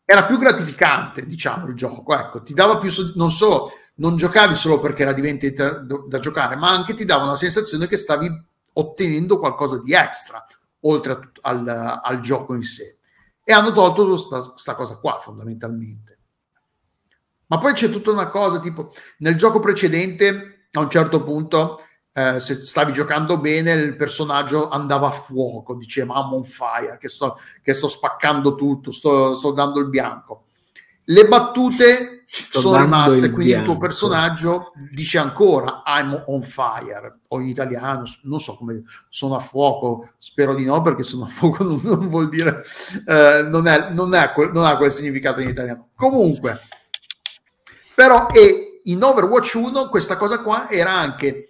era 0.05 0.23
più 0.25 0.37
gratificante 0.37 1.25
diciamo 1.25 1.67
il 1.67 1.75
gioco 1.75 2.13
ecco 2.13 2.41
ti 2.41 2.53
dava 2.53 2.77
più 2.77 2.91
non 3.15 3.31
solo 3.31 3.71
non 3.95 4.17
giocavi 4.17 4.55
solo 4.55 4.79
perché 4.79 5.03
era 5.03 5.13
diventato 5.13 6.05
da 6.07 6.19
giocare, 6.19 6.55
ma 6.55 6.69
anche 6.69 6.93
ti 6.93 7.05
dava 7.05 7.25
una 7.25 7.35
sensazione 7.35 7.87
che 7.87 7.97
stavi 7.97 8.27
ottenendo 8.73 9.39
qualcosa 9.39 9.79
di 9.79 9.93
extra 9.93 10.45
oltre 10.81 11.19
tut- 11.19 11.39
al, 11.41 11.67
al 12.03 12.19
gioco 12.19 12.53
in 12.53 12.63
sé. 12.63 12.99
e 13.43 13.53
hanno 13.53 13.71
tolto 13.71 14.07
questa 14.07 14.75
cosa 14.75 14.95
qua 14.95 15.19
fondamentalmente. 15.19 16.17
Ma 17.47 17.57
poi 17.57 17.73
c'è 17.73 17.89
tutta 17.89 18.11
una 18.11 18.29
cosa 18.29 18.59
tipo 18.59 18.93
nel 19.19 19.35
gioco 19.35 19.59
precedente 19.59 20.67
a 20.71 20.79
un 20.79 20.89
certo 20.89 21.23
punto 21.23 21.81
eh, 22.15 22.39
se 22.39 22.53
stavi 22.53 22.91
giocando 22.93 23.39
bene 23.39 23.71
il 23.73 23.95
personaggio 23.95 24.69
andava 24.69 25.07
a 25.07 25.11
fuoco, 25.11 25.75
diceva 25.75 26.19
I'm 26.19 26.33
on 26.33 26.43
fire, 26.43 26.97
che 26.99 27.09
sto, 27.09 27.39
che 27.61 27.73
sto 27.73 27.87
spaccando 27.87 28.53
tutto, 28.53 28.91
sto, 28.91 29.35
sto 29.35 29.51
dando 29.51 29.79
il 29.79 29.89
bianco. 29.89 30.45
Le 31.05 31.27
battute 31.27 32.12
sono 32.35 32.77
rimaste, 32.77 33.29
quindi 33.29 33.51
bianco. 33.51 33.59
il 33.59 33.77
tuo 33.77 33.77
personaggio 33.77 34.71
dice 34.89 35.19
ancora 35.19 35.83
I'm 35.85 36.23
on 36.27 36.41
fire, 36.41 37.19
o 37.27 37.39
in 37.39 37.47
italiano, 37.47 38.03
non 38.23 38.39
so 38.39 38.55
come 38.55 38.81
sono 39.07 39.35
a 39.35 39.39
fuoco, 39.39 40.13
spero 40.17 40.55
di 40.55 40.65
no 40.65 40.81
perché 40.81 41.03
sono 41.03 41.25
a 41.25 41.27
fuoco 41.27 41.61
non, 41.63 41.79
non 41.83 42.09
vuol 42.09 42.29
dire, 42.29 42.63
eh, 43.05 43.43
non, 43.47 43.67
è, 43.67 43.91
non, 43.91 44.15
è 44.15 44.31
quel, 44.31 44.51
non 44.51 44.65
ha 44.65 44.77
quel 44.77 44.91
significato 44.91 45.41
in 45.41 45.49
italiano. 45.49 45.89
Comunque, 45.95 46.59
però 47.93 48.27
e 48.31 48.81
in 48.85 49.03
Overwatch 49.03 49.53
1 49.53 49.89
questa 49.89 50.17
cosa 50.17 50.41
qua 50.41 50.69
era 50.71 50.91
anche 50.91 51.47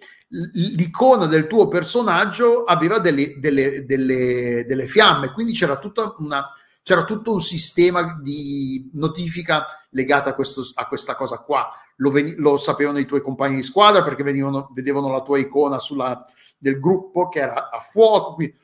l'icona 0.52 1.26
del 1.26 1.46
tuo 1.46 1.68
personaggio 1.68 2.64
aveva 2.64 2.98
delle, 2.98 3.38
delle, 3.38 3.86
delle, 3.86 4.64
delle 4.66 4.86
fiamme, 4.86 5.32
quindi 5.32 5.54
c'era, 5.54 5.78
tutta 5.78 6.14
una, 6.18 6.46
c'era 6.84 7.04
tutto 7.04 7.32
un 7.32 7.40
sistema 7.40 8.20
di 8.22 8.90
notifica 8.92 9.66
legata 9.90 10.30
a, 10.30 10.34
questo, 10.34 10.62
a 10.74 10.86
questa 10.86 11.16
cosa 11.16 11.38
qua. 11.38 11.66
Lo, 11.96 12.10
ven- 12.10 12.34
lo, 12.36 12.58
sapevano 12.58 12.98
i 12.98 13.06
tuoi 13.06 13.22
compagni 13.22 13.56
di 13.56 13.62
squadra 13.62 14.02
perché 14.04 14.22
venivano, 14.22 14.70
vedevano 14.74 15.10
la 15.10 15.22
tua 15.22 15.38
icona 15.38 15.78
sulla, 15.78 16.26
del 16.58 16.78
gruppo 16.78 17.28
che 17.30 17.40
era 17.40 17.70
a 17.70 17.80
fuoco, 17.80 18.34
quindi 18.34 18.58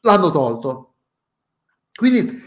l'hanno 0.00 0.30
tolto. 0.30 0.94
Quindi 1.94 2.42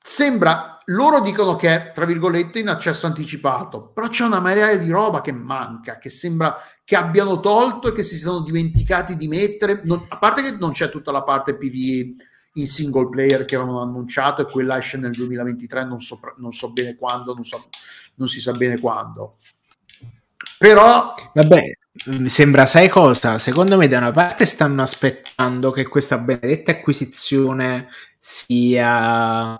sembra 0.00 0.78
loro 0.86 1.20
dicono 1.20 1.56
che 1.56 1.72
è 1.72 1.92
tra 1.92 2.04
virgolette 2.04 2.60
in 2.60 2.68
accesso 2.68 3.06
anticipato, 3.06 3.88
però 3.88 4.08
c'è 4.08 4.24
una 4.24 4.40
marea 4.40 4.76
di 4.76 4.90
roba 4.90 5.20
che 5.20 5.32
manca, 5.32 5.98
che 5.98 6.08
sembra 6.08 6.56
che 6.84 6.94
abbiano 6.94 7.40
tolto 7.40 7.88
e 7.88 7.92
che 7.92 8.04
si 8.04 8.16
siano 8.16 8.42
dimenticati 8.42 9.16
di 9.16 9.26
mettere. 9.26 9.82
Non, 9.84 10.06
a 10.08 10.18
parte 10.18 10.42
che 10.42 10.56
non 10.58 10.70
c'è 10.70 10.88
tutta 10.88 11.10
la 11.10 11.24
parte 11.24 11.56
PvE 11.56 12.14
in 12.54 12.66
single 12.66 13.08
player 13.08 13.44
che 13.44 13.56
avevano 13.56 13.82
annunciato 13.82 14.42
e 14.42 14.50
quella 14.50 14.78
esce 14.78 14.96
nel 14.96 15.12
2023, 15.12 15.84
non 15.84 16.00
so, 16.00 16.18
non 16.38 16.52
so 16.52 16.72
bene 16.72 16.96
quando, 16.96 17.34
non, 17.34 17.44
so, 17.44 17.68
non 18.16 18.28
si 18.28 18.40
sa 18.40 18.52
bene 18.52 18.78
quando. 18.78 19.38
Però... 20.58 21.14
Vabbè, 21.32 21.72
mi 22.06 22.28
sembra, 22.28 22.66
sai 22.66 22.88
cosa? 22.88 23.38
Secondo 23.38 23.76
me 23.76 23.88
da 23.88 23.98
una 23.98 24.12
parte 24.12 24.46
stanno 24.46 24.82
aspettando 24.82 25.70
che 25.70 25.86
questa 25.86 26.18
benedetta 26.18 26.72
acquisizione 26.72 27.88
sia 28.18 29.58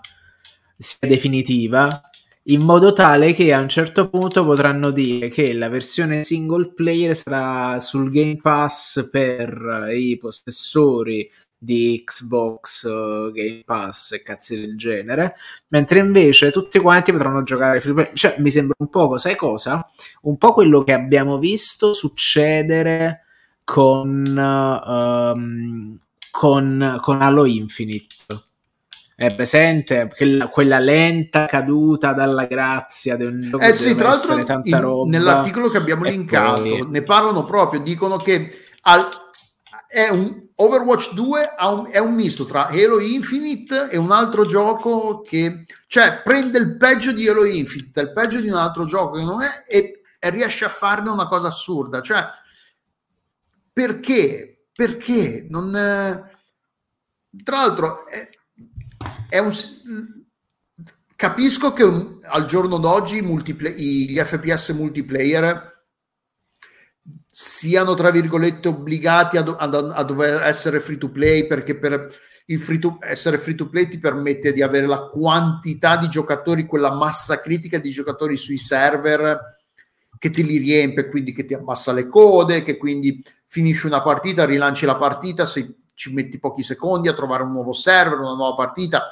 sia 0.81 1.07
definitiva 1.07 2.01
in 2.45 2.61
modo 2.61 2.91
tale 2.91 3.33
che 3.33 3.53
a 3.53 3.59
un 3.59 3.69
certo 3.69 4.09
punto 4.09 4.43
potranno 4.43 4.89
dire 4.89 5.29
che 5.29 5.53
la 5.53 5.69
versione 5.69 6.23
single 6.23 6.73
player 6.73 7.15
sarà 7.15 7.79
sul 7.79 8.09
Game 8.09 8.37
Pass 8.37 9.09
per 9.11 9.89
i 9.93 10.17
possessori 10.17 11.29
di 11.63 12.01
Xbox 12.03 12.83
uh, 12.85 13.31
Game 13.31 13.61
Pass 13.63 14.13
e 14.13 14.23
cazzi 14.23 14.59
del 14.59 14.75
genere, 14.75 15.35
mentre 15.67 15.99
invece 15.99 16.49
tutti 16.49 16.79
quanti 16.79 17.11
potranno 17.11 17.43
giocare 17.43 17.79
free 17.79 17.93
play. 17.93 18.09
Cioè, 18.13 18.37
mi 18.39 18.49
sembra 18.49 18.75
un 18.79 18.89
po', 18.89 19.19
sai 19.19 19.35
cosa? 19.35 19.85
Un 20.21 20.37
po' 20.39 20.53
quello 20.53 20.83
che 20.83 20.93
abbiamo 20.93 21.37
visto 21.37 21.93
succedere 21.93 23.25
con, 23.63 24.25
um, 24.35 25.99
con, 26.31 26.97
con 26.99 27.21
Halo 27.21 27.45
Infinite 27.45 28.15
è 29.15 29.35
presente 29.35 30.09
quella, 30.15 30.47
quella, 30.47 30.79
lenta 30.79 31.45
caduta 31.45 32.11
dalla 32.13 32.45
grazia 32.45 33.15
di 33.15 33.25
un 33.25 33.39
gioco 33.41 33.63
eh 33.63 33.75
sì, 33.75 33.93
tra 33.93 34.09
l'altro 34.09 35.03
in, 35.03 35.09
nell'articolo 35.11 35.69
che 35.69 35.77
abbiamo 35.77 36.05
linkato 36.05 36.61
poi... 36.63 36.87
ne 36.89 37.03
parlano 37.03 37.45
proprio 37.45 37.81
dicono 37.81 38.17
che 38.17 38.51
al, 38.81 39.07
è 39.87 40.09
un 40.09 40.47
Overwatch 40.61 41.13
2 41.13 41.55
un, 41.59 41.87
è 41.89 41.97
un 41.97 42.13
misto 42.13 42.45
tra 42.45 42.67
Halo 42.67 42.99
Infinite 42.99 43.89
e 43.89 43.97
un 43.97 44.11
altro 44.11 44.45
gioco 44.45 45.21
che 45.21 45.65
cioè 45.87 46.21
prende 46.23 46.59
il 46.59 46.77
peggio 46.77 47.11
di 47.11 47.27
Halo 47.27 47.45
Infinite 47.45 48.01
il 48.01 48.13
peggio 48.13 48.39
di 48.39 48.47
un 48.47 48.55
altro 48.55 48.85
gioco 48.85 49.17
che 49.17 49.23
non 49.23 49.41
è 49.41 49.63
e, 49.67 50.03
e 50.19 50.29
riesce 50.29 50.65
a 50.65 50.69
farne 50.69 51.09
una 51.09 51.27
cosa 51.27 51.47
assurda. 51.47 52.01
Cioè 52.01 52.29
perché? 53.73 54.65
Perché? 54.71 55.47
Non 55.49 55.71
tra 57.43 57.55
l'altro 57.55 58.05
è, 58.05 58.29
è 59.29 59.39
un, 59.39 59.51
capisco 61.15 61.73
che 61.73 61.83
un, 61.83 62.19
al 62.23 62.45
giorno 62.45 62.77
d'oggi 62.77 63.23
gli 63.23 64.17
FPS 64.19 64.69
multiplayer 64.69 65.70
siano 67.33 67.93
tra 67.93 68.11
virgolette 68.11 68.67
obbligati 68.67 69.37
a, 69.37 69.43
a, 69.43 69.93
a, 69.95 70.03
dover 70.03 70.43
essere 70.43 70.81
free 70.81 70.97
to 70.97 71.09
play 71.09 71.47
perché 71.47 71.77
per 71.77 72.13
il 72.47 72.59
free 72.59 72.77
to, 72.77 72.97
essere 72.99 73.37
free 73.37 73.55
to 73.55 73.69
play 73.69 73.87
ti 73.87 73.99
permette 73.99 74.51
di 74.51 74.61
avere 74.61 74.85
la 74.85 75.07
quantità 75.07 75.95
di 75.95 76.09
giocatori, 76.09 76.65
quella 76.65 76.91
massa 76.93 77.39
critica 77.39 77.77
di 77.77 77.89
giocatori 77.89 78.35
sui 78.35 78.57
server 78.57 79.59
che 80.19 80.29
ti 80.29 80.45
li 80.45 80.57
riempie, 80.57 81.09
quindi 81.09 81.33
che 81.33 81.45
ti 81.45 81.53
abbassa 81.53 81.93
le 81.93 82.07
code, 82.07 82.61
che 82.61 82.77
quindi 82.77 83.23
finisci 83.47 83.87
una 83.87 84.03
partita, 84.03 84.45
rilanci 84.45 84.85
la 84.85 84.97
partita, 84.97 85.47
se 85.47 85.77
ci 85.95 86.13
metti 86.13 86.37
pochi 86.37 86.61
secondi 86.61 87.07
a 87.07 87.13
trovare 87.13 87.41
un 87.43 87.51
nuovo 87.51 87.71
server, 87.71 88.19
una 88.19 88.35
nuova 88.35 88.55
partita. 88.55 89.03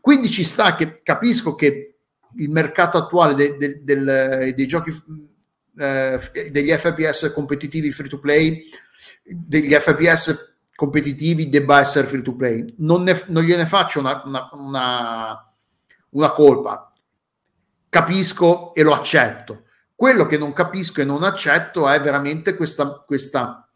Quindi 0.00 0.30
ci 0.30 0.44
sta 0.44 0.74
che 0.74 0.94
capisco 1.02 1.54
che 1.54 1.96
il 2.36 2.48
mercato 2.48 2.96
attuale 2.96 3.34
de, 3.34 3.56
de, 3.58 3.80
del, 3.82 4.54
dei 4.54 4.66
giochi 4.66 4.90
eh, 5.78 6.50
degli 6.50 6.70
FPS 6.70 7.32
competitivi 7.32 7.92
free 7.92 8.08
to 8.08 8.18
play, 8.18 8.68
degli 9.22 9.72
FPS 9.72 10.56
competitivi 10.74 11.48
debba 11.48 11.80
essere 11.80 12.06
free 12.06 12.22
to 12.22 12.34
play. 12.34 12.74
Non, 12.78 13.04
non 13.26 13.42
gliene 13.42 13.66
faccio 13.66 14.00
una, 14.00 14.22
una, 14.24 14.48
una, 14.52 15.52
una 16.10 16.30
colpa. 16.32 16.90
Capisco 17.88 18.74
e 18.74 18.82
lo 18.82 18.92
accetto. 18.92 19.64
Quello 19.94 20.26
che 20.26 20.38
non 20.38 20.52
capisco 20.52 21.00
e 21.00 21.04
non 21.04 21.22
accetto 21.24 21.88
è 21.88 22.00
veramente 22.00 22.54
questa, 22.54 23.02
questa, 23.04 23.68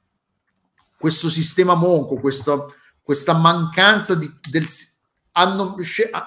questo 0.97 1.29
sistema 1.29 1.75
monco, 1.75 2.21
questo, 2.21 2.75
questa 3.03 3.35
mancanza 3.35 4.15
di, 4.15 4.33
del, 4.49 4.67
hanno, 5.33 5.77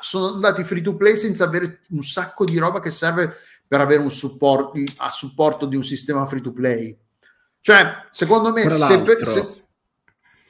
sono 0.02 0.34
andati 0.34 0.64
free 0.64 0.82
to 0.82 0.96
play 0.96 1.16
senza 1.16 1.46
avere 1.46 1.82
un 1.90 2.04
sacco 2.04 2.44
di 2.44 2.58
roba 2.58 2.80
che 2.80 2.92
serve 2.92 3.36
per 3.68 3.82
avere 3.82 4.02
un 4.02 4.12
supporto 4.12 4.82
a 4.98 5.10
supporto 5.10 5.66
di 5.66 5.76
un 5.76 5.84
sistema 5.84 6.26
free 6.26 6.42
to 6.42 6.52
play. 6.52 6.96
Cioè, 7.62 8.06
secondo 8.12 8.52
me, 8.52 8.72
se, 8.72 9.04
se, 9.24 9.64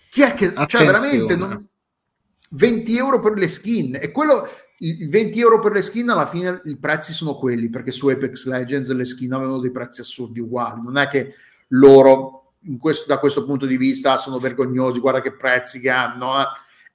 chi 0.10 0.22
è 0.22 0.34
che 0.34 0.48
Attenzione. 0.48 0.68
cioè 0.68 0.86
veramente 0.86 1.36
non, 1.36 1.68
20 2.50 2.98
euro 2.98 3.20
per 3.20 3.34
le 3.34 3.48
skin 3.48 3.98
e 4.02 4.12
quello 4.12 4.48
i 4.80 5.08
20 5.08 5.40
euro 5.40 5.60
per 5.60 5.72
le 5.72 5.82
skin 5.82 6.10
alla 6.10 6.28
fine 6.28 6.60
i 6.66 6.78
prezzi 6.78 7.14
sono 7.14 7.36
quelli 7.36 7.70
perché 7.70 7.92
su 7.92 8.08
Apex 8.08 8.46
Legends 8.46 8.92
le 8.92 9.06
skin 9.06 9.32
avevano 9.34 9.60
dei 9.60 9.72
prezzi 9.72 10.02
assurdi 10.02 10.42
uguali 10.42 10.82
non 10.82 10.98
è 10.98 11.08
che 11.08 11.34
loro 11.70 12.54
questo, 12.80 13.06
da 13.08 13.20
questo 13.20 13.46
punto 13.46 13.66
di 13.66 13.78
vista 13.78 14.18
sono 14.18 14.38
vergognosi 14.38 15.00
guarda 15.00 15.22
che 15.22 15.36
prezzi 15.36 15.80
che 15.80 15.90
hanno 15.90 16.42
eh 16.42 16.46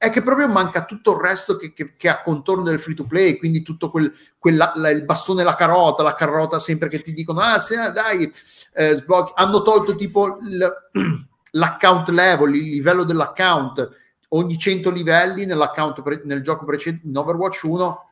è 0.03 0.09
che 0.09 0.23
proprio 0.23 0.49
manca 0.49 0.87
tutto 0.87 1.13
il 1.13 1.21
resto 1.21 1.59
che, 1.59 1.75
che, 1.75 1.95
che 1.95 2.09
ha 2.09 2.23
contorno 2.23 2.63
del 2.63 2.79
free 2.79 2.95
to 2.95 3.05
play, 3.05 3.37
quindi 3.37 3.61
tutto 3.61 3.91
quel, 3.91 4.11
quella, 4.39 4.73
la, 4.77 4.89
il 4.89 5.05
bastone 5.05 5.43
la 5.45 5.55
carota, 5.55 6.03
la 6.03 6.15
carota 6.15 6.59
sempre 6.59 6.89
che 6.89 7.01
ti 7.01 7.13
dicono, 7.13 7.41
ah 7.41 7.59
sì, 7.59 7.75
ah, 7.75 7.91
dai, 7.91 8.33
eh, 8.73 8.95
sblocchi. 8.95 9.33
hanno 9.35 9.61
tolto 9.61 9.95
tipo 9.97 10.39
il, 10.41 10.67
l'account 11.51 12.09
level, 12.09 12.55
il 12.55 12.71
livello 12.71 13.05
dell'account, 13.05 13.91
ogni 14.29 14.57
100 14.57 14.91
livelli 14.91 15.45
nell'account 15.45 16.01
pre- 16.01 16.23
nel 16.25 16.41
gioco 16.41 16.65
precedente, 16.65 17.07
in 17.07 17.19
Overwatch 17.19 17.63
1, 17.65 18.11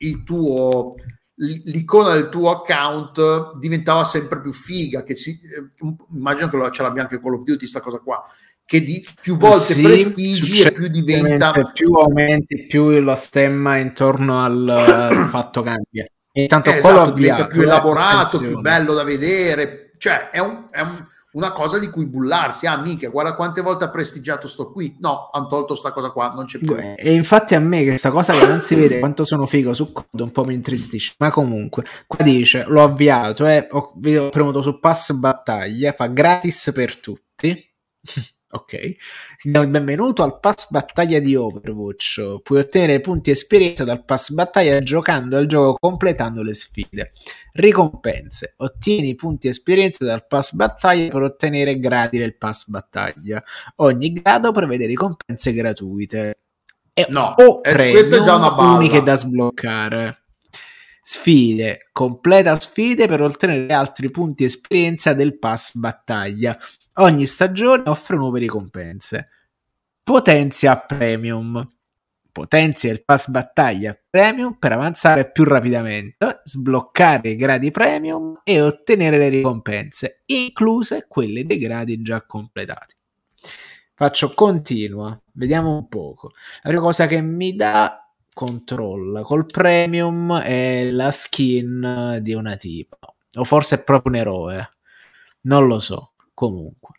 il 0.00 0.24
tuo 0.24 0.96
l'icona 1.36 2.12
del 2.12 2.28
tuo 2.28 2.50
account 2.50 3.58
diventava 3.58 4.04
sempre 4.04 4.40
più 4.42 4.52
figa 4.52 5.02
che 5.02 5.16
si, 5.16 5.30
eh, 5.30 5.96
immagino 6.10 6.48
che 6.48 6.70
ce 6.72 6.82
l'abbia 6.82 7.02
anche 7.02 7.20
Call 7.20 7.34
of 7.34 7.42
Duty 7.42 7.66
sta 7.66 7.80
cosa 7.80 7.98
qua 7.98 8.22
che 8.72 8.82
di 8.82 9.06
più 9.20 9.36
volte 9.36 9.74
sì, 9.74 9.82
prestigi 9.82 10.62
e 10.62 10.72
più 10.72 10.88
diventa 10.88 11.52
più 11.74 11.92
aumenti 11.92 12.66
più 12.66 12.88
lo 13.00 13.14
stemma 13.14 13.76
intorno 13.76 14.42
al 14.42 15.28
fatto 15.30 15.60
cambia. 15.60 16.06
Intanto 16.32 16.70
eh, 16.70 16.78
esatto, 16.78 17.10
diventa 17.10 17.48
più 17.48 17.60
elaborato 17.60 18.38
più 18.38 18.58
bello 18.60 18.94
da 18.94 19.04
vedere. 19.04 19.92
Cioè 19.98 20.30
è, 20.30 20.38
un, 20.38 20.68
è 20.70 20.80
un, 20.80 21.04
una 21.32 21.52
cosa 21.52 21.78
di 21.78 21.90
cui 21.90 22.06
bullarsi. 22.06 22.64
Ah 22.64 22.78
mica 22.78 23.10
guarda 23.10 23.34
quante 23.34 23.60
volte 23.60 23.84
ha 23.84 23.90
prestigiato 23.90 24.48
sto 24.48 24.72
qui. 24.72 24.96
No 25.00 25.28
hanno 25.30 25.48
tolto 25.48 25.74
sta 25.74 25.92
cosa 25.92 26.08
qua 26.08 26.32
non 26.34 26.46
c'è 26.46 26.58
più. 26.58 26.74
E 26.74 27.12
infatti 27.12 27.54
a 27.54 27.60
me 27.60 27.84
questa 27.84 28.10
cosa 28.10 28.32
che 28.32 28.46
non 28.46 28.62
si 28.62 28.74
vede 28.74 29.00
quanto 29.00 29.26
sono 29.26 29.44
figo 29.44 29.74
su 29.74 29.92
code 29.92 30.22
un 30.22 30.30
po' 30.30 30.46
mi 30.46 30.54
intristisce 30.54 31.12
ma 31.18 31.30
comunque 31.30 31.84
qua 32.06 32.24
dice 32.24 32.64
l'ho 32.66 32.82
avviato 32.82 33.46
eh, 33.46 33.68
ho, 33.70 33.92
ho 33.94 34.28
premuto 34.30 34.62
su 34.62 34.78
pass 34.78 35.12
battaglia 35.12 35.92
fa 35.92 36.06
gratis 36.06 36.70
per 36.74 36.98
tutti 36.98 37.70
Ok, 38.54 38.76
diamo 39.44 39.64
il 39.64 39.70
benvenuto 39.70 40.22
al 40.22 40.38
pass 40.38 40.68
battaglia 40.68 41.18
di 41.20 41.34
Overwatch. 41.34 42.42
Puoi 42.42 42.58
ottenere 42.58 43.00
punti 43.00 43.30
esperienza 43.30 43.82
dal 43.84 44.04
pass 44.04 44.28
battaglia 44.30 44.82
giocando 44.82 45.38
al 45.38 45.46
gioco 45.46 45.78
completando 45.80 46.42
le 46.42 46.52
sfide. 46.52 47.12
Ricompense. 47.52 48.52
Ottieni 48.58 49.14
punti 49.14 49.48
esperienza 49.48 50.04
dal 50.04 50.26
pass 50.26 50.52
battaglia 50.52 51.08
per 51.10 51.22
ottenere 51.22 51.78
gradi 51.78 52.18
del 52.18 52.36
pass 52.36 52.68
battaglia. 52.68 53.42
Ogni 53.76 54.12
grado 54.12 54.52
prevede 54.52 54.84
ricompense 54.84 55.54
gratuite. 55.54 56.40
E 56.92 57.06
No, 57.08 57.32
o 57.38 57.60
eh, 57.62 57.90
questa 57.90 58.16
è 58.16 58.22
già 58.22 58.34
una 58.36 58.50
balla. 58.52 58.76
uniche 58.76 59.02
da 59.02 59.16
sbloccare. 59.16 60.21
Sfide. 61.04 61.88
Completa 61.92 62.54
sfide 62.54 63.06
per 63.06 63.22
ottenere 63.22 63.72
altri 63.74 64.10
punti 64.10 64.44
esperienza 64.44 65.12
del 65.14 65.36
pass 65.38 65.74
battaglia. 65.74 66.56
Ogni 66.94 67.26
stagione 67.26 67.82
offre 67.86 68.16
nuove 68.16 68.38
ricompense. 68.38 69.28
Potenzia 70.04 70.76
premium. 70.76 71.68
Potenzia 72.30 72.92
il 72.92 73.04
pass 73.04 73.28
battaglia 73.28 73.98
premium 74.08 74.56
per 74.58 74.72
avanzare 74.72 75.30
più 75.30 75.44
rapidamente, 75.44 76.40
sbloccare 76.44 77.30
i 77.30 77.36
gradi 77.36 77.70
premium 77.70 78.40
e 78.42 78.62
ottenere 78.62 79.18
le 79.18 79.28
ricompense, 79.28 80.22
incluse 80.26 81.04
quelle 81.08 81.44
dei 81.44 81.58
gradi 81.58 82.00
già 82.00 82.24
completati. 82.24 82.94
Faccio 83.92 84.30
continua, 84.30 85.20
vediamo 85.32 85.76
un 85.76 85.88
poco. 85.88 86.30
La 86.62 86.70
prima 86.70 86.80
cosa 86.80 87.06
che 87.06 87.20
mi 87.20 87.54
dà 87.54 88.01
controlla. 88.32 89.22
Col 89.22 89.46
premium 89.46 90.38
è 90.38 90.90
la 90.90 91.10
skin 91.10 92.18
di 92.22 92.34
una 92.34 92.56
tipa, 92.56 92.98
o 93.36 93.44
forse 93.44 93.76
è 93.76 93.82
proprio 93.84 94.12
un 94.12 94.18
eroe, 94.18 94.70
non 95.42 95.66
lo 95.66 95.78
so. 95.78 96.12
Comunque, 96.34 96.94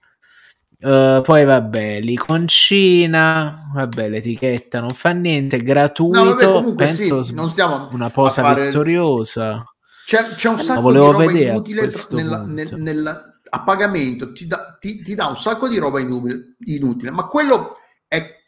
Eh, 0.85 1.22
poi 1.23 1.45
vabbè, 1.45 2.01
l'iconcina, 2.01 3.72
vabbè, 3.73 4.10
l'etichetta 4.10 4.81
non 4.81 4.91
fa 4.93 5.11
niente, 5.11 5.57
gratuito. 5.57 6.23
No, 6.23 6.30
vabbè, 6.31 6.51
comunque 6.51 6.85
penso 6.85 7.23
sì, 7.23 7.34
non 7.34 7.49
stiamo 7.49 7.88
una 7.93 8.10
posa 8.10 8.41
fare- 8.41 8.65
vittoriosa. 8.65 9.64
C'è, 10.05 10.35
c'è 10.35 10.49
un 10.49 10.60
sacco 10.60 10.91
di 10.91 10.97
roba 10.97 11.23
inutile 11.31 11.81
questo 11.84 12.15
nella- 12.18 12.43
nel- 12.43 12.73
nel- 12.76 13.38
a 13.49 13.64
pagamento, 13.64 14.34
ti 14.34 14.45
dà, 14.45 14.76
ti- 14.80 15.01
ti 15.01 15.15
dà 15.15 15.27
un 15.27 15.38
sacco 15.38 15.69
di 15.69 15.77
roba 15.77 15.99
inutile, 16.01 16.55
inutile, 16.65 17.11
ma 17.11 17.27
quello 17.27 17.77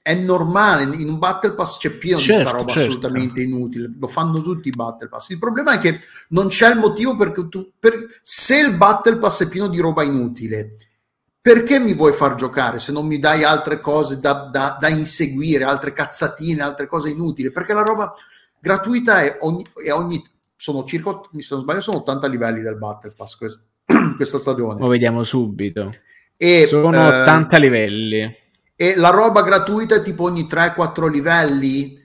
è, 0.05 0.13
normale, 0.13 0.83
in 0.83 1.09
un 1.09 1.17
Battle 1.17 1.53
Pass 1.53 1.79
c'è 1.79 1.89
pieno 1.89 2.17
di 2.17 2.25
sta 2.25 2.33
Certo, 2.35 2.57
roba 2.57 2.73
certo. 2.73 2.89
assolutamente 2.89 3.41
inutile, 3.41 3.91
lo 3.99 4.05
fanno 4.05 4.39
tutti 4.41 4.67
i 4.67 4.71
Battle 4.71 5.07
Pass. 5.09 5.29
Il 5.29 5.39
problema 5.39 5.73
è 5.73 5.79
che 5.79 5.99
non 6.29 6.49
c'è 6.49 6.69
il 6.71 6.77
motivo 6.77 7.15
perché 7.15 7.49
tu, 7.49 7.71
per- 7.79 8.19
se 8.21 8.59
il 8.59 8.75
Battle 8.77 9.17
Pass 9.17 9.41
è 9.45 9.47
pieno 9.49 9.67
di 9.67 9.79
roba 9.79 10.03
inutile, 10.03 10.75
perché 11.41 11.79
mi 11.79 11.95
vuoi 11.95 12.11
far 12.11 12.35
giocare 12.35 12.77
se 12.77 12.91
non 12.91 13.07
mi 13.07 13.17
dai 13.17 13.43
altre 13.43 13.79
cose 13.79 14.19
da, 14.19 14.47
da- 14.51 14.77
da 14.79 14.89
inseguire, 14.89 15.63
altre 15.63 15.91
cazzatine, 15.91 16.61
altre 16.61 16.85
cose 16.85 17.09
inutili? 17.09 17.49
Perché 17.51 17.73
la 17.73 17.81
roba 17.81 18.13
gratuita 18.59 19.23
è 19.23 19.39
ogni, 19.41 19.65
è 19.83 19.91
ogni 19.91 20.23
sono 20.55 20.83
circa, 20.83 21.19
se 21.37 21.55
non 21.55 21.63
sbaglio, 21.63 21.81
sono 21.81 21.97
80 21.97 22.27
livelli 22.27 22.61
del 22.61 22.77
Battle 22.77 23.13
Pass 23.15 23.37
quest- 23.37 23.69
questa 24.15 24.37
stagione. 24.37 24.79
Lo 24.79 24.87
vediamo 24.87 25.23
subito. 25.23 25.91
E, 26.37 26.65
Sono 26.67 26.93
eh, 26.95 27.21
80 27.21 27.57
livelli. 27.57 28.43
E 28.75 28.95
la 28.95 29.09
roba 29.09 29.41
gratuita 29.41 29.95
è 29.95 30.01
tipo 30.01 30.23
ogni 30.23 30.47
3-4 30.49 31.09
livelli. 31.09 32.03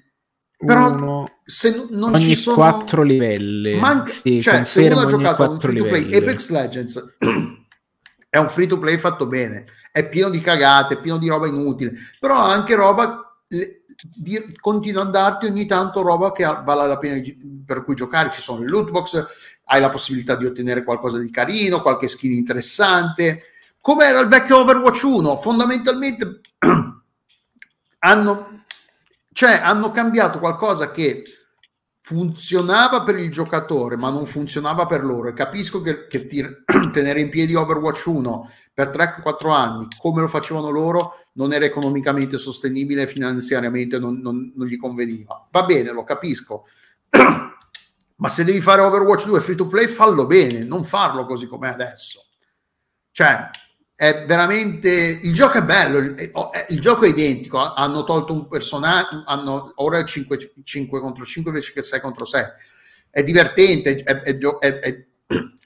Però 0.57 0.93
Uno 0.93 1.41
se 1.43 1.87
non 1.91 2.15
ogni 2.15 2.23
ci 2.23 2.35
sono 2.35 2.57
4 2.57 3.03
livelli. 3.03 3.79
Manca- 3.79 4.11
sì, 4.11 4.41
cioè, 4.41 4.65
se 4.65 4.83
uno 4.83 5.01
ha 5.01 5.03
ogni 5.05 5.11
giocato 5.11 5.43
un 5.43 5.49
4 5.49 5.69
free 5.69 5.81
to 5.81 5.89
play. 5.89 6.15
Apex 6.15 6.51
Legends 6.51 7.17
è 8.29 8.39
un 8.39 8.49
free 8.49 8.67
to 8.67 8.79
play 8.79 8.97
fatto 8.99 9.27
bene, 9.27 9.65
è 9.91 10.09
pieno 10.09 10.29
di 10.29 10.41
cagate, 10.41 10.95
è 10.95 11.01
pieno 11.01 11.19
di 11.19 11.29
roba 11.29 11.49
inutile, 11.49 11.93
però 12.19 12.39
anche 12.39 12.75
roba 12.75 13.43
di- 13.49 14.55
continua 14.61 15.03
a 15.03 15.07
darti 15.07 15.47
ogni 15.47 15.67
tanto 15.67 16.03
roba 16.03 16.31
che 16.31 16.45
vale 16.45 16.87
la 16.87 16.99
pena 16.99 17.21
per 17.67 17.83
cui 17.83 17.95
giocare. 17.95 18.31
Ci 18.31 18.41
sono 18.41 18.61
le 18.61 18.69
loot 18.69 18.91
box, 18.91 19.27
hai 19.65 19.81
la 19.81 19.91
possibilità 19.91 20.37
di 20.37 20.47
ottenere 20.47 20.85
qualcosa 20.85 21.19
di 21.19 21.31
carino, 21.31 21.83
qualche 21.83 22.07
skin 22.07 22.33
interessante. 22.33 23.43
Come 23.81 24.05
era 24.05 24.21
il 24.21 24.29
vecchio 24.29 24.59
Overwatch 24.59 25.03
1, 25.03 25.37
fondamentalmente 25.39 26.41
hanno, 28.01 28.65
cioè, 29.33 29.61
hanno 29.63 29.91
cambiato 29.91 30.39
qualcosa 30.39 30.91
che 30.91 31.23
funzionava 32.03 33.03
per 33.03 33.17
il 33.17 33.31
giocatore, 33.31 33.97
ma 33.97 34.11
non 34.11 34.27
funzionava 34.27 34.87
per 34.87 35.05
loro. 35.05 35.29
E 35.29 35.33
capisco 35.33 35.81
che, 35.81 36.07
che 36.09 36.27
ti- 36.27 36.45
tenere 36.93 37.21
in 37.21 37.31
piedi 37.31 37.55
Overwatch 37.55 38.07
1 38.07 38.51
per 38.75 38.89
3-4 38.89 39.51
anni, 39.51 39.87
come 39.97 40.21
lo 40.21 40.29
facevano 40.29 40.71
loro, 40.71 41.27
non 41.35 41.53
era 41.53 41.65
economicamente 41.65 42.37
sostenibile, 42.37 43.07
finanziariamente 43.07 43.99
non, 43.99 44.19
non- 44.19 44.53
non 44.55 44.67
gli 44.67 44.77
conveniva. 44.77 45.47
Va 45.51 45.65
bene, 45.65 45.93
lo 45.93 46.05
capisco. 46.05 46.67
ma 48.17 48.29
se 48.29 48.45
devi 48.45 48.61
fare 48.61 48.83
Overwatch 48.83 49.27
2 49.27 49.41
free 49.41 49.57
to 49.57 49.67
play, 49.67 49.87
fallo 49.87 50.27
bene, 50.27 50.65
non 50.65 50.85
farlo 50.85 51.25
così 51.25 51.47
com'è 51.47 51.69
adesso. 51.69 52.25
Cioè, 53.13 53.51
è 54.01 54.25
veramente 54.25 54.89
il 54.89 55.35
gioco 55.35 55.59
è 55.59 55.63
bello 55.63 55.99
il, 55.99 56.15
è- 56.15 56.67
il 56.71 56.81
gioco 56.81 57.05
è 57.05 57.09
identico 57.09 57.59
hanno 57.59 58.03
tolto 58.03 58.33
un 58.33 58.49
personaggio 58.49 59.23
hanno 59.27 59.73
ora 59.77 59.99
è 59.99 60.05
5, 60.05 60.55
5 60.65 61.01
contro 61.01 61.23
5 61.27 61.51
invece 61.51 61.75
che 61.75 61.83
6 61.83 62.01
contro 62.01 62.25
6 62.25 62.45
è 63.11 63.23
divertente 63.23 63.97
è, 63.97 64.23
è- 64.23 64.39
è- 64.39 65.07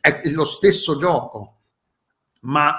è 0.00 0.30
lo 0.30 0.44
stesso 0.44 0.96
gioco 0.98 1.60
ma 2.40 2.74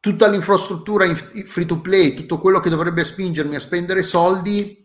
tutta 0.00 0.26
l'infrastruttura 0.26 1.04
in 1.04 1.14
free 1.14 1.64
to 1.64 1.80
play 1.80 2.14
tutto 2.14 2.40
quello 2.40 2.58
che 2.58 2.68
dovrebbe 2.68 3.04
spingermi 3.04 3.54
a 3.54 3.60
spendere 3.60 4.02
soldi 4.02 4.84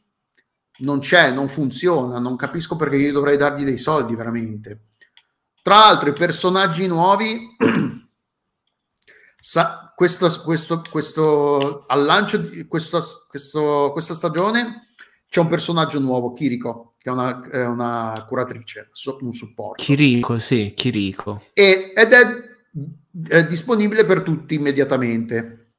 non 0.81 0.99
c'è, 0.99 1.31
non 1.31 1.49
funziona 1.49 2.19
non 2.19 2.35
capisco 2.35 2.75
perché 2.75 2.97
io 2.97 3.13
dovrei 3.13 3.37
dargli 3.37 3.63
dei 3.63 3.77
soldi 3.79 4.15
veramente. 4.15 4.85
Tra 5.63 5.77
l'altro 5.77 6.09
i 6.09 6.13
personaggi 6.13 6.85
nuovi 6.87 7.55
Sa- 9.43 9.91
questo, 9.95 10.29
questo, 10.43 10.83
questo, 10.87 11.85
al 11.87 12.03
lancio 12.03 12.37
di 12.37 12.67
questo, 12.67 13.01
questo- 13.27 13.89
questa 13.91 14.13
stagione 14.13 14.93
c'è 15.27 15.39
un 15.39 15.47
personaggio 15.47 15.99
nuovo, 15.99 16.31
Kiriko, 16.31 16.93
che 16.99 17.09
è 17.09 17.11
una, 17.11 17.41
è 17.49 17.65
una 17.65 18.23
curatrice, 18.27 18.91
un 19.21 19.33
supporto, 19.33 19.81
Chirico, 19.81 20.37
sì, 20.37 20.73
Chirico. 20.75 21.41
E- 21.53 21.91
ed 21.95 22.13
è, 22.13 22.25
è 23.29 23.45
disponibile 23.47 24.05
per 24.05 24.21
tutti 24.21 24.53
immediatamente. 24.53 25.73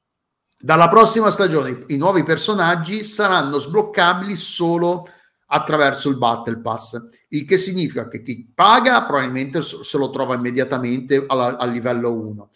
Dalla 0.59 0.89
prossima 0.89 1.31
stagione 1.31 1.85
i 1.89 1.97
nuovi 1.97 2.25
personaggi 2.25 3.05
saranno 3.05 3.59
sbloccabili 3.59 4.35
solo 4.35 5.09
attraverso 5.47 6.09
il 6.09 6.19
Battle 6.19 6.59
Pass, 6.59 6.99
il 7.29 7.45
che 7.45 7.59
significa 7.59 8.09
che 8.09 8.23
chi 8.23 8.51
paga 8.53 9.05
probabilmente 9.05 9.63
se 9.63 9.99
lo 9.99 10.11
trova 10.11 10.35
immediatamente 10.35 11.25
al 11.29 11.71
livello 11.71 12.13
1. 12.13 12.51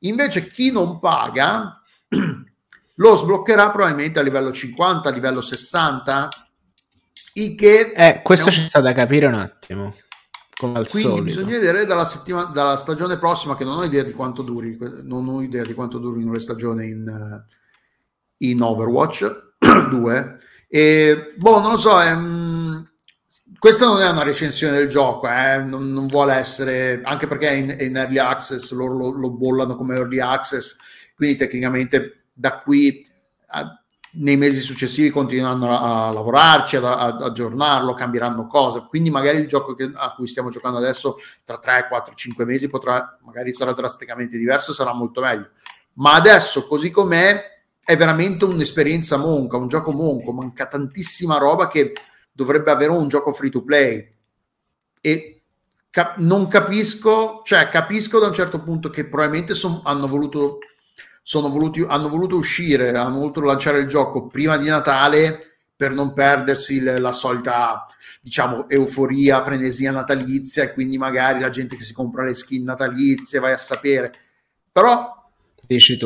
Invece 0.00 0.48
chi 0.48 0.70
non 0.70 0.98
paga 1.00 1.80
lo 2.96 3.16
sbloccherà 3.16 3.70
probabilmente 3.70 4.18
a 4.18 4.22
livello 4.22 4.52
50, 4.52 5.08
a 5.08 5.12
livello 5.12 5.40
60, 5.40 6.28
il 7.34 7.54
che 7.54 7.92
Eh, 7.94 8.20
questo 8.22 8.48
è 8.48 8.52
un- 8.52 8.58
c'è 8.58 8.68
sta 8.68 8.80
da 8.80 8.92
capire 8.92 9.26
un 9.26 9.34
attimo, 9.34 9.94
come 10.56 10.78
al 10.78 10.88
quindi 10.88 11.08
solito. 11.10 11.22
bisogna 11.22 11.58
vedere 11.58 11.84
dalla, 11.84 12.04
settimana, 12.04 12.50
dalla 12.50 12.76
stagione 12.76 13.18
prossima, 13.18 13.56
che 13.56 13.64
non 13.64 13.78
ho 13.78 13.84
idea 13.84 14.02
di 14.02 14.12
quanto 14.12 14.42
duri, 14.42 14.76
non 15.04 15.28
ho 15.28 15.42
idea 15.42 15.64
di 15.64 15.74
quanto 15.74 15.98
durino 15.98 16.32
le 16.32 16.40
stagioni 16.40 16.88
in, 16.88 17.44
in 18.38 18.62
Overwatch 18.62 19.54
2. 19.90 20.38
E 20.68 21.34
boh, 21.36 21.60
non 21.60 21.72
lo 21.72 21.76
so, 21.76 22.00
ehm, 22.00 22.87
questa 23.58 23.86
non 23.86 24.00
è 24.00 24.08
una 24.08 24.22
recensione 24.22 24.76
del 24.76 24.88
gioco, 24.88 25.28
eh, 25.28 25.58
non, 25.58 25.92
non 25.92 26.06
vuole 26.06 26.34
essere, 26.34 27.00
anche 27.02 27.26
perché 27.26 27.48
è 27.48 27.52
in, 27.52 27.74
è 27.76 27.82
in 27.82 27.96
early 27.96 28.18
access, 28.18 28.72
loro 28.72 28.96
lo, 28.96 29.10
lo 29.10 29.30
bollano 29.30 29.74
come 29.74 29.96
early 29.96 30.20
access, 30.20 30.76
quindi 31.16 31.36
tecnicamente 31.36 32.26
da 32.32 32.60
qui 32.60 33.04
a- 33.48 33.82
nei 34.10 34.36
mesi 34.36 34.60
successivi 34.60 35.10
continueranno 35.10 35.76
a, 35.76 36.06
a 36.06 36.12
lavorarci, 36.12 36.76
ad, 36.76 36.84
ad 36.84 37.20
aggiornarlo, 37.20 37.94
cambieranno 37.94 38.46
cose, 38.46 38.86
quindi 38.88 39.10
magari 39.10 39.38
il 39.38 39.48
gioco 39.48 39.74
che- 39.74 39.90
a 39.92 40.14
cui 40.14 40.28
stiamo 40.28 40.50
giocando 40.50 40.78
adesso 40.78 41.16
tra 41.44 41.58
3, 41.58 41.86
4, 41.88 42.14
5 42.14 42.44
mesi 42.44 42.68
potrà, 42.68 43.18
magari 43.24 43.52
sarà 43.52 43.72
drasticamente 43.72 44.38
diverso, 44.38 44.72
sarà 44.72 44.92
molto 44.94 45.20
meglio, 45.20 45.50
ma 45.94 46.14
adesso 46.14 46.66
così 46.66 46.90
com'è 46.90 47.56
è 47.84 47.96
veramente 47.96 48.44
un'esperienza 48.44 49.16
monca, 49.16 49.56
un 49.56 49.66
gioco 49.66 49.90
monco, 49.90 50.32
manca 50.32 50.66
tantissima 50.66 51.38
roba 51.38 51.68
che 51.68 51.92
dovrebbe 52.38 52.70
avere 52.70 52.92
un 52.92 53.08
gioco 53.08 53.32
free 53.32 53.50
to 53.50 53.64
play 53.64 54.08
e 55.00 55.42
cap- 55.90 56.18
non 56.18 56.46
capisco, 56.46 57.42
cioè 57.44 57.68
capisco 57.68 58.20
da 58.20 58.28
un 58.28 58.32
certo 58.32 58.62
punto 58.62 58.90
che 58.90 59.08
probabilmente 59.08 59.54
son- 59.54 59.80
hanno 59.82 60.06
voluto 60.06 60.58
sono 61.20 61.50
voluti, 61.50 61.84
hanno 61.86 62.08
voluto 62.08 62.36
uscire, 62.36 62.96
hanno 62.96 63.18
voluto 63.18 63.40
lanciare 63.42 63.80
il 63.80 63.86
gioco 63.86 64.28
prima 64.28 64.56
di 64.56 64.68
Natale 64.68 65.56
per 65.76 65.92
non 65.92 66.14
perdersi 66.14 66.80
le- 66.80 66.98
la 66.98 67.12
solita, 67.12 67.86
diciamo, 68.22 68.66
euforia, 68.68 69.42
frenesia 69.42 69.90
natalizia 69.90 70.62
e 70.62 70.72
quindi 70.72 70.96
magari 70.96 71.40
la 71.40 71.50
gente 71.50 71.76
che 71.76 71.82
si 71.82 71.92
compra 71.92 72.24
le 72.24 72.32
skin 72.32 72.64
natalizie, 72.64 73.40
vai 73.40 73.52
a 73.52 73.58
sapere. 73.58 74.14
Però 74.72 75.28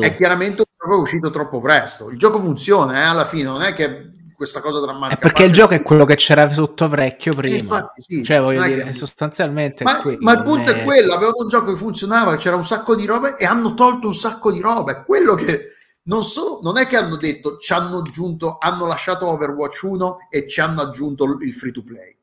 è 0.01 0.13
chiaramente 0.15 0.61
un 0.61 0.73
proprio 0.75 0.99
uscito 0.99 1.29
troppo 1.29 1.61
presto. 1.61 2.09
Il 2.09 2.17
gioco 2.17 2.39
funziona, 2.39 2.95
eh, 2.97 3.03
alla 3.03 3.25
fine, 3.25 3.43
non 3.43 3.61
è 3.61 3.73
che 3.73 4.11
questa 4.43 4.61
cosa 4.61 4.79
drammatica. 4.79 5.15
È 5.15 5.21
perché 5.21 5.43
il 5.43 5.53
gioco 5.53 5.73
è 5.73 5.81
quello 5.81 6.05
che 6.05 6.15
c'era 6.15 6.51
sotto 6.51 6.87
vecchio 6.89 7.33
prima. 7.33 7.55
Infatti, 7.55 8.01
sì. 8.01 8.23
Cioè, 8.23 8.39
voglio 8.41 8.61
è 8.63 8.67
dire, 8.67 8.83
che- 8.83 8.93
sostanzialmente... 8.93 9.83
Ma, 9.83 10.01
quello, 10.01 10.17
ma 10.19 10.33
il 10.33 10.43
punto 10.43 10.71
non 10.71 10.79
è 10.79 10.83
quello, 10.83 11.13
avevano 11.13 11.37
un 11.39 11.47
gioco 11.47 11.71
che 11.71 11.77
funzionava, 11.77 12.35
c'era 12.35 12.55
un 12.55 12.65
sacco 12.65 12.95
di 12.95 13.05
robe 13.05 13.37
e 13.37 13.45
hanno 13.45 13.73
tolto 13.73 14.07
un 14.07 14.15
sacco 14.15 14.51
di 14.51 14.59
robe. 14.59 14.91
È 14.91 15.03
quello 15.03 15.35
che 15.35 15.61
non 16.03 16.23
so, 16.23 16.59
non 16.61 16.77
è 16.77 16.85
che 16.87 16.97
hanno 16.97 17.15
detto 17.15 17.57
ci 17.57 17.71
hanno 17.73 17.99
aggiunto, 17.99 18.57
hanno 18.59 18.85
lasciato 18.85 19.27
Overwatch 19.27 19.83
1 19.83 20.17
e 20.29 20.47
ci 20.47 20.59
hanno 20.59 20.81
aggiunto 20.81 21.23
il 21.41 21.53
free 21.55 21.71
to 21.71 21.83
play. 21.83 22.15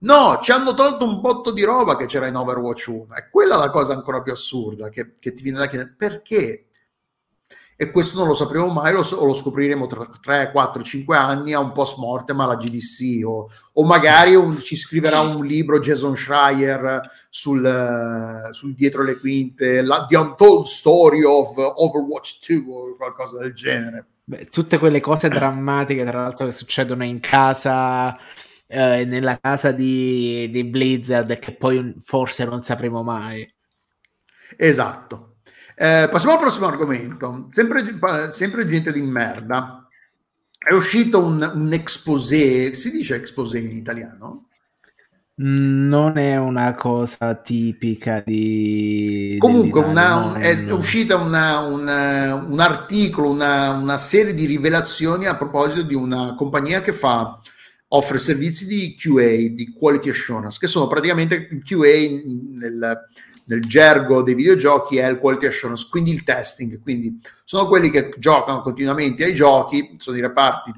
No, 0.00 0.38
ci 0.40 0.52
hanno 0.52 0.74
tolto 0.74 1.04
un 1.04 1.20
botto 1.20 1.50
di 1.50 1.64
roba 1.64 1.96
che 1.96 2.06
c'era 2.06 2.28
in 2.28 2.36
Overwatch 2.36 2.86
1. 2.86 3.14
È 3.14 3.28
quella 3.28 3.56
la 3.56 3.70
cosa 3.70 3.92
ancora 3.92 4.22
più 4.22 4.32
assurda 4.32 4.88
che, 4.88 5.16
che 5.18 5.34
ti 5.34 5.42
viene 5.42 5.58
da 5.58 5.66
chiedere 5.66 5.94
perché? 5.96 6.67
E 7.80 7.92
questo 7.92 8.18
non 8.18 8.26
lo 8.26 8.34
sapremo 8.34 8.66
mai, 8.66 8.92
lo, 8.92 9.06
o 9.08 9.24
lo 9.24 9.34
scopriremo 9.34 9.86
tra 9.86 10.10
3, 10.20 10.50
4, 10.50 10.82
5 10.82 11.16
anni 11.16 11.52
a 11.52 11.60
un 11.60 11.70
post 11.70 11.96
mortem 11.98 12.40
alla 12.40 12.56
GDC 12.56 13.24
o, 13.24 13.48
o 13.74 13.84
magari 13.84 14.34
un- 14.34 14.58
ci 14.58 14.74
scriverà 14.74 15.20
un 15.20 15.46
libro 15.46 15.78
Jason 15.78 16.16
Schreier 16.16 17.00
sul, 17.30 17.64
eh, 17.64 18.52
sul 18.52 18.74
dietro 18.74 19.04
le 19.04 19.20
quinte, 19.20 19.80
la 19.82 20.06
The 20.08 20.16
Untold 20.16 20.66
Story 20.66 21.22
of 21.22 21.56
Overwatch 21.56 22.48
2 22.48 22.74
o 22.74 22.96
qualcosa 22.96 23.38
del 23.38 23.54
genere. 23.54 24.06
Beh, 24.24 24.46
tutte 24.46 24.76
quelle 24.76 24.98
cose 24.98 25.28
drammatiche, 25.28 26.04
tra 26.04 26.22
l'altro, 26.22 26.46
che 26.46 26.52
succedono 26.52 27.04
in 27.04 27.20
casa, 27.20 28.18
eh, 28.66 29.04
nella 29.04 29.38
casa 29.38 29.70
di, 29.70 30.50
di 30.50 30.64
Blizzard, 30.64 31.38
che 31.38 31.54
poi 31.54 31.94
forse 32.00 32.44
non 32.44 32.64
sapremo 32.64 33.04
mai. 33.04 33.48
Esatto. 34.56 35.27
Eh, 35.78 36.08
passiamo 36.10 36.34
al 36.34 36.40
prossimo 36.40 36.66
argomento. 36.66 37.46
Sempre, 37.50 37.98
sempre 38.30 38.68
gente 38.68 38.92
di 38.92 39.00
merda. 39.02 39.86
È 40.58 40.72
uscito 40.74 41.24
un, 41.24 41.50
un 41.54 41.72
exposé, 41.72 42.74
si 42.74 42.90
dice 42.90 43.14
exposé 43.14 43.58
in 43.58 43.76
italiano? 43.76 44.48
Mm, 45.40 45.86
Non 45.88 46.18
è 46.18 46.36
una 46.36 46.74
cosa 46.74 47.34
tipica 47.36 48.22
di... 48.26 49.36
Comunque 49.38 49.80
una- 49.84 50.16
un- 50.16 50.40
è 50.40 50.72
uscita 50.72 51.14
una- 51.16 51.60
una- 51.60 52.34
un 52.34 52.58
articolo, 52.58 53.30
una, 53.30 53.74
serie 53.98 54.34
di 54.34 54.46
rivelazioni 54.46 55.26
a 55.26 55.36
proposito 55.36 55.82
di 55.82 55.94
una 55.94 56.34
compagnia 56.34 56.80
che 56.80 56.92
fa, 56.92 57.40
offre 57.90 58.18
servizi 58.18 58.66
di 58.66 58.96
QA, 58.98 59.54
di 59.54 59.72
Quality 59.72 60.10
Assurance, 60.10 60.58
che 60.58 60.66
sono 60.66 60.88
praticamente 60.88 61.46
QA 61.64 62.20
nel, 62.58 62.98
nel 63.48 63.64
gergo 63.64 64.22
dei 64.22 64.34
videogiochi 64.34 64.98
è 64.98 65.08
il 65.08 65.18
Quality 65.18 65.46
Assurance, 65.46 65.86
quindi 65.90 66.10
il 66.12 66.22
testing, 66.22 66.80
quindi 66.82 67.18
sono 67.44 67.66
quelli 67.66 67.90
che 67.90 68.10
giocano 68.18 68.60
continuamente 68.60 69.24
ai 69.24 69.34
giochi, 69.34 69.92
sono 69.98 70.16
i 70.16 70.20
reparti 70.20 70.72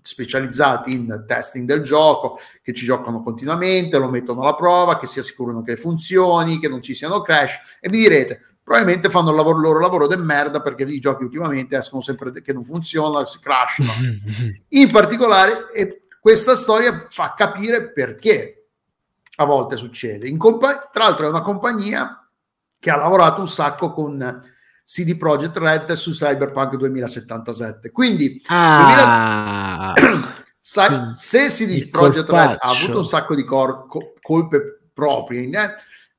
specializzati 0.00 0.92
in 0.92 1.24
testing 1.26 1.66
del 1.66 1.82
gioco, 1.82 2.38
che 2.62 2.72
ci 2.72 2.84
giocano 2.84 3.22
continuamente, 3.22 3.98
lo 3.98 4.08
mettono 4.08 4.42
alla 4.42 4.54
prova, 4.54 4.98
che 4.98 5.06
si 5.06 5.18
assicurano 5.18 5.62
che 5.62 5.76
funzioni, 5.76 6.58
che 6.58 6.68
non 6.68 6.82
ci 6.82 6.94
siano 6.94 7.20
crash 7.22 7.58
e 7.80 7.88
vi 7.88 7.98
direte, 7.98 8.40
probabilmente 8.62 9.08
fanno 9.10 9.30
il 9.30 9.36
lavoro, 9.36 9.58
loro 9.58 9.78
lavoro 9.78 10.06
de 10.06 10.16
merda 10.16 10.60
perché 10.60 10.82
i 10.82 10.98
giochi 10.98 11.24
ultimamente 11.24 11.76
escono 11.76 12.02
sempre 12.02 12.32
che 12.42 12.52
non 12.52 12.64
funzionano, 12.64 13.24
si 13.24 13.38
crashano. 13.40 13.88
In 14.70 14.90
particolare, 14.90 15.72
e 15.74 16.02
questa 16.20 16.56
storia 16.56 17.06
fa 17.08 17.34
capire 17.36 17.92
perché 17.92 18.65
a 19.36 19.44
volte 19.44 19.76
succede. 19.76 20.28
In 20.28 20.38
compa- 20.38 20.88
tra 20.92 21.04
l'altro 21.04 21.26
è 21.26 21.30
una 21.30 21.42
compagnia 21.42 22.28
che 22.78 22.90
ha 22.90 22.96
lavorato 22.96 23.40
un 23.40 23.48
sacco 23.48 23.92
con 23.92 24.40
CD 24.84 25.16
Projekt 25.16 25.56
Red 25.56 25.92
su 25.92 26.12
Cyberpunk 26.12 26.76
2077. 26.76 27.90
Quindi 27.90 28.42
Ah, 28.46 29.94
Sai, 30.58 30.88
Quindi, 30.88 31.14
se 31.14 31.46
CD 31.46 31.88
Projekt 31.90 32.28
Red 32.28 32.56
ha 32.58 32.70
avuto 32.70 32.98
un 32.98 33.04
sacco 33.04 33.36
di 33.36 33.44
cor- 33.44 33.86
co- 33.86 34.14
colpe 34.20 34.88
proprie, 34.92 35.48
eh, 35.48 35.74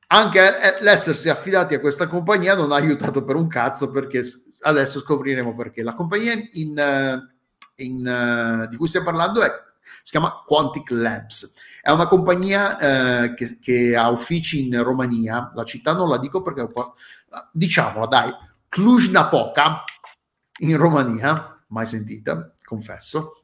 anche 0.07 0.59
eh, 0.61 0.83
l'essersi 0.83 1.27
affidati 1.27 1.73
a 1.73 1.81
questa 1.81 2.07
compagnia 2.07 2.55
non 2.55 2.71
ha 2.71 2.75
aiutato 2.75 3.25
per 3.25 3.35
un 3.35 3.47
cazzo 3.47 3.91
perché 3.91 4.21
adesso 4.61 4.99
scopriremo 4.99 5.53
perché. 5.53 5.83
La 5.83 5.93
compagnia 5.93 6.31
in, 6.53 7.27
in, 7.75 8.07
eh, 8.07 8.67
di 8.69 8.77
cui 8.77 8.87
stiamo 8.87 9.07
parlando 9.07 9.41
è, 9.41 9.49
si 10.01 10.11
chiama 10.11 10.43
Quantic 10.45 10.91
Labs. 10.91 11.53
È 11.87 11.91
una 11.91 12.07
compagnia 12.07 13.23
eh, 13.23 13.33
che, 13.33 13.59
che 13.61 13.95
ha 13.95 14.09
uffici 14.09 14.67
in 14.67 14.83
Romania, 14.83 15.53
la 15.55 15.63
città 15.63 15.93
non 15.93 16.09
la 16.09 16.17
dico 16.17 16.41
perché 16.41 16.67
po'- 16.67 16.95
diciamola 17.53 18.07
dai, 18.07 18.29
Cluj-Napoca 18.67 19.85
in 20.59 20.75
Romania, 20.75 21.63
mai 21.67 21.85
sentita, 21.85 22.51
confesso. 22.61 23.43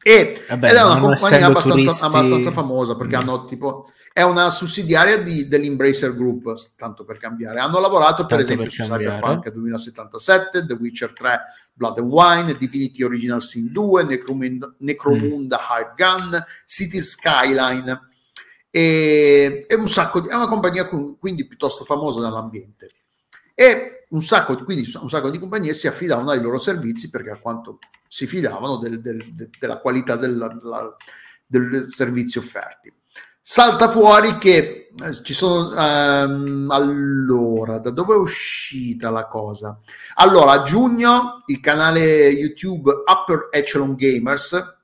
E, 0.00 0.44
Vabbè, 0.48 0.70
ed 0.70 0.76
è 0.76 0.84
una 0.84 0.98
compagnia 1.00 1.46
abbastanza, 1.46 1.70
turisti- 1.72 2.04
abbastanza 2.04 2.52
famosa 2.52 2.94
perché 2.94 3.16
Mm. 3.16 3.20
hanno 3.20 3.44
tipo 3.46 3.90
è 4.12 4.22
una 4.22 4.50
sussidiaria 4.50 5.18
di, 5.20 5.48
dell'Embracer 5.48 6.14
Group, 6.14 6.54
tanto 6.76 7.04
per 7.04 7.18
cambiare. 7.18 7.58
Hanno 7.58 7.80
lavorato 7.80 8.26
per 8.26 8.38
Tanto 8.38 8.42
esempio 8.44 8.64
per 8.66 8.72
su. 8.74 8.82
Cyberpunk 8.84 9.50
2077, 9.50 10.66
The 10.66 10.74
Witcher 10.74 11.12
3, 11.12 11.40
Blood 11.80 11.96
and 11.98 12.10
Wine, 12.12 12.56
Divinity 12.58 13.02
Original 13.02 13.40
Sin 13.40 13.72
2, 13.72 14.04
Necromunda, 14.04 14.74
Necromunda 14.80 15.56
Mm. 15.56 15.64
Hard 15.66 15.94
Gun, 15.96 16.44
City 16.66 17.00
Skyline 17.00 18.00
e, 18.68 19.64
e 19.66 19.74
un 19.76 19.88
sacco 19.88 20.20
di, 20.20 20.28
è 20.28 20.34
una 20.34 20.46
compagnia 20.46 20.86
quindi 20.88 21.46
piuttosto 21.46 21.84
famosa 21.84 22.20
nell'ambiente 22.20 22.90
e 23.54 24.04
un 24.10 24.22
sacco, 24.22 24.54
di- 24.56 24.62
quindi 24.64 24.90
un 25.00 25.08
sacco 25.08 25.30
di 25.30 25.38
compagnie 25.38 25.72
si 25.72 25.86
affidavano 25.86 26.30
ai 26.30 26.40
loro 26.42 26.58
servizi 26.58 27.08
perché 27.08 27.30
a 27.30 27.38
quanto 27.38 27.78
si 28.06 28.26
fidavano 28.26 28.76
del- 28.76 29.00
del- 29.00 29.32
de- 29.32 29.48
della 29.58 29.78
qualità 29.78 30.16
della- 30.16 30.54
del 31.46 31.86
servizi 31.88 32.36
offerti. 32.38 32.92
Salta 33.40 33.88
fuori 33.90 34.36
che 34.38 34.79
ci 35.22 35.34
sono 35.34 35.74
ehm, 35.74 36.70
allora 36.70 37.78
da 37.78 37.90
dove 37.90 38.14
è 38.14 38.18
uscita 38.18 39.10
la 39.10 39.26
cosa? 39.26 39.78
Allora, 40.16 40.52
a 40.52 40.62
giugno 40.62 41.42
il 41.46 41.60
canale 41.60 42.28
YouTube 42.28 42.90
Upper 42.90 43.48
Echelon 43.50 43.94
Gamers 43.94 44.78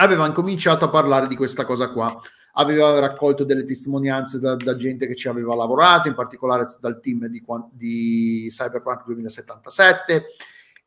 aveva 0.00 0.26
incominciato 0.26 0.84
a 0.84 0.90
parlare 0.90 1.26
di 1.26 1.36
questa 1.36 1.64
cosa 1.64 1.88
qua. 1.90 2.20
Aveva 2.54 2.98
raccolto 2.98 3.44
delle 3.44 3.64
testimonianze 3.64 4.40
da, 4.40 4.56
da 4.56 4.76
gente 4.76 5.06
che 5.06 5.14
ci 5.14 5.28
aveva 5.28 5.54
lavorato, 5.54 6.08
in 6.08 6.14
particolare 6.14 6.66
dal 6.80 7.00
team 7.00 7.26
di, 7.26 7.42
di 7.72 8.46
Cyberpunk 8.50 9.04
2077 9.04 10.24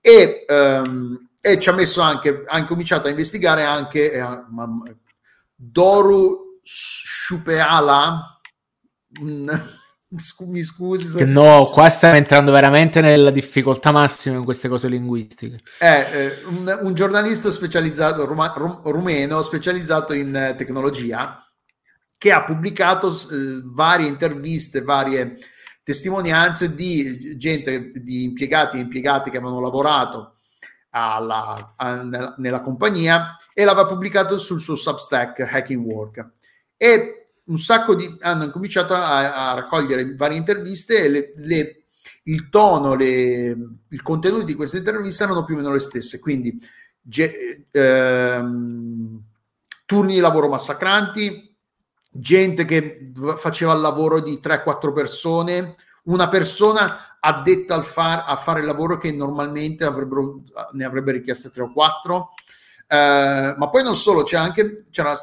e, 0.01 0.45
ehm, 0.47 1.29
e 1.39 1.59
ci 1.59 1.69
ha 1.69 1.73
messo 1.73 2.01
anche, 2.01 2.43
ha 2.45 2.57
incominciato 2.57 3.07
a 3.07 3.11
investigare 3.11 3.63
anche 3.63 4.11
eh, 4.11 4.43
Doru 5.55 6.59
Shupeala. 6.63 8.30
Mm, 9.21 9.49
mi 10.47 10.61
scusi 10.61 11.07
se 11.07 11.25
no, 11.25 11.65
qua 11.65 11.89
stiamo 11.89 12.15
entrando 12.15 12.51
veramente 12.51 12.99
nella 12.99 13.31
difficoltà 13.31 13.91
massima 13.91 14.37
in 14.37 14.43
queste 14.43 14.67
cose 14.67 14.89
linguistiche. 14.89 15.61
è 15.77 16.09
eh, 16.11 16.43
un, 16.45 16.79
un 16.81 16.93
giornalista 16.93 17.49
specializzato 17.49 18.25
ruma- 18.25 18.53
rum- 18.55 18.81
rumeno 18.83 19.41
specializzato 19.41 20.13
in 20.13 20.35
eh, 20.35 20.55
tecnologia 20.55 21.45
che 22.17 22.31
ha 22.31 22.43
pubblicato 22.43 23.09
eh, 23.09 23.61
varie 23.73 24.07
interviste, 24.07 24.81
varie 24.81 25.39
testimonianze 25.81 26.75
di 26.75 27.37
gente, 27.37 27.91
di 27.91 28.23
impiegati 28.25 28.77
e 28.77 28.81
impiegati 28.81 29.29
che 29.29 29.37
avevano 29.37 29.61
lavorato 29.61 30.35
alla- 30.89 31.73
a- 31.77 32.03
nella, 32.03 32.35
nella 32.37 32.59
compagnia 32.59 33.37
e 33.53 33.63
l'aveva 33.63 33.87
pubblicato 33.87 34.37
sul 34.39 34.59
suo 34.59 34.75
Substack 34.75 35.39
Hacking 35.39 35.83
Work 35.85 36.29
e 36.77 37.20
un 37.45 37.57
sacco 37.59 37.95
di 37.95 38.17
hanno 38.21 38.43
incominciato 38.45 38.93
a, 38.93 39.51
a 39.51 39.53
raccogliere 39.55 40.15
varie 40.15 40.37
interviste 40.37 41.03
e 41.03 41.09
le- 41.09 41.33
le- 41.37 41.75
il 42.25 42.49
tono, 42.49 42.93
le- 42.95 43.57
il 43.89 44.01
contenuto 44.01 44.43
di 44.43 44.53
queste 44.53 44.77
interviste 44.77 45.23
erano 45.23 45.43
più 45.43 45.55
o 45.55 45.57
meno 45.57 45.71
le 45.73 45.79
stesse, 45.79 46.19
quindi 46.19 46.55
ge- 47.01 47.65
ehm, 47.71 49.21
turni 49.85 50.13
di 50.15 50.19
lavoro 50.19 50.47
massacranti, 50.47 51.55
gente 52.13 52.65
che 52.65 53.11
faceva 53.37 53.73
il 53.73 53.81
lavoro 53.81 54.19
di 54.19 54.39
3-4 54.39 54.91
persone, 54.93 55.75
una 56.03 56.29
persona 56.29 57.17
addetta 57.19 57.75
al 57.75 57.85
far- 57.85 58.23
a 58.27 58.35
fare 58.37 58.61
il 58.61 58.65
lavoro 58.65 58.97
che 58.97 59.11
normalmente 59.11 59.85
ne 60.73 60.83
avrebbe 60.85 61.11
richieste 61.11 61.51
3 61.51 61.63
o 61.63 61.71
4, 61.73 62.33
eh, 62.87 63.53
ma 63.57 63.69
poi 63.69 63.83
non 63.83 63.95
solo, 63.95 64.23
c'è 64.23 64.37
anche 64.37 64.85
c'era 64.91 65.15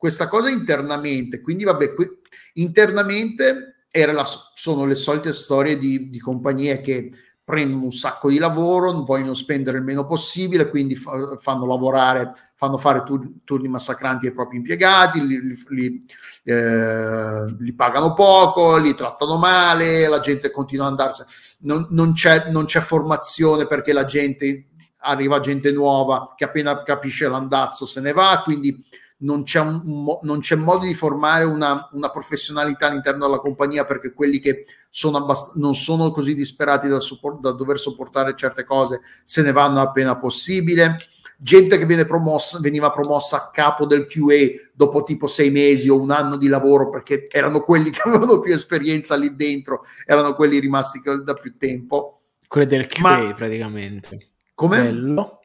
questa 0.00 0.28
cosa 0.28 0.48
internamente, 0.48 1.42
quindi 1.42 1.64
vabbè, 1.64 1.92
qui, 1.92 2.08
internamente 2.54 3.84
la- 3.92 4.24
sono 4.54 4.86
le 4.86 4.94
solite 4.94 5.34
storie 5.34 5.76
di, 5.76 6.08
di 6.08 6.18
compagnie 6.18 6.80
che 6.80 7.10
prendono 7.44 7.84
un 7.84 7.92
sacco 7.92 8.30
di 8.30 8.38
lavoro, 8.38 9.02
vogliono 9.02 9.34
spendere 9.34 9.76
il 9.76 9.84
meno 9.84 10.06
possibile, 10.06 10.70
quindi 10.70 10.96
fa, 10.96 11.36
fanno 11.36 11.66
lavorare, 11.66 12.32
fanno 12.54 12.78
fare 12.78 13.02
turni, 13.02 13.42
turni 13.44 13.68
massacranti 13.68 14.26
ai 14.26 14.32
propri 14.32 14.56
impiegati, 14.56 15.26
li, 15.26 15.38
li, 15.68 16.06
eh, 16.44 17.54
li, 17.58 17.72
pagano 17.74 18.14
poco, 18.14 18.78
li 18.78 18.94
trattano 18.94 19.36
male, 19.36 20.08
la 20.08 20.20
gente 20.20 20.50
continua 20.50 20.86
ad 20.86 20.92
andarsene, 20.92 21.28
non, 21.58 21.86
non, 21.90 22.14
c'è, 22.14 22.48
non 22.48 22.64
c'è 22.64 22.80
formazione 22.80 23.66
perché 23.66 23.92
la 23.92 24.06
gente 24.06 24.68
arriva 25.00 25.40
gente 25.40 25.70
nuova 25.72 26.32
che 26.34 26.44
appena 26.44 26.82
capisce 26.84 27.28
l'andazzo 27.28 27.84
se 27.84 28.00
ne 28.00 28.12
va, 28.12 28.40
quindi 28.42 28.82
non 29.20 29.42
c'è, 29.42 29.60
un, 29.60 30.18
non 30.22 30.40
c'è 30.40 30.56
modo 30.56 30.86
di 30.86 30.94
formare 30.94 31.44
una, 31.44 31.88
una, 31.92 32.10
professionalità 32.10 32.86
all'interno 32.86 33.26
della 33.26 33.38
compagnia 33.38 33.84
perché 33.84 34.12
quelli 34.12 34.38
che 34.38 34.66
sono 34.88 35.18
abbast- 35.18 35.56
non 35.56 35.74
sono 35.74 36.10
così 36.10 36.34
disperati 36.34 36.88
da, 36.88 37.00
support- 37.00 37.40
da, 37.40 37.52
dover 37.52 37.78
sopportare 37.78 38.34
certe 38.36 38.64
cose 38.64 39.00
se 39.24 39.42
ne 39.42 39.52
vanno 39.52 39.80
appena 39.80 40.16
possibile. 40.16 40.96
Gente 41.36 41.78
che 41.78 41.86
viene 41.86 42.04
promossa, 42.04 42.58
veniva 42.60 42.90
promossa 42.90 43.36
a 43.36 43.50
capo 43.50 43.86
del 43.86 44.04
QA 44.06 44.68
dopo 44.74 45.04
tipo 45.04 45.26
sei 45.26 45.50
mesi 45.50 45.88
o 45.88 45.98
un 45.98 46.10
anno 46.10 46.36
di 46.36 46.48
lavoro 46.48 46.90
perché 46.90 47.26
erano 47.30 47.60
quelli 47.60 47.88
che 47.92 48.02
avevano 48.04 48.40
più 48.40 48.52
esperienza 48.52 49.16
lì 49.16 49.34
dentro, 49.34 49.84
erano 50.06 50.34
quelli 50.34 50.58
rimasti 50.58 51.00
da 51.24 51.34
più 51.34 51.56
tempo. 51.56 52.20
Quelli 52.46 52.66
del 52.66 52.86
QA 52.86 53.00
Ma, 53.00 53.32
praticamente. 53.34 54.28
Come? 54.54 54.82
Bello. 54.82 55.39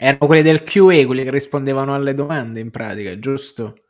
Erano 0.00 0.26
quelli 0.26 0.42
del 0.42 0.62
QA, 0.62 1.04
quelli 1.06 1.24
che 1.24 1.30
rispondevano 1.32 1.92
alle 1.92 2.14
domande 2.14 2.60
in 2.60 2.70
pratica, 2.70 3.18
giusto? 3.18 3.82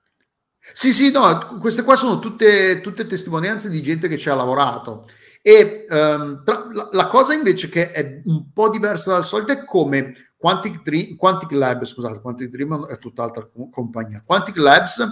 Sì, 0.72 0.90
sì, 0.94 1.12
no, 1.12 1.58
queste 1.60 1.82
qua 1.82 1.96
sono 1.96 2.18
tutte, 2.18 2.80
tutte 2.80 3.06
testimonianze 3.06 3.68
di 3.68 3.82
gente 3.82 4.08
che 4.08 4.16
ci 4.16 4.30
ha 4.30 4.34
lavorato. 4.34 5.06
E 5.42 5.84
um, 5.86 6.42
tra, 6.44 6.66
la, 6.72 6.88
la, 6.92 7.06
cosa 7.08 7.34
invece 7.34 7.68
che 7.68 7.90
è 7.90 8.22
un 8.24 8.50
po' 8.54 8.70
diversa 8.70 9.12
dal 9.12 9.24
solito 9.24 9.52
è 9.52 9.64
come 9.66 10.14
Quantic, 10.38 10.80
Dream, 10.80 11.16
Quantic 11.16 11.50
Lab, 11.50 11.84
scusate, 11.84 12.22
Quantic 12.22 12.48
Dream 12.48 12.86
è 12.86 12.96
tutt'altra 12.96 13.46
compagnia. 13.70 14.22
Quantic 14.24 14.56
Labs 14.56 15.06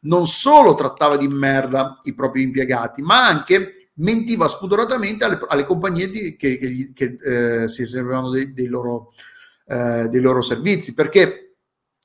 non 0.00 0.26
solo 0.26 0.74
trattava 0.74 1.16
di 1.16 1.28
merda 1.28 2.00
i 2.02 2.14
propri 2.14 2.42
impiegati, 2.42 3.02
ma 3.02 3.24
anche 3.24 3.90
mentiva 3.94 4.48
spudoratamente 4.48 5.24
alle, 5.24 5.38
alle 5.46 5.64
compagnie 5.64 6.08
di, 6.08 6.34
che, 6.34 6.58
che, 6.58 6.90
che 6.92 7.62
eh, 7.62 7.68
si 7.68 7.86
servivano 7.86 8.30
dei, 8.30 8.52
dei 8.52 8.66
loro 8.66 9.12
eh, 9.70 10.08
dei 10.08 10.20
loro 10.20 10.42
servizi, 10.42 10.94
perché 10.94 11.54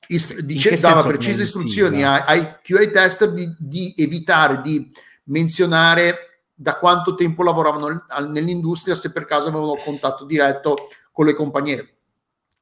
ist- 0.06 0.38
dice, 0.40 0.78
dava 0.78 1.02
precise 1.02 1.42
istruzioni 1.42 2.04
ai, 2.04 2.22
ai 2.24 2.56
QA 2.62 2.88
tester 2.90 3.32
di, 3.32 3.52
di, 3.58 3.92
evitare 3.96 4.60
di 4.62 4.88
menzionare 5.24 6.44
da 6.54 6.76
quanto 6.76 7.16
tempo 7.16 7.42
lavoravano 7.42 8.04
nell'industria 8.28 8.94
se 8.94 9.10
per 9.10 9.24
caso 9.24 9.48
avevano 9.48 9.74
contatto 9.74 10.24
diretto 10.24 10.88
con 11.10 11.26
le 11.26 11.34
compagnie. 11.34 11.96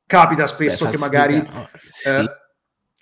Capita 0.06 0.46
spesso 0.46 0.86
Beh, 0.86 0.90
che 0.92 0.98
magari... 0.98 1.36
Oh, 1.36 1.68
sì. 1.86 2.08
eh, 2.08 2.42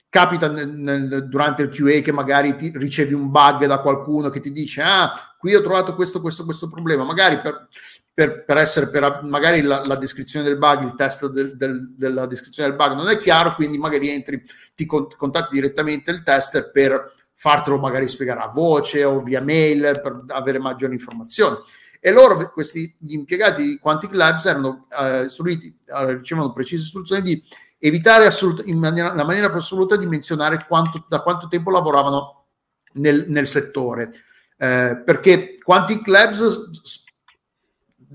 capita 0.09 0.49
nel, 0.49 0.69
nel, 0.69 1.29
durante 1.29 1.63
il 1.63 1.69
QA 1.69 2.01
che 2.01 2.13
magari 2.13 2.55
ti 2.57 2.71
ricevi 2.75 3.15
un 3.15 3.31
bug 3.31 3.65
da 3.65 3.79
qualcuno 3.79 4.29
che 4.29 4.41
ti 4.41 4.53
dice 4.53 4.83
ah 4.83 5.11
qui 5.39 5.55
ho 5.55 5.63
trovato 5.63 5.95
questo 5.95 6.21
questo 6.21 6.45
questo 6.45 6.69
problema 6.69 7.03
magari 7.03 7.41
per, 7.41 7.67
per, 8.15 8.45
per 8.45 8.59
essere 8.59 8.91
per 8.91 9.21
magari 9.25 9.63
la, 9.63 9.87
la, 9.87 9.97
descrizione 9.97 10.45
del 10.45 10.59
bug, 10.59 10.83
il 10.83 10.95
test 10.95 11.31
del, 11.31 11.57
del, 11.57 11.95
della 11.97 12.27
descrizione 12.27 12.69
del 12.69 12.77
bug 12.77 12.95
non 12.95 13.09
è 13.09 13.17
chiaro, 13.17 13.55
quindi 13.55 13.79
magari 13.79 14.11
entri, 14.11 14.43
ti 14.75 14.85
contatti 14.85 15.55
direttamente 15.55 16.11
il 16.11 16.23
tester 16.23 16.71
per 16.71 17.15
fartelo 17.33 17.79
magari 17.79 18.07
spiegare 18.07 18.41
a 18.41 18.49
voce 18.49 19.03
o 19.05 19.23
via 19.23 19.41
mail 19.41 19.99
per 20.03 20.25
avere 20.29 20.59
maggiori 20.59 20.93
informazioni. 20.93 21.57
E 22.05 22.13
loro, 22.13 22.51
questi 22.53 22.95
gli 22.99 23.15
impiegati 23.15 23.65
di 23.65 23.79
Quantic 23.79 24.13
Labs, 24.13 24.45
erano 24.45 24.87
eh, 24.99 25.25
istruiti, 25.25 25.77
ricevevano 25.87 26.53
precise 26.53 26.83
istruzioni 26.83 27.23
di 27.23 27.43
evitare 27.79 28.27
assolut- 28.27 28.67
in 28.67 28.79
maniera, 28.79 29.15
la 29.15 29.25
maniera 29.25 29.49
più 29.49 29.59
assoluta 29.59 29.97
di 29.97 30.07
menzionare 30.07 30.65
quanto, 30.69 31.05
da 31.09 31.21
quanto 31.21 31.49
tempo 31.49 31.71
lavoravano 31.71 32.47
nel, 32.95 33.25
nel 33.29 33.47
settore. 33.47 34.13
Eh, 34.57 35.01
perché 35.05 35.57
Quantic 35.63 36.07
Labs 36.07 37.05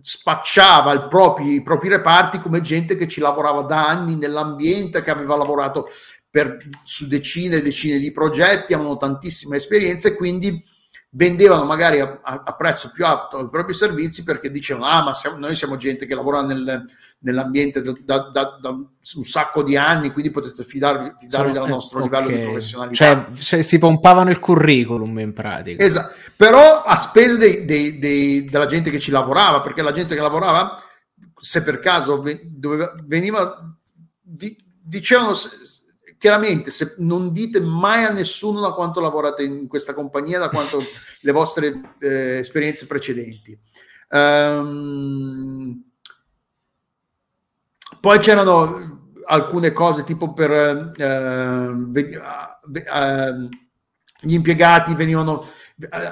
spacciava 0.01 0.91
propri, 1.07 1.53
i 1.53 1.63
propri 1.63 1.89
reparti 1.89 2.39
come 2.39 2.61
gente 2.61 2.95
che 2.95 3.07
ci 3.07 3.19
lavorava 3.19 3.61
da 3.61 3.87
anni 3.87 4.15
nell'ambiente, 4.15 5.01
che 5.01 5.11
aveva 5.11 5.35
lavorato 5.35 5.87
per, 6.29 6.57
su 6.83 7.07
decine 7.07 7.57
e 7.57 7.61
decine 7.61 7.99
di 7.99 8.11
progetti, 8.11 8.73
avevano 8.73 8.97
tantissime 8.97 9.57
esperienze, 9.57 10.15
quindi 10.15 10.63
vendevano 11.17 11.65
magari 11.65 11.99
a, 11.99 12.19
a, 12.21 12.55
prezzo 12.55 12.91
più 12.93 13.03
alto 13.03 13.39
i 13.39 13.49
propri 13.49 13.73
servizi 13.73 14.23
perché 14.23 14.51
dicevano 14.51 14.85
ah 14.85 15.01
ma 15.01 15.13
siamo, 15.13 15.37
noi 15.37 15.55
siamo 15.55 15.75
gente 15.75 16.05
che 16.05 16.13
lavora 16.13 16.43
nel, 16.43 16.85
nell'ambiente 17.19 17.81
da, 17.81 18.29
da, 18.31 18.57
da, 18.61 18.69
un 18.69 19.23
sacco 19.23 19.63
di 19.63 19.75
anni 19.75 20.11
quindi 20.11 20.29
potete 20.29 20.63
fidarvi, 20.63 21.15
fidarvi 21.19 21.53
del 21.53 21.67
nostro 21.67 22.03
okay. 22.03 22.21
livello 22.21 22.37
di 22.37 22.43
professionalità 22.43 23.25
cioè, 23.25 23.35
cioè, 23.35 23.61
si 23.63 23.79
pompavano 23.79 24.29
il 24.29 24.37
curriculum 24.37 25.17
in 25.17 25.33
pratica 25.33 25.83
esatto 25.83 26.13
però 26.35 26.83
a 26.83 26.95
spese 26.95 27.37
dei, 27.37 27.65
dei, 27.65 27.97
dei, 27.97 28.45
della 28.45 28.67
gente 28.67 28.91
che 28.91 28.99
ci 28.99 29.09
lavorava 29.09 29.61
perché 29.61 29.81
la 29.81 29.91
gente 29.91 30.13
che 30.13 30.21
lavorava 30.21 30.79
se 31.35 31.63
per 31.63 31.79
caso 31.79 32.23
doveva, 32.43 32.93
veniva 33.05 33.75
dicevano 34.21 35.33
chiaramente 36.17 36.71
se 36.71 36.95
non 36.97 37.31
dite 37.31 37.59
mai 37.59 38.03
a 38.03 38.11
nessuno 38.11 38.59
da 38.59 38.71
quanto 38.71 38.99
lavorate 38.99 39.43
in 39.43 39.67
questa 39.67 39.93
compagnia, 39.93 40.39
da 40.39 40.49
quanto 40.49 40.79
le 41.21 41.31
vostre 41.31 41.95
eh, 41.99 42.39
esperienze 42.39 42.87
precedenti. 42.87 43.57
Um, 44.09 45.83
poi 47.99 48.19
c'erano 48.19 49.11
alcune 49.25 49.73
cose 49.73 50.03
tipo 50.03 50.33
per 50.33 50.93
uh, 50.97 51.91
gli 54.19 54.33
impiegati 54.33 54.95
venivano 54.95 55.45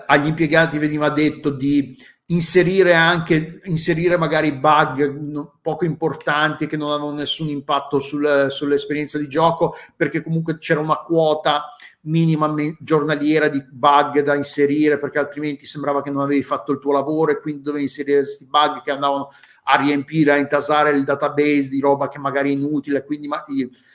agli 0.05 0.27
impiegati 0.27 0.77
veniva 0.77 1.09
detto 1.09 1.49
di 1.49 1.97
inserire 2.27 2.95
anche 2.95 3.61
inserire 3.65 4.17
magari 4.17 4.51
bug 4.53 5.51
poco 5.61 5.85
importanti 5.85 6.65
che 6.65 6.75
non 6.75 6.91
avevano 6.91 7.13
nessun 7.17 7.49
impatto 7.49 7.99
sul, 7.99 8.47
sull'esperienza 8.49 9.19
di 9.19 9.27
gioco 9.27 9.75
perché 9.95 10.23
comunque 10.23 10.57
c'era 10.57 10.79
una 10.79 10.97
quota 10.97 11.75
minima 12.01 12.51
giornaliera 12.79 13.47
di 13.47 13.63
bug 13.69 14.21
da 14.21 14.33
inserire 14.33 14.97
perché 14.97 15.19
altrimenti 15.19 15.67
sembrava 15.67 16.01
che 16.01 16.09
non 16.09 16.23
avevi 16.23 16.41
fatto 16.41 16.71
il 16.71 16.79
tuo 16.79 16.93
lavoro 16.93 17.31
e 17.31 17.39
quindi 17.39 17.61
dovevi 17.61 17.83
inserire 17.83 18.19
questi 18.19 18.47
bug 18.49 18.81
che 18.81 18.91
andavano 18.91 19.29
a 19.67 19.77
riempire, 19.77 20.31
a 20.31 20.37
intasare 20.37 20.91
il 20.91 21.03
database 21.03 21.69
di 21.69 21.79
roba 21.79 22.07
che 22.07 22.19
magari 22.19 22.51
è 22.51 22.53
inutile, 22.53 23.03
quindi 23.03 23.27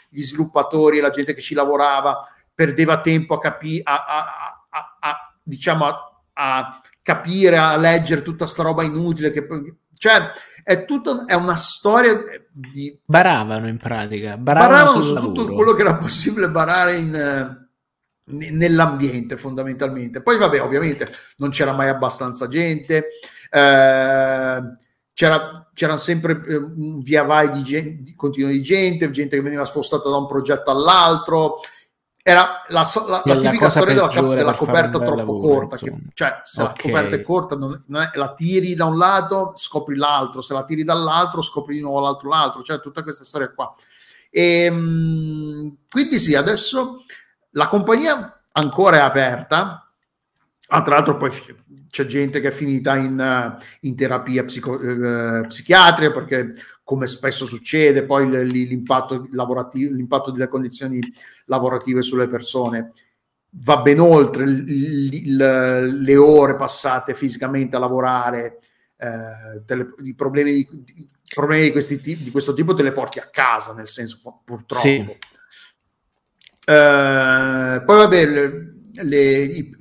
gli 0.08 0.22
sviluppatori 0.22 0.98
e 0.98 1.00
la 1.00 1.10
gente 1.10 1.32
che 1.32 1.40
ci 1.40 1.54
lavorava 1.54 2.20
perdeva 2.52 3.00
tempo 3.00 3.34
a 3.34 3.38
capire, 3.38 3.82
a, 3.84 4.04
a, 4.04 4.66
a, 4.68 4.96
a, 5.00 5.34
diciamo 5.42 5.84
a 5.84 6.80
capire, 7.10 7.58
a 7.58 7.76
leggere 7.76 8.22
tutta 8.22 8.46
sta 8.46 8.62
roba 8.62 8.82
inutile 8.82 9.30
che 9.30 9.46
cioè 9.96 10.32
è 10.62 10.84
tutta 10.84 11.24
è 11.26 11.34
una 11.34 11.56
storia 11.56 12.22
di 12.52 12.98
baravano 13.06 13.68
in 13.68 13.76
pratica 13.76 14.36
baravano, 14.36 14.72
baravano 14.72 15.02
su 15.02 15.14
tutto 15.14 15.52
quello 15.52 15.72
che 15.72 15.82
era 15.82 15.96
possibile 15.96 16.50
barare 16.50 16.96
in, 16.96 17.58
nell'ambiente 18.24 19.36
fondamentalmente. 19.36 20.22
Poi 20.22 20.38
vabbè 20.38 20.62
ovviamente 20.62 21.10
non 21.38 21.50
c'era 21.50 21.72
mai 21.72 21.88
abbastanza 21.88 22.46
gente 22.46 23.08
eh, 23.50 24.60
c'era, 25.12 25.70
c'era 25.74 25.96
sempre 25.98 26.40
eh, 26.46 26.56
un 26.56 27.02
via 27.02 27.24
vai 27.24 27.50
di, 27.50 27.62
gente, 27.62 28.02
di 28.02 28.14
continuo 28.14 28.50
di 28.50 28.62
gente 28.62 29.10
gente 29.10 29.36
che 29.36 29.42
veniva 29.42 29.64
spostata 29.64 30.08
da 30.08 30.16
un 30.16 30.26
progetto 30.26 30.70
all'altro 30.70 31.56
era 32.22 32.60
la, 32.68 32.86
la, 33.08 33.22
la 33.24 33.38
tipica 33.38 33.70
storia 33.70 33.94
della, 33.94 34.34
della 34.34 34.54
coperta 34.54 34.98
troppo 34.98 35.14
lavoro, 35.14 35.58
corta, 35.60 35.76
che, 35.76 35.94
cioè 36.12 36.40
se 36.42 36.62
okay. 36.62 36.74
la 36.74 36.82
coperta 36.82 37.16
è 37.16 37.22
corta 37.22 37.56
non, 37.56 37.82
non 37.86 38.02
è, 38.02 38.10
la 38.14 38.34
tiri 38.34 38.74
da 38.74 38.84
un 38.84 38.98
lato 38.98 39.52
scopri 39.54 39.96
l'altro, 39.96 40.42
se 40.42 40.52
la 40.52 40.64
tiri 40.64 40.84
dall'altro 40.84 41.40
scopri 41.40 41.76
di 41.76 41.80
nuovo 41.80 42.00
l'altro 42.00 42.28
l'altro, 42.28 42.62
cioè 42.62 42.80
tutta 42.80 43.02
questa 43.02 43.24
storia 43.24 43.50
qua. 43.50 43.74
E, 44.30 44.64
ehm, 44.64 45.76
quindi 45.90 46.18
sì, 46.18 46.34
adesso 46.34 47.04
la 47.52 47.68
compagnia 47.68 48.42
ancora 48.52 48.98
è 48.98 49.00
aperta, 49.00 49.90
ah, 50.68 50.82
tra 50.82 50.94
l'altro 50.96 51.16
poi 51.16 51.30
c'è 51.88 52.06
gente 52.06 52.40
che 52.40 52.48
è 52.48 52.52
finita 52.52 52.96
in, 52.96 53.56
in 53.80 53.96
terapia 53.96 54.44
psico, 54.44 54.78
eh, 54.78 55.46
psichiatrica 55.46 56.12
perché 56.12 56.48
come 56.84 57.06
spesso 57.06 57.46
succede 57.46 58.04
poi 58.04 58.28
l'impatto 58.48 59.28
lavorativo, 59.30 59.94
l'impatto 59.94 60.32
delle 60.32 60.48
condizioni 60.48 60.98
lavorative 61.50 62.00
sulle 62.00 62.28
persone 62.28 62.92
va 63.64 63.82
ben 63.82 63.98
oltre 63.98 64.44
il, 64.44 65.12
il, 65.12 65.36
le 65.36 66.16
ore 66.16 66.54
passate 66.56 67.14
fisicamente 67.14 67.74
a 67.76 67.80
lavorare, 67.80 68.60
eh, 68.96 69.74
le, 69.74 69.94
i 70.04 70.14
problemi, 70.14 70.52
di, 70.52 70.68
i 70.94 71.08
problemi 71.34 71.64
di, 71.64 71.72
questi, 71.72 71.98
di, 71.98 72.30
questo 72.30 72.54
tipo 72.54 72.74
te 72.74 72.84
le 72.84 72.92
porti 72.92 73.18
a 73.18 73.28
casa, 73.30 73.74
nel 73.74 73.88
senso 73.88 74.18
purtroppo. 74.44 74.82
Sì. 74.82 74.98
Eh, 76.64 77.82
poi 77.84 77.96
vabbè, 77.96 78.26
le, 78.26 78.74
le, 79.02 79.42
i, 79.42 79.76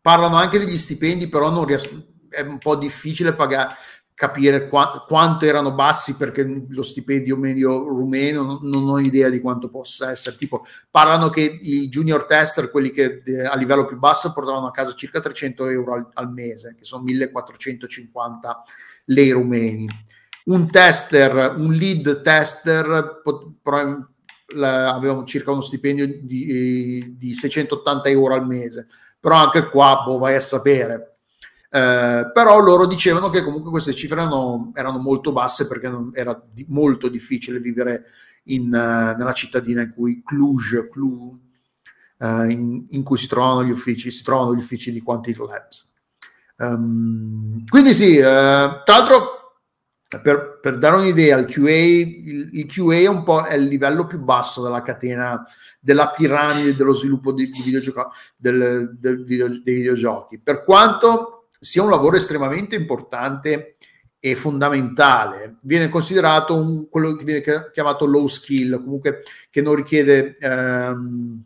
parlano 0.00 0.36
anche 0.36 0.58
degli 0.58 0.78
stipendi, 0.78 1.28
però 1.28 1.50
non 1.50 1.66
ries- 1.66 2.08
è 2.30 2.40
un 2.40 2.58
po' 2.58 2.76
difficile 2.76 3.34
pagare 3.34 3.74
capire 4.20 4.68
qua- 4.68 5.02
quanto 5.08 5.46
erano 5.46 5.72
bassi 5.72 6.14
perché 6.14 6.66
lo 6.68 6.82
stipendio 6.82 7.38
medio 7.38 7.88
rumeno 7.88 8.42
non, 8.42 8.58
non, 8.64 8.86
ho 8.86 8.98
idea 8.98 9.30
di 9.30 9.40
quanto 9.40 9.70
possa 9.70 10.10
essere. 10.10 10.36
Tipo, 10.36 10.66
parlano 10.90 11.30
che 11.30 11.40
i 11.40 11.88
junior 11.88 12.26
tester, 12.26 12.70
quelli 12.70 12.90
che 12.90 13.22
eh, 13.24 13.46
a 13.46 13.56
livello 13.56 13.86
più 13.86 13.96
basso, 13.96 14.34
portavano 14.34 14.66
a 14.66 14.72
casa 14.72 14.92
circa 14.92 15.20
300 15.20 15.68
euro 15.68 15.94
al, 15.94 16.08
al 16.12 16.30
mese, 16.30 16.74
che 16.76 16.84
sono 16.84 17.02
1450 17.02 18.62
lei 19.06 19.30
rumeni. 19.30 19.88
Un 20.44 20.70
tester, 20.70 21.54
un 21.56 21.72
lead 21.72 22.20
tester, 22.20 23.22
pot- 23.24 23.54
avevano 24.54 25.24
circa 25.24 25.50
uno 25.50 25.62
stipendio 25.62 26.06
di, 26.06 27.16
di 27.16 27.32
680 27.32 28.10
euro 28.10 28.34
al 28.34 28.46
mese, 28.46 28.86
però 29.18 29.36
anche 29.36 29.70
qua 29.70 30.02
boh, 30.04 30.18
vai 30.18 30.34
a 30.34 30.40
sapere 30.40 31.09
eh, 31.72 32.30
però 32.34 32.58
loro 32.58 32.84
dicevano 32.84 33.30
che 33.30 33.44
comunque 33.44 33.70
queste 33.70 33.94
cifre 33.94 34.20
erano, 34.20 34.72
erano 34.74 34.98
molto 34.98 35.30
basse 35.32 35.68
perché 35.68 35.88
non, 35.88 36.10
era 36.12 36.40
di, 36.52 36.66
molto 36.68 37.08
difficile 37.08 37.60
vivere 37.60 38.06
in, 38.44 38.64
uh, 38.64 39.16
nella 39.16 39.32
cittadina 39.32 39.82
in 39.82 39.92
cui 39.94 40.20
Cluj, 40.24 40.88
Cluj 40.90 41.36
uh, 42.18 42.42
in, 42.50 42.86
in, 42.90 43.02
cui 43.04 43.16
si 43.16 43.28
trovano 43.28 43.62
gli 43.62 43.70
uffici, 43.70 44.10
si 44.10 44.24
trovano 44.24 44.54
gli 44.54 44.58
uffici 44.58 44.90
di 44.90 45.00
Quantic 45.00 45.38
Labs. 45.38 45.92
Um, 46.56 47.64
quindi 47.68 47.94
sì, 47.94 48.16
tra 48.18 48.82
l'altro 48.84 49.38
per, 50.08 50.58
per, 50.60 50.76
dare 50.76 50.96
un'idea, 50.96 51.38
il 51.38 51.46
QA, 51.46 51.70
il, 51.70 52.50
il 52.52 52.66
QA 52.66 52.96
è 52.96 53.48
è 53.48 53.54
il 53.54 53.66
livello 53.66 54.06
più 54.06 54.18
basso 54.18 54.60
della 54.60 54.82
catena 54.82 55.40
della 55.78 56.08
piramide 56.08 56.74
dello 56.74 56.94
sviluppo 56.94 57.32
di, 57.32 57.48
di 57.48 57.62
videogioco, 57.62 58.10
del, 58.36 58.98
del 58.98 59.22
video, 59.22 59.46
dei 59.48 59.74
videogiochi. 59.76 60.40
Per 60.40 60.64
quanto 60.64 61.39
sia 61.60 61.82
un 61.82 61.90
lavoro 61.90 62.16
estremamente 62.16 62.74
importante 62.74 63.74
e 64.18 64.34
fondamentale. 64.34 65.56
Viene 65.62 65.88
considerato 65.88 66.56
un, 66.56 66.88
quello 66.88 67.14
che 67.14 67.24
viene 67.24 67.42
chiamato 67.72 68.06
low 68.06 68.26
skill, 68.26 68.82
comunque 68.82 69.22
che 69.50 69.60
non 69.60 69.74
richiede 69.74 70.36
ehm, 70.40 71.42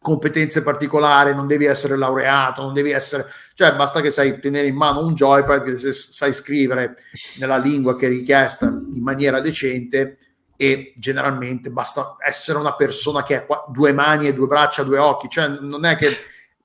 competenze 0.00 0.62
particolari, 0.62 1.34
non 1.34 1.46
devi 1.46 1.64
essere 1.64 1.96
laureato, 1.96 2.62
non 2.62 2.74
devi 2.74 2.90
essere, 2.90 3.26
cioè 3.54 3.74
basta 3.74 4.00
che 4.00 4.10
sai 4.10 4.38
tenere 4.38 4.66
in 4.66 4.76
mano 4.76 5.04
un 5.04 5.14
joypad, 5.14 5.62
che 5.62 5.92
sai 5.92 6.32
scrivere 6.32 6.96
nella 7.38 7.56
lingua 7.56 7.96
che 7.96 8.06
è 8.06 8.08
richiesta 8.10 8.66
in 8.66 9.02
maniera 9.02 9.40
decente 9.40 10.18
e 10.56 10.92
generalmente 10.96 11.70
basta 11.70 12.16
essere 12.18 12.58
una 12.58 12.74
persona 12.74 13.22
che 13.22 13.36
ha 13.36 13.64
due 13.68 13.92
mani 13.92 14.28
e 14.28 14.34
due 14.34 14.46
braccia, 14.46 14.82
due 14.82 14.98
occhi, 14.98 15.28
cioè 15.28 15.48
non 15.60 15.84
è 15.84 15.96
che 15.96 16.10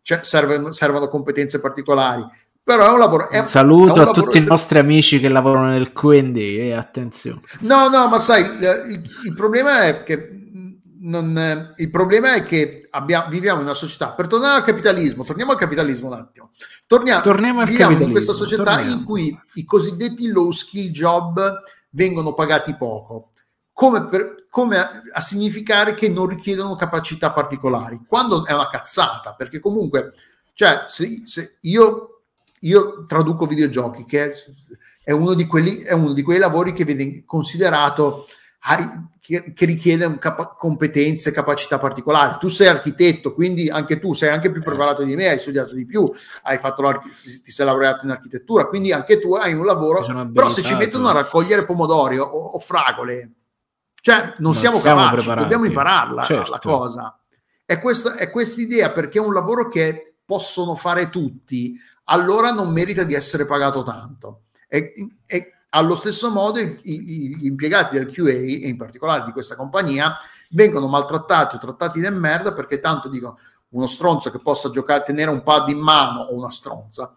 cioè, 0.02 0.20
servono, 0.24 0.72
servono 0.74 1.07
competenze 1.07 1.60
particolari 1.60 2.26
però 2.70 2.86
è 2.86 2.91
un 2.91 3.00
lavoro. 3.00 3.30
È, 3.30 3.40
un 3.40 3.48
saluto 3.48 4.00
a 4.00 4.12
tutti 4.12 4.38
i 4.38 4.44
nostri 4.46 4.78
amici 4.78 5.20
che 5.20 5.28
lavorano 5.28 5.70
nel 5.70 5.91
QD 5.91 6.36
e 6.38 6.68
eh, 6.68 6.74
attenzione. 6.74 7.41
No, 7.62 7.90
no, 7.90 8.08
ma 8.08 8.20
sai, 8.20 8.44
il, 8.44 9.02
il 9.26 9.34
problema 9.34 9.86
è 9.86 10.04
che 10.04 10.28
non, 11.00 11.74
il 11.78 11.90
problema 11.90 12.36
è 12.36 12.44
che 12.44 12.86
abbiamo, 12.91 13.28
viviamo 13.30 13.62
in 13.62 13.66
una 13.66 13.74
società. 13.74 14.12
Per 14.12 14.28
tornare 14.28 14.58
al 14.58 14.64
capitalismo, 14.64 15.24
torniamo 15.24 15.54
al 15.54 15.58
capitalismo 15.58 16.10
un 16.10 16.14
attimo. 16.14 16.52
Torniamo, 16.86 17.22
Torniamo 17.22 17.62
al 17.62 17.68
viviamo 17.68 17.98
in 17.98 18.12
questa 18.12 18.34
società 18.34 18.76
torniamo. 18.76 19.00
in 19.00 19.04
cui 19.04 19.40
i 19.56 19.66
cosiddetti 19.66 20.28
low 20.28 20.52
skill 20.52 20.91
job 20.91 21.64
vengono 21.90 22.36
pagati 22.36 22.76
poco, 22.76 23.32
come, 23.74 24.06
per, 24.06 24.46
come 24.48 24.78
a, 24.78 24.91
a 25.14 25.22
significare 25.22 25.96
che 25.96 26.08
non 26.08 26.28
richiedono 26.28 26.76
capacità 26.76 27.32
particolari, 27.32 28.02
quando 28.08 28.46
è 28.46 28.54
una 28.54 28.70
cazzata, 28.70 29.34
perché 29.34 29.60
comunque, 29.60 30.14
cioè, 30.54 30.84
se, 30.86 31.24
se 31.26 31.58
io 31.62 32.19
io 32.61 33.06
traduco 33.06 33.45
videogiochi, 33.45 34.06
che 34.06 34.31
è 35.03 35.11
uno 35.11 35.34
di, 35.34 35.45
quelli, 35.45 35.77
è 35.77 35.94
uno 35.94 36.14
di 36.14 36.22
quei 36.22 36.40
lavori 36.40 36.73
che 36.73 36.86
viene 36.86 37.23
considerato 37.26 38.26
che, 39.19 39.53
che 39.53 39.65
richiede 39.65 40.18
capa- 40.19 40.56
competenze, 40.57 41.31
capacità 41.31 41.77
particolari. 41.77 42.38
Tu 42.40 42.49
sei 42.49 42.68
architetto, 42.68 43.34
quindi 43.34 43.69
anche 43.69 43.99
tu 43.99 44.14
sei 44.14 44.30
anche 44.30 44.52
più 44.52 44.61
preparato 44.61 45.03
di 45.03 45.15
me, 45.15 45.30
hai 45.30 45.40
studiato 45.40 45.73
di 45.73 45.86
più, 45.86 46.11
hai 46.44 46.57
fatto 46.57 46.84
ti 47.02 47.52
sei 47.52 47.65
laureato 47.65 48.06
in 48.06 48.11
architettura, 48.11 48.65
quindi 48.65 48.91
anche 48.91 49.19
tu 49.19 49.34
hai 49.36 49.53
un 49.53 49.65
lavoro. 49.65 50.03
Però 50.31 50.49
se 50.49 50.61
ci 50.61 50.76
mettono 50.76 51.07
a 51.07 51.14
raccogliere 51.14 51.65
pomodori 51.65 52.18
o, 52.18 52.26
o 52.26 52.60
fragole, 52.60 53.31
cioè 54.02 54.22
non, 54.22 54.34
non 54.40 54.56
siamo, 54.56 54.80
siamo 54.80 54.99
capaci, 54.99 55.15
preparati. 55.15 55.41
dobbiamo 55.44 55.65
impararla 55.65 56.23
certo. 56.23 56.52
la 56.52 56.57
cosa. 56.60 57.19
È 57.65 57.80
questa, 57.80 58.15
è 58.15 58.30
questa 58.30 58.61
idea 58.61 58.91
perché 58.91 59.19
è 59.19 59.22
un 59.22 59.34
lavoro 59.34 59.68
che 59.68 60.15
possono 60.26 60.76
fare 60.76 61.10
tutti, 61.10 61.73
allora 62.10 62.52
non 62.52 62.72
merita 62.72 63.03
di 63.03 63.14
essere 63.14 63.45
pagato 63.45 63.84
tanto. 63.84 64.44
E, 64.68 64.91
e 65.26 65.53
allo 65.69 65.95
stesso 65.95 66.30
modo 66.31 66.60
i, 66.60 66.80
i, 66.84 67.38
gli 67.38 67.45
impiegati 67.45 67.95
del 67.98 68.11
QA, 68.11 68.30
e 68.30 68.68
in 68.68 68.77
particolare 68.77 69.26
di 69.26 69.31
questa 69.31 69.56
compagnia, 69.56 70.18
vengono 70.52 70.88
maltrattati 70.88 71.56
o 71.56 71.60
trattati 71.60 71.99
nel 71.99 72.14
merda 72.14 72.53
perché 72.53 72.80
tanto 72.80 73.07
dicono 73.10 73.38
uno 73.69 73.88
stronzo 73.88 74.31
che 74.31 74.40
possa 74.40 74.72
giocare, 74.72 75.03
tenere 75.03 75.30
un 75.30 75.44
pad 75.44 75.69
in 75.69 75.77
mano 75.77 76.22
o 76.22 76.36
una 76.36 76.49
stronza, 76.49 77.14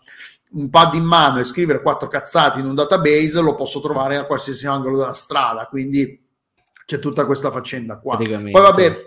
un 0.50 0.68
pad 0.68 0.94
in 0.94 1.04
mano 1.04 1.38
e 1.38 1.44
scrivere 1.44 1.80
quattro 1.80 2.08
cazzate 2.08 2.60
in 2.60 2.66
un 2.66 2.74
database 2.74 3.40
lo 3.40 3.54
posso 3.54 3.80
trovare 3.80 4.16
a 4.16 4.26
qualsiasi 4.26 4.66
angolo 4.66 4.98
della 4.98 5.14
strada, 5.14 5.66
quindi 5.66 6.20
c'è 6.84 6.98
tutta 6.98 7.24
questa 7.24 7.50
faccenda 7.50 7.98
qua. 7.98 8.16
Poi 8.50 8.62
vabbè, 8.62 9.06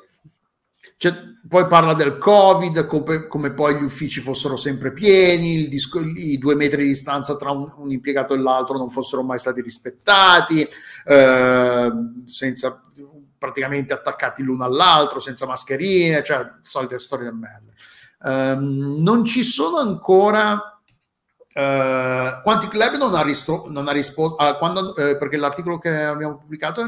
poi 1.48 1.68
parla 1.68 1.94
del 1.94 2.18
Covid, 2.18 2.88
come, 2.88 3.28
come, 3.28 3.52
poi 3.52 3.76
gli 3.76 3.84
uffici 3.84 4.20
fossero 4.20 4.56
sempre 4.56 4.92
pieni, 4.92 5.68
disco, 5.68 6.00
i 6.00 6.38
due 6.38 6.56
metri 6.56 6.84
di 6.84 6.90
distanza 6.90 7.36
tra 7.36 7.52
un, 7.52 7.72
un, 7.78 7.92
impiegato 7.92 8.34
e 8.34 8.40
l'altro 8.40 8.78
non 8.78 8.90
fossero 8.90 9.22
mai 9.22 9.38
stati 9.38 9.62
rispettati, 9.62 10.68
eh, 11.06 11.92
senza 12.26 12.82
praticamente 13.38 13.94
attaccati 13.94 14.42
l'uno 14.42 14.64
all'altro, 14.64 15.20
senza 15.20 15.46
mascherine, 15.46 16.24
cioè 16.24 16.50
solite 16.62 16.98
storie 16.98 17.26
del 17.26 17.36
merda. 17.36 17.72
Eh, 18.24 18.56
non 18.60 19.24
ci 19.24 19.44
sono 19.44 19.78
ancora. 19.78 20.72
Uh, 21.58 22.42
Quantic 22.44 22.74
Lab 22.74 22.98
non 22.98 23.16
ha, 23.16 23.22
ristro- 23.22 23.72
ha 23.74 23.92
risposto 23.94 24.36
uh, 24.44 24.66
uh, 24.66 25.18
perché 25.18 25.38
l'articolo 25.38 25.78
che 25.78 25.90
abbiamo 25.90 26.36
pubblicato 26.36 26.82
è, 26.82 26.88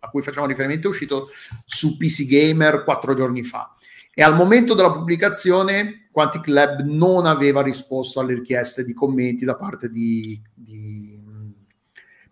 a 0.00 0.10
cui 0.10 0.20
facciamo 0.20 0.44
riferimento 0.44 0.88
è 0.88 0.90
uscito 0.90 1.30
su 1.64 1.96
PC 1.96 2.26
Gamer 2.26 2.84
quattro 2.84 3.14
giorni 3.14 3.42
fa 3.42 3.74
e 4.18 4.22
al 4.22 4.34
momento 4.34 4.72
della 4.72 4.92
pubblicazione 4.92 6.08
Quantic 6.10 6.46
Lab 6.46 6.80
non 6.80 7.26
aveva 7.26 7.60
risposto 7.60 8.18
alle 8.18 8.32
richieste 8.32 8.82
di 8.82 8.94
commenti 8.94 9.44
da 9.44 9.56
parte 9.56 9.90
di, 9.90 10.40
di 10.54 11.22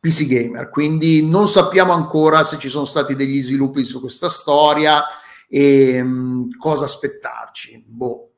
PC 0.00 0.26
Gamer, 0.26 0.70
quindi 0.70 1.28
non 1.28 1.46
sappiamo 1.46 1.92
ancora 1.92 2.42
se 2.42 2.56
ci 2.56 2.70
sono 2.70 2.86
stati 2.86 3.14
degli 3.14 3.38
sviluppi 3.42 3.84
su 3.84 4.00
questa 4.00 4.30
storia 4.30 5.04
e 5.46 6.00
um, 6.00 6.48
cosa 6.56 6.84
aspettarci. 6.84 7.84
Boh. 7.86 8.30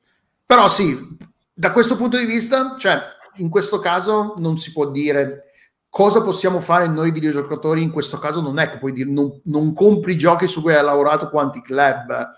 Però 0.44 0.68
sì, 0.68 1.16
da 1.55 1.70
questo 1.70 1.97
punto 1.97 2.18
di 2.18 2.27
vista, 2.27 2.74
cioè 2.77 3.01
in 3.36 3.48
questo 3.48 3.78
caso 3.78 4.35
non 4.39 4.59
si 4.59 4.73
può 4.73 4.90
dire 4.90 5.52
cosa 5.89 6.20
possiamo 6.20 6.60
fare 6.60 6.89
noi 6.89 7.12
videogiocatori 7.12 7.81
in 7.81 7.93
questo 7.93 8.18
caso 8.18 8.40
non 8.40 8.59
è 8.59 8.68
che 8.68 8.78
puoi 8.78 8.93
dire 8.93 9.09
non, 9.09 9.40
non 9.44 9.73
compri 9.73 10.18
giochi 10.18 10.48
su 10.48 10.62
cui 10.62 10.74
hai 10.74 10.82
lavorato 10.82 11.31
Quantic 11.31 11.68
Lab 11.68 12.35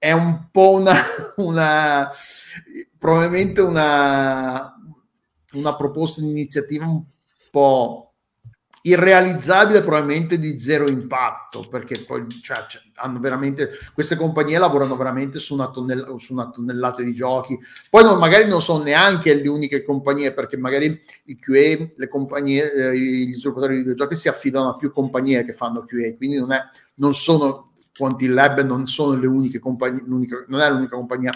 è 0.00 0.12
un 0.12 0.46
po' 0.50 0.72
una, 0.72 0.94
una 1.36 2.10
probabilmente 2.98 3.60
una, 3.60 4.74
una 5.52 5.76
proposta 5.76 6.22
di 6.22 6.30
iniziativa 6.30 6.86
un 6.86 7.04
po' 7.50 8.14
irrealizzabile 8.82 9.82
probabilmente 9.82 10.38
di 10.38 10.58
zero 10.58 10.88
impatto 10.88 11.68
perché 11.68 12.02
poi 12.06 12.26
cioè, 12.40 12.64
cioè, 12.66 12.80
hanno 12.94 13.18
veramente 13.18 13.68
queste 13.92 14.16
compagnie 14.16 14.56
lavorano 14.58 14.96
veramente 14.96 15.38
su 15.38 15.52
una, 15.52 15.68
tonnell- 15.68 16.16
su 16.16 16.32
una 16.32 16.48
tonnellata 16.48 17.02
di 17.02 17.12
giochi. 17.12 17.58
Poi 17.90 18.02
non, 18.02 18.18
magari 18.18 18.48
non 18.48 18.62
sono 18.62 18.82
neanche 18.82 19.34
le 19.34 19.48
uniche 19.50 19.82
compagnie 19.82 20.32
perché 20.32 20.56
magari 20.56 20.98
il 21.24 21.38
QA 21.38 21.88
le 21.94 22.08
compagnie 22.08 22.72
eh, 22.72 22.96
gli 22.98 23.34
sviluppatori 23.34 23.74
di 23.74 23.80
videogiochi 23.80 24.16
si 24.16 24.28
affidano 24.28 24.70
a 24.70 24.76
più 24.76 24.90
compagnie 24.90 25.44
che 25.44 25.52
fanno 25.52 25.84
QA 25.84 26.14
quindi 26.16 26.38
non, 26.38 26.52
è, 26.52 26.60
non 26.94 27.14
sono 27.14 27.69
Quanti 28.00 28.26
Lab 28.26 28.62
non 28.62 28.86
sono 28.86 29.18
le 29.18 29.26
uniche 29.26 29.58
compagnie 29.58 30.02
non 30.06 30.60
è 30.60 30.70
l'unica 30.70 30.96
compagnia 30.96 31.32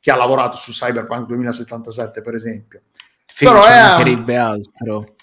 che 0.00 0.10
ha 0.10 0.16
lavorato 0.16 0.56
su 0.56 0.72
Cyberpunk 0.72 1.26
2077 1.26 2.22
per 2.22 2.34
esempio 2.34 2.82
Fico, 3.26 3.52
però 3.52 3.66
è 3.66 4.34
altro 4.34 5.16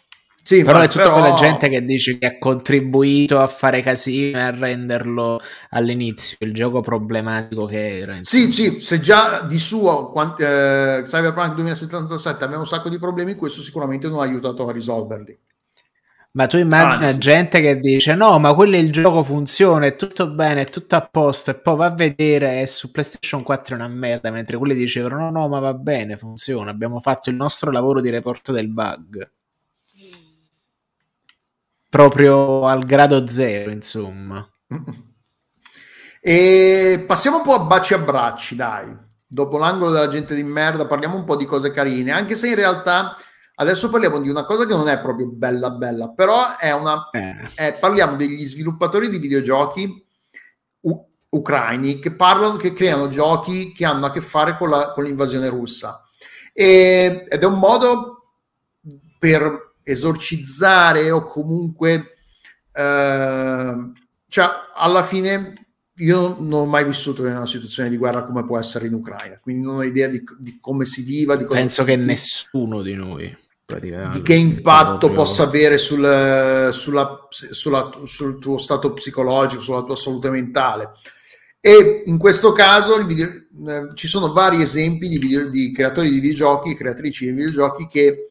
sì, 0.47 0.61
però 0.61 0.79
è 0.79 0.87
tutta 0.87 1.05
però... 1.05 1.21
quella 1.21 1.35
gente 1.37 1.69
che 1.69 1.83
dice 1.83 2.19
che 2.19 2.27
ha 2.27 2.37
contribuito 2.37 3.39
a 3.39 3.47
fare 3.47 3.81
casino 3.81 4.37
e 4.37 4.41
a 4.41 4.51
renderlo 4.51 5.41
all'inizio 5.71 6.37
il 6.41 6.53
gioco 6.53 6.81
problematico 6.81 7.65
che 7.65 7.97
era. 7.97 8.19
Sì, 8.21 8.51
sì, 8.51 8.79
se 8.79 8.99
già 8.99 9.41
di 9.41 9.57
suo 9.57 10.11
quanti, 10.11 10.43
eh, 10.43 11.01
Cyberpunk 11.03 11.55
2077 11.55 12.43
aveva 12.43 12.59
un 12.59 12.67
sacco 12.67 12.89
di 12.89 12.99
problemi, 12.99 13.33
questo 13.33 13.61
sicuramente 13.61 14.07
non 14.07 14.19
ha 14.19 14.21
aiutato 14.21 14.67
a 14.67 14.71
risolverli. 14.71 15.35
Ma 16.35 16.47
tu 16.47 16.57
immagina 16.57 17.05
Anzi. 17.07 17.19
gente 17.19 17.61
che 17.61 17.79
dice 17.79 18.13
no, 18.13 18.39
ma 18.39 18.53
quello 18.53 18.75
è 18.75 18.79
il 18.79 18.91
gioco 18.91 19.23
funziona, 19.23 19.85
è 19.85 19.95
tutto 19.95 20.29
bene, 20.29 20.63
è 20.63 20.69
tutto 20.69 20.95
a 20.97 21.07
posto 21.09 21.51
e 21.51 21.55
poi 21.55 21.77
va 21.77 21.85
a 21.85 21.91
vedere 21.91 22.61
e 22.61 22.67
su 22.67 22.91
PlayStation 22.91 23.41
4 23.41 23.75
è 23.75 23.77
una 23.79 23.87
merda, 23.87 24.31
mentre 24.31 24.57
quelli 24.57 24.75
dicevano 24.75 25.17
no, 25.17 25.31
no, 25.31 25.47
ma 25.47 25.59
va 25.59 25.73
bene, 25.73 26.17
funziona, 26.17 26.71
abbiamo 26.71 26.99
fatto 26.99 27.29
il 27.29 27.37
nostro 27.37 27.71
lavoro 27.71 28.01
di 28.01 28.09
report 28.09 28.51
del 28.51 28.67
bug. 28.67 29.29
proprio 31.89 32.65
al 32.67 32.83
grado 32.85 33.27
zero, 33.27 33.71
insomma. 33.71 34.45
E 36.27 37.03
passiamo 37.05 37.37
un 37.37 37.43
po' 37.43 37.53
a 37.53 37.59
baci 37.59 37.93
e 37.93 37.97
abbracci, 37.97 38.55
dai. 38.55 38.91
Dopo 39.27 39.59
l'angolo 39.59 39.91
della 39.91 40.07
gente 40.07 40.33
di 40.33 40.43
merda 40.43 40.87
parliamo 40.87 41.15
un 41.15 41.23
po' 41.23 41.35
di 41.35 41.45
cose 41.45 41.69
carine, 41.69 42.11
anche 42.11 42.33
se 42.33 42.47
in 42.49 42.55
realtà 42.55 43.15
adesso 43.55 43.89
parliamo 43.89 44.19
di 44.19 44.29
una 44.29 44.45
cosa 44.45 44.65
che 44.65 44.73
non 44.73 44.87
è 44.87 44.99
proprio 44.99 45.27
bella 45.27 45.69
bella, 45.71 46.09
però 46.09 46.57
è 46.57 46.71
una... 46.73 47.09
Eh. 47.11 47.49
è- 47.55 47.77
parliamo 47.79 48.15
degli 48.15 48.43
sviluppatori 48.45 49.09
di 49.09 49.17
videogiochi 49.19 50.05
u- 50.81 51.05
ucraini 51.29 51.99
che 51.99 52.11
parlano, 52.11 52.55
che 52.57 52.73
creano 52.73 53.07
giochi 53.09 53.71
che 53.73 53.85
hanno 53.85 54.05
a 54.07 54.11
che 54.11 54.21
fare 54.21 54.57
con, 54.57 54.69
la- 54.69 54.91
con 54.93 55.03
l'invasione 55.03 55.47
russa. 55.49 56.07
E- 56.53 57.25
ed 57.29 57.41
è 57.41 57.45
un 57.45 57.59
modo 57.59 58.23
per 59.19 59.73
esorcizzare 59.83 61.11
o 61.11 61.25
comunque 61.25 62.17
eh, 62.73 63.91
cioè 64.27 64.45
alla 64.75 65.03
fine 65.03 65.53
io 65.97 66.35
non 66.39 66.53
ho 66.53 66.65
mai 66.65 66.83
vissuto 66.85 67.25
in 67.25 67.35
una 67.35 67.45
situazione 67.45 67.89
di 67.89 67.97
guerra 67.97 68.23
come 68.23 68.43
può 68.45 68.57
essere 68.59 68.87
in 68.87 68.93
Ucraina 68.93 69.39
quindi 69.39 69.65
non 69.65 69.75
ho 69.77 69.83
idea 69.83 70.07
di, 70.07 70.23
di 70.39 70.57
come 70.59 70.85
si 70.85 71.03
viva 71.03 71.35
di 71.35 71.45
cosa 71.45 71.59
Penso 71.59 71.83
che 71.83 71.97
di- 71.97 72.05
nessuno 72.05 72.81
di 72.81 72.95
noi 72.95 73.35
di 74.09 74.21
che 74.21 74.35
impatto 74.35 74.97
proprio- 74.97 75.21
possa 75.21 75.43
avere 75.43 75.77
sul, 75.77 76.69
sulla- 76.71 77.27
sulla- 77.29 77.91
sul 78.05 78.37
tuo 78.39 78.59
stato 78.59 78.93
psicologico, 78.93 79.59
sulla 79.61 79.81
tua 79.81 79.95
salute 79.95 80.29
mentale. 80.29 80.91
E 81.59 82.03
in 82.05 82.19
questo 82.19 82.51
caso 82.51 83.03
video- 83.03 83.27
eh, 83.67 83.89
ci 83.95 84.07
sono 84.07 84.31
vari 84.31 84.61
esempi 84.61 85.09
di, 85.09 85.17
video- 85.17 85.49
di 85.49 85.71
creatori 85.73 86.11
di 86.11 86.19
videogiochi, 86.19 86.75
creatrici 86.75 87.25
di 87.25 87.31
videogiochi 87.31 87.87
che 87.87 88.29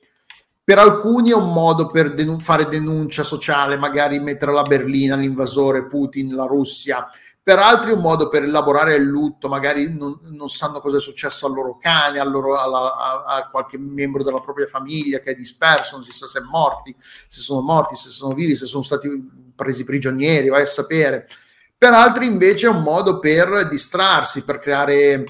per 0.63 0.79
alcuni 0.79 1.31
è 1.31 1.35
un 1.35 1.53
modo 1.53 1.91
per 1.91 2.15
denu- 2.15 2.41
fare 2.41 2.69
denuncia 2.69 3.25
sociale, 3.25 3.77
magari 3.77 4.21
mettere 4.21 4.53
la 4.53 4.63
berlina, 4.63 5.17
l'invasore, 5.17 5.87
Putin, 5.87 6.33
la 6.35 6.47
Russia. 6.47 7.09
Per 7.45 7.59
altri 7.59 7.91
è 7.91 7.93
un 7.95 8.01
modo 8.01 8.31
per 8.31 8.43
elaborare 8.45 8.95
il 8.97 9.03
lutto, 9.03 9.49
magari 9.49 9.95
non, 9.95 10.19
non 10.31 10.49
sanno 10.49 10.81
cosa 10.81 10.97
è 10.97 11.01
successo 11.01 11.45
al 11.45 11.53
loro 11.53 11.77
cane, 11.77 12.19
al 12.19 12.31
loro- 12.31 12.59
alla- 12.59 12.97
a, 12.97 13.25
a 13.37 13.51
qualche 13.51 13.77
membro 13.79 14.23
della 14.23 14.41
propria 14.41 14.67
famiglia 14.67 15.19
che 15.19 15.33
è 15.33 15.35
disperso, 15.35 15.97
non 15.97 16.05
si 16.07 16.11
sa 16.11 16.27
se 16.27 16.39
è 16.39 16.43
morti, 16.43 16.97
se 16.99 17.43
sono 17.43 17.61
morti, 17.61 17.97
se 17.97 18.09
sono 18.09 18.33
vivi, 18.33 18.57
se 18.57 18.65
sono 18.65 18.83
stati 18.83 19.11
presi 19.55 19.85
prigionieri, 19.85 20.49
vai 20.49 20.63
a 20.63 20.65
sapere. 20.65 21.29
Per 21.77 21.93
altri 21.93 22.25
invece 22.25 22.67
è 22.67 22.71
un 22.71 22.81
modo 22.83 23.19
per 23.19 23.69
distrarsi, 23.69 24.43
per 24.45 24.59
creare, 24.59 25.25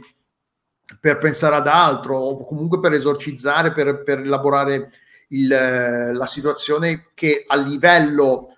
per 1.00 1.18
pensare 1.18 1.56
ad 1.56 1.66
altro 1.66 2.16
o 2.16 2.46
comunque 2.46 2.78
per 2.78 2.92
esorcizzare, 2.92 3.72
per, 3.72 4.04
per 4.04 4.20
elaborare 4.20 4.92
il, 5.30 5.48
la 5.48 6.26
situazione 6.26 7.10
che 7.14 7.44
a 7.44 7.56
livello 7.56 8.56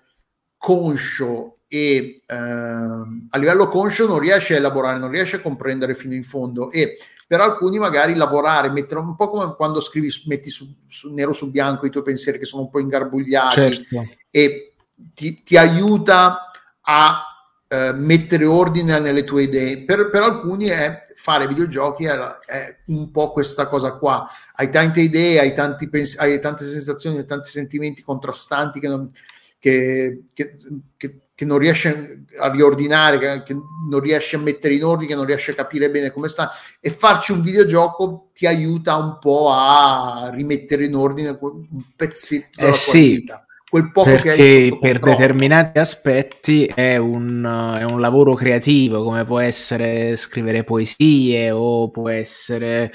conscio 0.57 1.56
e 1.67 2.21
ehm, 2.25 3.27
a 3.29 3.37
livello 3.37 3.67
conscio 3.67 4.07
non 4.07 4.19
riesce 4.19 4.53
a 4.53 4.57
elaborare, 4.57 4.99
non 4.99 5.11
riesce 5.11 5.37
a 5.37 5.41
comprendere 5.41 5.95
fino 5.95 6.13
in 6.13 6.23
fondo 6.23 6.71
e 6.71 6.97
per 7.27 7.41
alcuni 7.41 7.77
magari 7.77 8.15
lavorare, 8.15 8.69
mettere 8.69 9.01
un 9.01 9.15
po' 9.15 9.27
come 9.27 9.53
quando 9.55 9.81
scrivi, 9.81 10.09
metti 10.27 10.49
su, 10.49 10.73
su 10.87 11.13
nero 11.13 11.33
su 11.33 11.51
bianco 11.51 11.85
i 11.85 11.89
tuoi 11.89 12.03
pensieri 12.03 12.39
che 12.39 12.45
sono 12.45 12.63
un 12.63 12.69
po' 12.69 12.79
ingarbugliati 12.79 13.53
certo 13.53 14.05
e 14.31 14.73
ti, 15.13 15.43
ti 15.43 15.57
aiuta 15.57 16.45
a 16.81 17.23
eh, 17.67 17.91
mettere 17.93 18.45
ordine 18.45 18.97
nelle 18.99 19.25
tue 19.25 19.43
idee. 19.43 19.83
Per, 19.83 20.09
per 20.09 20.21
alcuni 20.21 20.67
è 20.67 21.01
fare 21.15 21.47
videogiochi 21.47 22.05
è, 22.05 22.15
è 22.45 22.77
un 22.85 23.11
po' 23.11 23.33
questa 23.33 23.67
cosa 23.67 23.97
qua. 23.97 24.25
Hai 24.53 24.69
tante 24.69 25.01
idee, 25.01 25.39
hai, 25.39 25.53
tanti 25.53 25.89
pens- 25.89 26.17
hai 26.17 26.39
tante 26.39 26.65
sensazioni, 26.65 27.17
hai 27.17 27.25
tanti 27.25 27.49
sentimenti 27.49 28.01
contrastanti 28.01 28.79
che 28.79 28.87
non, 28.87 29.11
che, 29.59 30.23
che- 30.33 30.57
che- 30.95 31.26
che 31.37 31.45
non 31.45 31.59
riesci 31.59 31.87
a 31.87 32.49
riordinare, 32.49 33.19
che, 33.19 33.43
che 33.43 33.53
non 33.53 33.99
riesci 33.99 34.33
a 34.33 34.39
mettere 34.39 34.73
in 34.73 34.83
ordine, 34.83 35.09
che 35.09 35.15
non 35.15 35.25
riesci 35.25 35.51
a 35.51 35.53
capire 35.53 35.91
bene 35.91 36.09
come 36.09 36.29
sta. 36.29 36.49
E 36.79 36.89
farci 36.89 37.31
un 37.31 37.41
videogioco 37.41 38.31
ti 38.33 38.47
aiuta 38.47 38.95
un 38.95 39.19
po' 39.19 39.51
a 39.51 40.31
rimettere 40.33 40.85
in 40.85 40.95
ordine 40.95 41.37
un 41.39 41.83
pezzetto 41.95 42.59
della 42.59 42.69
Eh 42.69 42.71
tua 42.71 42.79
sì, 42.79 43.09
vita 43.17 43.46
quel 43.69 43.91
poco 43.91 44.15
che 44.15 44.31
hai 44.31 44.37
perché 44.37 44.77
per 44.79 44.91
controllo. 44.93 45.17
determinati 45.17 45.79
aspetti 45.79 46.65
è 46.65 46.95
un, 46.95 47.75
è 47.77 47.83
un 47.83 47.99
lavoro 47.99 48.33
creativo, 48.33 49.03
come 49.03 49.25
può 49.25 49.39
essere 49.39 50.15
scrivere 50.15 50.63
poesie 50.63 51.51
o 51.51 51.89
può 51.89 52.07
essere 52.09 52.93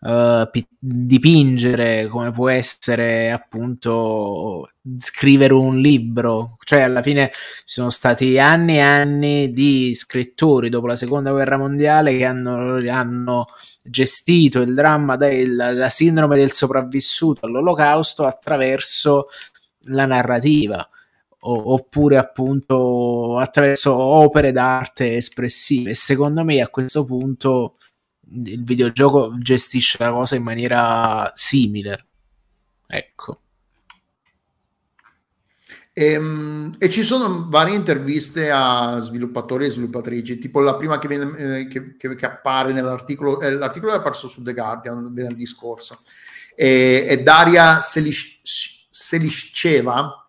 eh, 0.00 0.48
pi- 0.50 0.66
dipingere, 0.78 2.06
come 2.06 2.30
può 2.30 2.48
essere 2.48 3.30
appunto 3.32 4.70
scrivere 4.98 5.52
un 5.52 5.78
libro. 5.78 6.56
Cioè, 6.64 6.80
alla 6.80 7.02
fine 7.02 7.30
ci 7.32 7.74
sono 7.74 7.90
stati 7.90 8.38
anni 8.38 8.76
e 8.76 8.80
anni 8.80 9.52
di 9.52 9.94
scrittori 9.94 10.70
dopo 10.70 10.86
la 10.86 10.96
seconda 10.96 11.32
guerra 11.32 11.58
mondiale 11.58 12.16
che 12.16 12.24
hanno, 12.24 12.78
hanno 12.90 13.46
gestito 13.82 14.60
il 14.60 14.72
dramma 14.72 15.16
della 15.16 15.90
sindrome 15.90 16.36
del 16.36 16.52
sopravvissuto 16.52 17.44
all'olocausto 17.44 18.24
attraverso 18.24 19.26
la 19.86 20.06
narrativa 20.06 20.88
oppure 21.46 22.16
appunto 22.16 23.36
attraverso 23.38 23.94
opere 23.94 24.50
d'arte 24.50 25.16
espressive. 25.16 25.90
E 25.90 25.94
secondo 25.94 26.42
me 26.44 26.60
a 26.60 26.68
questo 26.68 27.04
punto 27.04 27.76
il 28.32 28.64
videogioco 28.64 29.36
gestisce 29.38 29.98
la 30.00 30.10
cosa 30.10 30.36
in 30.36 30.42
maniera 30.42 31.30
simile. 31.34 32.06
Ecco. 32.86 33.40
Ehm, 35.92 36.74
E, 36.78 36.88
ci 36.88 37.02
sono 37.02 37.46
varie 37.48 37.76
interviste 37.76 38.50
a 38.50 38.98
sviluppatori 38.98 39.66
e 39.66 39.70
sviluppatrici, 39.70 40.38
tipo 40.38 40.60
la 40.60 40.74
prima 40.76 40.98
che, 40.98 41.06
viene, 41.08 41.36
eh, 41.60 41.68
che, 41.68 41.96
che- 41.96 42.14
che 42.16 42.26
appare 42.26 42.72
nell'articolo, 42.72 43.40
eh, 43.40 43.52
l'articolo 43.52 43.92
è 43.92 43.96
apparso 43.96 44.26
su 44.26 44.42
The 44.42 44.54
Guardian 44.54 45.12
venerdì 45.14 45.46
scorso, 45.46 46.00
e, 46.56 47.04
è 47.06 47.22
Daria 47.22 47.80
Selis- 47.80 48.73
Selisceva 48.96 50.28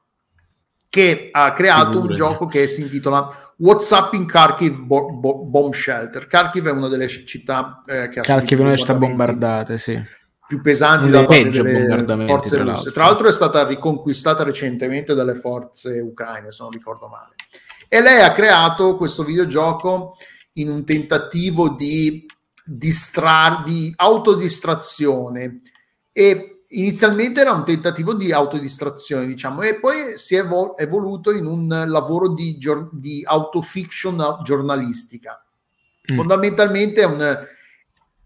che 0.89 1.29
ha 1.31 1.53
creato 1.53 1.99
un 1.99 2.15
gioco 2.15 2.47
che 2.47 2.67
si 2.67 2.81
intitola 2.81 3.53
What's 3.57 3.91
Up 3.91 4.13
in 4.13 4.25
Kharkiv 4.25 4.79
Bo- 4.79 5.11
Bo- 5.11 5.43
Bomb 5.43 5.71
Shelter. 5.71 6.25
Kharkiv 6.25 6.67
è 6.67 6.71
una 6.71 6.87
delle 6.87 7.07
città 7.07 7.83
eh, 7.85 8.09
che 8.09 8.21
ha 8.21 8.23
Kharkiv 8.23 8.59
è 8.59 8.61
una 8.63 8.75
città 8.75 8.95
bombardate 8.95 9.77
sì 9.77 10.01
più 10.47 10.61
pesanti 10.61 11.09
da 11.09 11.25
parte 11.25 11.49
delle 11.49 12.25
forze 12.25 12.55
tra 12.55 12.63
russe. 12.63 12.91
Tra 12.91 13.05
l'altro 13.05 13.27
è 13.27 13.33
stata 13.33 13.65
riconquistata 13.65 14.43
recentemente 14.43 15.13
dalle 15.13 15.35
forze 15.35 15.99
ucraine, 15.99 16.51
se 16.51 16.63
non 16.63 16.71
ricordo 16.71 17.07
male. 17.07 17.35
E 17.87 18.01
lei 18.01 18.21
ha 18.21 18.31
creato 18.31 18.95
questo 18.95 19.23
videogioco 19.23 20.15
in 20.53 20.69
un 20.69 20.85
tentativo 20.85 21.69
di, 21.69 22.25
distrar- 22.63 23.63
di 23.63 23.91
autodistrazione 23.95 25.61
e 26.11 26.54
inizialmente 26.79 27.41
era 27.41 27.51
un 27.51 27.65
tentativo 27.65 28.13
di 28.13 28.31
autodistrazione, 28.31 29.25
diciamo, 29.25 29.61
e 29.61 29.79
poi 29.79 30.17
si 30.17 30.35
è 30.35 30.39
evol- 30.39 30.73
evoluto 30.77 31.31
in 31.31 31.45
un 31.45 31.67
lavoro 31.87 32.29
di, 32.29 32.57
gior- 32.57 32.89
di 32.91 33.23
autofiction 33.25 34.39
giornalistica. 34.43 35.43
Mm. 36.11 36.15
Fondamentalmente 36.15 37.01
è 37.01 37.05
un 37.05 37.47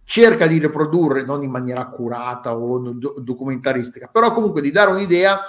cerca 0.09 0.47
di 0.47 0.57
riprodurre 0.57 1.23
non 1.23 1.43
in 1.43 1.51
maniera 1.51 1.81
accurata 1.81 2.55
o 2.55 2.79
do- 2.79 3.15
documentaristica, 3.19 4.07
però 4.07 4.33
comunque 4.33 4.59
di 4.59 4.71
dare 4.71 4.89
un'idea 4.89 5.39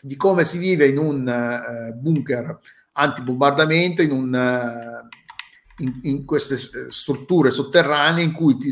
di 0.00 0.16
come 0.16 0.44
si 0.46 0.56
vive 0.56 0.86
in 0.86 0.96
un 0.96 1.28
eh, 1.28 1.92
bunker 1.92 2.58
antibombardamento, 2.92 4.00
in, 4.00 4.10
un, 4.10 4.34
eh, 4.34 4.99
in, 5.80 5.98
in 6.02 6.24
queste 6.24 6.56
s- 6.56 6.88
strutture 6.88 7.50
sotterranee 7.50 8.24
in 8.24 8.32
cui 8.32 8.56
ti 8.56 8.70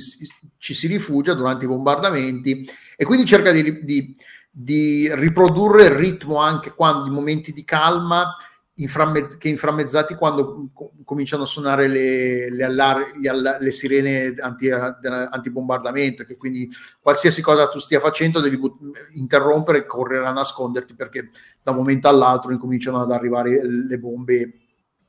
ci 0.58 0.74
si 0.74 0.86
rifugia 0.86 1.34
durante 1.34 1.64
i 1.64 1.68
bombardamenti 1.68 2.68
e 2.96 3.04
quindi 3.04 3.24
cerca 3.24 3.52
di, 3.52 3.84
di- 3.84 4.14
di 4.50 5.08
riprodurre 5.14 5.84
il 5.84 5.90
ritmo 5.90 6.38
anche 6.38 6.72
quando 6.74 7.06
in 7.06 7.12
momenti 7.12 7.52
di 7.52 7.64
calma 7.64 8.34
inframmezz- 8.74 9.36
che 9.38 9.48
inframmezzati 9.48 10.14
quando 10.14 10.70
co- 10.72 10.92
cominciano 11.04 11.44
a 11.44 11.46
suonare 11.46 11.86
le, 11.88 12.50
le, 12.50 12.64
allar- 12.64 13.12
alla- 13.28 13.58
le 13.58 13.70
sirene 13.72 14.34
anti, 14.40 14.68
antibombardamento, 14.70 16.24
che 16.24 16.36
quindi 16.36 16.68
qualsiasi 17.00 17.40
cosa 17.42 17.68
tu 17.68 17.78
stia 17.78 18.00
facendo 18.00 18.40
devi 18.40 18.58
but- 18.58 18.78
interrompere 19.14 19.78
e 19.78 19.86
correre 19.86 20.26
a 20.26 20.32
nasconderti 20.32 20.94
perché 20.94 21.30
da 21.62 21.70
un 21.72 21.78
momento 21.78 22.08
all'altro 22.08 22.52
incominciano 22.52 23.00
ad 23.00 23.10
arrivare 23.12 23.60
le 23.64 23.98
bombe 23.98 24.54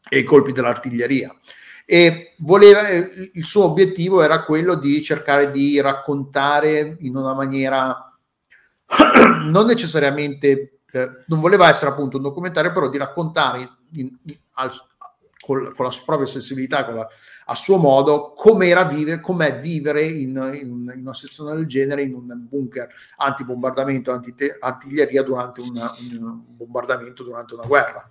e 0.10 0.20
i 0.20 0.24
colpi 0.24 0.52
dell'artiglieria. 0.52 1.36
E 1.92 2.36
voleva, 2.38 2.88
eh, 2.88 3.32
il 3.34 3.48
suo 3.48 3.64
obiettivo 3.64 4.22
era 4.22 4.44
quello 4.44 4.76
di 4.76 5.02
cercare 5.02 5.50
di 5.50 5.82
raccontare 5.82 6.98
in 7.00 7.16
una 7.16 7.34
maniera 7.34 8.16
non 9.50 9.66
necessariamente, 9.66 10.82
eh, 10.92 11.10
non 11.26 11.40
voleva 11.40 11.68
essere 11.68 11.90
appunto 11.90 12.18
un 12.18 12.24
documentario, 12.24 12.72
però 12.72 12.90
di 12.90 13.00
raccontare 13.00 13.78
in- 13.94 14.16
in- 14.24 14.38
al- 14.54 14.72
col, 15.40 15.74
con 15.76 15.86
la 15.88 15.94
propria 16.06 16.28
sensibilità, 16.28 16.86
con 16.86 16.94
la, 16.94 17.08
a 17.46 17.56
suo 17.56 17.78
modo, 17.78 18.34
com'era 18.36 18.84
vivere, 18.84 19.20
com'è 19.20 19.58
vivere 19.60 20.06
in, 20.06 20.30
in, 20.62 20.92
in, 20.94 21.02
una 21.02 21.16
sezione 21.16 21.56
del 21.56 21.66
genere 21.66 22.04
in 22.04 22.14
un 22.14 22.28
bunker 22.48 22.88
antibombardamento, 23.18 24.12
anti-artiglieria 24.12 25.24
durante 25.24 25.62
una, 25.62 25.92
un 25.98 26.44
bombardamento, 26.56 27.24
durante 27.24 27.56
una 27.56 27.66
guerra. 27.66 28.08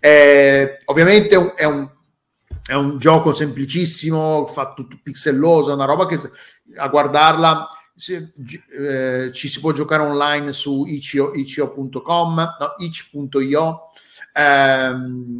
Eh, 0.00 0.78
ovviamente 0.86 1.36
è 1.36 1.38
un, 1.38 1.52
è 1.54 1.64
un 1.64 1.98
gioco 2.98 3.32
semplicissimo, 3.32 4.46
fatto 4.46 4.82
tutto 4.82 5.00
pixelloso, 5.02 5.70
è 5.70 5.74
una 5.74 5.84
roba 5.84 6.06
che 6.06 6.18
a 6.76 6.88
guardarla 6.88 7.68
si, 7.94 8.14
eh, 8.78 9.30
ci 9.32 9.48
si 9.48 9.60
può 9.60 9.72
giocare 9.72 10.02
online 10.02 10.52
su 10.52 10.84
itch.com, 10.86 12.34
no, 12.34 12.74
itch.io. 12.78 13.90
Eh, 14.32 14.90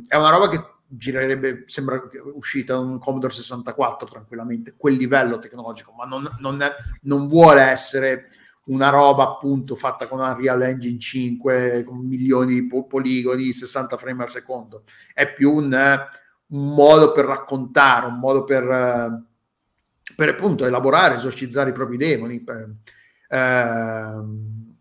è 0.09 0.17
una 0.17 0.31
roba 0.31 0.49
che 0.49 0.65
girerebbe, 0.87 1.63
sembra 1.67 2.03
uscita 2.35 2.79
un 2.79 2.99
Commodore 2.99 3.33
64 3.33 4.09
tranquillamente, 4.09 4.75
quel 4.77 4.97
livello 4.97 5.39
tecnologico, 5.39 5.93
ma 5.93 6.05
non, 6.05 6.29
non, 6.41 6.61
è, 6.61 6.71
non 7.03 7.27
vuole 7.29 7.63
essere 7.63 8.29
una 8.65 8.89
roba 8.91 9.25
appunto 9.25 9.75
fatta 9.75 10.07
con 10.07 10.21
Unreal 10.21 10.63
Engine 10.63 10.99
5 10.99 11.85
con 11.85 11.99
milioni 11.99 12.61
di 12.61 12.67
poligoni 12.87 13.53
60 13.53 13.97
frame 13.97 14.25
al 14.25 14.31
secondo 14.31 14.85
è 15.15 15.33
più 15.33 15.53
un, 15.53 15.73
un 16.51 16.75
modo 16.75 17.13
per 17.13 17.25
raccontare 17.25 18.07
un 18.07 18.19
modo 18.19 18.45
per, 18.45 19.25
per 20.17 20.29
appunto 20.29 20.65
elaborare 20.65 21.17
esorcizzare 21.17 21.71
i 21.71 21.75
propri 21.75 21.97
demoni 21.97 22.45
eh, 23.29 24.15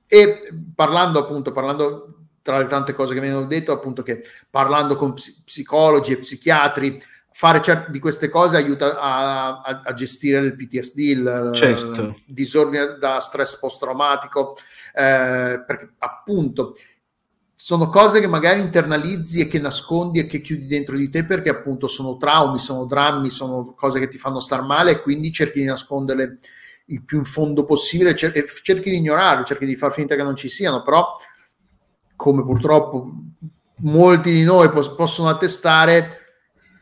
e 0.08 0.40
parlando 0.76 1.20
appunto 1.20 1.52
parlando 1.52 2.20
tra 2.42 2.58
le 2.58 2.68
tante 2.68 2.94
cose 2.94 3.14
che 3.14 3.22
mi 3.22 3.28
hanno 3.28 3.46
detto, 3.46 3.72
appunto 3.72 4.02
che 4.02 4.24
parlando 4.50 4.96
con 4.96 5.14
psicologi 5.14 6.14
e 6.14 6.18
psichiatri, 6.18 7.00
fare 7.32 7.62
certe 7.62 7.92
di 7.92 8.00
queste 8.00 8.30
cose 8.30 8.58
aiuta 8.58 9.00
a, 9.00 9.62
a, 9.62 9.82
a 9.84 9.94
gestire 9.94 10.40
il 10.40 10.56
PTSD, 10.56 10.98
il, 11.00 11.52
certo. 11.54 12.02
il 12.26 12.34
disordine 12.34 12.98
da 13.00 13.20
stress 13.20 13.60
post-traumatico, 13.60 14.58
eh, 14.94 15.64
perché 15.66 15.94
appunto 16.00 16.76
sono 17.62 17.90
cose 17.90 18.22
che 18.22 18.28
magari 18.28 18.62
internalizzi 18.62 19.42
e 19.42 19.48
che 19.50 19.60
nascondi 19.60 20.20
e 20.20 20.28
che 20.28 20.40
chiudi 20.40 20.66
dentro 20.66 20.96
di 20.96 21.10
te 21.10 21.26
perché 21.26 21.50
appunto 21.50 21.90
sono 21.90 22.16
traumi, 22.16 22.58
sono 22.58 22.86
drammi, 22.86 23.30
sono 23.30 23.74
cose 23.74 24.00
che 24.00 24.08
ti 24.08 24.18
fanno 24.18 24.40
star 24.40 24.62
male 24.62 24.92
e 24.92 25.02
quindi 25.02 25.30
cerchi 25.30 25.60
di 25.60 25.66
nasconderle 25.66 26.38
il 26.86 27.04
più 27.04 27.18
in 27.18 27.26
fondo 27.26 27.66
possibile, 27.66 28.16
cer- 28.16 28.62
cerchi 28.62 28.90
di 28.90 28.96
ignorarle, 28.96 29.44
cerchi 29.44 29.66
di 29.66 29.76
far 29.76 29.92
finta 29.92 30.16
che 30.16 30.24
non 30.24 30.38
ci 30.38 30.48
siano, 30.48 30.82
però 30.84 31.06
come 32.16 32.44
purtroppo 32.44 33.12
molti 33.80 34.32
di 34.32 34.44
noi 34.44 34.70
pos- 34.70 34.96
possono 34.96 35.28
attestare, 35.28 36.19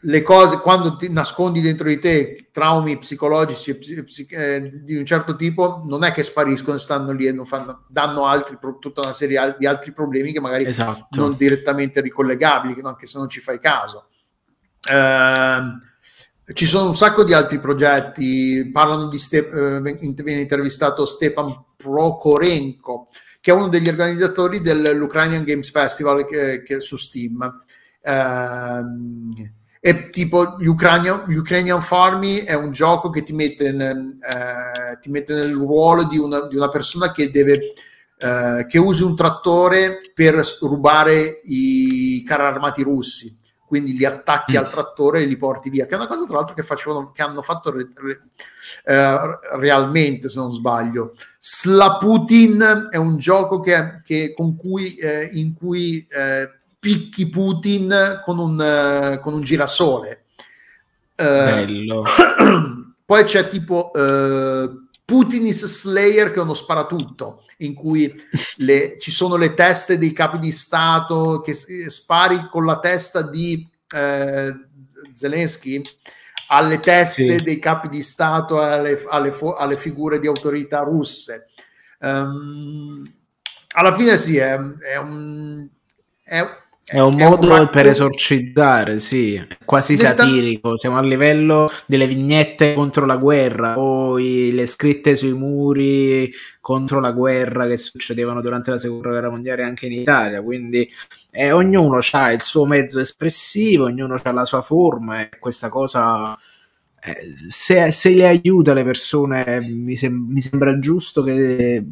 le 0.02 0.22
cose 0.22 0.60
quando 0.60 0.96
ti 0.96 1.12
nascondi 1.12 1.60
dentro 1.60 1.88
di 1.88 1.98
te 1.98 2.50
traumi 2.52 2.98
psicologici 2.98 3.76
psi- 3.76 4.28
eh, 4.30 4.70
di 4.84 4.96
un 4.96 5.06
certo 5.06 5.36
tipo, 5.36 5.84
non 5.86 6.04
è 6.04 6.12
che 6.12 6.24
spariscono, 6.24 6.78
stanno 6.78 7.12
lì 7.12 7.26
e 7.26 7.32
non 7.32 7.46
fanno, 7.46 7.86
danno 7.88 8.26
altri, 8.26 8.58
tutta 8.80 9.02
una 9.02 9.14
serie 9.14 9.56
di 9.58 9.66
altri 9.66 9.92
problemi 9.92 10.32
che 10.32 10.40
magari 10.40 10.66
esatto. 10.66 11.08
non 11.20 11.36
direttamente 11.36 12.02
ricollegabili, 12.02 12.80
anche 12.84 13.08
se 13.08 13.18
non 13.18 13.28
ci 13.28 13.40
fai 13.40 13.60
caso. 13.60 14.10
Eh, 14.88 15.62
ci 16.54 16.66
sono 16.66 16.88
un 16.88 16.96
sacco 16.96 17.24
di 17.24 17.34
altri 17.34 17.60
progetti, 17.60 18.70
parlano 18.72 19.08
di 19.08 19.18
Ste- 19.18 19.50
eh, 19.50 19.82
viene 19.82 20.42
intervistato 20.42 21.06
Stepan 21.06 21.54
Prokorenko, 21.76 23.10
che 23.42 23.52
è 23.52 23.54
uno 23.54 23.68
degli 23.68 23.90
organizzatori 23.90 24.62
dell'Ukrainian 24.62 25.44
Games 25.44 25.70
Festival 25.72 26.26
che, 26.26 26.64
che 26.64 26.80
su 26.82 26.98
Steam. 26.98 27.62
Uh, 28.02 29.56
e 29.80 30.10
tipo 30.10 30.58
Ukrainian, 30.60 31.26
Ukrainian 31.28 31.82
Farming 31.82 32.44
è 32.44 32.56
un 32.56 32.72
gioco 32.72 33.10
che 33.10 33.24
ti 33.24 33.34
mette, 33.34 33.68
in, 33.68 34.18
uh, 34.20 35.00
ti 35.00 35.10
mette 35.10 35.34
nel 35.34 35.54
ruolo 35.54 36.04
di 36.04 36.18
una, 36.18 36.48
di 36.48 36.56
una 36.56 36.70
persona 36.70 37.12
che 37.12 37.30
deve 37.30 37.74
uh, 38.20 38.66
che 38.66 38.80
usi 38.80 39.04
un 39.04 39.16
trattore 39.16 40.02
per 40.14 40.44
rubare 40.62 41.42
i 41.44 42.24
carri 42.26 42.44
armati 42.44 42.82
russi 42.82 43.38
quindi 43.68 43.98
li 43.98 44.06
attacchi 44.06 44.54
mm. 44.54 44.58
al 44.58 44.70
trattore 44.70 45.22
e 45.22 45.26
li 45.26 45.36
porti 45.36 45.70
via, 45.70 45.86
che 45.86 45.94
è 45.94 45.98
una 45.98 46.08
cosa 46.08 46.26
tra 46.26 46.38
l'altro 46.38 46.56
che, 46.56 46.64
facevano, 46.64 47.12
che 47.12 47.22
hanno 47.22 47.42
fatto 47.42 47.70
re, 47.70 47.90
re, 47.96 48.22
eh, 48.86 49.18
realmente 49.58 50.30
se 50.30 50.40
non 50.40 50.54
sbaglio. 50.54 51.16
Slaputin 51.38 52.88
è 52.90 52.96
un 52.96 53.18
gioco 53.18 53.60
che, 53.60 54.02
che 54.06 54.34
con 54.34 54.56
cui, 54.56 54.96
eh, 54.96 55.30
in 55.34 55.54
cui 55.54 56.08
eh, 56.10 56.50
picchi 56.80 57.30
Putin 57.30 58.22
con 58.24 58.40
un, 58.40 58.62
eh, 58.62 59.20
con 59.20 59.34
un 59.34 59.42
girasole. 59.42 60.26
Eh, 61.16 61.24
Bello. 61.24 62.04
Poi 63.06 63.24
c'è 63.24 63.48
tipo 63.48 63.92
eh, 63.94 64.70
Putin 65.06 65.46
is 65.46 65.66
Slayer 65.66 66.32
che 66.32 66.40
è 66.40 66.44
uno 66.44 66.54
sparatutto 66.54 67.46
in 67.60 67.74
cui 67.74 68.14
le, 68.58 68.98
ci 69.00 69.12
sono 69.12 69.38
le 69.38 69.54
teste 69.54 69.98
dei 69.98 70.12
capi 70.12 70.40
di 70.40 70.52
Stato 70.52 71.42
che 71.42 71.54
spari 71.54 72.48
con 72.52 72.66
la 72.66 72.80
testa 72.80 73.22
di 73.22 73.68
eh, 73.96 74.54
Zelensky 75.14 75.82
alle 76.48 76.80
teste 76.80 77.38
sì. 77.38 77.44
dei 77.44 77.60
capi 77.60 77.90
di 77.90 78.02
Stato, 78.02 78.62
alle, 78.62 79.04
alle, 79.10 79.36
alle 79.58 79.78
figure 79.78 80.20
di 80.20 80.28
autorità 80.28 80.82
russe. 80.82 81.48
Um, 82.00 83.10
alla 83.76 83.96
fine 83.96 84.18
sì, 84.18 84.38
è, 84.38 84.58
è 84.58 84.98
un... 84.98 85.68
È, 86.24 86.46
è 86.90 87.00
un 87.00 87.20
è 87.20 87.28
modo 87.28 87.54
un 87.54 87.68
per 87.70 87.86
esorcizzare, 87.88 89.00
sì, 89.00 89.46
quasi 89.66 89.98
satirico. 89.98 90.78
Siamo 90.78 90.96
a 90.96 91.02
livello 91.02 91.70
delle 91.86 92.08
vignette 92.08 92.74
contro 92.76 93.06
la 93.06 93.18
guerra 93.18 93.78
o 93.78 94.16
le 94.16 94.66
scritte 94.66 95.18
sui 95.18 95.34
muri 95.34 96.32
contro 96.62 97.02
la 97.02 97.12
guerra 97.12 97.68
che 97.68 97.76
succedevano 97.76 98.40
durante 98.40 98.72
la 98.72 98.78
seconda 98.78 99.10
guerra 99.10 99.30
mondiale 99.30 99.64
anche 99.64 99.88
in 99.88 100.00
Italia. 100.00 100.42
Quindi 100.42 100.90
eh, 101.32 101.52
ognuno 101.52 102.00
ha 102.10 102.32
il 102.32 102.42
suo 102.42 102.66
mezzo 102.66 103.02
espressivo, 103.02 103.84
ognuno 103.84 104.16
ha 104.24 104.32
la 104.32 104.46
sua 104.46 104.62
forma 104.62 105.20
e 105.20 105.30
questa 105.40 105.68
cosa. 105.68 106.38
Eh, 107.04 107.50
se, 107.50 107.92
se, 107.92 108.16
le 108.16 108.28
aiuta 108.28 108.74
le 108.74 108.86
persone, 108.86 109.60
mi, 109.62 109.98
sem- 109.98 110.28
mi 110.30 110.40
sembra 110.40 110.80
giusto 110.80 111.22
che 111.22 111.84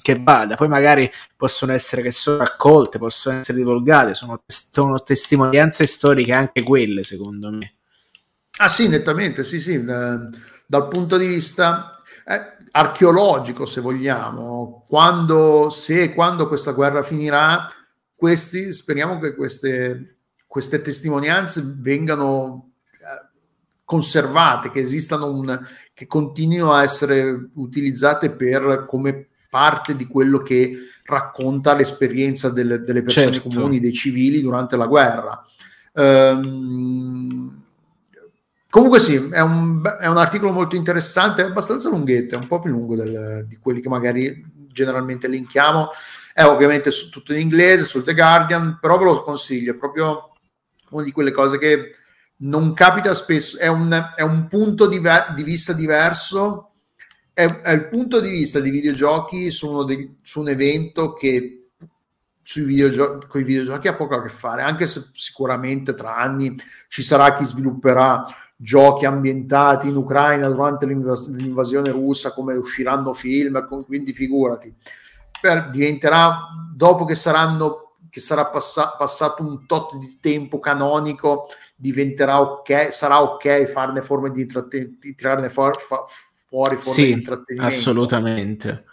che 0.00 0.18
vada. 0.20 0.56
Poi 0.56 0.68
magari 0.68 1.10
possono 1.36 1.72
essere 1.72 2.02
che 2.02 2.10
sono 2.10 2.38
raccolte, 2.38 2.98
possono 2.98 3.40
essere 3.40 3.58
divulgate, 3.58 4.14
sono, 4.14 4.42
sono 4.46 5.02
testimonianze 5.02 5.86
storiche 5.86 6.32
anche 6.32 6.62
quelle, 6.62 7.04
secondo 7.04 7.50
me. 7.50 7.74
Ah 8.58 8.68
sì, 8.68 8.88
nettamente, 8.88 9.42
sì, 9.42 9.58
sì, 9.58 9.82
da, 9.82 10.28
dal 10.66 10.88
punto 10.88 11.16
di 11.16 11.26
vista 11.26 11.94
eh, 12.26 12.58
archeologico, 12.72 13.64
se 13.64 13.80
vogliamo, 13.80 14.84
quando, 14.86 15.70
se 15.70 16.02
e 16.02 16.14
quando 16.14 16.46
questa 16.46 16.72
guerra 16.72 17.02
finirà, 17.02 17.66
questi, 18.14 18.72
speriamo 18.72 19.18
che 19.18 19.34
queste, 19.34 20.18
queste 20.46 20.82
testimonianze 20.82 21.62
vengano 21.64 22.72
eh, 22.92 23.28
conservate, 23.82 24.70
che 24.70 24.80
esistano 24.80 25.32
un, 25.32 25.58
che 25.94 26.06
continuino 26.06 26.72
a 26.72 26.82
essere 26.82 27.48
utilizzate 27.54 28.30
per 28.30 28.84
come 28.86 29.29
parte 29.50 29.96
di 29.96 30.06
quello 30.06 30.38
che 30.38 30.72
racconta 31.04 31.74
l'esperienza 31.74 32.48
delle, 32.50 32.80
delle 32.80 33.02
persone 33.02 33.32
certo. 33.32 33.48
comuni, 33.48 33.80
dei 33.80 33.92
civili 33.92 34.40
durante 34.40 34.76
la 34.76 34.86
guerra. 34.86 35.44
Um, 35.92 37.62
comunque 38.70 39.00
sì, 39.00 39.16
è 39.16 39.40
un, 39.40 39.82
è 40.00 40.06
un, 40.06 40.16
articolo 40.16 40.52
molto 40.52 40.76
interessante, 40.76 41.42
è 41.42 41.46
abbastanza 41.46 41.90
lunghetto, 41.90 42.36
è 42.36 42.38
un 42.38 42.46
po' 42.46 42.60
più 42.60 42.70
lungo 42.70 42.94
del, 42.94 43.44
di 43.48 43.56
quelli 43.56 43.80
che 43.80 43.88
magari 43.88 44.42
generalmente 44.72 45.26
linkiamo. 45.26 45.88
È 46.32 46.44
ovviamente 46.44 46.92
su, 46.92 47.10
tutto 47.10 47.34
in 47.34 47.40
inglese, 47.40 47.84
sul 47.84 48.04
The 48.04 48.14
Guardian, 48.14 48.78
però 48.80 48.96
ve 48.96 49.04
lo 49.04 49.22
consiglio, 49.24 49.72
è 49.72 49.76
proprio 49.76 50.30
una 50.90 51.02
di 51.02 51.12
quelle 51.12 51.32
cose 51.32 51.58
che 51.58 51.90
non 52.42 52.72
capita 52.72 53.12
spesso, 53.14 53.58
è 53.58 53.66
un, 53.66 54.10
è 54.14 54.22
un 54.22 54.46
punto 54.48 54.86
di, 54.86 55.00
di 55.34 55.42
vista 55.42 55.72
diverso 55.72 56.69
è, 57.32 57.70
il 57.72 57.88
punto 57.88 58.20
di 58.20 58.30
vista 58.30 58.60
di 58.60 58.70
videogiochi 58.70 59.50
su, 59.50 59.84
dei, 59.84 60.16
su 60.22 60.40
un 60.40 60.48
evento 60.48 61.12
che 61.12 61.68
sui 62.42 62.64
videogiochi, 62.64 63.26
con 63.26 63.40
i 63.40 63.44
videogiochi 63.44 63.88
ha 63.88 63.94
poco 63.94 64.16
a 64.16 64.22
che 64.22 64.28
fare, 64.28 64.62
anche 64.62 64.86
se 64.86 65.10
sicuramente 65.12 65.94
tra 65.94 66.16
anni 66.16 66.56
ci 66.88 67.02
sarà 67.02 67.34
chi 67.34 67.44
svilupperà 67.44 68.24
giochi 68.56 69.06
ambientati 69.06 69.88
in 69.88 69.96
Ucraina 69.96 70.48
durante 70.48 70.84
l'invas- 70.84 71.28
l'invasione 71.28 71.90
russa, 71.90 72.32
come 72.32 72.56
usciranno 72.56 73.12
film, 73.12 73.66
quindi 73.86 74.12
figurati. 74.12 74.74
Per, 75.40 75.70
diventerà 75.70 76.48
dopo 76.74 77.04
che 77.04 77.14
saranno 77.14 77.90
che 78.10 78.20
sarà 78.20 78.46
passa- 78.46 78.96
passato 78.98 79.42
un 79.42 79.66
tot 79.66 79.96
di 79.96 80.18
tempo 80.20 80.58
canonico, 80.58 81.46
diventerà 81.76 82.40
ok, 82.40 82.92
sarà 82.92 83.22
ok 83.22 83.66
farne 83.66 84.02
forme 84.02 84.32
di, 84.32 84.44
di 84.44 85.14
tirarne 85.14 85.48
for- 85.48 85.80
fa- 85.80 86.04
fuori 86.50 86.74
forme 86.76 86.92
sì, 86.92 87.04
di 87.04 87.12
intrattenimento. 87.12 87.74
Assolutamente. 87.74 88.84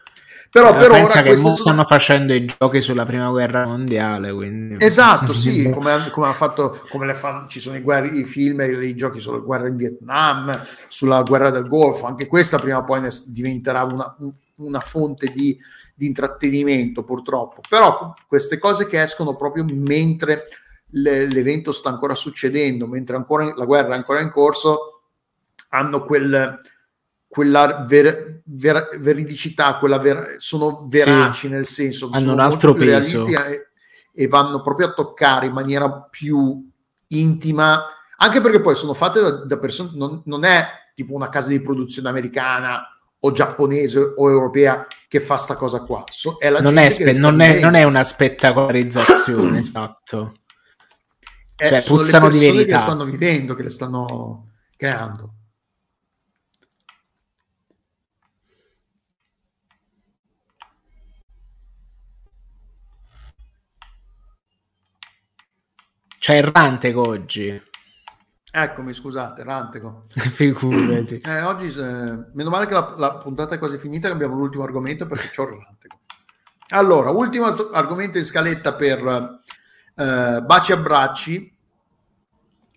Però 0.49 0.73
Eh, 0.75 0.77
per 0.77 0.91
pensa 0.91 1.11
ora 1.19 1.21
che 1.23 1.35
sono- 1.35 1.55
stanno 1.55 1.83
facendo 1.83 2.33
i 2.33 2.45
giochi 2.45 2.79
sulla 2.79 3.03
prima 3.03 3.29
guerra 3.29 3.65
mondiale, 3.65 4.31
quindi... 4.31 4.75
Esatto, 4.83 5.33
sì, 5.33 5.69
come, 5.73 6.09
come 6.11 6.27
ha 6.27 6.33
fatto, 6.33 6.79
come 6.89 7.05
le 7.05 7.15
fanno, 7.15 7.47
ci 7.47 7.59
sono 7.59 7.75
i, 7.75 7.81
guerri- 7.81 8.19
i 8.19 8.23
film 8.23 8.61
e 8.61 8.67
i 8.85 8.95
giochi 8.95 9.19
sulla 9.19 9.39
guerra 9.39 9.67
in 9.67 9.75
Vietnam, 9.75 10.57
sulla 10.87 11.21
guerra 11.23 11.49
del 11.49 11.67
Golfo, 11.67 12.05
anche 12.05 12.27
questa 12.27 12.59
prima 12.59 12.77
o 12.77 12.83
poi 12.85 13.01
ne 13.01 13.09
diventerà 13.27 13.83
una, 13.83 14.15
un- 14.19 14.31
una 14.59 14.79
fonte 14.79 15.27
di, 15.33 15.57
di 15.93 16.05
intrattenimento 16.05 17.03
purtroppo, 17.03 17.61
però 17.67 18.13
queste 18.27 18.57
cose 18.57 18.87
che 18.87 19.01
escono 19.01 19.35
proprio 19.35 19.65
mentre 19.67 20.43
le- 20.91 21.27
l'evento 21.27 21.73
sta 21.73 21.89
ancora 21.89 22.15
succedendo, 22.15 22.87
mentre 22.87 23.17
ancora 23.17 23.53
la 23.53 23.65
guerra 23.65 23.93
è 23.93 23.97
ancora 23.97 24.21
in 24.21 24.29
corso, 24.31 25.01
hanno 25.69 26.03
quel, 26.03 26.57
quella 27.37 27.85
ver- 27.87 28.41
ver- 28.45 28.97
veridicità, 28.99 29.77
quella 29.77 29.99
ver- 29.99 30.37
sono 30.39 30.87
veraci 30.89 31.47
nel 31.49 31.67
senso, 31.67 32.07
Hanno 32.07 32.19
sono 32.19 32.33
un 32.33 32.39
altro 32.39 32.73
peso. 32.73 33.27
e, 33.27 33.67
e 34.11 34.27
vanno 34.27 34.63
proprio 34.63 34.87
a 34.87 34.93
toccare 34.93 35.45
in 35.45 35.51
maniera 35.51 35.87
più 36.09 36.67
intima, 37.09 37.85
anche 38.17 38.41
perché 38.41 38.59
poi 38.59 38.75
sono 38.75 38.95
fatte 38.95 39.21
da, 39.21 39.29
da 39.45 39.57
persone, 39.59 39.91
non, 39.93 40.23
non 40.25 40.45
è 40.45 40.65
tipo 40.95 41.13
una 41.13 41.29
casa 41.29 41.49
di 41.49 41.61
produzione 41.61 42.09
americana 42.09 42.81
o 43.19 43.31
giapponese 43.31 44.13
o 44.15 44.31
europea 44.31 44.87
che 45.07 45.19
fa 45.19 45.37
sta 45.37 45.55
cosa 45.55 45.81
qua, 45.81 46.03
So- 46.09 46.37
è 46.39 46.49
non, 46.49 46.79
è 46.79 46.87
che 46.87 46.91
spe- 46.93 47.03
le 47.13 47.19
non, 47.19 47.39
è, 47.39 47.59
non 47.59 47.75
è 47.75 47.83
una 47.83 48.03
spettacolarizzazione, 48.03 49.59
esatto. 49.61 50.33
Eh, 51.55 51.67
cioè, 51.67 51.81
sono 51.81 51.99
le 51.99 52.03
puzzano 52.03 52.29
di 52.29 52.37
persone 52.39 52.49
che 52.51 52.57
verità. 52.57 52.75
le 52.77 52.81
stanno 52.81 53.05
vivendo, 53.05 53.53
che 53.53 53.61
le 53.63 53.69
stanno 53.69 54.47
creando. 54.75 55.33
C'è 66.27 66.35
errante 66.35 66.93
oggi, 66.93 67.61
Eccomi, 68.51 68.93
scusate, 68.93 69.45
Rantego. 69.45 70.03
figurati. 70.11 71.21
Eh, 71.23 71.41
oggi, 71.41 71.67
eh, 71.67 72.25
meno 72.33 72.49
male 72.49 72.65
che 72.65 72.73
la, 72.73 72.95
la 72.97 73.13
puntata 73.13 73.55
è 73.55 73.57
quasi 73.57 73.77
finita, 73.77 74.09
che 74.09 74.13
abbiamo 74.13 74.35
l'ultimo 74.35 74.65
argomento 74.65 75.05
perché 75.05 75.29
c'ho 75.29 75.43
il 75.43 75.51
Rantego. 75.51 76.01
Allora, 76.71 77.11
ultimo 77.11 77.45
argomento 77.45 78.17
in 78.17 78.25
scaletta 78.25 78.73
per 78.73 79.39
eh, 79.95 80.41
Baci 80.45 80.73
e 80.73 80.75
Abbracci. 80.75 81.57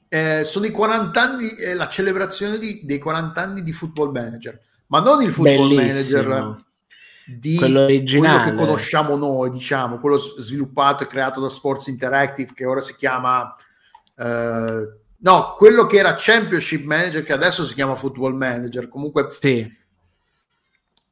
Eh, 0.06 0.44
sono 0.44 0.66
i 0.66 0.70
40 0.70 1.20
anni, 1.20 1.48
eh, 1.48 1.74
la 1.74 1.88
celebrazione 1.88 2.56
di- 2.56 2.82
dei 2.84 3.00
40 3.00 3.42
anni 3.42 3.62
di 3.64 3.72
Football 3.72 4.12
Manager, 4.12 4.60
ma 4.86 5.00
non 5.00 5.22
il 5.22 5.32
Football 5.32 5.74
Bellissimo. 5.74 6.22
Manager 6.22 6.64
di 7.38 7.56
Quello 7.56 7.84
quello 7.84 8.40
che 8.40 8.54
conosciamo 8.54 9.16
noi, 9.16 9.50
diciamo, 9.50 9.98
quello 9.98 10.16
sviluppato 10.16 11.04
e 11.04 11.06
creato 11.06 11.40
da 11.40 11.48
Sports 11.48 11.86
Interactive, 11.86 12.52
che 12.54 12.66
ora 12.66 12.80
si 12.80 12.96
chiama 12.96 13.54
eh, 14.16 14.88
no, 15.16 15.54
quello 15.56 15.86
che 15.86 15.98
era 15.98 16.16
Championship 16.16 16.84
Manager, 16.84 17.22
che 17.22 17.32
adesso 17.32 17.64
si 17.64 17.74
chiama 17.74 17.94
Football 17.94 18.34
Manager. 18.34 18.88
Comunque, 18.88 19.26
Sì, 19.30 19.72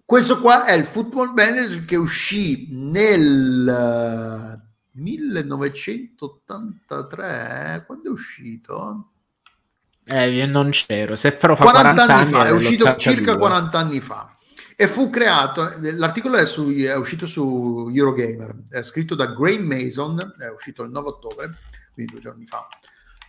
questo 0.05 0.41
qua 0.41 0.65
è 0.65 0.73
il 0.73 0.87
Football 0.87 1.35
Manager 1.35 1.85
che 1.85 1.95
uscì 1.97 2.67
nel 2.71 3.69
eh, 3.69 4.61
1983. 4.93 7.75
eh? 7.75 7.85
Quando 7.85 8.09
è 8.09 8.13
uscito? 8.13 9.11
eh, 10.05 10.31
io 10.31 10.47
non 10.47 10.71
c'ero. 10.71 11.15
Se 11.15 11.31
farò 11.31 11.55
fa 11.55 11.65
40, 11.65 12.05
40, 12.05 12.15
anni 12.15 12.31
fa, 12.31 12.47
è 12.47 12.51
uscito 12.51 12.87
l'82. 12.87 12.99
circa 12.99 13.37
40 13.37 13.79
anni 13.79 14.01
fa 14.01 14.33
e 14.81 14.87
fu 14.87 15.11
creato, 15.11 15.75
l'articolo 15.97 16.37
è, 16.37 16.47
su- 16.47 16.73
è 16.73 16.95
uscito 16.95 17.27
su 17.27 17.91
Eurogamer, 17.93 18.63
è 18.69 18.81
scritto 18.85 19.17
da 19.17 19.27
Graham 19.33 19.65
Mason, 19.65 20.37
è 20.39 20.47
uscito 20.55 20.85
il 20.85 20.91
9 20.91 21.09
ottobre, 21.09 21.59
quindi 21.93 22.13
due 22.13 22.21
giorni 22.21 22.47
fa, 22.47 22.65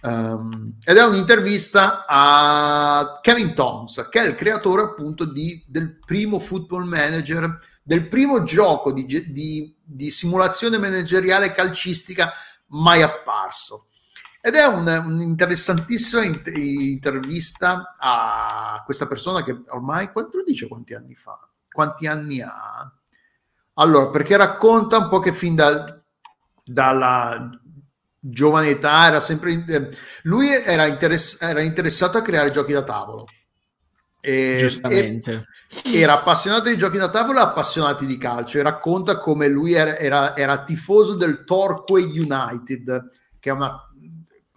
Um, 0.01 0.75
ed 0.81 0.95
è 0.95 1.03
un'intervista 1.03 2.05
a 2.07 3.19
Kevin 3.21 3.53
Toms, 3.53 4.07
che 4.09 4.21
è 4.21 4.27
il 4.27 4.35
creatore 4.35 4.83
appunto 4.83 5.25
di- 5.25 5.61
del 5.67 5.97
primo 5.97 6.39
football 6.39 6.83
manager, 6.83 7.53
del 7.83 8.07
primo 8.07 8.43
gioco 8.43 8.93
di, 8.93 9.05
di- 9.05 9.75
di 9.83 10.09
simulazione 10.09 10.77
manageriale 10.77 11.51
calcistica 11.51 12.31
mai 12.67 13.01
apparso. 13.01 13.87
Ed 14.41 14.55
è 14.55 14.65
un- 14.65 15.03
un'interessantissima 15.05 16.23
int- 16.23 16.51
intervista 16.55 17.95
a 17.99 18.81
questa 18.85 19.05
persona 19.07 19.43
che 19.43 19.63
ormai, 19.67 20.11
quanto 20.11 20.41
dice 20.45 20.67
quanti 20.67 20.93
anni 20.93 21.15
fa? 21.15 21.37
Quanti 21.69 22.07
anni 22.07 22.41
ha? 22.41 22.91
Allora, 23.75 24.09
perché 24.09 24.37
racconta 24.37 24.97
un 24.97 25.09
po' 25.09 25.19
che 25.19 25.33
fin 25.33 25.55
dal- 25.55 26.01
dalla 26.63 27.49
giovane 28.19 28.69
età 28.69 29.07
era 29.07 29.19
sempre... 29.19 29.63
eh, 29.67 29.89
lui 30.23 30.49
era, 30.49 30.85
interess- 30.85 31.41
era 31.41 31.61
interessato 31.61 32.17
a 32.17 32.21
creare 32.21 32.49
giochi 32.49 32.73
da 32.73 32.83
tavolo. 32.83 33.25
E- 34.21 34.57
Giustamente. 34.59 35.47
e- 35.83 35.99
era 35.99 36.13
appassionato 36.13 36.69
di 36.69 36.77
giochi 36.77 36.97
da 36.97 37.09
tavolo 37.09 37.39
e 37.39 37.43
appassionati 37.43 38.05
di 38.05 38.17
calcio 38.17 38.57
e 38.57 38.61
racconta 38.63 39.17
come 39.17 39.47
lui 39.47 39.73
era, 39.73 39.97
era- 39.97 40.35
era 40.35 40.63
tifoso 40.63 41.15
del 41.15 41.43
Torquay 41.45 42.03
United 42.19 43.09
che 43.39 43.49
è 43.49 43.53
una 43.53 43.88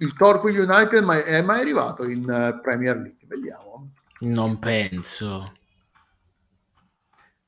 il 0.03 0.15
Torquay 0.15 0.57
United 0.57 0.99
è 0.99 1.01
mai, 1.01 1.21
è 1.23 1.43
mai 1.43 1.61
arrivato 1.61 2.09
in 2.09 2.29
eh, 2.29 2.61
Premier 2.61 2.97
League 2.97 3.25
vediamo 3.27 3.93
Non 4.21 4.59
penso. 4.59 5.53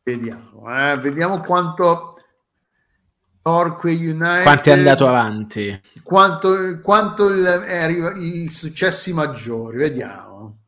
vediamo 0.02 0.64
eh, 0.68 0.96
vediamo 0.98 1.40
quanto 1.40 2.10
Torquay 3.42 4.06
United 4.08 4.42
Quanto 4.42 4.68
è 4.70 4.72
andato 4.72 5.06
avanti? 5.06 5.80
quanto, 6.02 6.80
quanto 6.80 7.28
il, 7.28 7.44
è 7.44 7.88
i 7.88 8.48
successi 8.50 9.12
maggiori 9.12 9.76
vediamo 9.78 10.58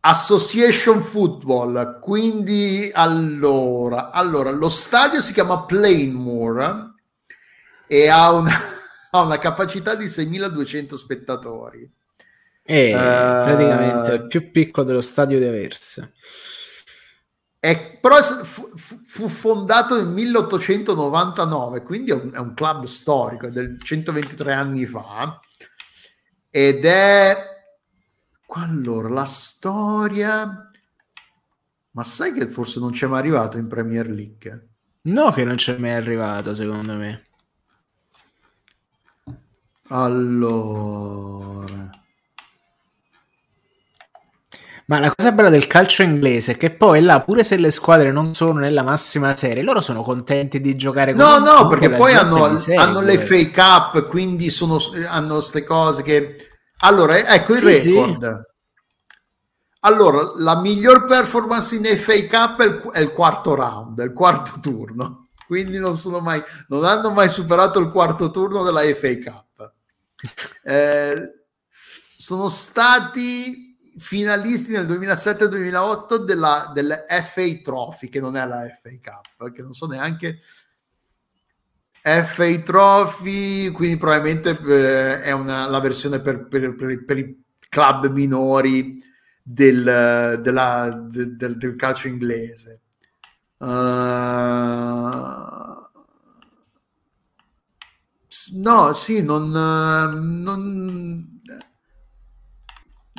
Association 0.00 1.02
Football 1.02 2.00
quindi 2.00 2.90
allora, 2.94 4.10
allora 4.10 4.50
lo 4.50 4.70
stadio 4.70 5.20
si 5.20 5.34
chiama 5.34 5.64
Plainmoor 5.64 6.87
e 7.88 8.08
ha 8.08 8.32
una, 8.32 8.52
ha 9.10 9.22
una 9.22 9.38
capacità 9.38 9.94
di 9.96 10.08
6200 10.08 10.96
spettatori 10.96 11.90
Eh, 12.62 13.36
praticamente 13.40 14.14
è 14.14 14.26
più 14.26 14.50
piccolo 14.52 14.86
dello 14.86 15.00
stadio 15.00 15.38
di 15.38 15.44
Aversa. 15.46 16.08
È- 17.60 17.98
però 18.00 18.20
fu, 18.22 18.68
fu- 18.76 19.00
fu 19.04 19.28
fondato 19.28 19.96
nel 19.96 20.06
1899, 20.08 21.82
quindi 21.82 22.10
è 22.10 22.14
un, 22.14 22.30
è 22.32 22.38
un 22.38 22.54
club 22.54 22.84
storico, 22.84 23.46
è 23.46 23.50
del 23.50 23.80
123 23.82 24.52
anni 24.52 24.86
fa, 24.86 25.38
ed 26.50 26.84
è... 26.84 27.36
Allora, 28.54 29.08
la 29.08 29.24
storia... 29.26 30.68
Ma 31.90 32.02
sai 32.02 32.32
che 32.32 32.46
forse 32.48 32.80
non 32.80 32.92
c'è 32.92 33.06
mai 33.06 33.18
arrivato 33.18 33.58
in 33.58 33.68
Premier 33.68 34.10
League? 34.10 34.68
No, 35.08 35.32
che 35.32 35.42
non 35.42 35.56
c'è 35.56 35.76
mai 35.76 35.90
arrivato, 35.90 36.54
secondo 36.54 36.94
me. 36.94 37.26
Allora... 39.88 41.58
Ma 44.88 45.00
la 45.00 45.12
cosa 45.14 45.32
bella 45.32 45.50
del 45.50 45.66
calcio 45.66 46.02
inglese 46.02 46.52
è 46.52 46.56
che 46.56 46.70
poi 46.70 47.02
là, 47.02 47.20
pure 47.20 47.44
se 47.44 47.56
le 47.56 47.70
squadre 47.70 48.10
non 48.10 48.32
sono 48.32 48.60
nella 48.60 48.82
massima 48.82 49.36
serie, 49.36 49.62
loro 49.62 49.82
sono 49.82 50.00
contenti 50.00 50.62
di 50.62 50.76
giocare 50.76 51.12
con 51.12 51.20
No, 51.20 51.38
no, 51.40 51.68
perché 51.68 51.90
poi 51.90 52.14
hanno, 52.14 52.44
hanno 52.74 53.00
le 53.02 53.18
FA 53.18 53.90
Cup, 53.92 54.08
quindi 54.08 54.48
sono, 54.48 54.78
hanno 55.08 55.34
queste 55.34 55.64
cose 55.64 56.02
che... 56.02 56.36
Allora, 56.80 57.18
ecco 57.18 57.52
il 57.52 57.74
Sì, 57.74 57.90
record. 57.90 58.46
Allora, 59.80 60.32
la 60.38 60.58
miglior 60.58 61.04
performance 61.04 61.76
in 61.76 61.84
FA 61.84 62.26
Cup 62.26 62.62
è 62.62 62.64
il, 62.64 62.90
è 62.92 63.00
il 63.00 63.12
quarto 63.12 63.54
round, 63.54 64.00
è 64.00 64.04
il 64.04 64.14
quarto 64.14 64.54
turno. 64.58 65.28
Quindi 65.46 65.76
non 65.76 65.98
sono 65.98 66.20
mai, 66.20 66.42
non 66.68 66.84
hanno 66.84 67.10
mai 67.10 67.28
superato 67.28 67.78
il 67.78 67.90
quarto 67.90 68.30
turno 68.30 68.62
della 68.62 68.80
FA 68.94 69.18
Cup. 69.22 69.47
Eh, 70.62 71.32
sono 72.16 72.48
stati 72.48 73.74
finalisti 73.98 74.72
nel 74.72 74.86
2007-2008 74.86 76.24
della, 76.24 76.70
della 76.74 77.04
FA 77.08 77.60
Trophy, 77.62 78.08
che 78.08 78.20
non 78.20 78.36
è 78.36 78.46
la 78.46 78.62
FA 78.80 78.90
Cup, 79.02 79.52
che 79.52 79.62
non 79.62 79.74
so 79.74 79.86
neanche 79.86 80.38
FA 82.00 82.58
Trophy, 82.62 83.70
quindi 83.70 83.96
probabilmente 83.98 84.50
eh, 84.66 85.22
è 85.22 85.32
una, 85.32 85.66
la 85.68 85.80
versione 85.80 86.20
per, 86.20 86.46
per- 86.46 86.74
per- 86.74 87.04
per 87.04 87.18
i 87.18 87.42
club 87.68 88.08
minori 88.10 89.02
del, 89.42 90.38
della- 90.42 90.90
de- 91.10 91.36
del- 91.36 91.56
del 91.56 91.76
calcio 91.76 92.08
inglese. 92.08 92.82
Uh, 93.58 93.66
no, 98.56 98.92
sì, 98.92 99.22
non, 99.22 99.48
eh, 99.54 100.18
non, 100.42 101.40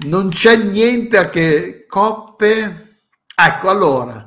non 0.05 0.29
c'è 0.29 0.57
niente 0.57 1.17
a 1.17 1.29
che 1.29 1.85
coppe. 1.87 3.01
Ecco, 3.35 3.69
allora. 3.69 4.25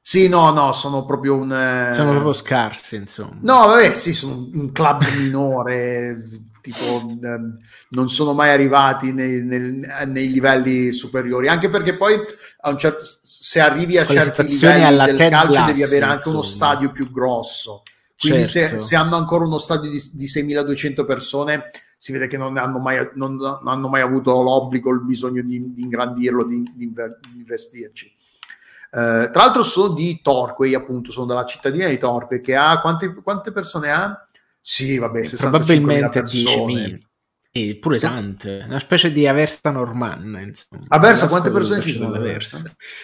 Sì, 0.00 0.26
no, 0.28 0.50
no, 0.52 0.72
sono 0.72 1.04
proprio 1.04 1.36
un... 1.36 1.52
eh, 1.52 1.92
Sono 1.92 2.10
proprio 2.12 2.32
scarsi, 2.32 2.96
insomma. 2.96 3.36
No, 3.42 3.66
vabbè, 3.66 3.92
sì, 3.94 4.14
sono 4.14 4.48
un 4.54 4.72
club 4.72 5.02
minore, 5.18 6.16
tipo 6.62 6.82
ehm, 7.22 7.56
non 7.90 8.08
sono 8.08 8.32
mai 8.32 8.48
arrivati 8.50 9.12
nei, 9.12 9.42
nel- 9.42 10.06
nei 10.06 10.30
livelli 10.30 10.92
superiori, 10.92 11.48
anche 11.48 11.68
perché 11.68 11.94
poi 11.94 12.16
certo, 12.76 13.04
se 13.22 13.60
arrivi 13.60 13.98
a 13.98 14.04
Con 14.04 14.16
certi 14.16 14.42
livelli 14.42 14.96
del 15.04 15.16
Ted 15.16 15.30
calcio 15.30 15.64
devi 15.64 15.80
Lasso, 15.80 15.84
avere 15.84 16.04
anche 16.04 16.28
uno 16.28 16.38
insomma. 16.38 16.42
stadio 16.42 16.92
più 16.92 17.10
grosso. 17.10 17.82
Quindi 18.18 18.44
se, 18.46 18.66
Certo. 18.66 18.82
se 18.82 18.96
hanno 18.96 19.16
ancora 19.16 19.44
uno 19.44 19.58
stadio 19.58 19.90
di, 19.90 20.02
di 20.12 20.26
6.200 20.26 21.06
persone, 21.06 21.70
si 21.96 22.10
vede 22.12 22.26
che 22.26 22.36
non 22.36 22.56
hanno 22.56 22.78
mai, 22.78 23.08
non, 23.14 23.36
non 23.36 23.60
hanno 23.64 23.88
mai 23.88 24.00
avuto 24.00 24.42
l'obbligo, 24.42 24.92
il 24.92 25.04
bisogno 25.04 25.42
di, 25.42 25.72
di 25.72 25.82
ingrandirlo, 25.82 26.44
di, 26.44 26.62
di 26.74 26.92
investirci. 27.36 28.06
Eh, 28.90 29.28
tra 29.30 29.30
l'altro 29.32 29.62
sono 29.62 29.94
di 29.94 30.20
Torquay, 30.20 30.74
appunto, 30.74 31.12
sono 31.12 31.26
della 31.26 31.44
cittadina 31.44 31.86
di 31.86 31.98
Torquay, 31.98 32.40
che 32.40 32.56
ha 32.56 32.80
quante, 32.80 33.14
quante 33.22 33.52
persone 33.52 33.90
ha? 33.90 34.24
Sì, 34.60 34.98
vabbè, 34.98 35.20
65.000 35.20 35.48
Probabilmente 35.50 36.20
persone. 36.20 36.72
10.000. 36.74 36.98
E 37.70 37.76
pure 37.76 37.98
Sì. 37.98 38.04
tante, 38.06 38.64
una 38.66 38.78
specie 38.78 39.10
di 39.12 39.26
Aversa 39.26 39.70
normanna, 39.70 40.40
insomma. 40.40 40.82
Aversa, 40.88 41.22
Una 41.24 41.30
quante 41.32 41.50
persone 41.50 41.80
ci 41.80 41.92
sono 41.92 42.06
ad 42.08 42.12
dell'Aversa? 42.12 42.62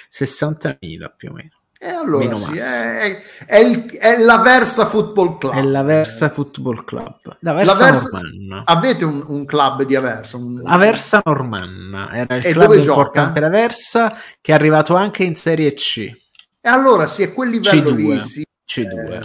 60.000 0.09 1.14
più 1.16 1.31
o 1.31 1.32
meno. 1.32 1.51
E 1.76 1.89
allora 1.89 2.24
Meno 2.24 2.36
sì, 2.36 2.56
è, 2.56 3.22
è 3.47 3.59
il- 3.59 3.90
è 3.98 4.16
la 4.22 4.39
Versa 4.39 4.86
Football 4.86 5.36
Club. 5.36 5.52
È 5.55 5.62
l'Aversa 5.62 6.31
Football 6.31 6.82
Club. 6.85 7.36
La 7.40 7.52
L'Aversa 7.52 7.85
Versa- 7.85 8.09
Normanna. 8.10 8.62
Avete 8.64 9.05
un, 9.05 9.22
un 9.26 9.44
club 9.44 9.82
di 9.82 9.94
Aversa? 9.94 10.39
Un... 10.39 10.62
Aversa 10.64 11.20
Normanna 11.22 12.10
era 12.12 12.36
il 12.36 12.47
E 12.47 12.52
club 12.52 12.72
importante 12.74 13.39
d'Aversa 13.40 14.16
che 14.40 14.52
è 14.52 14.55
arrivato 14.55 14.94
anche 14.94 15.24
in 15.24 15.35
Serie 15.36 15.74
C. 15.74 15.98
E 15.98 16.68
allora 16.70 17.05
sì, 17.06 17.22
è 17.22 17.35
quel 17.35 17.51
livello 17.51 17.90
C2. 17.90 17.94
lì, 17.97 18.20
sì. 18.20 18.47
C2. 18.66 19.12
Eh, 19.12 19.20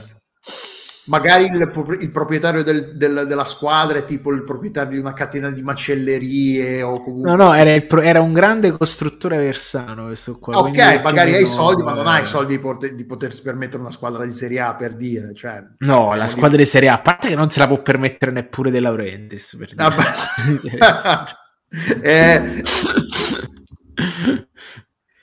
magari 1.09 1.45
il, 1.45 1.71
il 1.99 2.11
proprietario 2.11 2.63
del- 2.63 2.95
del- 2.95 3.25
della 3.27 3.43
squadra 3.43 3.99
è 3.99 4.05
tipo 4.05 4.31
il 4.31 4.43
proprietario 4.43 4.93
di 4.93 4.99
una 4.99 5.13
catena 5.13 5.51
di 5.51 5.61
macellerie 5.61 6.81
o 6.81 7.03
comunque 7.03 7.29
No, 7.29 7.35
no, 7.35 7.51
sì. 7.51 7.59
era, 7.59 7.81
pro- 7.85 8.01
era 8.01 8.21
un 8.21 8.31
grande 8.33 8.71
costruttore 8.71 9.35
aversano 9.37 10.05
questo 10.05 10.39
qua. 10.39 10.57
Ok, 10.59 11.01
magari 11.03 11.35
hai 11.35 11.43
i 11.43 11.45
soldi, 11.45 11.83
ma 11.83 11.93
non 11.93 12.07
hai 12.07 12.21
eh, 12.21 12.23
i 12.23 12.27
soldi 12.27 12.55
di, 12.55 12.59
porte- 12.61 12.95
di 12.95 13.05
potersi 13.05 13.41
permettere 13.41 13.81
una 13.81 13.91
squadra 13.91 14.23
di 14.25 14.31
Serie 14.31 14.61
A 14.61 14.75
per 14.75 14.95
dire. 14.95 15.33
Cioè, 15.33 15.61
No, 15.79 16.13
la 16.15 16.27
squadra 16.27 16.57
di 16.57 16.65
Serie 16.65 16.87
A, 16.89 16.93
a 16.93 17.01
parte 17.01 17.27
che 17.29 17.35
non 17.35 17.49
se 17.49 17.59
la 17.59 17.67
può 17.67 17.81
permettere 17.81 18.31
neppure 18.31 18.71
De 18.71 18.79
Laurentiis. 18.79 19.55
Per 19.57 19.67
dire. 19.73 19.89
Vabbè. 19.89 21.35
Eh, 22.01 22.63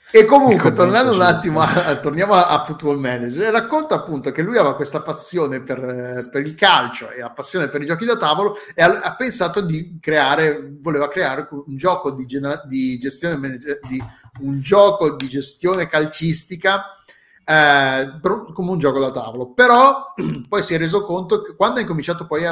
e 0.09 0.23
comunque, 0.23 0.71
tornando 0.71 1.13
un 1.13 1.21
attimo 1.21 1.59
a, 1.59 1.97
torniamo 1.99 2.33
a, 2.33 2.63
Football 2.63 2.97
Manager, 2.97 3.51
racconta 3.51 3.95
appunto 3.95 4.31
che 4.31 4.41
lui 4.41 4.57
aveva 4.57 4.75
questa 4.75 5.01
passione 5.01 5.61
per, 5.61 5.83
eh, 5.83 6.29
per 6.29 6.45
il 6.45 6.55
calcio 6.55 7.11
e 7.11 7.19
la 7.19 7.31
passione 7.31 7.67
per 7.67 7.81
i 7.81 7.85
giochi 7.85 8.05
da 8.05 8.15
tavolo 8.15 8.55
e 8.73 8.81
ha, 8.81 9.01
ha 9.01 9.15
pensato 9.15 9.59
di 9.59 9.97
creare, 9.99 10.77
voleva 10.79 11.09
creare 11.09 11.47
un 11.51 11.75
gioco 11.75 12.11
di, 12.11 12.25
genera- 12.25 12.63
di 12.65 12.97
gestione 12.97 13.57
di 13.59 14.01
un 14.39 14.61
gioco 14.61 15.15
di 15.15 15.27
gestione 15.27 15.87
calcistica 15.87 16.97
eh, 17.43 18.19
come 18.21 18.71
un 18.71 18.79
gioco 18.79 19.01
da 19.01 19.11
tavolo. 19.11 19.51
Però 19.51 20.13
poi 20.47 20.63
si 20.63 20.73
è 20.73 20.77
reso 20.77 21.03
conto 21.03 21.41
che 21.41 21.53
quando 21.53 21.79
ha 21.79 21.81
incominciato 21.81 22.25
poi 22.25 22.45
a, 22.45 22.51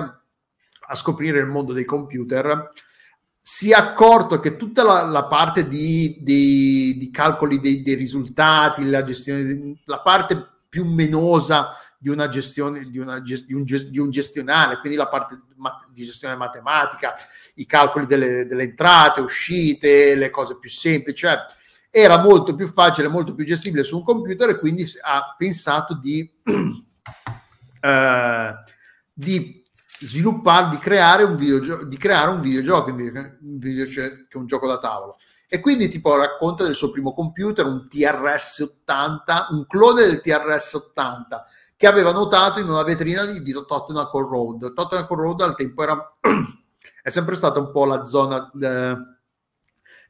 a 0.88 0.96
scoprire 0.96 1.40
il 1.40 1.48
mondo 1.48 1.72
dei 1.72 1.86
computer, 1.86 2.72
si 3.48 3.70
è 3.70 3.76
accorto 3.76 4.40
che 4.40 4.56
tutta 4.56 4.82
la, 4.82 5.04
la 5.04 5.26
parte 5.26 5.68
di, 5.68 6.18
di- 6.20 6.96
di 6.98 7.12
calcoli 7.12 7.60
dei, 7.60 7.84
dei 7.84 7.94
risultati, 7.94 8.90
la 8.90 9.04
gestione, 9.04 9.82
la 9.86 10.02
parte 10.02 10.64
più 10.68 10.84
menosa 10.84 11.70
di 12.00 12.10
una 12.10 12.28
gestione 12.28 12.90
di, 12.90 12.98
una 12.98 13.20
di 13.20 13.54
un, 13.54 13.64
un 13.98 14.10
gestionale, 14.10 14.80
quindi 14.80 14.98
la 14.98 15.08
parte 15.08 15.40
di 15.94 16.04
gestione 16.04 16.36
matematica, 16.36 17.14
i 17.58 17.68
calcoli 17.68 18.08
delle, 18.08 18.48
delle 18.48 18.64
entrate, 18.64 19.22
uscite, 19.22 20.16
le 20.16 20.32
cose 20.32 20.58
più 20.58 20.72
semplici, 20.72 21.28
cioè 21.28 21.38
era 21.92 22.18
molto 22.18 22.56
più 22.56 22.66
facile, 22.66 23.10
molto 23.10 23.36
più 23.36 23.46
gestibile 23.46 23.84
su 23.84 23.98
un 23.98 24.04
computer 24.04 24.50
e 24.50 24.58
quindi 24.58 24.84
ha 25.04 25.36
pensato 25.38 25.94
di, 25.94 26.28
eh, 27.80 28.54
di 29.14 29.64
sviluppare, 30.06 30.70
di 30.70 30.78
creare 30.78 31.24
un 31.24 31.36
videogioco, 31.36 31.86
di 31.86 31.98
creare 31.98 32.32
un 32.32 32.42
videogioco 32.42 32.90
invece 32.90 33.38
video- 33.42 33.86
che 34.28 34.38
un 34.38 34.46
gioco 34.46 34.68
da 34.68 34.78
tavolo. 34.78 35.18
E 35.48 35.60
quindi 35.60 35.88
tipo 35.88 36.16
racconta 36.16 36.64
del 36.64 36.76
suo 36.76 36.92
primo 36.92 37.14
computer, 37.14 37.66
un 37.66 37.88
TRS-80, 37.90 39.48
un 39.52 39.66
clone 39.68 40.06
del 40.06 40.22
TRS-80 40.24 41.44
che 41.78 41.88
aveva 41.88 42.12
notato 42.12 42.60
in 42.60 42.70
una 42.70 42.84
vetrina 42.84 43.26
di, 43.26 43.42
di 43.42 43.52
Tottenham 43.52 44.08
Court 44.10 44.30
Road. 44.30 44.74
Tottenham 44.74 45.08
Court 45.08 45.22
Road 45.22 45.42
al 45.42 45.56
tempo 45.56 45.84
era 45.84 46.06
è 47.02 47.10
sempre 47.10 47.36
stata 47.36 47.60
un 47.60 47.72
po' 47.72 47.86
la 47.86 48.04
zona 48.04 48.52
eh, 48.60 48.98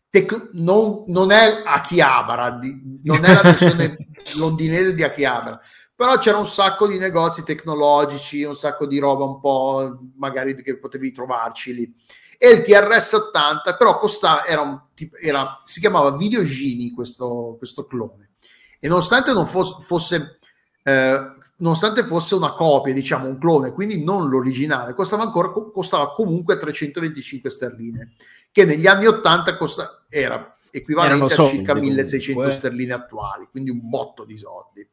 tec- 0.10 0.50
non, 0.54 1.04
non 1.08 1.32
è 1.32 1.64
Akihabara, 1.66 2.52
di- 2.52 3.02
non 3.04 3.26
è 3.26 3.34
la 3.34 3.42
versione 3.42 3.98
londinese 4.36 4.94
di 4.94 5.04
Akihabara, 5.04 5.60
però 5.96 6.18
c'era 6.18 6.38
un 6.38 6.48
sacco 6.48 6.88
di 6.88 6.98
negozi 6.98 7.44
tecnologici, 7.44 8.44
un 8.44 8.56
sacco 8.56 8.86
di 8.86 9.00
roba 9.00 9.24
un 9.24 9.40
po' 9.40 10.00
magari 10.18 10.54
che 10.56 10.78
potevi 10.78 11.12
trovarci 11.12 11.74
lì. 11.74 11.96
E 12.38 12.50
il 12.50 12.60
TRS-80 12.60 13.78
però 13.78 13.98
costava, 13.98 14.46
era 14.46 14.62
un, 14.62 14.80
era, 15.22 15.62
si 15.64 15.80
chiamava 15.80 16.16
Videogini 16.18 16.92
questo, 16.92 17.56
questo 17.58 17.86
clone. 17.86 18.32
E 18.80 18.88
nonostante 18.90 19.32
non 19.32 19.48
fosse, 19.48 19.78
fosse 19.82 20.40
eh, 20.84 21.32
nonostante 21.58 22.04
fosse 22.04 22.36
una 22.36 22.52
copia, 22.52 22.94
diciamo 22.94 23.28
un 23.28 23.38
clone, 23.38 23.72
quindi 23.72 24.04
non 24.04 24.30
l'originale, 24.30 24.94
costava 24.94 25.24
ancora 25.24 25.50
costava 25.50 26.12
comunque 26.12 26.58
325 26.58 27.50
sterline, 27.50 28.14
che 28.52 28.66
negli 28.66 28.88
anni 28.88 29.08
80 29.08 29.58
costa, 29.58 30.06
era 30.10 30.56
equivalente 30.70 31.34
Erano 31.34 31.48
a 31.48 31.52
circa 31.52 31.74
1600 31.74 32.34
comunque, 32.34 32.52
sterline 32.52 32.94
attuali, 32.94 33.48
quindi 33.50 33.70
un 33.70 33.80
botto 33.82 34.26
di 34.26 34.38
soldi. 34.38 34.88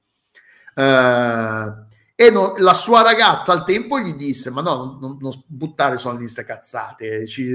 Eh, 0.75 1.73
e 2.15 2.31
no- 2.31 2.55
la 2.59 2.75
sua 2.75 3.03
ragazza 3.03 3.53
al 3.53 3.65
tempo 3.65 3.99
gli 3.99 4.15
disse: 4.15 4.51
Ma 4.51 4.61
no, 4.63 4.99
non, 5.01 5.17
non 5.21 5.33
buttare 5.47 5.99
soldi 5.99 6.23
in 6.25 6.29
ste 6.29 6.45
cazzate. 6.45 7.27
Ci- 7.27 7.49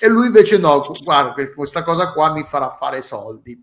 e 0.00 0.08
lui 0.08 0.26
invece 0.26 0.58
no, 0.58 0.82
guarda, 1.02 1.34
questa 1.52 1.82
cosa 1.82 2.12
qua 2.12 2.32
mi 2.32 2.44
farà 2.44 2.70
fare 2.70 3.02
soldi. 3.02 3.60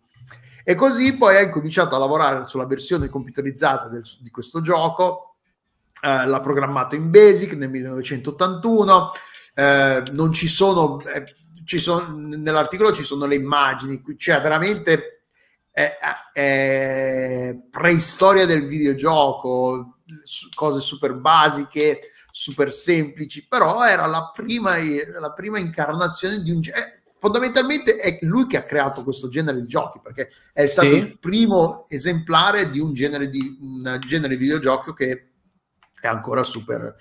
E 0.63 0.75
così 0.75 1.17
poi 1.17 1.35
ha 1.37 1.41
incominciato 1.41 1.95
a 1.95 1.99
lavorare 1.99 2.45
sulla 2.45 2.67
versione 2.67 3.09
computerizzata 3.09 3.87
del- 3.87 4.03
di 4.21 4.29
questo 4.29 4.61
gioco, 4.61 5.37
eh, 6.01 6.27
l'ha 6.27 6.41
programmato 6.41 6.95
in 6.95 7.09
Basic 7.09 7.53
nel 7.53 7.69
1981, 7.69 9.11
eh, 9.55 10.03
non 10.11 10.31
ci 10.31 10.47
sono, 10.47 11.01
eh, 11.05 11.23
ci 11.65 11.79
sono, 11.79 12.13
nell'articolo 12.15 12.91
ci 12.91 13.03
sono 13.03 13.25
le 13.25 13.35
immagini, 13.35 14.03
c'è 14.15 14.39
veramente 14.41 15.18
è, 15.71 15.97
è 16.33 17.57
preistoria 17.69 18.45
del 18.45 18.65
videogioco, 18.65 19.99
cose 20.55 20.79
super 20.81 21.13
basiche, 21.15 21.99
super 22.31 22.71
semplici, 22.71 23.47
però 23.47 23.85
era 23.85 24.05
la 24.05 24.31
prima, 24.33 24.75
la 25.19 25.31
prima 25.33 25.59
incarnazione 25.59 26.41
di 26.41 26.51
un 26.51 26.61
ge- 26.61 26.71
eh, 26.73 27.01
fondamentalmente 27.19 27.95
è 27.97 28.17
lui 28.21 28.47
che 28.47 28.57
ha 28.57 28.63
creato 28.63 29.03
questo 29.03 29.27
genere 29.27 29.59
di 29.59 29.67
giochi 29.67 29.99
perché 30.01 30.29
è 30.53 30.65
Sì. 30.65 30.71
stato 30.71 30.95
il 30.95 31.17
primo 31.19 31.85
esemplare 31.89 32.69
di 32.69 32.79
un 32.79 32.93
genere 32.93 33.29
di 33.29 33.57
un 33.59 33.97
genere 34.05 34.35
di 34.37 34.43
videogioco 34.43 34.93
che 34.93 35.31
è 35.99 36.07
ancora 36.07 36.43
super 36.43 36.95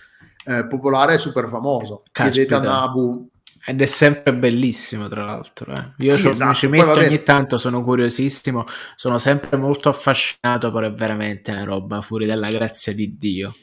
eh, 0.45 0.67
popolare 0.67 1.15
e 1.15 1.19
super 1.19 1.49
famoso. 1.49 2.03
Chiedete 2.11 2.55
a 2.55 2.59
Caspita. 2.59 2.61
Nabu 2.61 3.31
Ed 3.69 3.83
è 3.83 3.87
sempre 3.87 4.35
bellissimo, 4.35 5.09
tra 5.09 5.25
l'altro. 5.25 5.75
eh. 5.75 5.93
Io 5.99 6.11
Sì, 6.11 6.29
esatto, 6.31 6.55
ci 6.55 6.69
poi 6.69 6.79
metto 6.79 7.01
vabbè. 7.01 7.07
ogni 7.07 7.23
tanto, 7.23 7.59
sono 7.59 7.83
curiosissimo, 7.83 8.65
sono 8.97 9.19
sempre 9.19 9.59
molto 9.59 9.91
affascinato, 9.91 10.73
però 10.73 10.87
è 10.87 10.93
veramente 10.93 11.51
una 11.51 11.65
roba 11.65 12.01
fuori 12.01 12.25
dalla 12.25 12.49
grazia 12.49 12.95
di 12.95 13.19
Dio. 13.19 13.55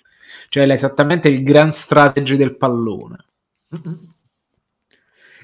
Cioè, 0.49 0.67
è 0.67 0.71
esattamente 0.71 1.27
il 1.27 1.41
gran 1.41 1.71
strategy 1.71 2.35
del 2.37 2.55
pallone. 2.55 3.17
Mm-mm. 3.75 4.13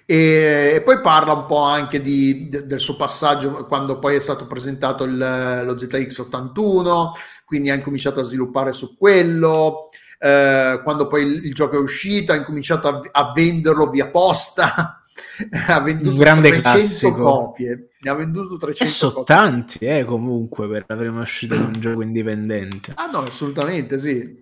E, 0.05 0.81
poi 0.83 0.99
parla 1.01 1.33
un 1.33 1.45
po' 1.45 1.61
anche 1.63 2.01
di- 2.01 2.47
de- 2.49 2.65
del 2.65 2.79
suo 2.79 2.95
passaggio 2.95 3.65
quando 3.65 3.97
poi 3.99 4.15
è 4.15 4.19
stato 4.19 4.45
presentato 4.47 5.03
il- 5.05 5.17
lo 5.65 5.77
ZX81, 5.77 7.13
quindi 7.45 7.69
ha 7.69 7.75
incominciato 7.75 8.19
a 8.19 8.23
sviluppare 8.23 8.73
su 8.73 8.95
quello. 8.97 9.89
Eh, 10.21 10.79
quando 10.83 11.07
poi 11.07 11.23
il, 11.23 11.45
il 11.45 11.53
gioco 11.53 11.77
è 11.77 11.79
uscito, 11.79 12.31
ha 12.31 12.35
incominciato 12.35 12.87
a, 12.87 13.01
a 13.11 13.31
venderlo 13.33 13.89
via 13.89 14.07
posta. 14.09 14.97
ha 15.67 15.81
venduto 15.81 16.09
Un 16.09 16.15
grande 16.15 16.49
300 16.51 16.61
classico. 16.61 17.15
copie. 17.17 17.89
Ne 17.99 18.09
ha 18.09 18.13
venduto 18.15 18.57
300 18.57 18.83
E 18.83 18.87
sono 18.87 19.11
copie. 19.13 19.35
tanti, 19.35 19.77
eh, 19.85 20.03
comunque, 20.03 20.67
per 20.69 20.85
la 20.87 20.95
prima 20.95 21.21
uscita 21.21 21.55
di 21.55 21.63
un 21.63 21.73
gioco 21.79 22.01
indipendente. 22.03 22.93
Ah 22.95 23.07
no, 23.07 23.19
assolutamente 23.19 23.97
sì. 23.99 24.39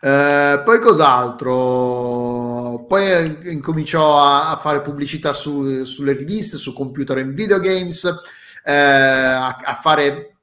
Eh, 0.00 0.62
poi 0.64 0.80
cos'altro? 0.80 2.84
Poi 2.86 3.10
eh, 3.10 3.38
incominciò 3.52 4.20
a, 4.20 4.50
a 4.50 4.56
fare 4.56 4.82
pubblicità 4.82 5.32
su- 5.32 5.84
sulle 5.84 6.12
riviste, 6.12 6.58
su 6.58 6.72
computer 6.74 7.18
and 7.18 7.32
videogames, 7.34 8.04
eh, 8.64 8.72
a, 8.74 9.46
a 9.56 9.74
fare 9.74 10.33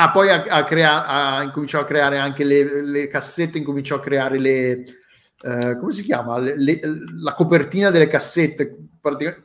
Ah, 0.00 0.12
poi 0.12 0.28
a, 0.30 0.44
a 0.48 0.62
crea- 0.62 1.06
a, 1.06 1.42
incominciò 1.42 1.80
a 1.80 1.84
creare 1.84 2.18
anche 2.18 2.44
le, 2.44 2.82
le, 2.82 3.08
cassette, 3.08 3.58
incominciò 3.58 3.96
a 3.96 4.00
creare 4.00 4.38
le... 4.38 4.84
Eh, 5.40 5.76
come 5.76 5.90
si 5.90 6.04
chiama? 6.04 6.38
Le, 6.38 6.54
le, 6.56 6.78
la 7.20 7.34
copertina 7.34 7.90
delle 7.90 8.06
cassette, 8.06 8.76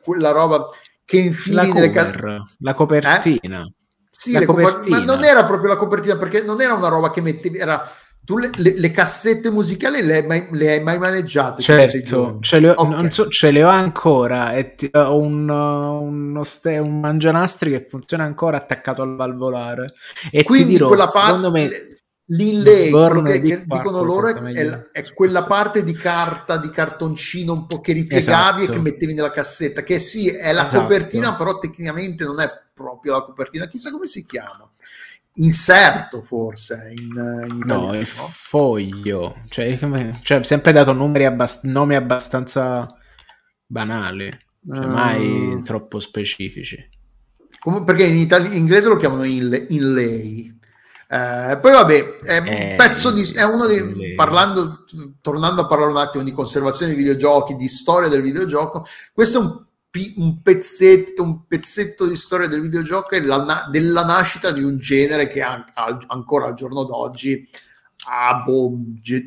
quella 0.00 0.30
roba 0.30 0.68
che 1.04 1.16
infili 1.16 1.56
la 1.56 1.62
nelle 1.64 1.90
cassette. 1.90 2.42
La 2.58 2.72
copertina. 2.72 3.62
Eh? 3.62 3.72
Sì, 4.08 4.32
la 4.32 4.44
copertina. 4.44 4.98
ma 4.98 5.04
non 5.04 5.24
era 5.24 5.44
proprio 5.44 5.70
la 5.70 5.76
copertina 5.76 6.16
perché 6.16 6.42
non 6.42 6.60
era 6.60 6.74
una 6.74 6.88
roba 6.88 7.10
che 7.10 7.20
mettevi, 7.20 7.58
era 7.58 7.82
tu 8.24 8.38
le, 8.38 8.50
le, 8.56 8.74
le, 8.76 8.90
cassette 8.90 9.50
musicali 9.50 10.02
le 10.02 10.16
hai 10.16 10.26
mai, 10.26 10.48
le 10.52 10.70
hai 10.70 10.82
mai 10.82 10.98
maneggiate? 10.98 11.60
Certo, 11.60 12.38
ce 12.40 12.58
le, 12.58 12.70
ho, 12.70 12.74
okay. 12.76 13.10
so, 13.10 13.28
ce 13.28 13.50
le 13.50 13.62
ho 13.62 13.68
ancora. 13.68 14.54
E 14.54 14.74
ti, 14.74 14.88
ho 14.92 15.18
un, 15.18 15.48
uno 15.48 16.42
ste, 16.42 16.78
un 16.78 17.00
mangianastri 17.00 17.70
che 17.70 17.84
funziona 17.84 18.24
ancora 18.24 18.56
attaccato 18.56 19.02
al 19.02 19.14
valvolare. 19.14 19.92
E 20.30 20.42
Quindi 20.42 20.64
ti 20.64 20.72
dirò, 20.72 20.88
quella 20.88 21.06
parte, 21.06 21.50
me, 21.50 21.88
l'inlay, 22.26 22.90
quello 22.90 23.22
che, 23.22 23.40
che 23.40 23.64
dicono 23.66 24.02
loro 24.02 24.28
è, 24.28 24.34
è, 24.34 24.90
è, 24.90 25.12
quella 25.12 25.44
parte 25.44 25.82
di 25.82 25.92
carta, 25.92 26.56
di 26.56 26.70
cartoncino 26.70 27.52
un 27.52 27.66
po' 27.66 27.80
che 27.80 27.92
ripiegavi 27.92 28.60
esatto. 28.60 28.72
e 28.72 28.74
che 28.76 28.80
mettevi 28.80 29.12
nella 29.12 29.30
cassetta, 29.30 29.82
che 29.82 29.98
sì, 29.98 30.28
è 30.28 30.52
la 30.52 30.66
esatto. 30.66 30.82
copertina, 30.82 31.36
però 31.36 31.58
tecnicamente 31.58 32.24
non 32.24 32.40
è 32.40 32.48
proprio 32.72 33.12
la 33.12 33.22
copertina, 33.22 33.66
chissà 33.66 33.90
come 33.90 34.06
si 34.06 34.24
chiama 34.24 34.68
inserto 35.36 36.22
forse 36.22 36.92
in, 36.96 37.46
in 37.48 37.56
italiano. 37.56 37.92
No, 37.92 37.98
il 37.98 38.06
foglio, 38.06 39.36
cioè, 39.48 39.76
cioè 40.22 40.42
sempre 40.42 40.72
dato 40.72 40.92
numeri 40.92 41.24
abbast- 41.24 41.64
nomi 41.64 41.94
abbastanza 41.96 42.86
banali, 43.66 44.30
cioè 44.66 44.86
mai 44.86 45.54
uh, 45.54 45.62
troppo 45.62 45.98
specifici. 45.98 46.76
Com- 47.58 47.84
perché 47.84 48.04
in, 48.04 48.16
itali- 48.16 48.48
in, 48.48 48.58
inglese 48.58 48.88
lo 48.88 48.96
chiamano 48.96 49.24
inlay. 49.24 49.66
inlay. 49.70 50.58
Eh, 51.06 51.58
poi 51.60 51.72
vabbè, 51.72 52.16
è 52.24 52.38
un 52.38 52.46
eh, 52.46 52.74
pezzo 52.76 53.12
di... 53.12 53.22
è 53.34 53.44
uno 53.44 53.66
di... 53.66 54.14
parlando, 54.14 54.84
tornando 55.20 55.62
a 55.62 55.66
parlare 55.66 55.90
un 55.90 55.98
attimo 55.98 56.24
di 56.24 56.32
conservazione 56.32 56.94
dei 56.94 57.02
videogiochi, 57.02 57.56
di 57.56 57.68
storia 57.68 58.08
del 58.08 58.22
videogioco, 58.22 58.84
questo 59.12 59.38
è 59.38 59.40
un 59.42 59.63
un 60.16 60.42
pezzetto, 60.42 61.22
un 61.22 61.46
pezzetto 61.46 62.06
di 62.06 62.16
storia 62.16 62.48
del 62.48 62.60
videogioco 62.60 63.10
e 63.10 63.24
la, 63.24 63.66
della 63.70 64.04
nascita 64.04 64.50
di 64.50 64.62
un 64.62 64.78
genere 64.78 65.28
che 65.28 65.42
an- 65.42 65.64
ancora 66.08 66.46
al 66.46 66.54
giorno 66.54 66.84
d'oggi 66.84 67.48
ha 68.06 68.34
boh, 68.36 68.72
ge- 69.00 69.24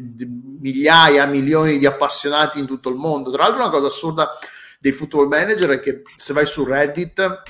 migliaia, 0.59 1.25
milioni 1.25 1.77
di 1.77 1.85
appassionati 1.85 2.59
in 2.59 2.65
tutto 2.65 2.89
il 2.89 2.95
mondo. 2.95 3.31
Tra 3.31 3.43
l'altro, 3.43 3.61
una 3.61 3.71
cosa 3.71 3.87
assurda 3.87 4.37
dei 4.79 4.91
football 4.91 5.27
manager 5.27 5.69
è 5.69 5.79
che 5.79 6.01
se 6.15 6.33
vai 6.33 6.45
su 6.45 6.63
Reddit. 6.63 7.43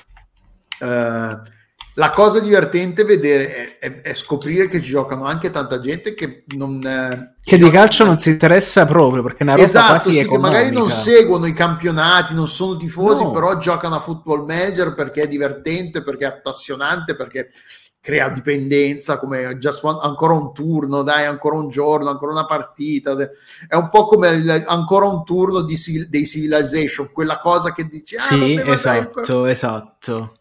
Eh, 0.79 1.55
la 1.97 2.11
cosa 2.11 2.39
divertente 2.39 3.03
vedere 3.03 3.77
è, 3.77 3.77
è, 3.79 4.01
è, 4.01 4.13
scoprire 4.13 4.67
che 4.67 4.81
ci 4.81 4.91
giocano 4.91 5.25
anche 5.25 5.49
tanta 5.49 5.79
gente 5.79 6.13
che 6.13 6.43
non 6.55 6.85
eh, 6.85 7.37
che 7.41 7.57
di 7.57 7.69
calcio 7.71 8.05
non 8.05 8.19
si 8.19 8.29
interessa 8.29 8.85
proprio 8.85 9.23
perché 9.23 9.39
è 9.39 9.43
una 9.43 9.53
roba 9.53 9.65
esatto, 9.65 10.09
sì, 10.11 10.23
che 10.23 10.37
magari 10.37 10.71
non 10.71 10.91
seguono 10.91 11.47
i 11.47 11.53
campionati, 11.53 12.35
non 12.35 12.47
sono 12.47 12.77
tifosi, 12.77 13.23
no. 13.23 13.31
però 13.31 13.57
giocano 13.57 13.95
a 13.95 13.99
football 13.99 14.45
manager 14.45 14.93
perché 14.93 15.23
è 15.23 15.27
divertente, 15.27 16.03
perché 16.03 16.25
è 16.25 16.29
appassionante, 16.29 17.15
perché 17.15 17.49
crea 17.99 18.29
dipendenza, 18.29 19.17
come 19.17 19.57
one, 19.81 19.99
ancora 20.01 20.33
un 20.33 20.53
turno, 20.53 21.01
dai, 21.01 21.25
ancora 21.25 21.57
un 21.57 21.67
giorno, 21.67 22.09
ancora 22.09 22.31
una 22.31 22.45
partita. 22.45 23.17
È 23.67 23.75
un 23.75 23.89
po' 23.89 24.05
come 24.05 24.29
il, 24.29 24.63
ancora 24.67 25.07
un 25.07 25.23
turno 25.25 25.61
di, 25.61 25.75
dei 26.09 26.25
Civilization, 26.25 27.11
quella 27.11 27.39
cosa 27.39 27.73
che 27.73 27.85
dici, 27.85 28.15
ah, 28.15 28.19
sì, 28.19 28.61
esatto, 28.63 29.45
esatto. 29.45 30.36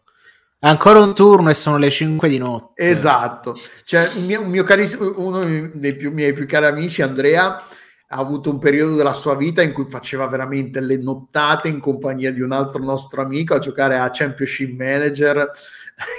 Ancora 0.59 0.99
un 0.99 1.13
turno 1.13 1.49
e 1.51 1.53
sono 1.53 1.77
le 1.77 1.91
5 1.91 2.27
di 2.27 2.39
notte. 2.39 2.83
Esatto. 2.83 3.55
Cioè, 3.83 4.09
un 4.15 4.25
mio, 4.25 4.41
un 4.41 4.49
mio 4.49 4.63
carissimo, 4.63 5.13
uno 5.17 5.69
dei 5.71 5.95
più, 5.95 6.11
miei 6.11 6.33
più 6.33 6.47
cari 6.47 6.65
amici, 6.65 7.03
Andrea, 7.03 7.63
ha 8.09 8.17
avuto 8.17 8.49
un 8.49 8.57
periodo 8.57 8.95
della 8.95 9.13
sua 9.13 9.35
vita 9.35 9.61
in 9.61 9.71
cui 9.71 9.85
faceva 9.87 10.25
veramente 10.27 10.79
le 10.79 10.97
nottate 10.97 11.67
in 11.67 11.79
compagnia 11.79 12.31
di 12.31 12.41
un 12.41 12.53
altro 12.53 12.83
nostro 12.83 13.21
amico 13.21 13.53
a 13.53 13.59
giocare 13.59 13.99
a 13.99 14.09
Championship 14.09 14.75
Manager. 14.75 15.51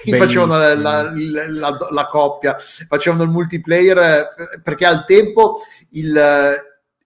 facevano 0.04 0.56
la, 0.56 0.74
la, 0.74 1.12
la, 1.48 1.76
la, 1.90 2.06
coppia, 2.06 2.56
facevano 2.88 3.24
il 3.24 3.30
multiplayer 3.30 3.98
eh, 3.98 4.60
perché 4.62 4.86
al 4.86 5.04
tempo 5.04 5.62
il, 5.90 6.16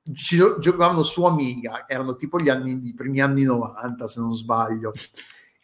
giocavano 0.03 1.03
su 1.03 1.25
Amiga, 1.25 1.85
erano 1.87 2.17
tipo 2.17 2.39
gli 2.39 2.51
anni, 2.51 2.81
i 2.85 2.95
primi 2.95 3.21
anni 3.21 3.45
90 3.45 4.09
se 4.09 4.21
non 4.21 4.35
sbaglio 4.35 4.91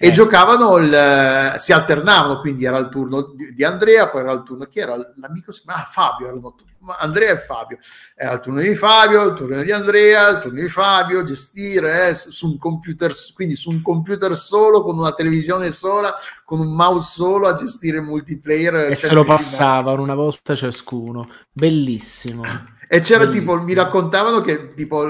e 0.01 0.07
eh. 0.07 0.12
giocavano, 0.12 0.77
il, 0.77 1.55
si 1.59 1.73
alternavano, 1.73 2.39
quindi 2.39 2.65
era 2.65 2.79
il 2.79 2.89
turno 2.89 3.35
di 3.53 3.65
Andrea, 3.65 4.09
poi 4.09 4.20
era 4.20 4.31
il 4.31 4.45
turno, 4.45 4.66
chi 4.66 4.79
era 4.79 4.95
l'amico? 5.16 5.53
Ah, 5.65 5.89
Fabio, 5.91 6.29
erano, 6.29 6.55
Andrea 7.01 7.33
e 7.33 7.39
Fabio, 7.39 7.79
era 8.15 8.35
il 8.35 8.41
turno 8.41 8.61
di 8.61 8.77
Fabio, 8.77 9.25
il 9.25 9.33
turno 9.33 9.61
di 9.61 9.73
Andrea, 9.73 10.29
il 10.29 10.39
turno 10.39 10.61
di 10.61 10.69
Fabio, 10.69 11.25
gestire 11.25 12.11
eh, 12.11 12.15
su 12.15 12.47
un 12.47 12.59
computer, 12.59 13.12
quindi 13.35 13.57
su 13.57 13.70
un 13.70 13.83
computer 13.83 14.37
solo, 14.37 14.85
con 14.85 14.97
una 14.97 15.15
televisione 15.15 15.73
sola, 15.73 16.15
con 16.45 16.61
un 16.61 16.75
mouse 16.75 17.15
solo 17.16 17.49
a 17.49 17.57
gestire 17.57 18.01
multiplayer. 18.01 18.93
E 18.93 18.95
se 18.95 19.12
lo 19.12 19.25
passavano 19.25 20.01
una 20.01 20.15
volta 20.15 20.55
ciascuno, 20.55 21.29
bellissimo. 21.51 22.45
E 22.89 23.01
c'era 23.01 23.27
bellissimo. 23.27 23.57
tipo, 23.57 23.66
mi 23.66 23.75
raccontavano 23.75 24.43
che 24.43 24.75
tipo 24.75 25.05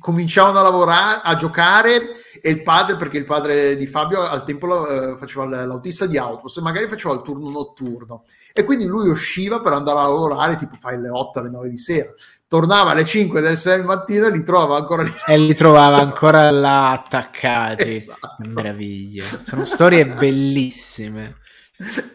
cominciavano 0.00 0.58
a 0.58 0.62
lavorare, 0.62 1.20
a 1.22 1.36
giocare 1.36 2.16
e 2.44 2.50
il 2.50 2.62
padre, 2.64 2.96
perché 2.96 3.18
il 3.18 3.24
padre 3.24 3.76
di 3.76 3.86
Fabio 3.86 4.22
al 4.22 4.42
tempo 4.42 4.88
eh, 4.88 5.16
faceva 5.16 5.64
l'autista 5.64 6.06
di 6.06 6.18
autobus 6.18 6.56
e 6.56 6.60
magari 6.60 6.88
faceva 6.88 7.14
il 7.14 7.22
turno 7.22 7.48
notturno. 7.50 8.24
E 8.52 8.64
quindi 8.64 8.86
lui 8.86 9.08
usciva 9.08 9.60
per 9.60 9.74
andare 9.74 10.00
a 10.00 10.02
lavorare 10.02 10.56
tipo 10.56 10.74
fai 10.76 10.96
alle 10.96 11.08
8 11.08 11.38
alle 11.38 11.50
9 11.50 11.68
di 11.68 11.78
sera. 11.78 12.12
Tornava 12.48 12.90
alle 12.90 13.04
5 13.04 13.40
del 13.40 13.56
6 13.56 13.76
del 13.76 13.86
mattino 13.86 14.26
e 14.26 14.32
li 14.32 14.42
trovava 14.42 14.76
ancora 14.76 15.04
lì. 15.04 15.12
E 15.24 15.38
li 15.38 15.54
trovava 15.54 15.98
ancora 16.02 16.50
là 16.50 16.90
attaccati. 16.90 17.94
Esatto. 17.94 18.34
meraviglia. 18.38 19.22
Sono 19.44 19.64
storie 19.64 20.04
bellissime. 20.04 21.36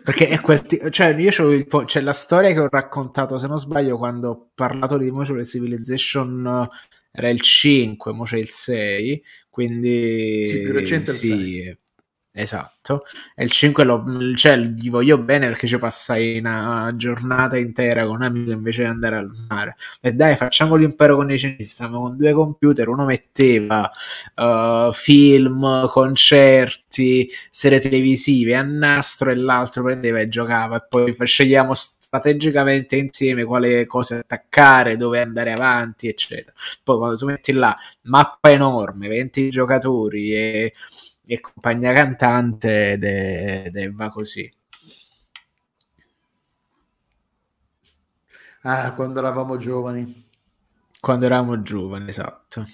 Perché 0.03 0.27
è 0.27 0.41
quel 0.41 0.61
t- 0.61 0.89
cioè 0.89 1.15
io 1.15 1.31
c'ho 1.31 1.51
il 1.51 1.67
po- 1.67 1.85
c'è 1.85 2.01
la 2.01 2.13
storia 2.13 2.51
che 2.51 2.59
ho 2.59 2.67
raccontato 2.69 3.37
se 3.37 3.47
non 3.47 3.57
sbaglio 3.57 3.97
quando 3.97 4.29
ho 4.29 4.49
parlato 4.53 4.97
di 4.97 5.09
Motion 5.09 5.43
Civilization 5.43 6.69
era 7.17 7.29
il 7.29 7.41
5, 7.41 8.13
mo 8.13 8.25
c'è 8.25 8.37
il 8.37 8.49
6, 8.49 9.23
quindi... 9.57 10.45
Sì, 10.45 10.61
più 10.61 10.71
recente 10.71 11.11
sì, 11.11 11.33
il 11.33 11.63
6. 11.63 11.77
Esatto, 12.31 13.05
e 13.33 13.43
il 13.43 13.49
5 13.49 13.83
lo, 13.83 14.05
cioè, 14.35 14.55
gli 14.57 14.91
voglio 14.91 15.17
bene 15.17 15.47
perché 15.47 15.65
ci 15.65 15.79
passai 15.79 16.37
una 16.37 16.93
giornata 16.95 17.57
intera 17.57 18.05
con 18.05 18.17
un 18.17 18.21
amico 18.21 18.51
invece 18.51 18.83
di 18.83 18.89
andare 18.89 19.15
al 19.17 19.31
mare. 19.49 19.75
E 19.99 20.13
dai, 20.13 20.35
facciamo 20.37 20.75
l'impero 20.75 21.15
con 21.15 21.31
i 21.31 21.39
cinesi. 21.39 21.63
Stavamo 21.63 22.03
con 22.03 22.17
due 22.17 22.33
computer, 22.33 22.87
uno 22.89 23.05
metteva 23.05 23.89
uh, 24.35 24.91
film, 24.91 25.87
concerti, 25.87 27.27
serie 27.49 27.79
televisive 27.79 28.53
a 28.53 28.61
nastro 28.61 29.31
e 29.31 29.35
l'altro 29.35 29.81
prendeva 29.81 30.19
e 30.19 30.27
giocava. 30.29 30.75
E 30.77 30.85
poi 30.87 31.15
scegliamo 31.25 31.73
strategicamente 32.17 32.95
insieme 32.95 33.43
quale 33.43 33.85
cose 33.85 34.15
attaccare, 34.15 34.95
dove 34.95 35.21
andare 35.21 35.53
avanti, 35.53 36.07
eccetera. 36.07 36.53
Poi 36.83 36.97
quando 36.97 37.17
tu 37.17 37.25
metti 37.25 37.51
là 37.51 37.77
mappa 38.03 38.49
enorme, 38.49 39.07
20 39.07 39.49
giocatori 39.49 40.33
e, 40.33 40.73
e 41.25 41.39
compagnia 41.39 41.93
cantante, 41.93 42.97
de, 42.97 43.69
de 43.71 43.91
va 43.91 44.09
così. 44.09 44.51
Ah, 48.63 48.93
quando 48.93 49.19
eravamo 49.19 49.55
giovani. 49.57 50.25
Quando 50.99 51.25
eravamo 51.25 51.61
giovani, 51.61 52.09
esatto. 52.09 52.65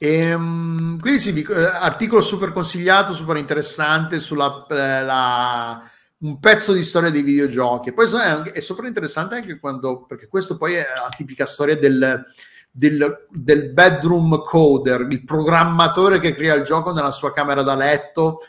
E, 0.00 0.32
um, 0.34 0.98
quindi 0.98 1.18
sì, 1.18 1.42
eh, 1.42 1.64
articolo 1.64 2.20
super 2.20 2.52
consigliato, 2.52 3.12
super 3.12 3.36
interessante 3.36 4.20
sulla 4.20 4.64
eh, 4.70 5.04
la, 5.04 5.90
un 6.20 6.40
pezzo 6.40 6.72
di 6.72 6.82
storia 6.82 7.10
dei 7.10 7.22
videogiochi. 7.22 7.92
Poi 7.92 8.06
è 8.52 8.60
super 8.60 8.84
interessante 8.86 9.36
anche 9.36 9.58
quando, 9.58 10.04
perché 10.04 10.26
questo 10.26 10.56
poi 10.56 10.74
è 10.74 10.82
la 10.82 11.14
tipica 11.16 11.46
storia 11.46 11.76
del, 11.76 12.26
del, 12.70 13.26
del, 13.30 13.72
bedroom 13.72 14.42
coder, 14.42 15.06
il 15.08 15.24
programmatore 15.24 16.18
che 16.18 16.32
crea 16.32 16.54
il 16.54 16.64
gioco 16.64 16.92
nella 16.92 17.10
sua 17.10 17.32
camera 17.32 17.62
da 17.62 17.74
letto, 17.74 18.40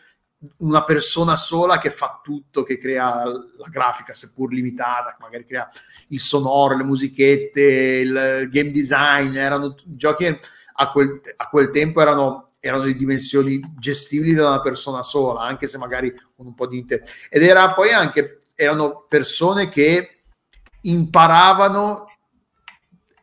una 0.57 0.83
persona 0.83 1.35
sola 1.35 1.77
che 1.79 1.91
fa 1.91 2.21
tutto, 2.23 2.63
che 2.63 2.77
crea 2.77 3.25
la 3.25 3.67
grafica, 3.69 4.13
seppur 4.15 4.53
limitata, 4.53 5.17
magari 5.19 5.45
crea 5.45 5.69
il 6.09 6.19
sonoro, 6.19 6.77
le 6.77 6.83
musichette, 6.83 7.61
il 7.61 8.47
game 8.49 8.71
design, 8.71 9.35
erano 9.35 9.75
giochi 9.85 10.25
a 10.81 10.91
quel, 10.91 11.19
a 11.35 11.49
quel 11.49 11.69
tempo 11.71 12.01
erano 12.01 12.48
erano 12.59 12.83
di 12.83 12.95
dimensioni 12.95 13.59
gestibili 13.77 14.33
da 14.33 14.47
una 14.47 14.61
persona 14.61 15.03
sola, 15.03 15.41
anche 15.41 15.67
se 15.67 15.77
magari 15.77 16.13
con 16.35 16.45
un 16.45 16.53
po' 16.53 16.67
di 16.67 16.77
inter... 16.77 17.03
Ed 17.29 17.43
era 17.43 17.73
poi 17.73 17.91
anche, 17.91 18.39
erano 18.55 19.05
persone 19.07 19.69
che 19.69 20.21
imparavano 20.81 22.07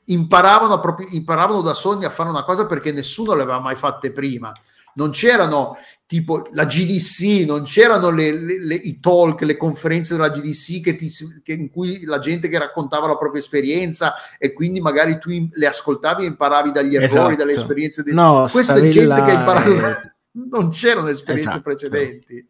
imparavano, 0.06 0.78
proprio, 0.80 1.08
imparavano 1.10 1.62
da 1.62 1.74
Sony 1.74 2.04
a 2.04 2.10
fare 2.10 2.28
una 2.28 2.44
cosa 2.44 2.66
perché 2.66 2.92
nessuno 2.92 3.34
le 3.34 3.42
aveva 3.42 3.60
mai 3.60 3.74
fatte 3.74 4.12
prima. 4.12 4.52
Non 4.94 5.10
c'erano 5.10 5.76
tipo 6.06 6.46
la 6.52 6.66
GDC, 6.66 7.44
non 7.46 7.64
c'erano 7.64 8.10
le, 8.10 8.32
le, 8.32 8.64
le, 8.64 8.74
i 8.74 9.00
talk, 9.00 9.42
le 9.42 9.56
conferenze 9.56 10.14
della 10.14 10.30
GDC 10.30 10.80
che 10.80 10.94
ti, 10.94 11.10
che 11.42 11.52
in 11.52 11.68
cui 11.68 12.04
la 12.04 12.20
gente 12.20 12.48
che 12.48 12.58
raccontava 12.58 13.08
la 13.08 13.16
propria 13.16 13.40
esperienza 13.40 14.14
e 14.38 14.52
quindi 14.52 14.80
magari 14.80 15.18
tu 15.18 15.30
le 15.50 15.66
ascoltavi 15.66 16.22
e 16.22 16.28
imparavi 16.28 16.70
dagli 16.70 16.94
errori, 16.94 17.04
esatto. 17.04 17.34
dalle 17.34 17.52
esperienze 17.52 18.02
dei... 18.04 18.14
No, 18.14 18.46
questa 18.50 18.76
è 18.76 18.86
gente 18.86 19.24
che 19.24 19.30
ha 19.32 19.38
imparato 19.38 19.70
e... 19.70 20.14
non 20.50 20.70
c'erano 20.70 21.08
esperienze 21.08 21.48
esatto. 21.48 21.62
precedenti 21.62 22.48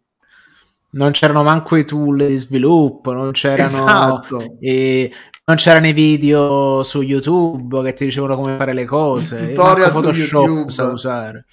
non 0.89 1.13
c'erano 1.13 1.43
manco 1.43 1.77
i 1.77 1.85
tool 1.85 2.27
di 2.27 2.37
sviluppo, 2.39 3.13
non 3.13 3.33
c'erano, 3.33 3.69
esatto. 3.69 4.57
eh, 4.61 5.13
non 5.45 5.57
c'erano 5.57 5.89
i 5.89 5.93
video 5.93 6.83
su 6.83 7.03
YouTube 7.03 7.83
che 7.83 7.93
ti 7.93 8.05
dicevano 8.07 8.35
come 8.35 8.57
fare 8.57 8.73
le 8.73 8.87
cose, 8.87 9.49
tutorial 9.49 9.91
su 9.91 10.01
Photoshop 10.01 10.47
YouTube. 10.47 10.71
sa 10.71 10.87
usare 10.87 11.45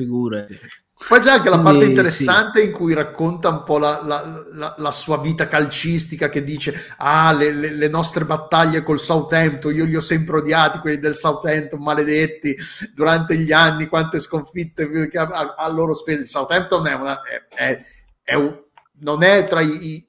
figurati. 0.00 0.58
Poi 1.08 1.18
c'è 1.18 1.30
anche 1.30 1.48
la 1.48 1.58
parte 1.58 1.86
interessante 1.86 2.60
sì. 2.60 2.66
in 2.66 2.72
cui 2.72 2.94
racconta 2.94 3.48
un 3.48 3.64
po' 3.64 3.78
la, 3.78 4.00
la, 4.04 4.44
la, 4.52 4.74
la, 4.76 4.90
sua 4.92 5.18
vita 5.18 5.48
calcistica 5.48 6.28
che 6.28 6.44
dice 6.44 6.74
ah 6.98 7.32
le, 7.32 7.52
le, 7.52 7.72
le, 7.72 7.88
nostre 7.88 8.24
battaglie 8.24 8.82
col 8.82 9.00
Southampton 9.00 9.74
io 9.74 9.86
li 9.86 9.96
ho 9.96 10.00
sempre 10.00 10.36
odiati 10.36 10.78
quelli 10.78 10.98
del 10.98 11.14
Southampton 11.14 11.82
maledetti 11.82 12.54
durante 12.94 13.36
gli 13.38 13.50
anni 13.50 13.88
quante 13.88 14.20
sconfitte 14.20 14.88
a, 15.14 15.22
a, 15.22 15.54
a 15.56 15.68
loro 15.68 15.94
spese 15.94 16.20
il 16.20 16.28
Southampton 16.28 16.86
è 16.86 16.94
una, 16.94 17.20
è, 17.22 17.54
è, 17.54 17.78
è 18.22 18.34
un, 18.34 18.56
non 19.00 19.22
è 19.22 19.48
tra 19.48 19.62
i, 19.62 20.06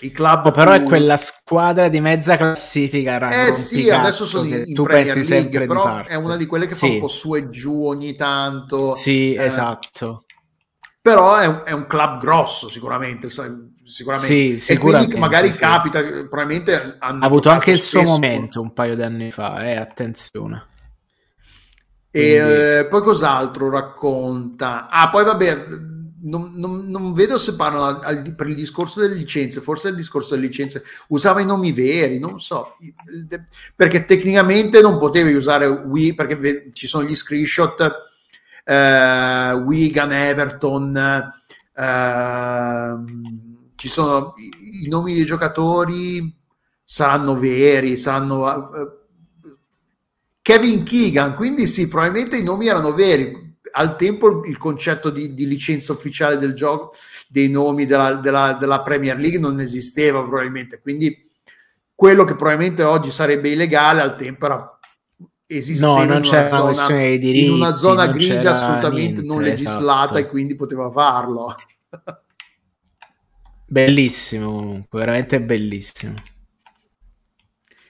i 0.00 0.12
club 0.12 0.46
oh, 0.46 0.50
però 0.50 0.72
più... 0.72 0.82
è 0.82 0.84
quella 0.84 1.16
squadra 1.16 1.88
di 1.88 2.00
mezza 2.00 2.36
classifica 2.36 3.30
eh 3.30 3.52
sì 3.52 3.88
adesso 3.88 4.26
sono 4.26 4.44
in, 4.44 4.62
in 4.66 4.74
tu 4.74 4.82
Premier 4.82 5.14
pensi 5.14 5.30
League, 5.30 5.66
però 5.66 6.04
è 6.04 6.14
una 6.16 6.36
di 6.36 6.44
quelle 6.44 6.66
che 6.66 6.74
sì. 6.74 6.86
fa 6.86 6.92
un 6.92 7.00
po' 7.00 7.08
su 7.08 7.34
e 7.34 7.48
giù 7.48 7.86
ogni 7.86 8.14
tanto 8.14 8.94
sì 8.94 9.34
eh, 9.34 9.44
esatto. 9.44 10.24
Però 11.00 11.36
è 11.36 11.46
un, 11.46 11.62
è 11.64 11.70
un, 11.70 11.86
club 11.86 12.18
grosso 12.18 12.68
sicuramente 12.68 13.28
sicuramente. 13.84 14.58
Sì, 14.58 14.72
e 14.72 14.76
quindi 14.76 15.16
magari 15.16 15.52
sì. 15.52 15.60
capita 15.60 16.02
probabilmente 16.02 16.96
ha 16.98 17.16
avuto 17.20 17.48
anche 17.48 17.70
il 17.70 17.80
suo 17.80 18.02
momento 18.02 18.60
un 18.60 18.72
paio 18.72 18.96
di 18.96 19.02
anni 19.02 19.30
fa 19.30 19.62
eh, 19.62 19.76
attenzione. 19.76 20.66
E 22.10 22.40
quindi... 22.40 22.52
eh, 22.52 22.86
poi 22.90 23.02
cos'altro 23.02 23.70
racconta? 23.70 24.88
Ah 24.88 25.08
poi 25.08 25.24
vabbè 25.24 25.64
non, 26.26 26.52
non, 26.54 26.88
non, 26.88 27.12
vedo 27.12 27.38
se 27.38 27.54
parlano 27.56 28.00
al, 28.00 28.34
per 28.34 28.48
il 28.48 28.54
discorso 28.54 29.00
delle 29.00 29.14
licenze, 29.14 29.60
forse 29.60 29.88
il 29.88 29.94
discorso 29.94 30.34
delle 30.34 30.46
licenze 30.46 30.82
usava 31.08 31.40
i 31.40 31.46
nomi 31.46 31.72
veri, 31.72 32.18
non 32.18 32.40
so, 32.40 32.74
perché 33.74 34.04
tecnicamente 34.04 34.80
non 34.80 34.98
potevi 34.98 35.34
usare 35.34 35.66
Wii 35.66 36.14
perché 36.14 36.70
ci 36.72 36.86
sono 36.86 37.06
gli 37.06 37.14
screenshot 37.14 38.04
eh, 38.64 39.52
Wigan, 39.64 40.12
Everton, 40.12 41.32
eh, 41.74 42.96
ci 43.76 43.88
sono 43.88 44.32
i, 44.36 44.84
i, 44.84 44.88
nomi 44.88 45.14
dei 45.14 45.24
giocatori 45.24 46.34
saranno 46.82 47.38
veri, 47.38 47.96
saranno 47.96 48.72
eh, 48.72 48.88
Kevin 50.42 50.82
Keegan, 50.82 51.34
quindi 51.34 51.66
sì, 51.66 51.88
probabilmente 51.88 52.36
i 52.36 52.42
nomi 52.42 52.66
erano 52.66 52.92
veri 52.92 53.45
al 53.76 53.96
tempo 53.96 54.44
il 54.44 54.56
concetto 54.56 55.10
di, 55.10 55.34
di, 55.34 55.46
licenza 55.46 55.92
ufficiale 55.92 56.38
del 56.38 56.54
gioco, 56.54 56.94
dei 57.28 57.50
nomi 57.50 57.84
della, 57.84 58.14
della, 58.14 58.56
della, 58.58 58.82
Premier 58.82 59.18
League 59.18 59.38
non 59.38 59.60
esisteva 59.60 60.22
probabilmente, 60.22 60.80
quindi 60.80 61.30
quello 61.94 62.24
che 62.24 62.36
probabilmente 62.36 62.82
oggi 62.82 63.10
sarebbe 63.10 63.50
illegale 63.50 64.00
al 64.00 64.16
tempo 64.16 64.46
era 64.46 64.70
esisteva 65.46 65.98
no, 65.98 66.02
in, 66.02 66.10
una 66.10 66.24
zona, 66.24 66.88
diritti, 66.88 67.44
in 67.44 67.52
una 67.52 67.74
zona 67.76 68.08
grigia 68.08 68.50
assolutamente 68.50 69.20
niente, 69.20 69.22
non 69.22 69.42
legislata 69.42 70.02
esatto. 70.04 70.18
e 70.18 70.26
quindi 70.26 70.54
poteva 70.56 70.90
farlo. 70.90 71.54
bellissimo 73.68 74.50
comunque, 74.50 74.98
veramente 74.98 75.40
bellissimo. 75.40 76.22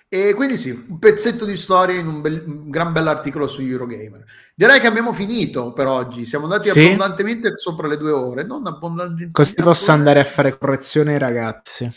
E 0.08 0.34
quindi 0.34 0.56
sì, 0.56 0.70
un 0.70 0.98
pezzetto 1.00 1.44
di 1.44 1.56
storia 1.56 1.98
in 1.98 2.06
un, 2.06 2.20
bel, 2.20 2.44
un 2.46 2.70
gran 2.70 2.92
bell'articolo 2.92 3.48
su 3.48 3.62
Eurogamer. 3.62 4.24
Direi 4.54 4.78
che 4.78 4.86
abbiamo 4.86 5.12
finito 5.12 5.72
per 5.72 5.88
oggi, 5.88 6.24
siamo 6.24 6.44
andati 6.44 6.68
sì. 6.68 6.84
abbondantemente 6.84 7.54
sopra 7.56 7.88
le 7.88 7.96
due 7.96 8.12
ore, 8.12 8.44
non 8.44 8.66
abbondantemente. 8.66 9.32
Così 9.32 9.54
posso 9.54 9.90
andare 9.90 10.20
a 10.20 10.24
fare 10.24 10.56
correzione 10.56 11.18
ragazzi. 11.18 11.90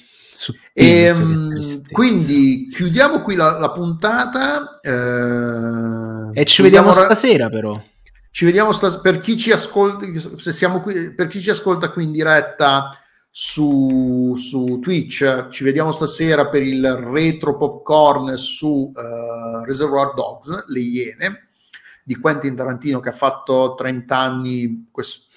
E, 0.73 1.03
ehm, 1.03 1.81
quindi 1.91 2.67
chiudiamo 2.71 3.21
qui 3.21 3.35
la, 3.35 3.59
la 3.59 3.71
puntata. 3.71 4.79
Eh, 4.81 6.41
e 6.41 6.45
ci 6.45 6.61
vediamo 6.61 6.91
stasera 6.91 7.49
però. 7.49 7.79
Ci 8.31 8.45
vediamo 8.45 8.71
stas- 8.71 9.01
per 9.01 9.19
chi 9.19 9.37
ci 9.37 9.51
ascolta, 9.51 10.05
se 10.37 10.51
siamo 10.51 10.81
qui, 10.81 11.13
per 11.13 11.27
chi 11.27 11.41
ci 11.41 11.49
ascolta 11.49 11.91
qui 11.91 12.05
in 12.05 12.11
diretta 12.11 12.91
su, 13.29 14.33
su 14.37 14.79
Twitch. 14.81 15.49
Ci 15.49 15.63
vediamo 15.63 15.91
stasera 15.91 16.47
per 16.47 16.63
il 16.63 16.85
retro 16.95 17.57
popcorn 17.57 18.35
su 18.35 18.91
uh, 18.93 19.63
Reservoir 19.63 20.13
Dogs, 20.13 20.65
le 20.67 20.79
Iene, 20.79 21.47
di 22.03 22.15
Quentin 22.15 22.55
Tarantino 22.55 22.99
che 22.99 23.09
ha 23.09 23.13
fatto 23.13 23.75
30 23.75 24.17
anni 24.17 24.87
questo, 24.91 25.27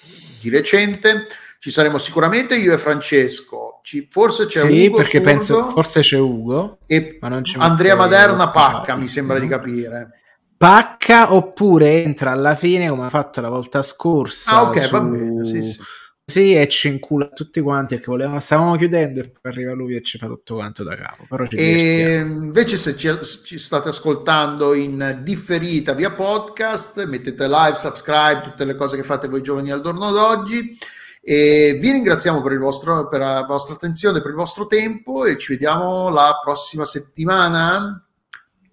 di 0.41 0.49
recente. 0.49 1.27
Ci 1.59 1.71
saremo 1.71 1.97
sicuramente 1.97 2.55
io 2.55 2.73
e 2.73 2.77
Francesco. 2.77 3.79
Ci, 3.83 4.09
forse 4.11 4.47
c'è 4.47 4.67
sì, 4.67 4.87
Ugo. 4.87 4.97
perché 4.97 5.19
Surdo, 5.19 5.31
penso 5.31 5.63
forse 5.69 6.01
c'è 6.01 6.19
Ugo. 6.19 6.79
E 6.87 7.19
Andrea 7.57 7.95
Maderna 7.95 8.49
Pacca, 8.49 8.97
mi 8.97 9.07
sembra 9.07 9.39
di 9.39 9.47
capire. 9.47 10.19
Pacca 10.57 11.33
oppure 11.33 12.03
entra 12.03 12.31
alla 12.31 12.55
fine 12.55 12.89
come 12.89 13.05
ha 13.05 13.09
fatto 13.09 13.39
la 13.39 13.49
volta 13.49 13.81
scorsa. 13.81 14.51
Ah, 14.51 14.63
ok, 14.63 14.79
su... 14.79 14.91
va 14.91 15.01
bene. 15.01 15.45
Sì, 15.45 15.61
sì 15.61 15.79
sì, 16.25 16.55
e 16.55 16.69
ci 16.69 16.87
incula 16.87 17.27
tutti 17.27 17.59
quanti 17.59 17.95
perché 17.95 18.09
volevamo, 18.09 18.39
stavamo 18.39 18.77
chiudendo 18.77 19.19
e 19.19 19.29
poi 19.29 19.51
arriva 19.51 19.73
lui 19.73 19.95
e 19.95 20.03
ci 20.03 20.17
fa 20.17 20.27
tutto 20.27 20.55
quanto 20.55 20.83
da 20.83 20.95
capo. 20.95 21.25
E 21.49 22.23
invece 22.25 22.77
se 22.77 22.95
ci, 22.95 23.09
ci, 23.43 23.59
state 23.59 23.89
ascoltando 23.89 24.73
in 24.73 25.19
differita 25.21 25.93
via 25.93 26.11
podcast, 26.11 27.05
mettete 27.05 27.45
like, 27.47 27.75
subscribe, 27.75 28.41
tutte 28.41 28.63
le 28.63 28.75
cose 28.75 28.95
che 28.95 29.03
fate 29.03 29.27
voi 29.27 29.41
giovani 29.41 29.71
al 29.71 29.81
giorno 29.81 30.11
d'oggi. 30.11 30.77
E 31.21 31.77
vi 31.79 31.91
ringraziamo 31.91 32.41
per, 32.41 32.53
il 32.53 32.59
vostro, 32.59 33.07
per 33.09 33.19
la 33.19 33.45
vostra 33.45 33.75
attenzione, 33.75 34.21
per 34.21 34.31
il 34.31 34.37
vostro 34.37 34.65
tempo 34.65 35.25
e 35.25 35.37
ci 35.37 35.53
vediamo 35.53 36.09
la 36.09 36.39
prossima 36.41 36.85
settimana. 36.85 38.05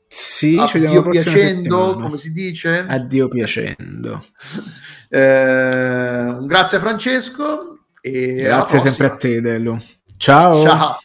Sì, 0.06 0.56
Addio 0.56 0.66
ci 0.68 0.78
vediamo 0.78 1.09
piacendo, 1.09 1.78
settimana. 1.78 2.02
come 2.05 2.16
si 2.16 2.32
dice? 2.32 2.86
Addio 2.89 3.28
piacendo. 3.28 4.24
Eh, 5.12 6.37
un 6.39 6.47
grazie 6.47 6.78
a 6.78 6.81
Francesco 6.81 7.81
e 8.01 8.43
grazie 8.45 8.78
sempre 8.78 9.07
a 9.07 9.16
te, 9.16 9.41
Dello. 9.41 9.82
Ciao. 10.16 10.53
Ciao. 10.53 10.99